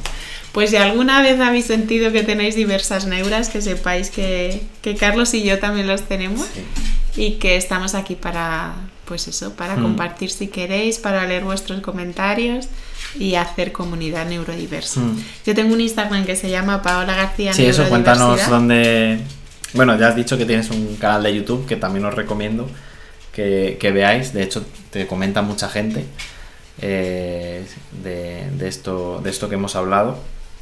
Pues 0.53 0.69
si 0.69 0.77
alguna 0.77 1.21
vez 1.21 1.37
habéis 1.41 1.65
sentido 1.65 2.13
que 2.13 2.23
tenéis 2.23 2.55
diversas 2.55 3.05
neuras, 3.05 3.49
que 3.49 3.61
sepáis 3.61 4.09
que, 4.09 4.61
Carlos 4.97 5.33
y 5.33 5.43
yo 5.43 5.59
también 5.59 5.87
las 5.87 6.03
tenemos 6.03 6.47
y 7.17 7.31
que 7.31 7.57
estamos 7.57 7.93
aquí 7.93 8.15
para, 8.15 8.73
pues 9.03 9.27
eso, 9.27 9.53
para 9.53 9.75
mm. 9.75 9.81
compartir 9.81 10.29
si 10.29 10.47
queréis, 10.47 10.97
para 10.97 11.25
leer 11.25 11.43
vuestros 11.43 11.81
comentarios 11.81 12.69
y 13.19 13.35
hacer 13.35 13.71
comunidad 13.71 14.27
neurodiversa. 14.27 14.99
Mm. 14.99 15.23
Yo 15.45 15.55
tengo 15.55 15.73
un 15.73 15.81
Instagram 15.81 16.25
que 16.25 16.35
se 16.35 16.49
llama 16.49 16.81
Paola 16.81 17.15
García. 17.15 17.53
Sí, 17.53 17.65
eso, 17.65 17.87
cuéntanos 17.89 18.49
dónde... 18.49 19.19
Bueno, 19.73 19.97
ya 19.99 20.07
has 20.07 20.15
dicho 20.15 20.37
que 20.37 20.45
tienes 20.45 20.69
un 20.69 20.95
canal 20.95 21.23
de 21.23 21.35
YouTube 21.35 21.65
que 21.65 21.75
también 21.75 22.05
os 22.05 22.13
recomiendo 22.13 22.69
que, 23.33 23.91
veáis. 23.93 24.33
De 24.33 24.43
hecho, 24.43 24.65
te 24.89 25.05
comenta 25.05 25.41
mucha 25.41 25.67
gente 25.67 26.05
eh, 26.81 27.65
de, 28.03 28.49
de, 28.57 28.67
esto, 28.67 29.19
de 29.23 29.29
esto 29.29 29.49
que 29.49 29.55
hemos 29.55 29.75
hablado. 29.75 30.17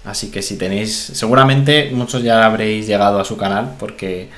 Así 0.06 0.32
que 0.32 0.42
si 0.42 0.58
tenéis, 0.58 0.94
seguramente 0.94 1.92
muchos 1.94 2.24
ya 2.24 2.46
habréis 2.46 2.88
llegado 2.88 3.20
a 3.20 3.26
su 3.26 3.38
canal 3.38 3.76
porque, 3.80 4.30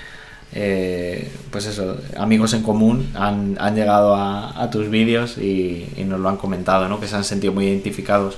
eh, 0.55 1.29
pues 1.51 1.65
eso, 1.65 1.97
amigos 2.15 2.53
en 2.53 2.63
común 2.63 3.11
han, 3.13 3.75
llegado 3.75 4.15
a, 4.15 4.69
tus 4.71 4.89
vídeos 4.89 5.37
y, 5.37 5.85
y, 5.97 6.05
nos 6.05 6.19
lo 6.19 6.29
han 6.29 6.37
comentado, 6.37 6.87
¿no? 6.87 6.99
Que 6.99 7.07
se 7.07 7.15
han 7.17 7.25
sentido 7.25 7.53
muy 7.53 7.67
identificados 7.67 8.37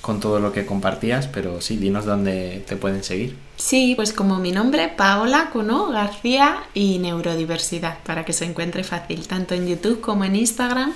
con 0.00 0.20
todo 0.20 0.40
lo 0.40 0.52
que 0.52 0.64
compartías, 0.64 1.26
pero 1.26 1.60
sí, 1.60 1.76
dinos 1.76 2.06
dónde 2.06 2.64
te 2.66 2.76
pueden 2.76 3.04
seguir. 3.04 3.36
Sí, 3.56 3.92
pues 3.94 4.14
como 4.14 4.38
mi 4.38 4.52
nombre, 4.52 4.88
Paola 4.88 5.50
Cuno 5.52 5.90
García 5.90 6.62
y 6.72 6.98
Neurodiversidad, 6.98 7.98
para 8.04 8.24
que 8.24 8.32
se 8.32 8.46
encuentre 8.46 8.84
fácil, 8.84 9.26
tanto 9.26 9.54
en 9.54 9.68
YouTube 9.68 10.00
como 10.00 10.24
en 10.24 10.36
Instagram. 10.36 10.94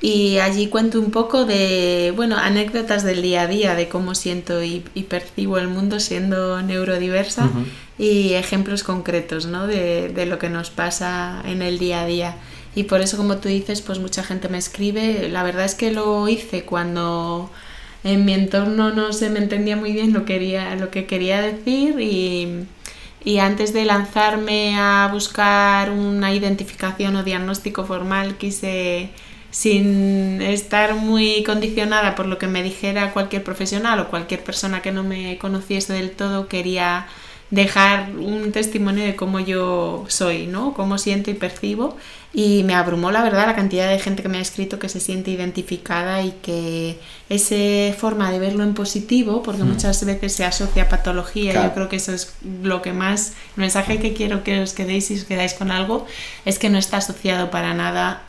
Y 0.00 0.38
allí 0.38 0.68
cuento 0.68 0.98
un 0.98 1.10
poco 1.10 1.44
de, 1.44 2.12
bueno, 2.16 2.38
anécdotas 2.38 3.04
del 3.04 3.20
día 3.20 3.42
a 3.42 3.46
día, 3.46 3.74
de 3.74 3.88
cómo 3.88 4.14
siento 4.14 4.62
y, 4.62 4.80
percibo 5.08 5.58
el 5.58 5.68
mundo 5.68 6.00
siendo 6.00 6.62
neurodiversa 6.62 7.50
y 7.98 8.32
ejemplos 8.32 8.82
concretos, 8.82 9.44
¿no? 9.44 9.66
De, 9.66 10.08
de 10.08 10.24
lo 10.24 10.38
que 10.38 10.48
nos 10.48 10.70
pasa 10.70 11.42
en 11.44 11.60
el 11.60 11.78
día 11.78 12.00
a 12.00 12.06
día. 12.06 12.36
Y 12.74 12.84
por 12.84 13.02
eso, 13.02 13.18
como 13.18 13.36
tú 13.36 13.48
dices, 13.50 13.82
pues 13.82 13.98
mucha 13.98 14.22
gente 14.22 14.48
me 14.48 14.56
escribe. 14.56 15.28
La 15.28 15.42
verdad 15.42 15.66
es 15.66 15.74
que 15.74 15.92
lo 15.92 16.26
hice 16.26 16.64
cuando 16.64 17.50
en 18.04 18.24
mi 18.24 18.34
entorno 18.34 18.90
no 18.90 19.12
se 19.12 19.30
me 19.30 19.38
entendía 19.38 19.76
muy 19.76 19.92
bien 19.92 20.12
lo, 20.12 20.24
quería, 20.24 20.74
lo 20.76 20.90
que 20.90 21.06
quería 21.06 21.40
decir 21.40 22.00
y, 22.00 22.66
y 23.24 23.38
antes 23.38 23.72
de 23.72 23.84
lanzarme 23.84 24.76
a 24.76 25.08
buscar 25.12 25.90
una 25.90 26.34
identificación 26.34 27.16
o 27.16 27.22
diagnóstico 27.22 27.84
formal 27.84 28.36
quise 28.36 29.10
sin 29.50 30.40
estar 30.40 30.94
muy 30.94 31.44
condicionada 31.44 32.14
por 32.14 32.26
lo 32.26 32.38
que 32.38 32.46
me 32.46 32.62
dijera 32.62 33.12
cualquier 33.12 33.44
profesional 33.44 34.00
o 34.00 34.08
cualquier 34.08 34.42
persona 34.42 34.80
que 34.80 34.92
no 34.92 35.04
me 35.04 35.36
conociese 35.38 35.92
del 35.92 36.10
todo, 36.12 36.48
quería 36.48 37.06
dejar 37.52 38.16
un 38.16 38.50
testimonio 38.50 39.04
de 39.04 39.14
cómo 39.14 39.38
yo 39.38 40.06
soy, 40.08 40.46
¿no? 40.46 40.72
Cómo 40.72 40.96
siento 40.96 41.30
y 41.30 41.34
percibo. 41.34 41.98
Y 42.32 42.62
me 42.62 42.74
abrumó, 42.74 43.10
la 43.10 43.22
verdad, 43.22 43.46
la 43.46 43.54
cantidad 43.54 43.90
de 43.90 43.98
gente 43.98 44.22
que 44.22 44.30
me 44.30 44.38
ha 44.38 44.40
escrito 44.40 44.78
que 44.78 44.88
se 44.88 45.00
siente 45.00 45.30
identificada 45.30 46.22
y 46.22 46.32
que 46.42 46.98
esa 47.28 47.94
forma 47.94 48.32
de 48.32 48.38
verlo 48.38 48.64
en 48.64 48.72
positivo, 48.72 49.42
porque 49.42 49.64
mm. 49.64 49.68
muchas 49.68 50.02
veces 50.06 50.32
se 50.32 50.46
asocia 50.46 50.84
a 50.84 50.88
patología, 50.88 51.52
yo 51.52 51.74
creo 51.74 51.90
que 51.90 51.96
eso 51.96 52.14
es 52.14 52.32
lo 52.62 52.80
que 52.80 52.94
más, 52.94 53.34
el 53.54 53.60
mensaje 53.60 53.98
que 53.98 54.14
quiero 54.14 54.44
que 54.44 54.62
os 54.62 54.72
quedéis 54.72 55.10
y 55.10 55.16
os 55.16 55.24
quedáis 55.24 55.52
con 55.52 55.70
algo, 55.70 56.06
es 56.46 56.58
que 56.58 56.70
no 56.70 56.78
está 56.78 56.96
asociado 56.96 57.50
para 57.50 57.74
nada, 57.74 58.22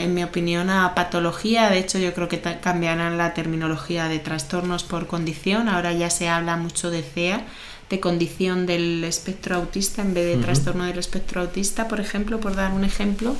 en 0.00 0.14
mi 0.14 0.22
opinión, 0.22 0.70
a 0.70 0.94
patología. 0.94 1.70
De 1.70 1.78
hecho, 1.80 1.98
yo 1.98 2.14
creo 2.14 2.28
que 2.28 2.40
cambiarán 2.40 3.18
la 3.18 3.34
terminología 3.34 4.06
de 4.06 4.20
trastornos 4.20 4.84
por 4.84 5.08
condición. 5.08 5.68
Ahora 5.68 5.92
ya 5.92 6.08
se 6.08 6.28
habla 6.28 6.56
mucho 6.56 6.88
de 6.92 7.02
CEA 7.02 7.44
de 7.90 7.98
condición 7.98 8.66
del 8.66 9.02
espectro 9.04 9.56
autista 9.56 10.00
en 10.00 10.14
vez 10.14 10.24
de 10.24 10.42
trastorno 10.42 10.84
del 10.84 10.98
espectro 10.98 11.42
autista, 11.42 11.88
por 11.88 12.00
ejemplo, 12.00 12.38
por 12.40 12.54
dar 12.54 12.72
un 12.72 12.84
ejemplo. 12.84 13.34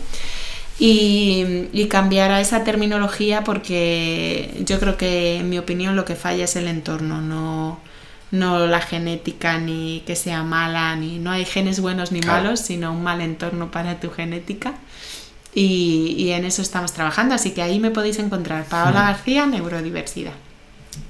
Y, 0.79 1.69
y, 1.73 1.89
cambiar 1.89 2.31
a 2.31 2.41
esa 2.41 2.65
terminología 2.65 3.45
porque 3.45 4.63
yo 4.65 4.81
creo 4.81 4.97
que, 4.97 5.37
en 5.37 5.51
mi 5.51 5.59
opinión, 5.59 5.95
lo 5.95 6.07
que 6.07 6.17
falla 6.17 6.45
es 6.45 6.57
el 6.57 6.69
entorno, 6.69 7.21
no, 7.21 7.79
no 8.31 8.67
la 8.67 8.81
genética, 8.81 9.59
ni 9.59 10.03
que 10.07 10.17
sea 10.17 10.43
mala, 10.43 10.97
ni 10.97 11.19
no 11.19 11.33
hay 11.33 11.45
genes 11.45 11.81
buenos 11.81 12.13
ni 12.13 12.23
malos, 12.23 12.61
sino 12.61 12.93
un 12.93 13.03
mal 13.03 13.21
entorno 13.21 13.71
para 13.71 14.01
tu 14.01 14.11
genética. 14.11 14.73
Y, 15.55 16.15
y, 16.17 16.31
en 16.31 16.47
eso 16.47 16.63
estamos 16.63 16.95
trabajando, 16.95 17.35
así 17.35 17.51
que 17.51 17.61
ahí 17.61 17.79
me 17.79 17.91
podéis 17.91 18.19
encontrar. 18.19 18.65
Paola 18.65 19.03
García, 19.03 19.45
Neurodiversidad. 19.45 20.33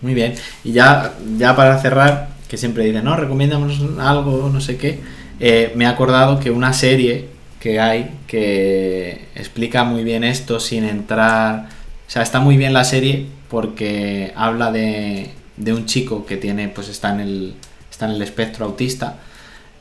Muy 0.03 0.15
bien, 0.15 0.35
y 0.65 0.73
ya, 0.73 1.15
ya 1.39 1.55
para 1.55 1.81
cerrar, 1.81 2.40
que 2.51 2.59
siempre 2.59 2.85
dicen, 2.85 3.05
no, 3.05 3.15
recomiéndanos 3.15 3.81
algo, 4.01 4.51
no 4.53 4.61
sé 4.61 4.77
qué, 4.77 4.99
eh, 5.39 5.73
me 5.77 5.85
he 5.85 5.87
acordado 5.87 6.41
que 6.41 6.51
una 6.51 6.73
serie 6.73 7.29
que 7.61 7.79
hay 7.79 8.11
que 8.27 9.29
explica 9.37 9.85
muy 9.85 10.03
bien 10.03 10.25
esto 10.25 10.59
sin 10.59 10.83
entrar, 10.83 11.69
o 12.09 12.11
sea, 12.11 12.23
está 12.23 12.41
muy 12.41 12.57
bien 12.57 12.73
la 12.73 12.83
serie 12.83 13.27
porque 13.49 14.33
habla 14.35 14.73
de, 14.73 15.31
de 15.57 15.73
un 15.73 15.87
chico 15.87 16.27
que 16.27 16.37
tiene, 16.37 16.69
pues 16.69 16.89
está 16.89 17.15
en 17.15 17.21
el, 17.21 17.55
está 17.89 18.07
en 18.07 18.13
el 18.13 18.23
espectro 18.23 18.67
autista, 18.67 19.19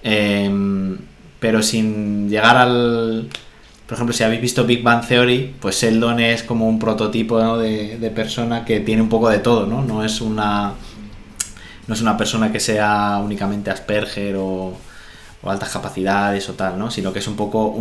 em, 0.03 0.95
pero 1.39 1.63
sin 1.63 2.29
llegar 2.29 2.55
al... 2.55 3.29
Por 3.87 3.95
ejemplo, 3.95 4.13
si 4.13 4.23
habéis 4.23 4.41
visto 4.41 4.65
Big 4.65 4.83
Bang 4.83 5.07
Theory, 5.07 5.55
pues 5.59 5.81
Sheldon 5.81 6.19
es 6.19 6.43
como 6.43 6.69
un 6.69 6.77
prototipo 6.77 7.57
de, 7.57 7.97
de 7.97 8.09
persona 8.11 8.63
que 8.63 8.81
tiene 8.81 9.01
un 9.01 9.09
poco 9.09 9.29
de 9.29 9.39
todo, 9.39 9.65
¿no? 9.65 9.81
No 9.81 10.05
es 10.05 10.21
una 10.21 10.75
no 11.89 11.95
es 11.95 12.01
una 12.01 12.17
persona 12.17 12.51
que 12.51 12.59
sea 12.59 13.19
únicamente 13.21 13.71
Asperger 13.71 14.35
o, 14.37 14.77
altas 15.43 15.69
capacidades 15.69 16.47
o 16.47 16.53
tal, 16.53 16.77
¿no? 16.77 16.91
Sino 16.91 17.11
que 17.11 17.19
es 17.19 17.27
un 17.27 17.35
poco 17.35 17.75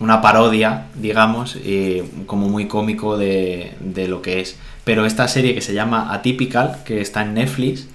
una 0.00 0.20
parodia, 0.20 0.86
digamos, 0.96 1.54
y 1.54 2.02
como 2.26 2.48
muy 2.48 2.66
cómico 2.66 3.16
de, 3.16 3.76
lo 4.08 4.20
que 4.20 4.40
es. 4.40 4.56
Pero 4.82 5.06
esta 5.06 5.28
serie 5.28 5.54
que 5.54 5.60
se 5.60 5.74
llama 5.74 6.12
Atypical, 6.12 6.82
que 6.84 7.00
está 7.00 7.22
en 7.22 7.34
Netflix, 7.34 7.86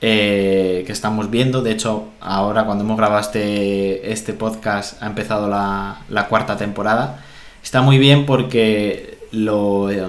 eh, 0.00 0.82
que 0.86 0.92
estamos 0.92 1.30
viendo, 1.30 1.62
de 1.62 1.70
hecho, 1.70 2.08
ahora 2.20 2.64
cuando 2.64 2.82
hemos 2.82 2.96
grabado 2.96 3.20
este, 3.20 4.10
este 4.10 4.32
podcast 4.32 5.00
ha 5.00 5.06
empezado 5.06 5.48
la, 5.48 6.26
cuarta 6.28 6.56
temporada, 6.56 7.22
está 7.62 7.80
muy 7.80 7.98
bien 7.98 8.26
porque 8.26 9.18
lo, 9.30 9.88
eh, 9.90 10.02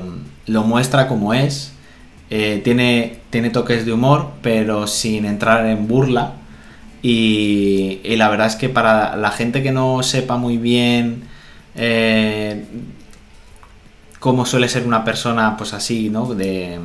lo 0.47 0.63
muestra 0.63 1.07
como 1.07 1.35
es, 1.35 1.72
eh, 2.35 2.61
tiene, 2.63 3.19
tiene 3.29 3.51
toques 3.51 3.85
de 3.85 3.93
humor, 3.93 4.31
pero 4.41 4.87
sin 4.87 5.25
entrar 5.25 5.67
en 5.67 5.87
burla. 5.87 6.33
Y, 7.03 8.01
la 8.17 8.27
verdad 8.27 8.47
es 8.47 8.55
que 8.55 8.69
para 8.69 9.15
la 9.17 9.29
gente 9.29 9.61
que 9.61 9.71
no 9.71 10.01
sepa 10.01 10.37
muy 10.37 10.57
bien 10.57 11.25
eh, 11.75 12.65
cómo 14.19 14.47
suele 14.47 14.67
ser 14.67 14.87
una 14.87 15.03
persona, 15.03 15.57
pues 15.57 15.73
así, 15.73 16.09
¿no? 16.09 16.33
De, 16.33 16.79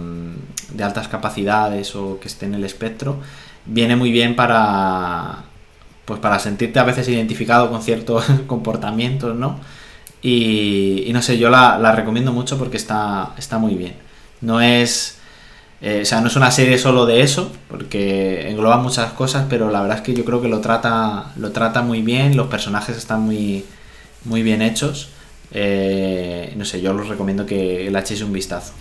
de, 0.75 0.85
altas 0.85 1.09
capacidades 1.09 1.97
o 1.97 2.21
que 2.21 2.29
esté 2.29 2.45
en 2.45 2.53
el 2.53 2.65
espectro, 2.65 3.19
viene 3.65 3.97
muy 3.97 4.11
bien 4.13 4.37
para, 4.37 5.45
pues 6.05 6.21
para 6.21 6.39
sentirte 6.41 6.79
a 6.79 6.85
veces 6.85 7.09
identificado 7.09 7.71
con 7.71 7.81
ciertos 7.83 8.27
comportamientos, 8.47 9.35
¿no? 9.35 9.61
Y, 10.21 11.05
y 11.07 11.13
no 11.15 11.23
sé, 11.23 11.39
yo 11.39 11.49
la, 11.49 11.79
la, 11.79 11.93
recomiendo 11.93 12.35
mucho 12.35 12.59
porque 12.59 12.77
está, 12.77 13.33
está 13.39 13.57
muy 13.57 13.77
bien. 13.77 13.95
No 14.43 14.61
es 14.61 15.18
eh, 15.81 16.01
o 16.03 16.05
sea, 16.05 16.21
no 16.21 16.27
es 16.27 16.37
una 16.37 16.51
serie 16.51 16.77
solo 16.77 17.07
de 17.07 17.23
eso, 17.23 17.53
porque 17.69 18.49
engloba 18.49 18.79
muchas 18.79 19.13
cosas, 19.13 19.47
pero 19.49 19.71
la 19.71 19.81
verdad 19.81 19.99
es 19.99 20.03
que 20.03 20.15
yo 20.15 20.25
creo 20.25 20.43
que 20.43 20.49
lo 20.49 20.61
trata, 20.61 21.33
lo 21.37 21.53
trata 21.53 21.83
muy 21.83 22.03
bien, 22.03 22.37
los 22.37 22.49
personajes 22.49 22.97
están 22.97 23.23
muy, 23.23 23.65
muy 24.25 24.43
bien 24.43 24.61
hechos. 24.61 25.11
Eh, 25.53 26.53
no 26.57 26.65
sé, 26.65 26.81
yo 26.81 26.95
os 26.95 27.09
recomiendo 27.09 27.47
que 27.47 27.89
le 27.91 27.99
echéis 27.99 28.23
un 28.23 28.33
vistazo. 28.33 28.73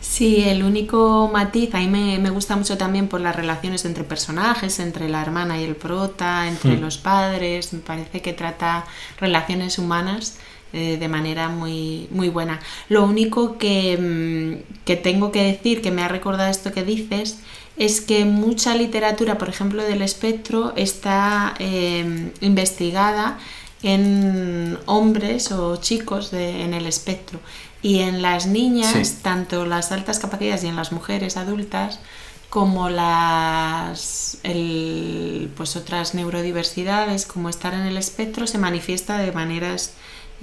Sí, 0.00 0.44
el 0.46 0.62
único 0.62 1.28
matiz, 1.32 1.74
a 1.74 1.78
mí 1.78 1.88
me, 1.88 2.18
me, 2.18 2.30
gusta 2.30 2.56
mucho 2.56 2.76
también 2.76 3.08
por 3.08 3.20
las 3.20 3.34
relaciones 3.34 3.84
entre 3.84 4.04
personajes, 4.04 4.78
entre 4.78 5.08
la 5.08 5.22
hermana 5.22 5.58
y 5.58 5.64
el 5.64 5.74
prota, 5.74 6.46
entre 6.46 6.76
hmm. 6.76 6.80
los 6.80 6.98
padres, 6.98 7.72
me 7.72 7.80
parece 7.80 8.20
que 8.20 8.32
trata 8.32 8.84
relaciones 9.18 9.78
humanas 9.78 10.36
eh, 10.74 10.96
de 10.98 11.08
manera 11.08 11.48
muy, 11.48 12.08
muy 12.10 12.28
buena. 12.28 12.60
Lo 12.88 13.04
único 13.04 13.58
que, 13.58 13.96
mm, 13.96 14.84
que 14.84 14.96
tengo 14.96 15.30
que 15.30 15.44
decir, 15.44 15.80
que 15.80 15.92
me 15.92 16.02
ha 16.02 16.08
recordado 16.08 16.50
esto 16.50 16.72
que 16.72 16.82
dices, 16.82 17.38
es 17.76 18.00
que 18.00 18.24
mucha 18.24 18.74
literatura, 18.74 19.38
por 19.38 19.48
ejemplo, 19.48 19.84
del 19.84 20.02
espectro, 20.02 20.72
está 20.76 21.54
em, 21.58 22.32
investigada 22.40 23.38
en 23.84 24.78
hombres 24.86 25.52
o 25.52 25.76
chicos 25.76 26.30
de, 26.30 26.62
en 26.62 26.74
el 26.74 26.86
espectro. 26.86 27.38
Y 27.80 28.00
en 28.00 28.20
las 28.22 28.46
niñas, 28.46 29.18
tanto 29.22 29.66
las 29.66 29.92
altas 29.92 30.18
capacidades 30.18 30.64
y 30.64 30.68
en 30.68 30.76
las 30.76 30.90
mujeres 30.90 31.36
adultas, 31.36 32.00
como 32.48 32.88
las 32.88 34.38
el, 34.42 35.50
pues 35.56 35.76
otras 35.76 36.14
neurodiversidades, 36.14 37.26
como 37.26 37.48
estar 37.48 37.74
en 37.74 37.82
el 37.82 37.96
espectro, 37.96 38.46
se 38.46 38.58
manifiesta 38.58 39.18
de 39.18 39.32
maneras 39.32 39.92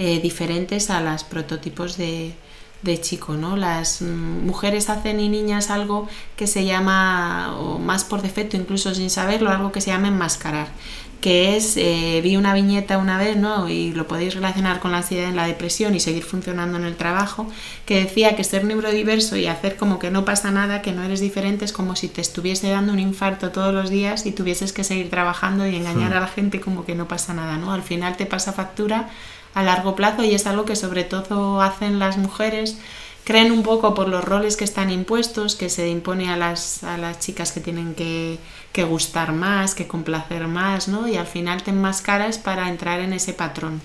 eh, 0.03 0.19
diferentes 0.19 0.90
a 0.90 0.99
los 0.99 1.23
prototipos 1.23 1.95
de, 1.95 2.34
de 2.82 2.99
chico, 2.99 3.36
¿no? 3.36 3.56
Las 3.56 4.02
mm, 4.02 4.48
mujeres 4.48 4.90
hacen 4.90 5.19
y 5.19 5.30
niñas 5.30 5.69
algo 5.69 6.07
que 6.36 6.48
se 6.48 6.65
llama, 6.65 7.56
o 7.60 7.78
más 7.78 8.03
por 8.03 8.23
defecto, 8.23 8.57
incluso 8.57 8.95
sin 8.95 9.11
saberlo, 9.11 9.52
algo 9.52 9.72
que 9.72 9.80
se 9.80 9.91
llama 9.91 10.07
enmascarar, 10.07 10.69
que 11.22 11.56
es, 11.56 11.78
eh, 11.78 12.19
vi 12.23 12.36
una 12.36 12.56
viñeta 12.56 12.98
una 12.98 13.19
vez, 13.19 13.38
¿no? 13.38 13.69
Y 13.69 13.91
lo 13.94 14.07
podéis 14.07 14.34
relacionar 14.34 14.80
con 14.80 14.91
la 14.91 14.98
ansiedad 14.98 15.30
en 15.30 15.36
la 15.36 15.45
depresión 15.45 15.94
y 15.94 15.99
seguir 15.99 16.23
funcionando 16.23 16.80
en 16.80 16.86
el 16.86 16.95
trabajo, 16.95 17.45
que 17.86 18.03
decía 18.03 18.36
que 18.36 18.44
ser 18.44 18.64
neurodiverso 18.64 19.38
y 19.38 19.45
hacer 19.45 19.78
como 19.78 19.99
que 19.99 20.10
no 20.10 20.26
pasa 20.26 20.49
nada, 20.49 20.82
que 20.82 20.94
no 20.94 21.03
eres 21.03 21.19
diferente, 21.19 21.64
es 21.64 21.73
como 21.73 21.95
si 21.95 22.07
te 22.07 22.22
estuviese 22.22 22.72
dando 22.72 22.91
un 22.91 22.99
infarto 22.99 23.52
todos 23.52 23.72
los 23.72 23.91
días 23.91 24.26
y 24.26 24.32
tuvieses 24.32 24.73
que 24.73 24.84
seguir 24.84 25.11
trabajando 25.11 25.68
y 25.68 25.76
engañar 25.76 26.10
hmm. 26.10 26.18
a 26.18 26.19
la 26.22 26.28
gente 26.28 26.60
como 26.60 26.86
que 26.86 26.95
no 26.95 27.07
pasa 27.07 27.36
nada, 27.36 27.57
¿no? 27.57 27.72
Al 27.72 27.84
final 27.84 28.18
te 28.18 28.26
pasa 28.26 28.52
factura 28.52 29.11
a 29.53 29.64
largo 29.64 29.95
plazo 29.95 30.23
y 30.23 30.34
es 30.34 30.48
algo 30.48 30.65
que 30.65 30.76
sobre 30.76 31.03
todo 31.03 31.61
hacen 31.61 31.99
las 31.99 32.18
mujeres 32.18 32.78
creen 33.23 33.52
un 33.52 33.64
poco 33.64 33.94
por 33.94 34.07
los 34.07 34.23
roles 34.23 34.57
que 34.57 34.64
están 34.64 34.90
impuestos, 34.90 35.56
que 35.56 35.69
se 35.69 35.90
impone 35.90 36.30
a 36.30 36.38
las, 36.38 36.84
a 36.84 36.98
las 36.98 37.19
chicas 37.19 37.52
que 37.52 37.60
tienen 37.60 37.94
que, 37.94 38.40
que, 38.72 38.84
gustar 38.84 39.32
más, 39.32 39.76
que 39.76 39.88
complacer 39.88 40.48
más, 40.48 40.88
¿no? 40.88 41.07
Y 41.07 41.18
al 41.18 41.28
final 41.28 41.64
te 41.64 41.72
enmascaras 41.72 42.38
para 42.38 42.69
entrar 42.69 42.99
en 42.99 43.14
ese 43.14 43.34
patrón. 43.34 43.82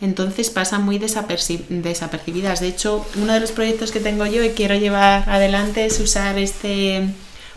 Entonces 0.00 0.50
pasan 0.50 0.84
muy 0.84 0.98
desapercibidas. 0.98 2.60
De 2.60 2.68
hecho, 2.68 3.06
uno 3.16 3.32
de 3.32 3.40
los 3.40 3.52
proyectos 3.52 3.90
que 3.90 4.00
tengo 4.00 4.26
yo 4.26 4.44
y 4.44 4.50
quiero 4.50 4.74
llevar 4.74 5.28
adelante 5.30 5.86
es 5.86 5.98
usar 6.00 6.36
este, 6.36 7.08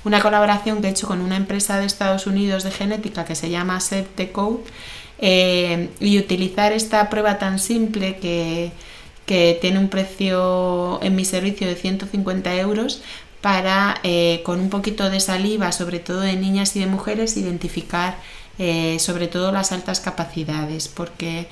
una 0.06 0.22
colaboración 0.22 0.82
que 0.82 0.88
he 0.88 0.92
hecho 0.92 1.08
con 1.08 1.20
una 1.22 1.36
empresa 1.36 1.78
de 1.78 1.86
Estados 1.86 2.26
Unidos 2.26 2.64
de 2.64 2.72
genética 2.72 3.26
que 3.26 3.36
se 3.36 3.50
llama 3.50 3.82
Set 3.82 4.08
the 4.16 4.32
Code 4.32 4.64
eh, 5.20 5.90
y 6.00 6.20
utilizar 6.20 6.74
esta 6.74 7.10
prueba 7.10 7.40
tan 7.40 7.60
simple 7.60 8.18
que, 8.18 8.72
que, 9.26 9.58
tiene 9.60 9.80
un 9.80 9.90
precio 9.90 11.00
en 11.02 11.16
mi 11.16 11.26
servicio 11.26 11.68
de 11.68 11.76
150 11.76 12.56
euros 12.58 13.02
para 13.42 14.00
eh, 14.04 14.42
con 14.46 14.60
un 14.60 14.70
poquito 14.70 15.10
de 15.10 15.20
saliva, 15.20 15.72
sobre 15.72 16.00
todo 16.00 16.22
de 16.22 16.36
niñas 16.36 16.76
y 16.76 16.82
de 16.82 16.88
mujeres, 16.88 17.38
identificar 17.38 18.18
eh, 18.60 18.98
sobre 19.00 19.28
todo 19.28 19.52
las 19.52 19.72
altas 19.72 20.00
capacidades, 20.00 20.88
porque 20.88 21.48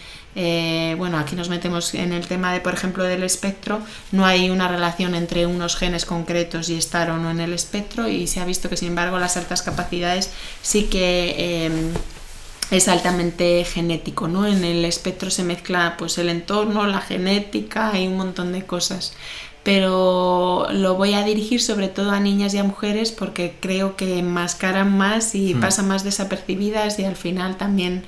bueno, 0.97 1.17
aquí 1.17 1.33
nos 1.37 1.47
metemos 1.47 1.93
en 1.93 2.11
el 2.11 2.27
tema 2.27 2.51
de, 2.51 2.59
por 2.59 2.73
ejemplo, 2.73 3.05
del 3.05 3.23
espectro, 3.23 3.79
no 4.11 4.25
hay 4.25 4.49
una 4.49 4.67
relación 4.67 5.15
entre 5.15 5.45
unos 5.45 5.77
genes 5.77 6.03
concretos 6.05 6.67
y 6.67 6.75
estar 6.75 7.09
o 7.09 7.17
no 7.17 7.31
en 7.31 7.39
el 7.39 7.53
espectro, 7.53 8.09
y 8.09 8.27
se 8.27 8.41
ha 8.41 8.45
visto 8.45 8.67
que, 8.67 8.75
sin 8.75 8.89
embargo, 8.89 9.17
las 9.17 9.37
altas 9.37 9.61
capacidades 9.61 10.31
sí 10.61 10.83
que 10.83 11.93
es 12.71 12.87
altamente 12.87 13.63
genético, 13.63 14.27
¿no? 14.27 14.47
En 14.47 14.63
el 14.63 14.85
espectro 14.85 15.29
se 15.29 15.43
mezcla 15.43 15.95
pues 15.97 16.17
el 16.17 16.29
entorno, 16.29 16.85
la 16.87 17.01
genética 17.01 17.97
y 17.99 18.07
un 18.07 18.17
montón 18.17 18.51
de 18.51 18.65
cosas. 18.65 19.13
Pero 19.63 20.67
lo 20.71 20.95
voy 20.95 21.13
a 21.13 21.23
dirigir 21.23 21.61
sobre 21.61 21.87
todo 21.87 22.11
a 22.11 22.19
niñas 22.19 22.53
y 22.53 22.59
a 22.59 22.63
mujeres 22.63 23.11
porque 23.11 23.55
creo 23.59 23.95
que 23.95 24.19
enmascaran 24.19 24.95
más 24.95 25.33
y 25.33 25.55
mm. 25.55 25.59
pasan 25.59 25.87
más 25.87 26.03
desapercibidas 26.03 26.99
y 26.99 27.05
al 27.05 27.15
final 27.15 27.57
también 27.57 28.03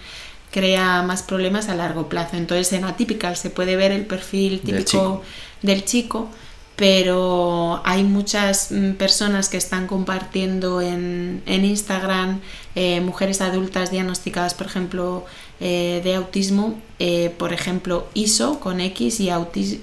crea 0.52 1.02
más 1.02 1.24
problemas 1.24 1.70
a 1.70 1.76
largo 1.76 2.10
plazo. 2.10 2.36
Entonces 2.38 2.72
en 2.74 2.86
Atypical 2.86 3.36
se 3.36 3.50
puede 3.50 3.76
ver 3.76 3.92
el 3.92 4.06
perfil 4.06 4.62
típico 4.62 5.24
del 5.62 5.84
chico 5.84 6.30
pero 6.78 7.82
hay 7.86 8.04
muchas 8.04 8.72
mm, 8.72 8.94
personas 8.94 9.50
que 9.50 9.58
están 9.58 9.88
compartiendo 9.88 10.80
en, 10.80 11.42
Instagram 11.48 12.40
eh, 12.76 13.02
mujeres 13.02 13.42
adultas 13.42 13.90
diagnosticadas, 13.90 14.54
por 14.54 14.68
ejemplo, 14.68 15.26
eh, 15.60 16.02
de 16.04 16.14
autismo, 16.14 16.80
eh, 17.00 17.34
por 17.36 17.52
ejemplo, 17.52 18.08
ISO 18.14 18.60
con 18.60 18.80
X 18.80 19.20
y, 19.20 19.32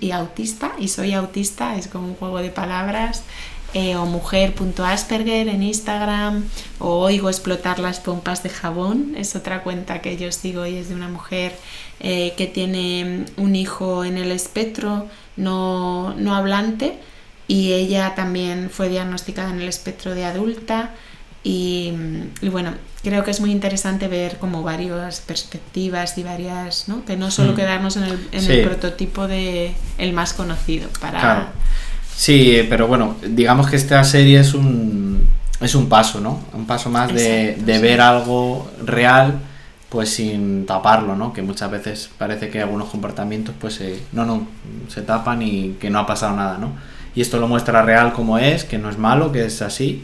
y 0.00 0.10
autista, 0.12 0.72
y 0.78 0.86
soy 0.86 1.14
autista, 1.14 1.76
es 1.76 1.88
como 1.88 2.06
un 2.06 2.14
juego 2.14 2.38
de 2.38 2.50
palabras, 2.50 3.24
o 3.98 4.06
mujer.asperger 4.06 5.48
en 5.48 5.64
Instagram, 5.64 6.44
o 6.78 7.00
oigo 7.00 7.28
explotar 7.28 7.80
las 7.80 7.98
pompas 7.98 8.44
de 8.44 8.48
jabón, 8.48 9.16
es 9.18 9.34
otra 9.34 9.64
cuenta 9.64 10.00
que 10.00 10.16
yo 10.16 10.30
sigo 10.30 10.64
y 10.64 10.76
es 10.76 10.90
de 10.90 10.94
una 10.94 11.08
mujer 11.08 11.56
que 11.98 12.50
tiene 12.54 13.24
un 13.36 13.56
hijo 13.56 14.04
en 14.04 14.16
el 14.16 14.30
espectro 14.30 15.08
no, 15.36 16.14
no 16.14 16.34
hablante 16.34 16.98
y 17.46 17.72
ella 17.72 18.14
también 18.14 18.70
fue 18.70 18.88
diagnosticada 18.88 19.50
en 19.50 19.60
el 19.60 19.68
espectro 19.68 20.14
de 20.14 20.24
adulta 20.24 20.90
y, 21.46 21.92
bueno, 22.50 22.72
creo 23.02 23.22
que 23.22 23.30
es 23.30 23.40
muy 23.40 23.50
interesante 23.50 24.08
ver 24.08 24.38
como 24.38 24.62
varias 24.62 25.20
perspectivas 25.20 26.16
y 26.16 26.22
varias, 26.22 26.88
¿no? 26.88 27.04
Que 27.04 27.18
no 27.18 27.30
solo 27.30 27.52
mm. 27.52 27.56
quedarnos 27.56 27.96
en, 27.98 28.04
el, 28.04 28.28
en 28.32 28.50
el, 28.50 28.62
prototipo 28.62 29.28
de 29.28 29.74
el 29.98 30.14
más 30.14 30.32
conocido 30.32 30.88
para... 31.00 31.52
Sí, 32.16 32.64
pero 32.70 32.86
bueno, 32.86 33.16
digamos 33.28 33.68
que 33.68 33.76
esta 33.76 34.02
serie 34.04 34.40
es 34.40 34.54
un, 34.54 35.28
es 35.60 35.74
un 35.74 35.90
paso, 35.90 36.20
¿no? 36.20 36.42
Un 36.54 36.66
paso 36.66 36.88
más 36.88 37.12
de, 37.12 37.56
de 37.56 37.78
ver 37.78 38.00
algo 38.00 38.70
real 38.82 39.38
pues 39.94 40.10
sin 40.10 40.66
taparlo, 40.66 41.14
¿no? 41.14 41.32
Que 41.32 41.40
muchas 41.40 41.70
veces 41.70 42.10
parece 42.18 42.50
que 42.50 42.60
algunos 42.60 42.88
comportamientos 42.88 43.54
pues 43.60 43.80
no, 44.10 44.26
no, 44.26 44.48
se 44.88 45.02
tapan 45.02 45.40
y 45.40 45.76
que 45.78 45.88
no 45.88 46.00
ha 46.00 46.06
pasado 46.06 46.34
nada, 46.34 46.58
¿no? 46.58 46.72
Y 47.14 47.20
esto 47.20 47.38
lo 47.38 47.46
muestra 47.46 47.80
real 47.82 48.12
como 48.12 48.36
es, 48.36 48.64
que 48.64 48.76
no 48.76 48.90
es 48.90 48.98
malo, 48.98 49.30
que 49.30 49.46
es 49.46 49.62
así. 49.62 50.02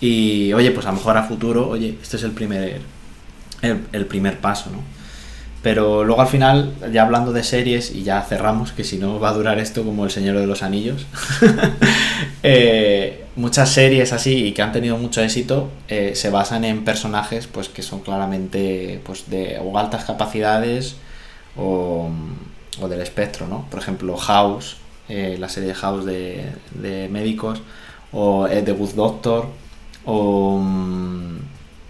Y 0.00 0.52
oye, 0.52 0.70
pues 0.70 0.86
a 0.86 0.90
lo 0.90 0.98
mejor 0.98 1.16
a 1.16 1.24
futuro, 1.24 1.68
oye, 1.68 1.98
este 2.00 2.18
es 2.18 2.22
el 2.22 2.30
primer, 2.30 2.80
el, 3.62 4.06
primer 4.06 4.38
paso, 4.38 4.70
¿no? 4.70 4.78
Pero 5.66 6.04
luego 6.04 6.22
al 6.22 6.28
final, 6.28 6.74
ya 6.92 7.02
hablando 7.02 7.32
de 7.32 7.42
series, 7.42 7.92
y 7.92 8.04
ya 8.04 8.22
cerramos, 8.22 8.70
que 8.70 8.84
si 8.84 8.98
no 8.98 9.18
va 9.18 9.30
a 9.30 9.32
durar 9.32 9.58
esto 9.58 9.82
como 9.82 10.04
El 10.04 10.12
Señor 10.12 10.38
de 10.38 10.46
los 10.46 10.62
Anillos, 10.62 11.06
eh, 12.44 13.24
muchas 13.34 13.70
series 13.70 14.12
así 14.12 14.46
y 14.46 14.52
que 14.52 14.62
han 14.62 14.70
tenido 14.70 14.96
mucho 14.96 15.20
éxito 15.22 15.68
eh, 15.88 16.12
se 16.14 16.30
basan 16.30 16.64
en 16.64 16.84
personajes 16.84 17.48
pues 17.48 17.68
que 17.68 17.82
son 17.82 17.98
claramente 17.98 19.00
pues 19.04 19.28
de 19.28 19.58
o 19.58 19.76
altas 19.76 20.04
capacidades 20.04 20.94
o, 21.56 22.10
o 22.80 22.88
del 22.88 23.00
espectro 23.00 23.48
no 23.48 23.66
por 23.68 23.80
ejemplo 23.80 24.16
House 24.16 24.76
eh, 25.08 25.36
la 25.36 25.48
serie 25.48 25.74
House 25.74 26.06
de, 26.06 26.44
de 26.80 27.08
médicos 27.08 27.60
o 28.12 28.46
The 28.46 28.72
Good 28.72 28.94
Doctor 28.94 29.48
o 30.04 30.60
mm, 30.60 31.38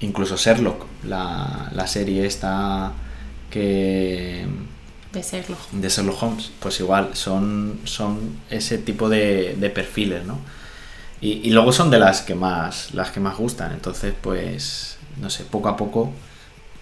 incluso 0.01 0.37
Sherlock 0.37 0.87
la, 1.05 1.71
la 1.75 1.87
serie 1.87 2.25
esta 2.25 2.93
que 3.51 4.47
de 5.13 5.23
Sherlock. 5.23 5.71
de 5.73 5.89
Sherlock 5.89 6.23
Holmes 6.23 6.51
pues 6.61 6.81
igual 6.81 7.11
son 7.15 7.81
son 7.85 8.39
ese 8.51 8.79
tipo 8.79 9.09
de, 9.09 9.57
de 9.59 9.71
perfiles 9.71 10.25
no 10.25 10.39
y, 11.21 11.51
luego 11.51 11.73
son 11.73 11.91
de 11.91 11.99
las 11.99 12.23
que 12.23 12.35
más 12.35 12.93
las 12.93 13.11
que 13.11 13.21
más 13.21 13.37
gustan. 13.37 13.73
Entonces 13.73 14.15
pues 14.21 14.99
no 15.21 15.31
sé 15.31 15.45
poco 15.45 15.69
a 15.69 15.77
poco 15.77 16.13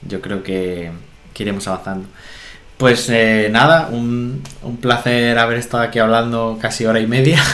yo 0.07 0.21
creo 0.21 0.43
que, 0.43 0.93
iremos 1.39 1.67
avanzando. 1.67 2.09
Pues 2.77 3.09
eh, 3.09 3.49
nada 3.51 3.89
un, 3.91 4.43
un, 4.63 4.77
placer 4.79 5.39
haber 5.39 5.59
estado 5.59 5.83
aquí 5.85 5.99
hablando 5.99 6.59
casi 6.61 6.87
hora 6.87 7.01
y 7.01 7.07
media. 7.07 7.43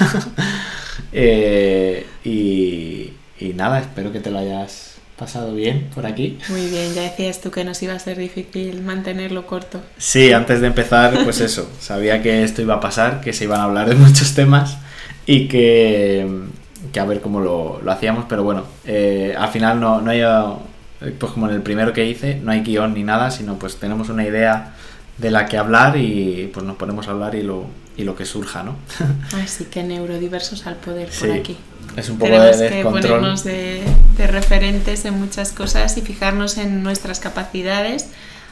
Eh, 1.12 2.06
y, 2.24 3.14
y 3.40 3.52
nada 3.54 3.80
espero 3.80 4.12
que 4.12 4.20
te 4.20 4.30
lo 4.30 4.38
hayas 4.38 4.89
pasado 5.20 5.54
bien 5.54 5.90
por 5.94 6.06
aquí. 6.06 6.38
Muy 6.48 6.66
bien, 6.68 6.94
ya 6.94 7.02
decías 7.02 7.42
tú 7.42 7.50
que 7.50 7.62
nos 7.62 7.82
iba 7.82 7.92
a 7.92 7.98
ser 7.98 8.16
difícil 8.16 8.80
mantenerlo 8.82 9.46
corto. 9.46 9.82
Sí, 9.98 10.32
antes 10.32 10.62
de 10.62 10.66
empezar, 10.66 11.12
pues 11.24 11.40
eso, 11.40 11.70
sabía 11.78 12.22
que 12.22 12.42
esto 12.42 12.62
iba 12.62 12.76
a 12.76 12.80
pasar, 12.80 13.20
que 13.20 13.34
se 13.34 13.44
iban 13.44 13.60
a 13.60 13.64
hablar 13.64 13.86
de 13.90 13.96
muchos 13.96 14.34
temas 14.34 14.78
y 15.26 15.46
que, 15.46 16.26
que 16.90 17.00
a 17.00 17.04
ver 17.04 17.20
cómo 17.20 17.40
lo, 17.40 17.82
lo 17.82 17.92
hacíamos, 17.92 18.24
pero 18.30 18.44
bueno, 18.44 18.64
eh, 18.86 19.34
al 19.38 19.50
final 19.50 19.78
no, 19.78 20.00
no 20.00 20.10
hay, 20.10 20.22
pues 21.18 21.32
como 21.32 21.50
en 21.50 21.54
el 21.54 21.62
primero 21.62 21.92
que 21.92 22.06
hice, 22.06 22.36
no 22.36 22.50
hay 22.50 22.62
guion 22.62 22.94
ni 22.94 23.04
nada, 23.04 23.30
sino 23.30 23.58
pues 23.58 23.76
tenemos 23.76 24.08
una 24.08 24.24
idea 24.24 24.72
de 25.18 25.30
la 25.30 25.44
que 25.44 25.58
hablar 25.58 25.98
y 25.98 26.50
pues 26.50 26.64
nos 26.64 26.76
ponemos 26.76 27.08
a 27.08 27.10
hablar 27.10 27.34
y 27.34 27.42
lo, 27.42 27.66
y 27.98 28.04
lo 28.04 28.16
que 28.16 28.24
surja, 28.24 28.62
¿no? 28.62 28.76
Así 29.44 29.66
que 29.66 29.82
neurodiversos 29.82 30.66
al 30.66 30.76
poder 30.76 31.10
por 31.10 31.30
aquí. 31.30 31.58
Es 31.96 32.08
un 32.08 32.18
poco 32.18 32.30
Tenemos 32.30 32.58
de 32.58 32.68
que 32.68 32.82
ponernos 32.82 33.44
de, 33.44 33.82
referentes 34.18 35.04
en 35.04 35.18
muchas 35.18 35.52
cosas 35.52 35.96
y 35.96 36.02
fijarnos 36.02 36.58
en 36.58 36.82
nuestras 36.82 37.20
capacidades 37.20 38.08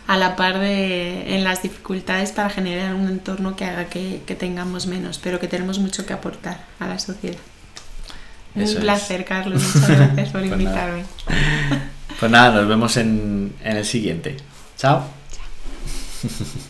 a 0.06 0.16
la 0.16 0.36
par 0.36 0.58
de 0.58 1.36
en 1.36 1.44
las 1.44 1.62
dificultades 1.62 2.32
para 2.32 2.48
generar 2.48 2.94
un 2.94 3.06
entorno 3.08 3.54
que 3.56 3.66
haga 3.66 3.84
que, 3.86 4.20
tengamos 4.38 4.86
menos, 4.86 5.18
pero 5.22 5.38
que 5.38 5.46
tenemos 5.46 5.78
mucho 5.78 6.06
que 6.06 6.14
aportar 6.14 6.64
a 6.80 6.86
la 6.86 6.98
sociedad. 6.98 7.36
un 8.54 8.74
placer, 8.76 9.24
Carlos. 9.24 9.62
Muchas 9.74 9.88
gracias 9.88 10.28
por 10.30 10.40
pues 10.40 10.52
invitarme. 10.52 11.04
Pues 12.18 12.32
nada, 12.32 12.60
nos 12.60 12.68
vemos 12.68 12.96
en, 12.96 13.54
en 13.62 13.76
el 13.76 13.84
siguiente. 13.84 14.36
Chao. 14.76 15.04
Chao. 15.30 16.30